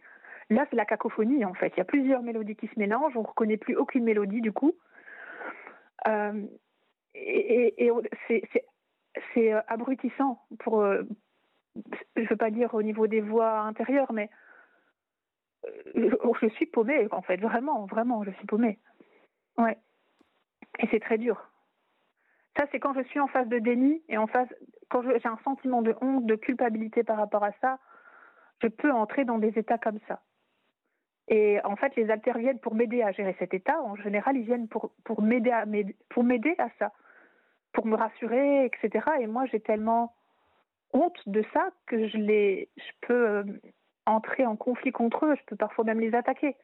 Là, 0.50 0.66
c'est 0.70 0.76
la 0.76 0.86
cacophonie, 0.86 1.46
en 1.46 1.54
fait. 1.54 1.74
Il 1.76 1.78
y 1.78 1.82
a 1.82 1.86
plusieurs 1.86 2.22
mélodies 2.22 2.56
qui 2.56 2.68
se 2.68 2.78
mélangent, 2.78 3.16
on 3.16 3.22
ne 3.22 3.28
reconnaît 3.28 3.58
plus 3.58 3.76
aucune 3.76 4.04
mélodie, 4.04 4.42
du 4.42 4.52
coup. 4.52 4.76
Euh, 6.08 6.46
et, 7.16 7.86
et, 7.86 7.92
c'est 9.34 9.52
abrutissant 9.68 10.44
pour, 10.60 10.82
euh, 10.82 11.04
je 12.16 12.28
veux 12.28 12.36
pas 12.36 12.50
dire 12.50 12.74
au 12.74 12.82
niveau 12.82 13.08
des 13.08 13.22
voix 13.22 13.60
intérieures, 13.62 14.12
mais 14.12 14.30
je 15.96 16.50
suis 16.56 16.66
paumée, 16.66 17.08
en 17.12 17.22
fait, 17.22 17.38
vraiment, 17.38 17.86
vraiment, 17.86 18.24
je 18.24 18.32
suis 18.32 18.48
paumée. 18.48 18.80
Ouais. 19.58 19.78
Et 20.80 20.88
c'est 20.92 21.00
très 21.00 21.18
dur. 21.18 21.50
Ça, 22.58 22.66
c'est 22.72 22.80
quand 22.80 22.94
je 22.94 23.04
suis 23.04 23.20
en 23.20 23.28
phase 23.28 23.48
de 23.48 23.60
déni 23.60 24.02
et 24.10 24.18
en 24.18 24.28
phase, 24.28 24.48
quand 24.90 25.02
j'ai 25.02 25.28
un 25.28 25.40
sentiment 25.44 25.82
de 25.82 25.96
honte, 26.02 26.26
de 26.26 26.36
culpabilité 26.36 27.04
par 27.04 27.18
rapport 27.18 27.44
à 27.44 27.52
ça, 27.62 27.80
je 28.62 28.68
peux 28.68 28.92
entrer 28.92 29.26
dans 29.26 29.40
des 29.40 29.58
états 29.58 29.78
comme 29.78 30.00
ça. 30.08 30.22
Et 31.28 31.60
en 31.64 31.76
fait, 31.76 31.96
les 31.96 32.10
alters 32.10 32.38
viennent 32.38 32.60
pour 32.60 32.76
m'aider 32.76 33.02
à 33.02 33.12
gérer 33.12 33.36
cet 33.40 33.54
état. 33.54 33.82
En 33.82 33.96
général, 33.96 34.36
ils 34.38 34.46
viennent 34.46 34.68
pour, 34.68 34.92
pour 35.04 35.22
m'aider 35.22 35.52
à, 35.52 35.62
à 35.64 36.70
ça, 36.80 36.92
pour 37.72 37.86
me 37.86 37.96
rassurer, 37.96 38.66
etc. 38.66 39.06
Et 39.22 39.28
moi, 39.28 39.46
j'ai 39.46 39.60
tellement 39.60 40.14
honte 40.92 41.18
de 41.26 41.44
ça 41.54 41.70
que 41.88 42.08
je, 42.08 42.18
les, 42.18 42.70
je 42.78 43.08
peux 43.08 43.28
euh, 43.30 43.44
entrer 44.06 44.46
en 44.46 44.56
conflit 44.56 44.92
contre 44.92 45.26
eux. 45.26 45.36
Je 45.36 45.46
peux 45.46 45.56
parfois 45.56 45.86
même 45.86 46.00
les 46.00 46.14
attaquer. 46.14 46.56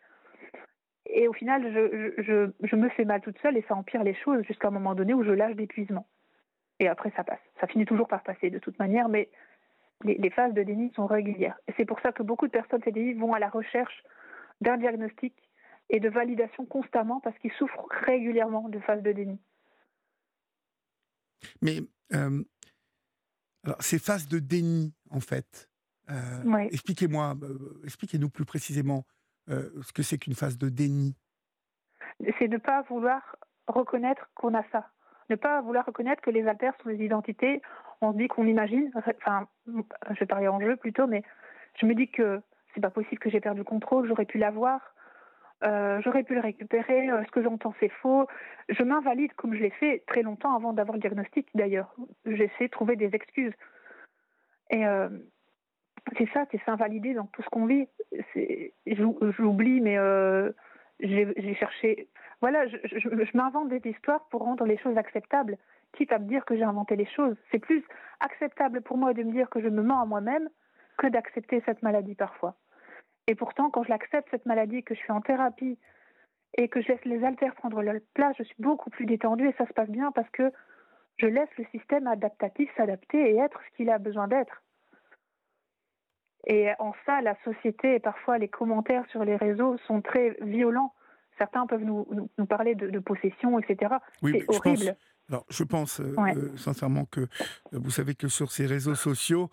Et 1.10 1.28
au 1.28 1.34
final, 1.34 1.64
je, 1.74 2.22
je, 2.22 2.52
je 2.68 2.76
me 2.76 2.90
fais 2.90 3.06
mal 3.06 3.22
toute 3.22 3.40
seule 3.40 3.58
et 3.58 3.66
ça 3.68 3.76
empire 3.76 4.04
les 4.04 4.14
choses 4.14 4.44
jusqu'à 4.44 4.68
un 4.68 4.72
moment 4.72 4.96
donné 4.96 5.14
où 5.14 5.24
je 5.24 5.32
lâche 5.32 5.56
d'épuisement. 5.56 6.08
Et 6.80 6.88
après, 6.88 7.12
ça 7.16 7.24
passe. 7.24 7.40
Ça 7.60 7.68
finit 7.68 7.86
toujours 7.86 8.08
par 8.08 8.24
passer 8.24 8.50
de 8.50 8.60
toute 8.60 8.78
manière, 8.80 9.10
mais 9.10 9.30
les, 10.04 10.16
les 10.16 10.30
phases 10.30 10.54
de 10.54 10.64
déni 10.64 10.92
sont 10.96 11.08
régulières. 11.08 11.58
Et 11.68 11.74
c'est 11.78 11.86
pour 11.86 12.00
ça 12.02 12.12
que 12.12 12.24
beaucoup 12.24 12.48
de 12.48 12.52
personnes 12.52 12.84
CDI 12.84 13.14
vont 13.14 13.34
à 13.34 13.40
la 13.40 13.50
recherche 13.50 14.04
d'un 14.62 14.78
diagnostic 14.78 15.34
et 15.90 16.00
de 16.00 16.10
validation 16.10 16.66
constamment 16.66 17.20
parce 17.20 17.38
qu'ils 17.40 17.52
souffrent 17.54 17.88
régulièrement 17.90 18.70
de 18.70 18.80
phases 18.80 19.02
de 19.02 19.12
déni. 19.12 19.40
Mais 21.62 21.80
euh, 22.14 22.44
alors, 23.64 23.82
ces 23.82 24.00
phases 24.00 24.28
de 24.28 24.40
déni, 24.40 24.94
en 25.10 25.20
fait, 25.20 25.70
euh, 26.10 26.44
ouais. 26.44 26.68
expliquez-moi, 26.72 27.36
euh, 27.42 27.82
expliquez-nous 27.84 28.30
plus 28.30 28.46
précisément 28.46 29.06
ce 29.50 29.94
que 29.94 30.04
c'est 30.04 30.18
qu'une 30.18 30.36
phase 30.36 30.58
de 30.58 30.70
déni. 30.70 31.16
C'est 32.38 32.48
ne 32.48 32.58
pas 32.58 32.82
vouloir 32.84 33.36
reconnaître 33.68 34.30
qu'on 34.36 34.54
a 34.54 34.64
ça, 34.72 34.90
ne 35.30 35.36
pas 35.36 35.62
vouloir 35.62 35.86
reconnaître 35.86 36.22
que 36.22 36.30
les 36.30 36.48
alters 36.48 36.74
sont 36.82 36.90
des 36.90 37.04
identités. 37.04 37.62
On 38.02 38.14
se 38.14 38.18
dit 38.18 38.28
qu'on 38.28 38.48
imagine, 38.48 38.92
enfin, 38.96 39.48
je 39.68 40.20
vais 40.20 40.26
parler 40.26 40.48
en 40.48 40.60
jeu 40.60 40.76
plutôt, 40.76 41.08
mais 41.08 41.24
je 41.80 41.86
me 41.86 41.94
dis 41.94 42.10
que 42.10 42.42
c'est 42.74 42.82
pas 42.82 42.90
possible 42.90 43.20
que 43.20 43.30
j'ai 43.30 43.42
perdu 43.42 43.60
le 43.60 43.66
contrôle, 43.66 44.08
j'aurais 44.08 44.26
pu 44.26 44.38
l'avoir, 44.38 44.82
euh, 45.64 46.02
j'aurais 46.02 46.24
pu 46.24 46.36
le 46.36 46.42
récupérer, 46.42 47.10
euh, 47.10 47.24
ce 47.26 47.32
que 47.32 47.44
j'entends 47.44 47.74
c'est 47.80 47.90
faux. 47.90 48.28
Je 48.70 48.84
m'invalide 48.84 49.34
comme 49.34 49.54
je 49.54 49.60
l'ai 49.60 49.72
fait 49.72 50.04
très 50.08 50.22
longtemps 50.22 50.56
avant 50.56 50.74
d'avoir 50.74 50.96
le 50.96 51.02
diagnostic 51.02 51.48
d'ailleurs. 51.54 51.94
J'essaie 52.26 52.66
de 52.66 52.72
trouver 52.72 52.96
des 52.96 53.14
excuses. 53.14 53.54
Et 54.70 54.86
euh, 54.86 55.10
c'est 56.18 56.30
ça, 56.34 56.46
c'est 56.52 56.62
s'invalider 56.64 57.14
dans 57.14 57.26
tout 57.26 57.42
ce 57.42 57.50
qu'on 57.50 57.66
vit. 57.66 57.88
J'oublie, 58.86 59.82
mais 59.82 59.98
euh, 59.98 60.52
j'ai 61.00 61.56
cherché. 61.56 62.08
Voilà, 62.42 62.68
je, 62.68 63.38
m'invente 63.38 63.70
des 63.70 63.82
histoires 63.90 64.26
pour 64.30 64.44
rendre 64.44 64.66
les 64.66 64.78
choses 64.78 64.98
acceptables, 64.98 65.58
quitte 65.94 66.12
à 66.12 66.20
me 66.20 66.28
dire 66.28 66.46
que 66.46 66.56
j'ai 66.56 66.64
inventé 66.64 66.96
les 66.96 67.06
choses. 67.06 67.36
C'est 67.52 67.60
plus 67.60 67.84
acceptable 68.20 68.82
pour 68.82 68.98
moi 68.98 69.14
de 69.14 69.24
me 69.24 69.32
dire 69.32 69.50
que 69.50 69.62
je 69.62 69.68
me 69.68 69.82
mens 69.82 70.02
à 70.02 70.06
moi-même 70.06 70.50
que 70.98 71.08
d'accepter 71.08 71.62
cette 71.66 71.84
maladie 71.84 72.16
parfois. 72.16 72.56
Et 73.28 73.36
pourtant, 73.36 73.70
quand 73.70 73.84
je 73.84 73.90
l'accepte, 73.90 74.28
cette 74.32 74.46
maladie, 74.46 74.84
que 74.84 74.96
je 74.96 75.00
suis 75.00 75.12
en 75.12 75.22
thérapie 75.22 75.78
et 76.58 76.68
que 76.68 76.82
je 76.82 76.88
laisse 76.88 77.06
les 77.06 77.24
alters 77.24 77.54
prendre 77.56 77.82
leur 77.82 77.96
place, 78.14 78.36
je 78.38 78.44
suis 78.44 78.56
beaucoup 78.58 78.90
plus 78.90 79.06
détendue 79.06 79.48
et 79.48 79.54
ça 79.58 79.68
se 79.68 79.74
passe 79.74 79.90
bien 79.90 80.12
parce 80.12 80.30
que 80.32 80.52
je 81.18 81.28
laisse 81.28 81.50
le 81.58 81.66
système 81.66 82.08
adaptatif 82.08 82.70
s'adapter 82.76 83.32
et 83.32 83.38
être 83.38 83.60
ce 83.70 83.78
qu'il 83.78 83.90
a 83.90 84.00
besoin 84.00 84.28
d'être. 84.28 84.64
Et 86.48 86.70
en 86.80 86.94
ça, 87.06 87.22
la 87.22 87.36
société 87.44 87.96
et 87.96 88.00
parfois 88.00 88.38
les 88.38 88.48
commentaires 88.48 89.06
sur 89.12 89.24
les 89.24 89.36
réseaux 89.36 89.78
sont 89.88 90.02
très 90.02 90.38
violents. 90.42 90.94
Certains 91.38 91.66
peuvent 91.68 91.84
nous, 91.84 92.06
nous, 92.12 92.30
nous 92.38 92.46
parler 92.46 92.76
de, 92.76 92.90
de, 92.90 93.00
possession, 93.00 93.60
etc. 93.60 93.96
Oui, 94.22 94.34
c'est 94.40 94.56
horrible. 94.56 94.86
Pense, 94.86 94.98
alors, 95.30 95.46
je 95.50 95.64
pense 95.64 96.00
euh, 96.00 96.14
ouais. 96.18 96.36
euh, 96.36 96.58
sincèrement 96.58 97.06
que 97.06 97.22
euh, 97.22 97.28
vous 97.72 97.92
savez 97.92 98.16
que 98.16 98.28
sur 98.28 98.52
ces 98.52 98.66
réseaux 98.66 98.96
sociaux, 98.96 99.50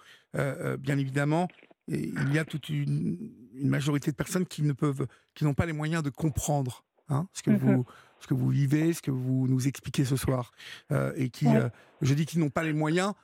bien 0.78 0.98
évidemment, 0.98 1.48
il 1.88 2.34
y 2.34 2.38
a 2.38 2.44
toute 2.44 2.68
une, 2.68 3.30
une, 3.54 3.68
majorité 3.68 4.10
de 4.10 4.16
personnes 4.16 4.44
qui 4.44 4.62
ne 4.62 4.72
peuvent, 4.72 5.06
qui 5.34 5.44
n'ont 5.44 5.54
pas 5.54 5.64
les 5.64 5.72
moyens 5.72 6.02
de 6.02 6.10
comprendre 6.10 6.84
hein, 7.08 7.26
ce 7.32 7.42
que 7.42 7.50
mm 7.50 7.54
-hmm. 7.54 7.76
vous, 7.76 7.84
ce 8.20 8.26
que 8.26 8.34
vous 8.34 8.50
vivez, 8.50 8.92
ce 8.92 9.00
que 9.00 9.10
vous 9.10 9.46
nous 9.48 9.66
expliquez 9.66 10.04
ce 10.04 10.16
soir, 10.16 10.52
et 11.16 11.30
qui, 11.30 11.46
ouais. 11.46 11.70
je 12.02 12.14
dis 12.14 12.26
qu'ils 12.26 12.40
n'ont 12.40 12.50
pas 12.58 12.64
les 12.64 12.74
moyens 12.74 13.14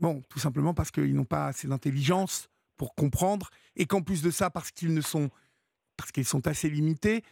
bon, 0.00 0.22
tout 0.28 0.38
simplement 0.38 0.74
parce 0.74 0.90
qu'ils 0.90 1.14
n'ont 1.14 1.24
pas 1.24 1.46
assez 1.46 1.68
d'intelligence 1.68 2.48
pour 2.76 2.94
comprendre, 2.94 3.50
et 3.76 3.86
qu'en 3.86 4.02
plus 4.02 4.22
de 4.22 4.30
ça, 4.30 4.50
parce 4.50 4.70
qu'ils 4.70 4.94
ne 4.94 5.00
sont, 5.00 5.30
parce 5.96 6.12
qu'ils 6.12 6.24
sont 6.24 6.46
assez 6.46 6.70
limités, 6.70 7.22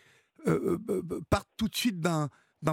euh, 0.46 0.78
euh, 0.90 1.20
partent 1.30 1.48
tout 1.56 1.68
de 1.68 1.76
suite 1.76 2.00
d'un 2.00 2.28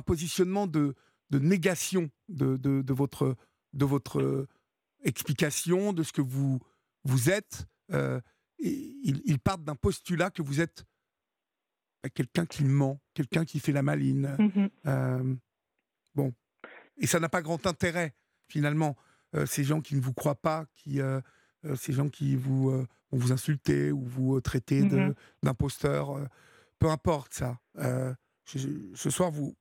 positionnement 0.05 0.67
de, 0.67 0.93
de 1.29 1.39
négation 1.39 2.09
de, 2.27 2.57
de, 2.57 2.93
votre, 2.93 3.35
de 3.73 3.85
votre 3.85 4.47
explication, 5.03 5.93
de 5.93 6.03
ce 6.03 6.11
que 6.11 6.21
vous, 6.21 6.59
vous 7.05 7.29
êtes. 7.29 7.65
ils, 8.59 9.21
ils, 9.25 9.39
partent 9.39 9.63
d'un 9.63 9.75
postulat 9.75 10.29
que 10.29 10.41
vous 10.41 10.59
êtes 10.59 10.85
bah, 12.03 12.09
quelqu'un 12.09 12.45
qui 12.45 12.65
ment, 12.65 12.99
quelqu'un 13.13 13.45
qui 13.45 13.59
fait 13.59 13.71
la 13.71 13.83
maline. 13.83 14.35
Mmh 14.37 15.37
bon, 16.13 16.33
et 16.97 17.07
ça 17.07 17.19
n'a 17.19 17.29
pas 17.29 17.41
grand 17.41 17.65
intérêt 17.67 18.15
finalement. 18.47 18.95
Euh, 19.35 19.45
ces 19.45 19.63
gens 19.63 19.81
qui 19.81 19.95
ne 19.95 20.01
vous 20.01 20.13
croient 20.13 20.39
pas, 20.41 20.65
qui, 20.75 21.01
euh, 21.01 21.19
euh, 21.65 21.75
ces 21.75 21.93
gens 21.93 22.09
qui 22.09 22.35
vous, 22.35 22.71
vont 22.71 22.85
vous 23.11 23.31
insulter 23.31 23.91
ou 23.91 24.03
vous 24.03 24.39
traiter 24.41 24.81
mmh 24.81 25.13
d'imposteur, 25.43 26.17
peu 26.79 26.89
importe 26.89 27.33
ça. 27.33 27.57
ce 28.45 29.09
soir, 29.09 29.31
vous, 29.31 29.55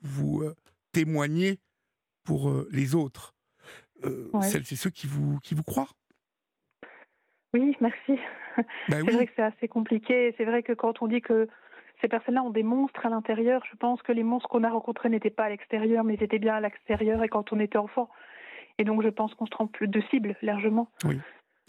vous 0.00 0.44
témoignez 0.92 1.60
pour 2.24 2.52
les 2.70 2.94
autres. 2.94 3.34
Celles 4.42 4.62
et 4.70 4.76
ceux 4.76 4.90
qui 4.90 5.06
vous, 5.06 5.38
qui 5.40 5.54
vous 5.54 5.62
croient. 5.62 5.88
Oui, 7.54 7.76
merci. 7.80 8.18
Bah 8.88 8.96
c'est 9.04 9.12
vrai 9.12 9.26
que 9.26 9.32
c'est 9.36 9.42
assez 9.42 9.68
compliqué. 9.68 10.34
C'est 10.38 10.46
vrai 10.46 10.62
que 10.62 10.72
quand 10.72 11.02
on 11.02 11.08
dit 11.08 11.20
que 11.20 11.46
ces 12.00 12.08
personnes-là 12.08 12.42
ont 12.42 12.50
des 12.50 12.62
monstres 12.62 13.04
à 13.04 13.10
l'intérieur, 13.10 13.62
je 13.70 13.76
pense 13.76 14.02
que 14.02 14.12
les 14.12 14.22
monstres 14.22 14.48
qu'on 14.48 14.64
a 14.64 14.70
rencontrés 14.70 15.10
n'étaient 15.10 15.30
pas 15.30 15.44
à 15.44 15.48
l'extérieur, 15.50 16.04
mais 16.04 16.14
ils 16.14 16.22
étaient 16.22 16.38
bien 16.38 16.54
à 16.54 16.60
l'extérieur 16.60 17.22
et 17.22 17.28
quand 17.28 17.52
on 17.52 17.60
était 17.60 17.78
enfant. 17.78 18.08
Et 18.78 18.84
donc, 18.84 19.02
je 19.02 19.08
pense 19.08 19.34
qu'on 19.34 19.46
se 19.46 19.50
trompe 19.50 19.82
de 19.82 20.00
cible 20.10 20.36
largement. 20.42 20.90
Oui. 21.04 21.18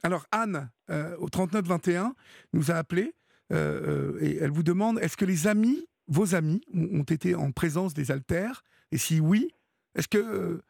Alors, 0.04 0.26
Anne, 0.32 0.70
euh, 0.90 1.16
au 1.18 1.30
3921, 1.30 2.14
nous 2.54 2.72
a 2.72 2.76
appelé 2.76 3.14
euh, 3.52 4.16
euh, 4.16 4.20
et 4.22 4.38
elle 4.38 4.52
vous 4.52 4.64
demande 4.64 5.00
est-ce 5.00 5.18
que 5.18 5.26
les 5.26 5.48
amis, 5.48 5.88
vos 6.08 6.36
amis, 6.36 6.62
ont, 6.74 7.04
été 7.04 7.36
en 7.36 7.52
présence 7.52 7.94
des 7.94 8.12
altères 8.12 8.64
Et 8.92 8.98
si 8.98 9.20
oui, 9.20 9.50
est-ce 9.96 10.08
que 10.08 10.62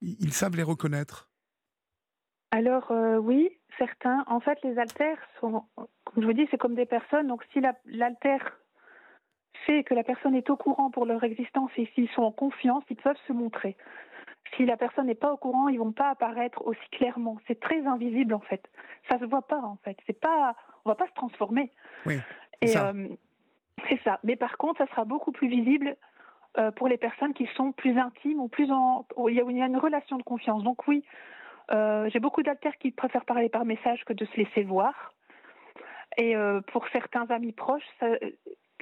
ils 0.00 0.32
savent 0.32 0.56
les 0.56 0.62
reconnaître? 0.62 1.28
Alors 2.52 2.90
oui, 3.20 3.50
certains. 3.78 4.24
En 4.28 4.40
fait, 4.40 4.58
les 4.64 4.78
altères 4.78 5.18
sont, 5.40 5.64
comme 5.76 6.22
je 6.22 6.26
vous 6.26 6.32
dis, 6.32 6.48
c'est 6.50 6.58
comme 6.58 6.74
des 6.74 6.86
personnes. 6.86 7.26
Donc 7.26 7.44
si 7.52 7.60
l'altère 7.84 8.58
fait 9.66 9.84
que 9.84 9.94
la 9.94 10.04
personne 10.04 10.34
est 10.34 10.48
au 10.48 10.56
courant 10.56 10.90
pour 10.90 11.04
leur 11.04 11.22
existence 11.22 11.70
et 11.76 11.90
s'ils 11.94 12.08
sont 12.10 12.22
en 12.22 12.32
confiance, 12.32 12.82
ils 12.88 12.96
peuvent 12.96 13.18
se 13.26 13.32
montrer 13.32 13.76
si 14.56 14.64
la 14.64 14.76
personne 14.76 15.06
n'est 15.06 15.14
pas 15.14 15.32
au 15.32 15.36
courant, 15.36 15.68
ils 15.68 15.78
vont 15.78 15.92
pas 15.92 16.10
apparaître 16.10 16.64
aussi 16.66 16.88
clairement. 16.90 17.38
C'est 17.46 17.60
très 17.60 17.86
invisible 17.86 18.34
en 18.34 18.40
fait. 18.40 18.68
Ça 19.08 19.18
se 19.18 19.24
voit 19.24 19.46
pas 19.46 19.60
en 19.60 19.76
fait. 19.84 19.96
C'est 20.06 20.18
pas, 20.18 20.54
on 20.84 20.90
va 20.90 20.94
pas 20.94 21.06
se 21.06 21.12
transformer. 21.14 21.70
Oui. 22.06 22.18
Et 22.62 22.76
euh, 22.76 23.08
c'est 23.88 24.00
ça. 24.02 24.18
Mais 24.24 24.36
par 24.36 24.58
contre, 24.58 24.78
ça 24.78 24.86
sera 24.88 25.04
beaucoup 25.04 25.32
plus 25.32 25.48
visible 25.48 25.96
euh, 26.58 26.70
pour 26.70 26.88
les 26.88 26.98
personnes 26.98 27.32
qui 27.32 27.46
sont 27.54 27.72
plus 27.72 27.98
intimes 27.98 28.40
ou 28.40 28.48
plus 28.48 28.70
en, 28.70 29.06
il 29.28 29.34
y 29.34 29.40
a, 29.40 29.66
une 29.66 29.76
relation 29.76 30.18
de 30.18 30.22
confiance. 30.22 30.62
Donc 30.62 30.86
oui, 30.88 31.04
euh, 31.70 32.08
j'ai 32.10 32.20
beaucoup 32.20 32.42
d'altères 32.42 32.76
qui 32.78 32.90
préfèrent 32.90 33.24
parler 33.24 33.48
par 33.48 33.64
message 33.64 34.04
que 34.04 34.12
de 34.12 34.24
se 34.24 34.36
laisser 34.36 34.62
voir. 34.62 35.14
Et 36.16 36.34
pour 36.72 36.88
certains 36.88 37.24
amis 37.26 37.52
proches, 37.52 37.86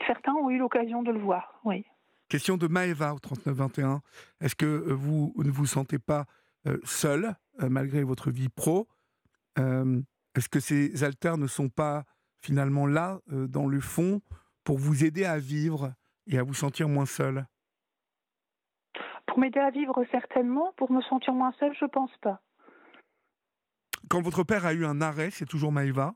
certains 0.07 0.33
ont 0.33 0.49
eu 0.49 0.57
l'occasion 0.57 1.03
de 1.03 1.13
le 1.13 1.19
voir. 1.19 1.61
Oui. 1.63 1.85
Question 2.29 2.59
de 2.59 2.67
Maëva 2.69 3.15
au 3.15 3.19
3921. 3.19 4.03
Est-ce 4.43 4.55
que 4.55 4.67
euh, 4.67 4.93
vous 4.93 5.33
ne 5.39 5.51
vous 5.51 5.65
sentez 5.65 5.99
pas 5.99 6.27
euh, 6.67 6.79
seul, 6.85 7.35
euh, 7.63 7.71
malgré 7.71 8.03
votre 8.05 8.31
vie 8.31 8.51
pro? 8.51 8.89
Est-ce 9.57 10.49
que 10.49 10.61
ces 10.61 11.03
alters 11.03 11.37
ne 11.37 11.49
sont 11.49 11.69
pas 11.69 12.05
finalement 12.39 12.87
là, 12.87 13.19
dans 13.27 13.67
le 13.67 13.81
fond, 13.81 14.23
pour 14.63 14.79
vous 14.79 15.03
aider 15.05 15.25
à 15.25 15.41
vivre 15.41 15.93
et 16.29 16.39
à 16.39 16.45
vous 16.45 16.55
sentir 16.55 16.89
moins 16.89 17.07
seul? 17.07 17.45
Pour 19.27 19.41
m'aider 19.41 19.59
à 19.59 19.71
vivre, 19.71 20.05
certainement. 20.13 20.73
Pour 20.77 20.93
me 20.93 21.03
sentir 21.03 21.35
moins 21.35 21.53
seul, 21.59 21.75
je 21.75 21.87
pense 21.87 22.17
pas. 22.19 22.41
Quand 24.09 24.23
votre 24.23 24.45
père 24.45 24.65
a 24.65 24.75
eu 24.75 24.85
un 24.85 25.01
arrêt, 25.01 25.33
c'est 25.33 25.45
toujours 25.45 25.73
Maëva, 25.73 26.15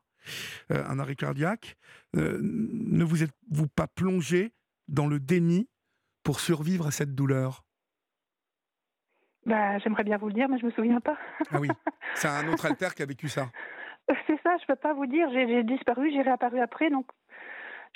un 0.71 1.01
arrêt 1.01 1.17
cardiaque, 1.17 1.77
ne 2.15 3.03
vous 3.03 3.25
êtes-vous 3.25 3.67
pas 3.67 3.89
plongé 3.89 4.53
dans 4.87 5.09
le 5.09 5.19
déni 5.19 5.69
pour 6.23 6.41
survivre 6.41 6.87
à 6.87 6.91
cette 6.91 7.15
douleur 7.15 7.65
bah, 9.47 9.79
J'aimerais 9.79 10.05
bien 10.05 10.19
vous 10.19 10.29
le 10.29 10.35
dire, 10.35 10.49
mais 10.49 10.59
je 10.59 10.65
ne 10.65 10.71
me 10.71 10.75
souviens 10.75 11.01
pas. 11.01 11.17
ah 11.51 11.61
oui, 11.61 11.69
c'est 12.15 12.29
un 12.29 12.49
autre 12.49 12.67
alter 12.67 12.89
qui 12.95 13.03
a 13.03 13.07
vécu 13.07 13.29
ça. 13.29 13.51
C'est 14.27 14.41
ça, 14.43 14.57
je 14.59 14.63
ne 14.63 14.67
peux 14.67 14.77
pas 14.77 14.95
vous 14.95 15.07
dire. 15.07 15.29
J'ai 15.33 15.63
disparu, 15.63 16.11
j'ai 16.13 16.23
réapparu 16.23 16.61
après, 16.61 16.91
donc 16.91 17.07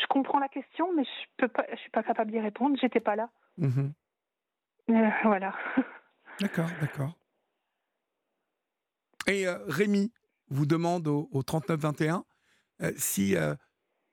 je 0.00 0.06
comprends 0.06 0.38
la 0.38 0.48
question, 0.48 0.94
mais 0.94 1.04
je 1.04 1.44
ne 1.44 1.76
suis 1.76 1.90
pas 1.90 2.02
capable 2.02 2.30
d'y 2.30 2.40
répondre. 2.40 2.76
J'étais 2.80 3.00
pas 3.00 3.16
là. 3.16 3.30
Mmh 3.58 3.90
euh, 4.88 5.10
voilà. 5.24 5.54
D'accord, 6.40 6.68
d'accord. 6.80 7.18
Et 9.26 9.48
euh, 9.48 9.58
Rémi 9.66 10.12
vous 10.48 10.66
demande 10.66 11.08
au, 11.08 11.28
au 11.32 11.42
3921 11.42 12.24
euh, 12.82 12.92
si 12.96 13.34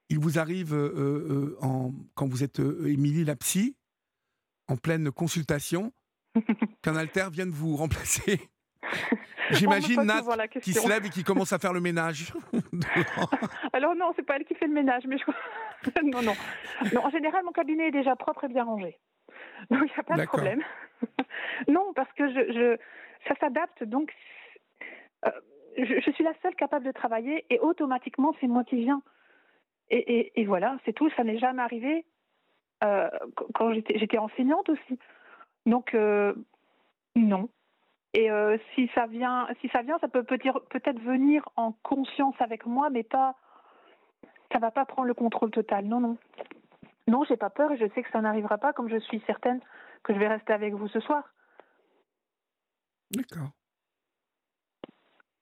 il 0.10 0.20
vous 0.20 0.40
arrive, 0.40 0.74
en, 1.62 1.92
quand 2.16 2.28
vous 2.28 2.44
êtes 2.44 2.60
Émilie 2.60 3.26
la 3.26 3.36
psy, 3.36 3.76
en 4.68 4.78
pleine 4.78 5.12
consultation 5.12 5.92
qu'un 6.82 6.96
alter 6.96 7.28
vienne 7.32 7.52
vous 7.52 7.76
remplacer. 7.76 8.40
J'imagine 9.52 10.04
Nat 10.04 10.22
qui 10.62 10.74
se 10.74 10.88
lève 10.88 11.06
et 11.06 11.10
qui 11.10 11.24
commence 11.24 11.54
à 11.54 11.60
faire 11.60 11.74
le 11.74 11.82
ménage. 11.82 12.34
Alors 13.74 13.96
non, 13.96 14.12
c'est 14.16 14.24
pas 14.24 14.38
elle 14.38 14.46
qui 14.46 14.56
fait 14.56 14.68
le 14.68 14.74
ménage, 14.74 15.04
mais 15.08 15.18
je... 15.18 15.24
non, 16.04 16.22
non, 16.22 16.34
non. 16.94 17.06
En 17.06 17.10
général, 17.10 17.44
mon 17.44 17.52
cabinet 17.52 17.88
est 17.88 17.92
déjà 17.92 18.16
propre 18.16 18.46
et 18.46 18.48
bien 18.48 18.64
rangé, 18.64 18.98
donc 19.70 19.82
il 19.82 19.94
n'y 19.94 20.00
a 20.00 20.04
pas 20.04 20.16
de 20.16 20.26
problème. 20.26 20.62
non, 21.68 21.94
parce 21.94 22.12
que 22.14 22.28
je, 22.30 22.54
je... 22.54 22.78
ça 23.28 23.36
s'adapte, 23.40 23.84
donc 23.84 24.12
euh, 25.26 25.32
je, 25.78 26.00
je, 26.00 26.12
suis 26.12 26.24
la 26.24 26.34
seule 26.42 26.56
capable 26.56 26.86
de 26.86 26.92
travailler 26.92 27.46
et 27.50 27.60
automatiquement 27.60 28.34
c'est 28.40 28.48
moi 28.48 28.64
qui 28.64 28.78
viens. 28.78 29.02
Et, 29.90 29.98
et, 29.98 30.42
et 30.42 30.46
voilà, 30.46 30.78
c'est 30.86 30.94
tout. 30.94 31.10
Ça 31.18 31.24
n'est 31.24 31.38
jamais 31.38 31.62
arrivé 31.62 32.06
euh, 32.84 33.10
quand 33.54 33.74
j'étais 33.74 34.18
enseignante 34.18 34.70
aussi. 34.70 35.00
Donc, 35.66 35.94
euh, 35.94 36.34
non. 37.16 37.50
Et 38.14 38.30
euh, 38.30 38.58
si 38.76 38.90
ça 38.94 39.08
vient, 39.08 39.48
si 39.62 39.70
ça 39.70 39.82
vient, 39.82 39.98
ça 40.00 40.08
peut 40.08 40.24
peut-être 40.24 41.00
venir 41.00 41.48
en 41.56 41.72
conscience 41.84 42.36
avec 42.40 42.66
moi, 42.66 42.90
mais 42.90 43.04
pas, 43.04 43.36
ça 44.52 44.60
va 44.60 44.72
pas 44.72 44.86
prendre 44.86 45.08
le 45.08 45.14
contrôle 45.14 45.50
total. 45.50 45.86
Non, 45.86 46.00
non, 46.00 46.18
non, 47.08 47.24
j'ai 47.24 47.38
pas 47.38 47.50
peur 47.50 47.72
et 47.72 47.78
je 47.78 47.92
sais 47.94 48.04
que 48.04 48.12
ça 48.12 48.22
n'arrivera 48.22 48.58
pas, 48.58 48.74
comme 48.74 48.90
je 48.90 49.00
suis 49.00 49.24
certaine 49.26 49.62
que 50.04 50.14
je 50.14 50.20
vais 50.20 50.28
rester 50.28 50.54
avec 50.54 50.74
vous 50.74 50.88
ce 50.90 51.00
soir. 51.00 51.24
D'accord. 53.12 53.50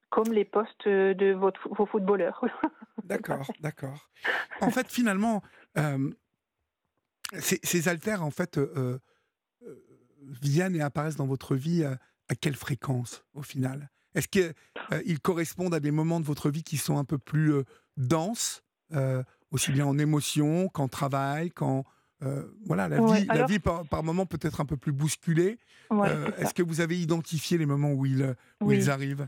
Comme 0.10 0.32
les 0.32 0.46
postes 0.46 0.88
de 0.88 1.34
votre, 1.34 1.68
vos 1.70 1.86
footballeurs. 1.86 2.44
d'accord, 3.04 3.47
d'accord. 3.62 4.09
En 4.62 4.70
fait, 4.70 4.88
finalement, 4.88 5.42
ces, 7.39 7.87
altères, 7.87 8.24
en 8.24 8.32
fait, 8.32 8.58
euh, 8.58 8.99
euh, 9.63 9.75
viennent 10.41 10.75
et 10.75 10.82
apparaissent 10.82 11.16
dans 11.16 11.28
votre 11.28 11.55
vie 11.55 11.83
à, 11.83 11.97
quelle 12.36 12.55
fréquence, 12.55 13.24
au 13.33 13.41
final? 13.41 13.89
Est-ce 14.16 14.28
qu'ils 14.28 14.53
euh, 14.93 15.16
correspondent 15.21 15.74
à 15.74 15.79
des 15.79 15.91
moments 15.91 16.20
de 16.20 16.25
votre 16.25 16.49
vie 16.49 16.63
qui 16.63 16.78
sont 16.78 16.97
un 16.97 17.05
peu 17.05 17.17
plus 17.17 17.53
denses, 17.97 18.63
aussi 19.51 19.71
bien 19.71 19.86
en 19.86 19.97
émotion 19.97 20.67
qu'en 20.70 20.87
travail, 20.87 21.51
quand 21.51 21.83
voilà, 22.66 22.87
la 22.87 23.01
vie, 23.01 23.25
la 23.25 23.45
vie 23.45 23.59
par, 23.59 23.86
par 23.87 24.03
moments 24.03 24.25
peut 24.25 24.39
être 24.41 24.62
un 24.62 24.66
peu 24.66 24.78
plus 24.78 24.91
bousculée. 24.91 25.58
Est-ce 26.37 26.53
que 26.53 26.63
vous 26.63 26.82
avez 26.82 26.99
identifié 26.99 27.58
les 27.58 27.66
moments 27.66 27.91
où 27.91 28.05
ils, 28.05 28.36
où 28.62 28.71
ils 28.71 28.89
arrivent? 28.89 29.28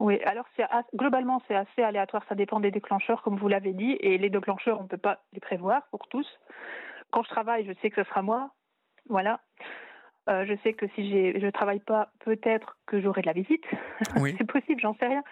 Oui, 0.00 0.20
alors 0.24 0.46
globalement 0.94 1.42
c'est 1.48 1.56
assez 1.56 1.82
aléatoire, 1.82 2.22
ça 2.28 2.36
dépend 2.36 2.60
des 2.60 2.70
déclencheurs 2.70 3.22
comme 3.22 3.36
vous 3.36 3.48
l'avez 3.48 3.72
dit, 3.72 3.96
et 3.98 4.16
les 4.16 4.30
déclencheurs 4.30 4.78
on 4.78 4.84
ne 4.84 4.88
peut 4.88 4.96
pas 4.96 5.24
les 5.32 5.40
prévoir 5.40 5.82
pour 5.90 6.06
tous. 6.08 6.26
Quand 7.10 7.22
je 7.22 7.28
travaille, 7.28 7.66
je 7.66 7.72
sais 7.80 7.90
que 7.90 8.02
ce 8.02 8.08
sera 8.08 8.22
moi. 8.22 8.50
Voilà. 9.08 9.40
Euh, 10.28 10.44
je 10.46 10.54
sais 10.62 10.74
que 10.74 10.86
si 10.94 11.10
je 11.10 11.44
ne 11.44 11.50
travaille 11.50 11.80
pas, 11.80 12.10
peut-être 12.20 12.76
que 12.86 13.00
j'aurai 13.00 13.22
de 13.22 13.26
la 13.26 13.32
visite. 13.32 13.64
c'est 14.38 14.46
possible, 14.46 14.80
j'en 14.80 14.94
sais 14.96 15.06
rien. 15.06 15.22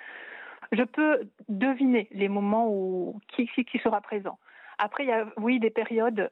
Je 0.73 0.83
peux 0.83 1.29
deviner 1.49 2.09
les 2.11 2.29
moments 2.29 2.69
où 2.69 3.21
qui, 3.29 3.47
qui 3.47 3.79
sera 3.79 4.01
présent. 4.01 4.39
Après, 4.79 5.05
il 5.05 5.09
y 5.09 5.13
a, 5.13 5.27
oui, 5.37 5.61
des 5.61 5.71
périodes. 5.71 6.31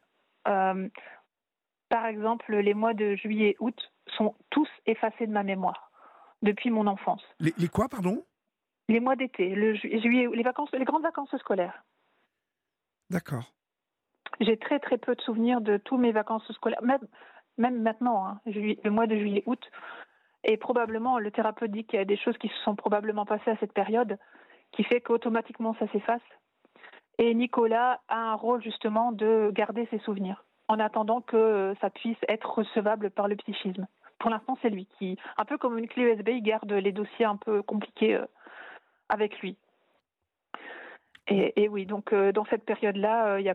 Euh, 0.48 0.88
par 1.88 2.06
exemple, 2.06 2.54
les 2.56 2.74
mois 2.74 2.94
de 2.94 3.14
juillet 3.16 3.56
août 3.60 3.92
sont 4.16 4.34
tous 4.50 4.68
effacés 4.86 5.26
de 5.26 5.32
ma 5.32 5.42
mémoire 5.42 5.90
depuis 6.42 6.70
mon 6.70 6.86
enfance. 6.86 7.22
Les, 7.38 7.54
les 7.58 7.68
quoi, 7.68 7.88
pardon? 7.88 8.24
Les 8.88 9.00
mois 9.00 9.16
d'été, 9.16 9.54
le 9.54 9.74
juillet, 9.74 10.28
les 10.32 10.42
vacances, 10.42 10.70
les 10.72 10.84
grandes 10.84 11.02
vacances 11.02 11.34
scolaires. 11.38 11.84
D'accord. 13.10 13.54
J'ai 14.40 14.56
très 14.56 14.78
très 14.78 14.98
peu 14.98 15.14
de 15.14 15.20
souvenirs 15.20 15.60
de 15.60 15.76
tous 15.76 15.96
mes 15.96 16.12
vacances 16.12 16.50
scolaires, 16.52 16.82
même, 16.82 17.82
maintenant, 17.82 18.26
hein, 18.26 18.40
le 18.46 18.90
mois 18.90 19.06
de 19.06 19.16
juillet-août. 19.16 19.60
Et 20.44 20.56
probablement, 20.56 21.18
le 21.18 21.30
thérapeute 21.30 21.70
dit 21.70 21.84
qu'il 21.84 21.98
y 21.98 22.02
a 22.02 22.04
des 22.04 22.16
choses 22.16 22.36
qui 22.38 22.48
se 22.48 22.58
sont 22.64 22.76
probablement 22.76 23.24
passées 23.24 23.50
à 23.50 23.56
cette 23.56 23.72
période, 23.72 24.18
qui 24.72 24.84
fait 24.84 25.00
qu'automatiquement 25.00 25.74
ça 25.78 25.88
s'efface. 25.88 26.22
Et 27.18 27.32
Nicolas 27.34 28.00
a 28.08 28.18
un 28.18 28.34
rôle 28.34 28.62
justement 28.62 29.12
de 29.12 29.50
garder 29.52 29.86
ses 29.90 29.98
souvenirs, 30.00 30.44
en 30.68 30.80
attendant 30.80 31.20
que 31.20 31.74
ça 31.80 31.90
puisse 31.90 32.18
être 32.28 32.58
recevable 32.58 33.10
par 33.10 33.28
le 33.28 33.36
psychisme. 33.36 33.86
Pour 34.18 34.30
l'instant, 34.30 34.58
c'est 34.62 34.70
lui 34.70 34.86
qui, 34.98 35.16
un 35.36 35.44
peu 35.44 35.58
comme 35.58 35.78
une 35.78 35.88
clé 35.88 36.04
USB, 36.04 36.30
il 36.30 36.42
garde 36.42 36.72
les 36.72 36.92
dossiers 36.92 37.24
un 37.24 37.36
peu 37.36 37.62
compliqués 37.62 38.14
euh, 38.14 38.26
avec 39.08 39.38
lui. 39.40 39.56
Et, 41.28 41.68
oui, 41.68 41.86
donc 41.86 42.12
euh, 42.12 42.32
dans 42.32 42.44
cette 42.46 42.64
période-là, 42.64 43.28
euh, 43.28 43.54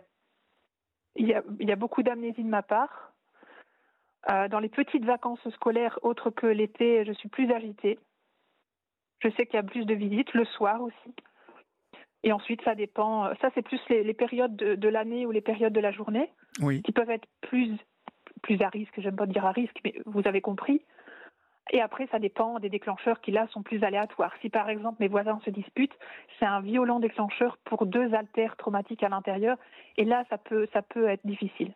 il 1.15 1.27
y 1.27 1.33
a 1.33 1.43
il 1.59 1.67
y, 1.67 1.71
a, 1.71 1.75
beaucoup 1.75 2.03
d'amnésie 2.03 2.43
de 2.43 2.49
ma 2.49 2.63
part. 2.63 3.13
Euh, 4.29 4.47
dans 4.47 4.59
les 4.59 4.69
petites 4.69 5.05
vacances 5.05 5.47
scolaires 5.51 5.97
autres 6.01 6.29
que 6.29 6.45
l'été, 6.45 7.05
je 7.05 7.13
suis 7.13 7.29
plus 7.29 7.51
agitée. 7.51 7.97
Je 9.19 9.29
sais 9.31 9.45
qu'il 9.45 9.55
y 9.55 9.59
a 9.59 9.63
plus 9.63 9.85
de 9.85 9.93
visites, 9.93 10.33
le 10.33 10.45
soir 10.45 10.81
aussi. 10.81 11.15
Et 12.23 12.33
ensuite, 12.33 12.61
ça 12.63 12.75
dépend. 12.75 13.33
Ça, 13.41 13.49
c'est 13.55 13.61
plus 13.61 13.79
les, 13.89 14.13
périodes 14.13 14.55
de, 14.55 14.89
l'année 14.89 15.25
ou 15.25 15.31
les 15.31 15.41
périodes 15.41 15.73
de 15.73 15.79
la 15.79 15.91
journée 15.91 16.29
qui 16.83 16.91
peuvent 16.91 17.09
être 17.09 17.27
plus, 17.41 17.77
plus 18.41 18.61
à 18.61 18.69
risque. 18.69 18.93
J'aime 18.97 19.15
pas 19.15 19.25
dire 19.25 19.45
à 19.45 19.51
risque, 19.51 19.79
mais 19.85 19.93
vous 20.05 20.27
avez 20.27 20.41
compris. 20.41 20.81
Et 21.71 21.81
après, 21.81 22.07
ça 22.11 22.19
dépend 22.19 22.59
des 22.59 22.69
déclencheurs 22.69 23.21
qui, 23.21 23.31
là, 23.31 23.47
sont 23.51 23.61
plus 23.61 23.83
aléatoires. 23.83 24.33
Si, 24.41 24.49
par 24.49 24.69
exemple, 24.69 24.97
mes 24.99 25.07
voisins 25.07 25.39
se 25.45 25.51
disputent, 25.51 25.93
c'est 26.39 26.45
un 26.45 26.61
violent 26.61 26.99
déclencheur 26.99 27.57
pour 27.65 27.85
deux 27.85 28.13
altères 28.13 28.55
traumatiques 28.57 29.03
à 29.03 29.09
l'intérieur. 29.09 29.57
Et 29.97 30.05
là, 30.05 30.25
ça 30.29 30.37
peut, 30.37 30.67
ça 30.73 30.81
peut 30.81 31.07
être 31.07 31.25
difficile. 31.25 31.73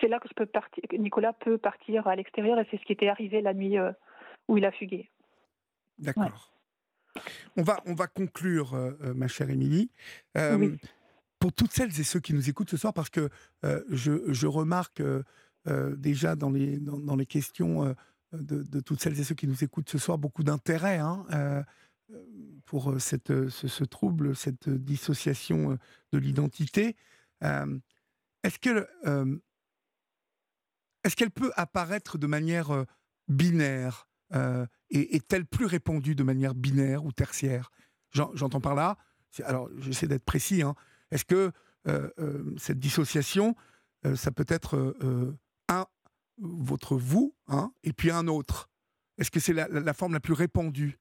C'est 0.00 0.08
là 0.08 0.20
que 0.20 0.28
je 0.28 0.34
peux 0.34 0.46
partir, 0.46 0.82
Nicolas 0.92 1.32
peut 1.32 1.58
partir 1.58 2.06
à 2.06 2.16
l'extérieur 2.16 2.58
et 2.58 2.66
c'est 2.70 2.78
ce 2.78 2.84
qui 2.84 2.92
était 2.92 3.08
arrivé 3.08 3.42
la 3.42 3.52
nuit 3.52 3.78
euh, 3.78 3.92
où 4.48 4.56
il 4.56 4.64
a 4.64 4.72
fugué. 4.72 5.10
D'accord. 5.98 6.52
On, 7.56 7.62
va, 7.62 7.80
on 7.84 7.94
va 7.94 8.06
conclure, 8.06 8.74
euh, 8.74 8.92
euh, 9.02 9.14
ma 9.14 9.28
chère 9.28 9.50
Émilie. 9.50 9.90
Pour 11.38 11.52
toutes 11.52 11.72
celles 11.72 11.98
et 12.00 12.04
ceux 12.04 12.20
qui 12.20 12.32
nous 12.32 12.48
écoutent 12.50 12.70
ce 12.70 12.76
soir, 12.76 12.92
parce 12.92 13.08
que 13.08 13.30
je, 13.62 14.30
je, 14.30 14.46
remarque 14.46 15.02
déjà 15.64 16.36
dans 16.36 16.50
les, 16.50 16.76
dans, 16.76 16.98
dans 16.98 17.16
les 17.16 17.24
questions 17.24 17.94
de, 18.32 18.80
toutes 18.80 19.00
celles 19.00 19.18
et 19.18 19.24
ceux 19.24 19.34
qui 19.34 19.46
nous 19.46 19.64
écoutent 19.64 19.88
ce 19.88 19.98
soir 19.98 20.18
beaucoup 20.18 20.42
d'intérêt 20.42 20.98
hein, 20.98 21.24
euh, 21.32 21.62
pour 22.64 23.00
cette, 23.00 23.48
ce, 23.48 23.84
trouble, 23.84 24.36
cette 24.36 24.68
dissociation 24.68 25.78
de 26.12 26.18
l'identité. 26.18 26.96
Euh, 27.42 27.78
est-ce 28.44 28.58
qu'elle 28.58 28.86
peut 31.30 31.52
apparaître 31.56 32.18
de 32.18 32.26
manière 32.26 32.84
binaire 33.28 34.06
et 34.90 35.16
est-elle 35.16 35.44
plus 35.44 35.66
répandue 35.66 36.14
de 36.14 36.22
manière 36.22 36.54
binaire 36.54 37.04
ou 37.04 37.12
tertiaire? 37.12 37.70
J'entends 38.12 38.60
par 38.60 38.74
là, 38.74 38.96
alors 39.44 39.68
j'essaie 39.78 40.06
d'être 40.06 40.24
précis, 40.24 40.62
hein, 40.62 40.74
est-ce 41.10 41.24
que 41.24 41.52
cette 42.56 42.78
dissociation, 42.78 43.56
ça 44.14 44.30
peut 44.30 44.46
être 44.48 44.94
votre 46.40 46.96
vous, 46.96 47.34
hein, 47.48 47.72
et 47.82 47.92
puis 47.92 48.10
un 48.10 48.26
autre 48.26 48.68
Est-ce 49.18 49.30
que 49.30 49.40
c'est 49.40 49.52
la, 49.52 49.94
forme 49.94 50.12
la 50.12 50.20
plus 50.20 50.32
répandue? 50.32 50.98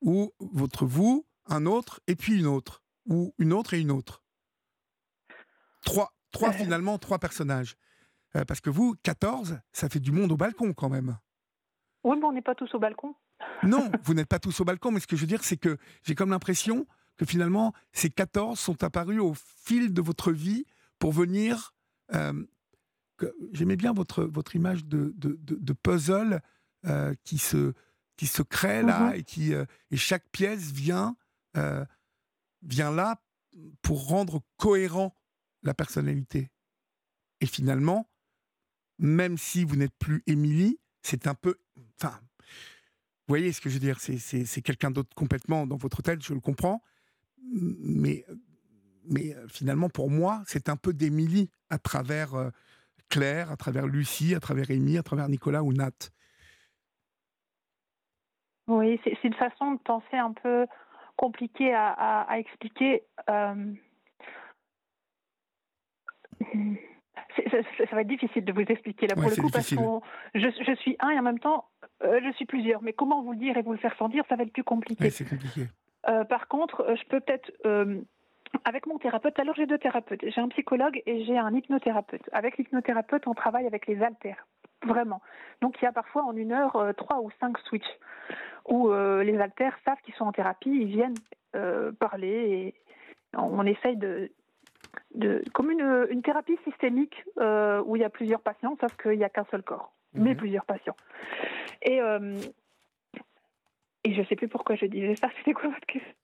Ou 0.00 0.32
votre 0.38 0.86
vous, 0.86 1.26
un 1.46 1.66
autre, 1.66 2.00
et 2.06 2.16
puis 2.16 2.38
une 2.38 2.46
autre 2.46 2.82
Ou 3.06 3.34
une 3.38 3.52
autre 3.52 3.74
et 3.74 3.80
une 3.80 3.90
autre 3.90 4.22
Trois, 5.84 6.14
trois 6.30 6.50
euh. 6.50 6.52
finalement, 6.52 6.98
trois 6.98 7.18
personnages. 7.18 7.76
Euh, 8.36 8.44
parce 8.44 8.60
que 8.60 8.70
vous, 8.70 8.96
14, 9.02 9.60
ça 9.72 9.88
fait 9.88 10.00
du 10.00 10.12
monde 10.12 10.32
au 10.32 10.36
balcon 10.36 10.72
quand 10.72 10.88
même. 10.88 11.18
Oui, 12.02 12.16
mais 12.18 12.24
on 12.26 12.32
n'est 12.32 12.42
pas 12.42 12.54
tous 12.54 12.72
au 12.74 12.78
balcon. 12.78 13.14
non, 13.62 13.90
vous 14.02 14.14
n'êtes 14.14 14.28
pas 14.28 14.38
tous 14.38 14.60
au 14.60 14.64
balcon, 14.64 14.90
mais 14.90 15.00
ce 15.00 15.06
que 15.06 15.16
je 15.16 15.22
veux 15.22 15.26
dire, 15.26 15.44
c'est 15.44 15.56
que 15.56 15.78
j'ai 16.02 16.14
comme 16.14 16.30
l'impression 16.30 16.86
que 17.16 17.24
finalement, 17.24 17.72
ces 17.92 18.10
14 18.10 18.58
sont 18.58 18.82
apparus 18.82 19.20
au 19.20 19.34
fil 19.34 19.92
de 19.92 20.02
votre 20.02 20.32
vie 20.32 20.66
pour 20.98 21.12
venir 21.12 21.74
euh, 22.12 22.44
j'aimais 23.52 23.76
bien 23.76 23.92
votre, 23.92 24.24
votre 24.24 24.56
image 24.56 24.84
de, 24.84 25.12
de, 25.16 25.72
puzzle 25.72 26.40
euh, 26.86 27.14
qui, 27.24 27.38
se, 27.38 27.72
qui 28.16 28.26
se 28.26 28.42
crée 28.42 28.82
là 28.82 29.10
mmh 29.10 29.14
et, 29.14 29.22
qui, 29.22 29.54
euh, 29.54 29.64
et 29.90 29.96
chaque 29.96 30.28
pièce 30.30 30.70
vient, 30.70 31.16
euh, 31.56 31.84
vient 32.62 32.90
là 32.90 33.22
pour 33.82 34.08
rendre 34.08 34.42
cohérent 34.56 35.16
la 35.62 35.74
personnalité. 35.74 36.50
Et 37.40 37.46
finalement, 37.46 38.10
même 38.98 39.38
si 39.38 39.64
vous 39.64 39.76
n'êtes 39.76 39.96
plus 39.98 40.22
Émilie, 40.26 40.78
c'est 41.02 41.26
un 41.26 41.34
peu. 41.34 41.56
Enfin, 42.00 42.20
vous 42.36 43.28
voyez 43.28 43.52
ce 43.52 43.60
que 43.60 43.68
je 43.68 43.74
veux 43.74 43.80
dire 43.80 44.00
C'est 44.00 44.62
quelqu'un 44.62 44.90
d'autre 44.90 45.14
complètement 45.14 45.66
dans 45.66 45.76
votre 45.76 46.02
tête, 46.02 46.22
je 46.22 46.34
le 46.34 46.40
comprends. 46.40 46.82
Mais, 47.52 48.24
mais 49.04 49.36
finalement, 49.48 49.88
pour 49.88 50.10
moi, 50.10 50.42
c'est 50.46 50.68
un 50.68 50.76
peu 50.76 50.92
d'Émilie 50.92 51.50
à 51.70 51.78
travers 51.78 52.50
Claire, 53.10 53.50
à 53.50 53.56
travers 53.56 53.86
Lucie, 53.86 54.34
à 54.34 54.40
travers 54.40 54.70
Amy, 54.70 54.98
à 54.98 55.02
travers 55.02 55.28
Nicolas 55.28 55.62
ou 55.62 55.72
Nat? 55.72 56.10
Oui, 58.66 59.00
c'est 59.04 59.22
une 59.24 59.34
façon 59.34 59.72
de 59.72 59.78
penser 59.78 60.16
un 60.16 60.32
peu 60.32 60.66
compliquée 61.16 61.72
à, 61.74 62.26
expliquer. 62.38 63.02
Euh, 63.28 63.72
ça, 66.40 67.94
va 67.94 68.00
être 68.00 68.08
difficile 68.08 68.44
de 68.44 68.52
vous 68.52 68.60
expliquer 68.60 69.06
là 69.06 69.14
pour 69.14 69.28
le 69.28 69.36
coup 69.36 69.50
parce 69.50 69.68
que 69.68 69.76
je, 70.34 70.74
suis 70.76 70.96
un 71.00 71.10
et 71.10 71.18
en 71.18 71.22
même 71.22 71.38
temps 71.38 71.68
euh, 72.02 72.20
je 72.24 72.32
suis 72.32 72.46
plusieurs. 72.46 72.82
Mais 72.82 72.92
comment 72.92 73.22
vous 73.22 73.32
le 73.32 73.38
dire 73.38 73.56
et 73.56 73.62
vous 73.62 73.72
le 73.72 73.78
faire 73.78 73.96
sentir, 73.96 74.24
ça 74.28 74.36
va 74.36 74.44
être 74.44 74.52
plus 74.52 74.64
compliqué. 74.64 75.10
c'est 75.10 75.28
compliqué. 75.28 75.68
Euh, 76.08 76.24
par 76.24 76.48
contre, 76.48 76.94
je 76.96 77.08
peux 77.08 77.20
peut-être 77.20 77.50
avec 78.64 78.86
mon 78.86 78.98
thérapeute, 78.98 79.38
alors 79.38 79.54
j'ai 79.54 79.66
deux 79.66 79.78
thérapeutes. 79.78 80.24
J'ai 80.26 80.40
un 80.40 80.48
psychologue 80.48 81.02
et 81.06 81.24
j'ai 81.24 81.36
un 81.38 81.52
hypnothérapeute. 81.52 82.28
Avec 82.32 82.58
l'hypnothérapeute, 82.58 83.26
on 83.26 83.34
travaille 83.34 83.66
avec 83.66 83.86
les 83.86 84.02
haltères, 84.02 84.46
vraiment. 84.86 85.20
Donc 85.60 85.76
il 85.80 85.84
y 85.84 85.88
a 85.88 85.92
parfois 85.92 86.22
en 86.24 86.36
une 86.36 86.52
heure 86.52 86.76
euh, 86.76 86.92
trois 86.92 87.20
ou 87.20 87.30
cinq 87.40 87.58
switches 87.58 87.98
où 88.68 88.90
euh, 88.90 89.22
les 89.24 89.38
haltères 89.38 89.76
savent 89.84 90.00
qu'ils 90.04 90.14
sont 90.14 90.24
en 90.24 90.32
thérapie, 90.32 90.70
ils 90.70 90.86
viennent 90.86 91.14
euh, 91.56 91.92
parler 91.92 92.28
et 92.28 92.74
on, 93.36 93.64
essaye 93.66 93.96
de, 93.96 94.30
de 95.14 95.42
comme 95.52 95.70
une, 95.70 96.06
une 96.10 96.22
thérapie 96.22 96.58
systémique 96.64 97.24
où 97.36 97.96
il 97.96 98.00
y 98.00 98.04
a 98.04 98.10
plusieurs 98.10 98.40
patients, 98.40 98.76
sauf 98.80 98.96
qu'il 98.96 99.18
n'y 99.18 99.24
a 99.24 99.28
qu'un 99.28 99.44
seul 99.50 99.62
corps, 99.62 99.92
mais 100.14 100.30
mhm. 100.30 100.36
plusieurs 100.36 100.64
patients. 100.64 100.96
Et 101.82 102.00
et 104.04 104.14
je 104.14 104.20
ne 104.20 104.26
sais 104.26 104.36
plus 104.36 104.48
pourquoi 104.48 104.76
je 104.76 104.86
disais 104.86 105.16
ça. 105.16 105.28
C'était 105.38 105.54
quoi 105.54 105.70
votre 105.70 105.86
question? 105.86 106.14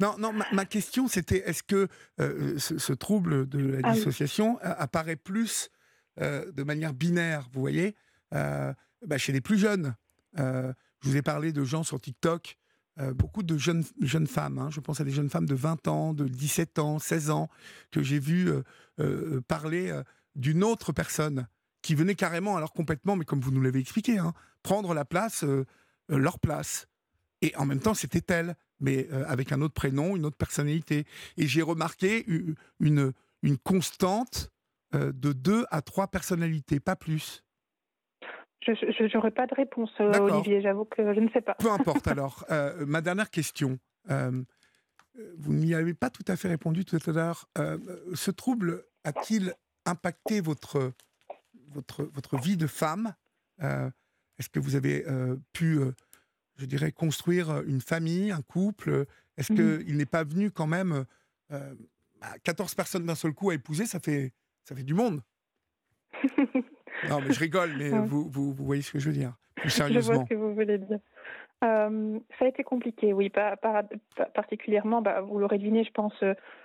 Non, 0.00 0.16
non. 0.18 0.32
Ma, 0.52 0.64
question, 0.64 1.08
c'était 1.08 1.48
est-ce 1.48 1.62
que 1.62 1.88
euh, 2.20 2.58
ce, 2.58 2.92
trouble 2.92 3.48
de 3.48 3.58
la 3.58 3.88
ah 3.88 3.92
dissociation 3.92 4.58
apparaît 4.62 5.16
plus 5.16 5.70
euh, 6.20 6.52
de 6.52 6.62
manière 6.62 6.94
binaire, 6.94 7.48
vous 7.52 7.60
voyez, 7.60 7.96
euh, 8.34 8.72
bah, 9.04 9.18
chez 9.18 9.32
les 9.32 9.40
plus 9.40 9.58
jeunes 9.58 9.96
Je 10.36 10.72
vous 11.02 11.16
ai 11.16 11.22
parlé 11.22 11.52
de 11.52 11.64
gens 11.64 11.82
sur 11.82 12.00
TikTok. 12.00 12.56
beaucoup 13.14 13.42
de 13.42 13.56
jeunes, 13.58 13.84
jeunes 14.00 14.26
femmes, 14.26 14.58
hein. 14.58 14.70
je 14.70 14.80
pense 14.80 15.00
à 15.00 15.04
des 15.04 15.10
jeunes 15.10 15.30
femmes 15.30 15.46
de 15.46 15.54
20 15.54 15.88
ans, 15.88 16.14
de 16.14 16.28
17 16.28 16.78
ans, 16.78 16.98
16 16.98 17.30
ans, 17.30 17.48
que 17.90 18.02
j'ai 18.02 18.20
vu 18.20 18.50
parler 19.48 20.00
d'une 20.36 20.62
autre 20.62 20.92
personne 20.92 21.48
qui 21.82 21.94
venait 21.94 22.14
carrément, 22.14 22.56
alors 22.56 22.72
complètement, 22.72 23.16
mais 23.16 23.24
comme 23.24 23.40
vous 23.40 23.50
nous 23.50 23.62
l'avez 23.62 23.80
expliqué, 23.80 24.18
hein, 24.18 24.32
prendre 24.62 24.94
la 24.94 25.04
place, 25.04 25.44
leur 26.08 26.38
place. 26.38 26.86
Et 27.42 27.54
en 27.56 27.66
même 27.66 27.80
temps, 27.80 27.94
c'était 27.94 28.32
elle, 28.32 28.54
mais 28.80 29.06
euh, 29.12 29.24
avec 29.26 29.52
un 29.52 29.60
autre 29.60 29.74
prénom, 29.74 30.16
une 30.16 30.26
autre 30.26 30.36
personnalité. 30.36 31.04
Et 31.36 31.46
j'ai 31.46 31.62
remarqué 31.62 32.24
une, 32.26 33.12
une 33.42 33.58
constante 33.58 34.50
euh, 34.94 35.12
de 35.12 35.32
deux 35.32 35.64
à 35.70 35.82
trois 35.82 36.08
personnalités, 36.08 36.80
pas 36.80 36.96
plus. 36.96 37.44
Je 38.62 39.16
n'aurais 39.16 39.30
pas 39.30 39.46
de 39.46 39.54
réponse, 39.54 39.90
euh, 40.00 40.12
Olivier, 40.18 40.60
j'avoue 40.60 40.84
que 40.84 41.14
je 41.14 41.20
ne 41.20 41.30
sais 41.30 41.40
pas. 41.40 41.54
Peu 41.54 41.70
importe 41.70 42.06
alors. 42.08 42.44
ma 42.86 43.00
dernière 43.00 43.30
question. 43.30 43.78
vous 44.08 45.52
n'y 45.52 45.74
avez 45.74 45.94
pas 45.94 46.10
tout 46.10 46.24
à 46.26 46.36
fait 46.36 46.48
répondu 46.48 46.84
tout 46.84 46.98
à 47.06 47.12
l'heure. 47.12 47.48
ce 48.14 48.30
trouble 48.30 48.84
a-t-il 49.04 49.54
impacté 49.86 50.40
votre, 50.40 50.92
votre, 51.68 52.02
votre 52.02 52.36
vie 52.36 52.56
de 52.56 52.66
femme? 52.66 53.14
Est-ce 53.60 54.48
que 54.50 54.58
vous 54.58 54.74
avez 54.74 55.04
pu 55.52 55.78
je 56.58 56.66
dirais, 56.66 56.92
construire 56.92 57.50
euh, 57.50 57.62
une 57.66 57.80
famille, 57.80 58.30
un 58.30 58.42
couple 58.42 59.06
Est-ce 59.36 59.52
mmh. 59.52 59.84
qu'il 59.84 59.96
n'est 59.96 60.06
pas 60.06 60.24
venu 60.24 60.50
quand 60.50 60.66
même 60.66 61.04
14 62.44 62.72
euh, 62.72 62.76
personnes 62.76 63.06
d'un 63.06 63.14
seul 63.14 63.32
coup 63.32 63.50
à 63.50 63.54
épouser 63.54 63.86
Ça 63.86 64.00
fait, 64.00 64.32
ça 64.64 64.74
fait 64.74 64.82
du 64.82 64.94
monde. 64.94 65.22
non, 67.08 67.20
mais 67.20 67.32
je 67.32 67.40
rigole, 67.40 67.70
mais 67.78 67.90
vous, 67.90 68.28
vous, 68.28 68.52
vous, 68.52 68.64
voyez 68.64 68.82
ce 68.82 68.92
que 68.92 68.98
je 68.98 69.08
veux 69.08 69.14
dire. 69.14 69.34
Plus 69.54 69.70
sérieusement. 69.70 70.12
Je 70.12 70.18
vois 70.18 70.24
ce 70.24 70.30
que 70.30 70.34
vous 70.34 70.54
voulez 70.54 70.78
dire. 70.78 70.98
Euh, 71.64 72.18
ça 72.38 72.44
a 72.44 72.48
été 72.48 72.64
compliqué, 72.64 73.12
oui. 73.12 73.30
Pas, 73.30 73.56
particulièrement, 74.34 75.00
bah, 75.00 75.20
vous 75.20 75.38
l'aurez 75.38 75.58
deviné, 75.58 75.84
je 75.84 75.92
pense, 75.92 76.14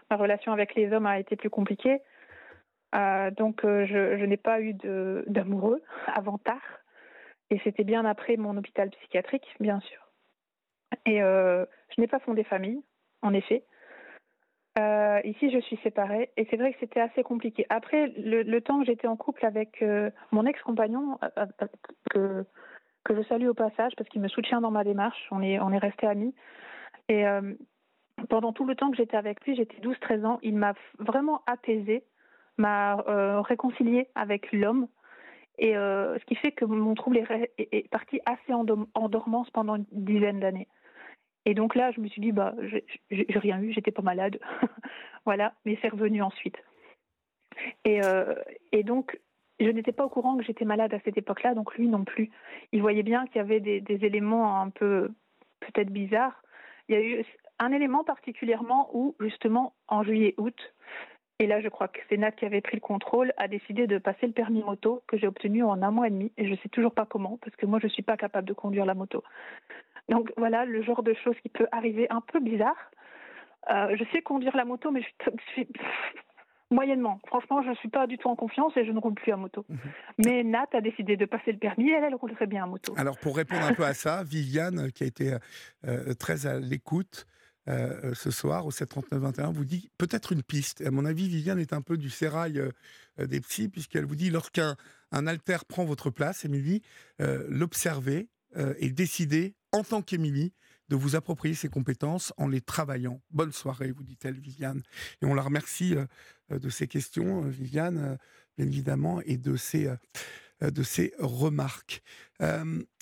ma 0.09 0.17
relation 0.17 0.51
avec 0.51 0.75
les 0.75 0.91
hommes 0.91 1.05
a 1.05 1.19
été 1.19 1.35
plus 1.35 1.49
compliquée. 1.49 1.99
donc, 3.37 3.61
je, 3.63 4.17
je 4.19 4.25
n'ai 4.25 4.37
pas 4.37 4.59
eu 4.61 4.73
d'amoureux 5.27 5.81
avant 6.07 6.37
tard. 6.39 6.82
Et 7.49 7.59
c'était 7.63 7.83
bien 7.83 8.05
après 8.05 8.37
mon 8.37 8.57
hôpital 8.57 8.89
psychiatrique, 8.89 9.47
bien 9.59 9.79
sûr. 9.81 9.99
Et 11.05 11.19
je 11.19 11.65
n'ai 11.97 12.07
pas 12.07 12.19
fondé 12.19 12.43
famille, 12.43 12.81
en 13.21 13.33
effet. 13.33 13.65
Euh, 14.79 15.21
ici, 15.23 15.51
je 15.51 15.59
suis 15.59 15.77
séparée 15.83 16.31
et 16.35 16.47
c'est 16.49 16.57
vrai 16.57 16.73
que 16.73 16.79
c'était 16.79 16.99
assez 16.99 17.21
compliqué. 17.21 17.65
Après, 17.69 18.07
le, 18.17 18.59
temps 18.59 18.79
que 18.79 18.85
j'étais 18.85 19.07
en 19.07 19.15
couple 19.15 19.45
avec 19.45 19.81
euh, 19.83 20.09
mon 20.31 20.45
ex-compagnon, 20.47 21.19
euh, 21.37 21.45
que, 22.09 22.43
que 23.03 23.15
je 23.15 23.21
salue 23.27 23.47
au 23.47 23.53
passage 23.53 23.93
parce 23.95 24.09
qu'il 24.09 24.21
me 24.21 24.27
soutient 24.27 24.61
dans 24.61 24.71
ma 24.71 24.83
démarche, 24.83 25.27
on 25.29 25.43
est, 25.43 25.59
on 25.59 25.71
est 25.71 25.77
restés 25.77 26.07
amis. 26.07 26.33
Et 27.09 27.25
pendant 28.29 28.53
tout 28.53 28.65
le 28.65 28.75
temps 28.75 28.89
que 28.89 28.95
j'étais 28.95 29.17
avec 29.17 29.43
lui, 29.45 29.57
j'étais 29.57 29.75
12-13 29.81 30.25
ans, 30.25 30.39
il 30.41 30.55
m'a 30.55 30.73
vraiment 30.99 31.41
apaisée, 31.47 32.05
m'a 32.57 32.95
réconciliée 33.41 34.07
avec 34.15 34.53
l'homme. 34.53 34.87
Et 35.59 35.73
ce 35.73 36.25
qui 36.25 36.35
fait 36.35 36.51
que 36.51 36.65
mon 36.65 36.95
trouble 36.95 37.17
est, 37.17 37.89
parti 37.89 38.19
assez 38.25 38.53
en, 38.53 38.63
dormance 39.09 39.49
pendant 39.51 39.75
une 39.75 39.85
dizaine 39.91 40.39
d'années. 40.39 40.67
Et 41.45 41.53
donc 41.53 41.75
là, 41.75 41.91
je 41.91 41.99
me 41.99 42.07
suis 42.07 42.21
dit, 42.21 42.31
bah, 42.31 42.55
j'ai 43.11 43.39
rien 43.39 43.61
eu, 43.61 43.71
j'étais 43.71 43.91
pas 43.91 44.01
malade. 44.01 44.39
voilà, 45.25 45.53
mais 45.65 45.77
c'est 45.81 45.89
revenu 45.89 46.21
ensuite. 46.21 46.57
Et, 47.85 48.03
euh, 48.03 48.35
et 48.71 48.83
donc, 48.83 49.19
je 49.59 49.69
n'étais 49.69 49.91
pas 49.91 50.05
au 50.05 50.09
courant 50.09 50.37
que 50.37 50.43
j'étais 50.43 50.65
malade 50.65 50.93
à 50.93 50.99
cette 51.01 51.17
époque-là, 51.17 51.53
donc 51.53 51.75
lui 51.75 51.87
non 51.87 52.03
plus. 52.03 52.31
Il 52.71 52.81
voyait 52.81 53.03
bien 53.03 53.25
qu'il 53.27 53.37
y 53.37 53.39
avait 53.39 53.59
des, 53.59 54.05
éléments 54.05 54.59
un 54.59 54.69
peu 54.69 55.09
peut-être 55.59 55.89
bizarres. 55.89 56.41
Il 56.87 56.95
y 56.95 56.97
a 56.97 57.01
eu 57.01 57.25
un 57.59 57.71
élément 57.71 58.03
particulièrement 58.03 58.89
où, 58.93 59.15
justement, 59.19 59.73
en 59.87 60.03
juillet-août, 60.03 60.73
et 61.39 61.47
là 61.47 61.61
je 61.61 61.67
crois 61.69 61.87
que 61.87 61.99
c'est 62.09 62.17
Nat 62.17 62.31
qui 62.31 62.45
avait 62.45 62.61
pris 62.61 62.77
le 62.77 62.81
contrôle, 62.81 63.33
a 63.37 63.47
décidé 63.47 63.87
de 63.87 63.97
passer 63.97 64.27
le 64.27 64.33
permis 64.33 64.63
moto 64.63 65.03
que 65.07 65.17
j'ai 65.17 65.27
obtenu 65.27 65.63
en 65.63 65.81
un 65.81 65.91
mois 65.91 66.07
et 66.07 66.11
demi, 66.11 66.31
et 66.37 66.45
je 66.45 66.51
ne 66.51 66.57
sais 66.57 66.69
toujours 66.69 66.93
pas 66.93 67.05
comment, 67.05 67.37
parce 67.37 67.55
que 67.55 67.65
moi 67.65 67.79
je 67.79 67.87
ne 67.87 67.91
suis 67.91 68.03
pas 68.03 68.17
capable 68.17 68.47
de 68.47 68.53
conduire 68.53 68.85
la 68.85 68.93
moto. 68.93 69.23
Donc 70.09 70.31
voilà 70.37 70.65
le 70.65 70.81
genre 70.83 71.03
de 71.03 71.13
choses 71.13 71.35
qui 71.41 71.49
peut 71.49 71.67
arriver 71.71 72.07
un 72.09 72.21
peu 72.21 72.39
bizarre. 72.39 72.91
Euh, 73.71 73.95
je 73.97 74.03
sais 74.11 74.21
conduire 74.21 74.55
la 74.57 74.65
moto, 74.65 74.91
mais 74.91 75.01
je 75.01 75.31
suis, 75.53 75.67
moyennement. 76.71 77.19
Franchement, 77.27 77.61
je 77.63 77.69
ne 77.69 77.75
suis 77.75 77.89
pas 77.89 78.07
du 78.07 78.17
tout 78.17 78.27
en 78.27 78.35
confiance 78.35 78.75
et 78.75 78.85
je 78.85 78.91
ne 78.91 78.99
roule 78.99 79.13
plus 79.13 79.31
à 79.31 79.37
moto. 79.37 79.65
Mhm. 79.69 79.77
Mais 80.25 80.43
Nat 80.43 80.67
a 80.73 80.81
décidé 80.81 81.15
de 81.15 81.25
passer 81.25 81.51
le 81.51 81.57
permis 81.57 81.89
et 81.89 81.93
elle, 81.93 82.03
elle 82.03 82.15
roulerait 82.15 82.47
bien 82.47 82.63
à 82.63 82.67
moto. 82.67 82.93
Alors 82.97 83.17
pour 83.17 83.37
répondre 83.37 83.63
un 83.65 83.73
peu 83.73 83.85
à 83.85 83.93
ça, 83.93 84.23
Viviane, 84.23 84.91
qui 84.91 85.03
a 85.03 85.07
été 85.07 85.37
euh, 85.85 86.13
très 86.15 86.45
à 86.45 86.59
l'écoute, 86.59 87.25
euh, 87.67 88.13
ce 88.13 88.31
soir 88.31 88.65
au 88.65 88.71
739-21 88.71 89.53
vous 89.53 89.65
dit 89.65 89.89
peut-être 89.97 90.31
une 90.31 90.43
piste. 90.43 90.81
À 90.81 90.91
mon 90.91 91.05
avis, 91.05 91.27
Viviane 91.27 91.59
est 91.59 91.73
un 91.73 91.81
peu 91.81 91.97
du 91.97 92.09
sérail 92.09 92.61
des 93.17 93.41
psys, 93.41 93.69
puisqu'elle 93.69 94.05
vous 94.05 94.15
dit 94.15 94.29
lorsqu'un 94.29 94.75
un 95.11 95.27
alter 95.27 95.57
prend 95.67 95.85
votre 95.85 96.09
place, 96.09 96.45
Émilie, 96.45 96.81
l'observer 97.19 98.27
et 98.79 98.89
décider 98.89 99.55
en 99.71 99.83
tant 99.83 100.01
qu'Émilie, 100.01 100.53
de 100.89 100.95
vous 100.95 101.15
approprier 101.15 101.55
ses 101.55 101.69
compétences 101.69 102.33
en 102.37 102.47
les 102.47 102.61
travaillant. 102.61 103.21
Bonne 103.31 103.51
soirée, 103.51 103.91
vous 103.91 104.03
dit-elle, 104.03 104.39
Viviane. 104.39 104.81
Et 105.21 105.25
on 105.25 105.33
la 105.33 105.41
remercie 105.41 105.95
euh, 105.95 106.59
de 106.59 106.69
ces 106.69 106.87
questions, 106.87 107.45
euh, 107.45 107.49
Viviane, 107.49 107.97
euh, 107.97 108.15
bien 108.57 108.67
évidemment, 108.67 109.21
et 109.21 109.37
de 109.37 109.55
ses, 109.55 109.89
de 110.61 110.83
ses 110.83 111.13
remarques. 111.17 112.03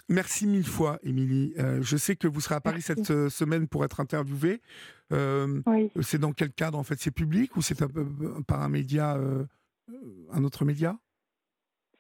Merci 0.10 0.48
mille 0.48 0.66
fois, 0.66 1.00
Émilie. 1.04 1.54
je 1.82 1.98
sais 1.98 2.16
que 2.16 2.28
vous 2.28 2.42
serez 2.42 2.56
à 2.56 2.62
Paris 2.62 2.82
cette 2.82 3.30
semaine 3.30 3.68
pour 3.68 3.86
être 3.86 4.00
interviewée. 4.00 4.62
C'est 5.10 6.20
dans 6.20 6.34
quel 6.34 6.52
cadre, 6.52 6.78
en 6.78 6.84
fait? 6.84 7.00
C'est 7.00 7.12
public 7.12 7.56
ou 7.56 7.62
c'est 7.62 7.78
par 8.48 8.62
un 8.62 8.70
média, 8.70 9.18
un 10.32 10.44
autre 10.44 10.66
média? 10.66 10.98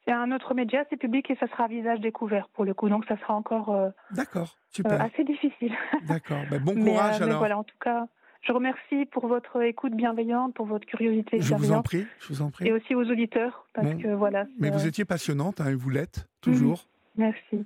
C'est 0.05 0.11
un 0.11 0.31
autre 0.31 0.53
média, 0.53 0.83
c'est 0.89 0.97
public 0.97 1.29
et 1.29 1.35
ça 1.35 1.47
sera 1.47 1.65
à 1.65 1.67
visage 1.67 1.99
découvert 1.99 2.49
pour 2.49 2.65
le 2.65 2.73
coup. 2.73 2.89
Donc 2.89 3.05
ça 3.05 3.17
sera 3.17 3.35
encore 3.35 3.69
euh, 3.69 3.89
D'accord. 4.11 4.57
Euh, 4.79 4.99
assez 4.99 5.23
difficile. 5.23 5.73
D'accord, 6.07 6.41
ben, 6.49 6.59
bon 6.59 6.73
courage 6.73 7.21
euh, 7.21 7.25
alors. 7.25 7.27
Mais 7.27 7.37
voilà, 7.37 7.57
en 7.59 7.63
tout 7.63 7.77
cas, 7.79 8.07
je 8.41 8.51
remercie 8.51 9.05
pour 9.11 9.27
votre 9.27 9.61
écoute 9.61 9.93
bienveillante, 9.93 10.55
pour 10.55 10.65
votre 10.65 10.87
curiosité. 10.87 11.39
Je 11.39 11.53
vous 11.53 11.71
en 11.71 11.83
prie, 11.83 12.07
je 12.19 12.27
vous 12.29 12.41
en 12.41 12.49
prie. 12.49 12.67
Et 12.67 12.73
aussi 12.73 12.95
aux 12.95 13.03
auditeurs, 13.03 13.67
parce 13.73 13.93
que 13.95 14.07
voilà. 14.07 14.45
Mais 14.59 14.71
vous 14.71 14.87
étiez 14.87 15.05
passionnante, 15.05 15.61
hein, 15.61 15.75
vous 15.77 15.89
l'êtes, 15.89 16.27
toujours. 16.41 16.79
Mhm. 16.79 16.90
Merci. 17.15 17.65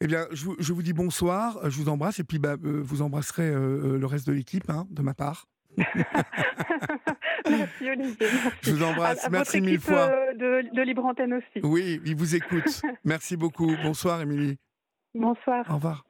Eh 0.00 0.06
bien, 0.06 0.26
je 0.32 0.44
vous, 0.44 0.56
je 0.58 0.72
vous, 0.72 0.82
dis 0.82 0.92
bonsoir, 0.92 1.70
je 1.70 1.76
vous 1.76 1.88
embrasse 1.88 2.18
et 2.18 2.24
puis 2.24 2.38
bah, 2.38 2.56
vous 2.60 3.02
embrasserez 3.02 3.50
le 3.50 4.04
reste 4.04 4.26
de 4.26 4.32
l'équipe 4.32 4.68
hein, 4.68 4.86
de 4.90 5.02
ma 5.02 5.14
part. 5.14 5.46
merci 7.48 7.90
Olivier. 7.90 8.26
Je 8.62 8.72
vous 8.72 8.82
embrasse. 8.82 9.28
merci 9.30 9.60
mille 9.60 9.80
fois. 9.80 10.10
Euh, 10.10 10.34
de, 10.34 10.74
de 10.74 10.82
Libre 10.82 11.04
Antenne 11.04 11.34
aussi. 11.34 11.64
Oui, 11.64 12.00
il 12.04 12.16
vous 12.16 12.34
écoute. 12.34 12.82
merci 13.04 13.36
beaucoup. 13.36 13.72
Bonsoir 13.82 14.20
Émilie. 14.20 14.58
Bonsoir. 15.14 15.64
Au 15.70 15.74
revoir. 15.74 16.04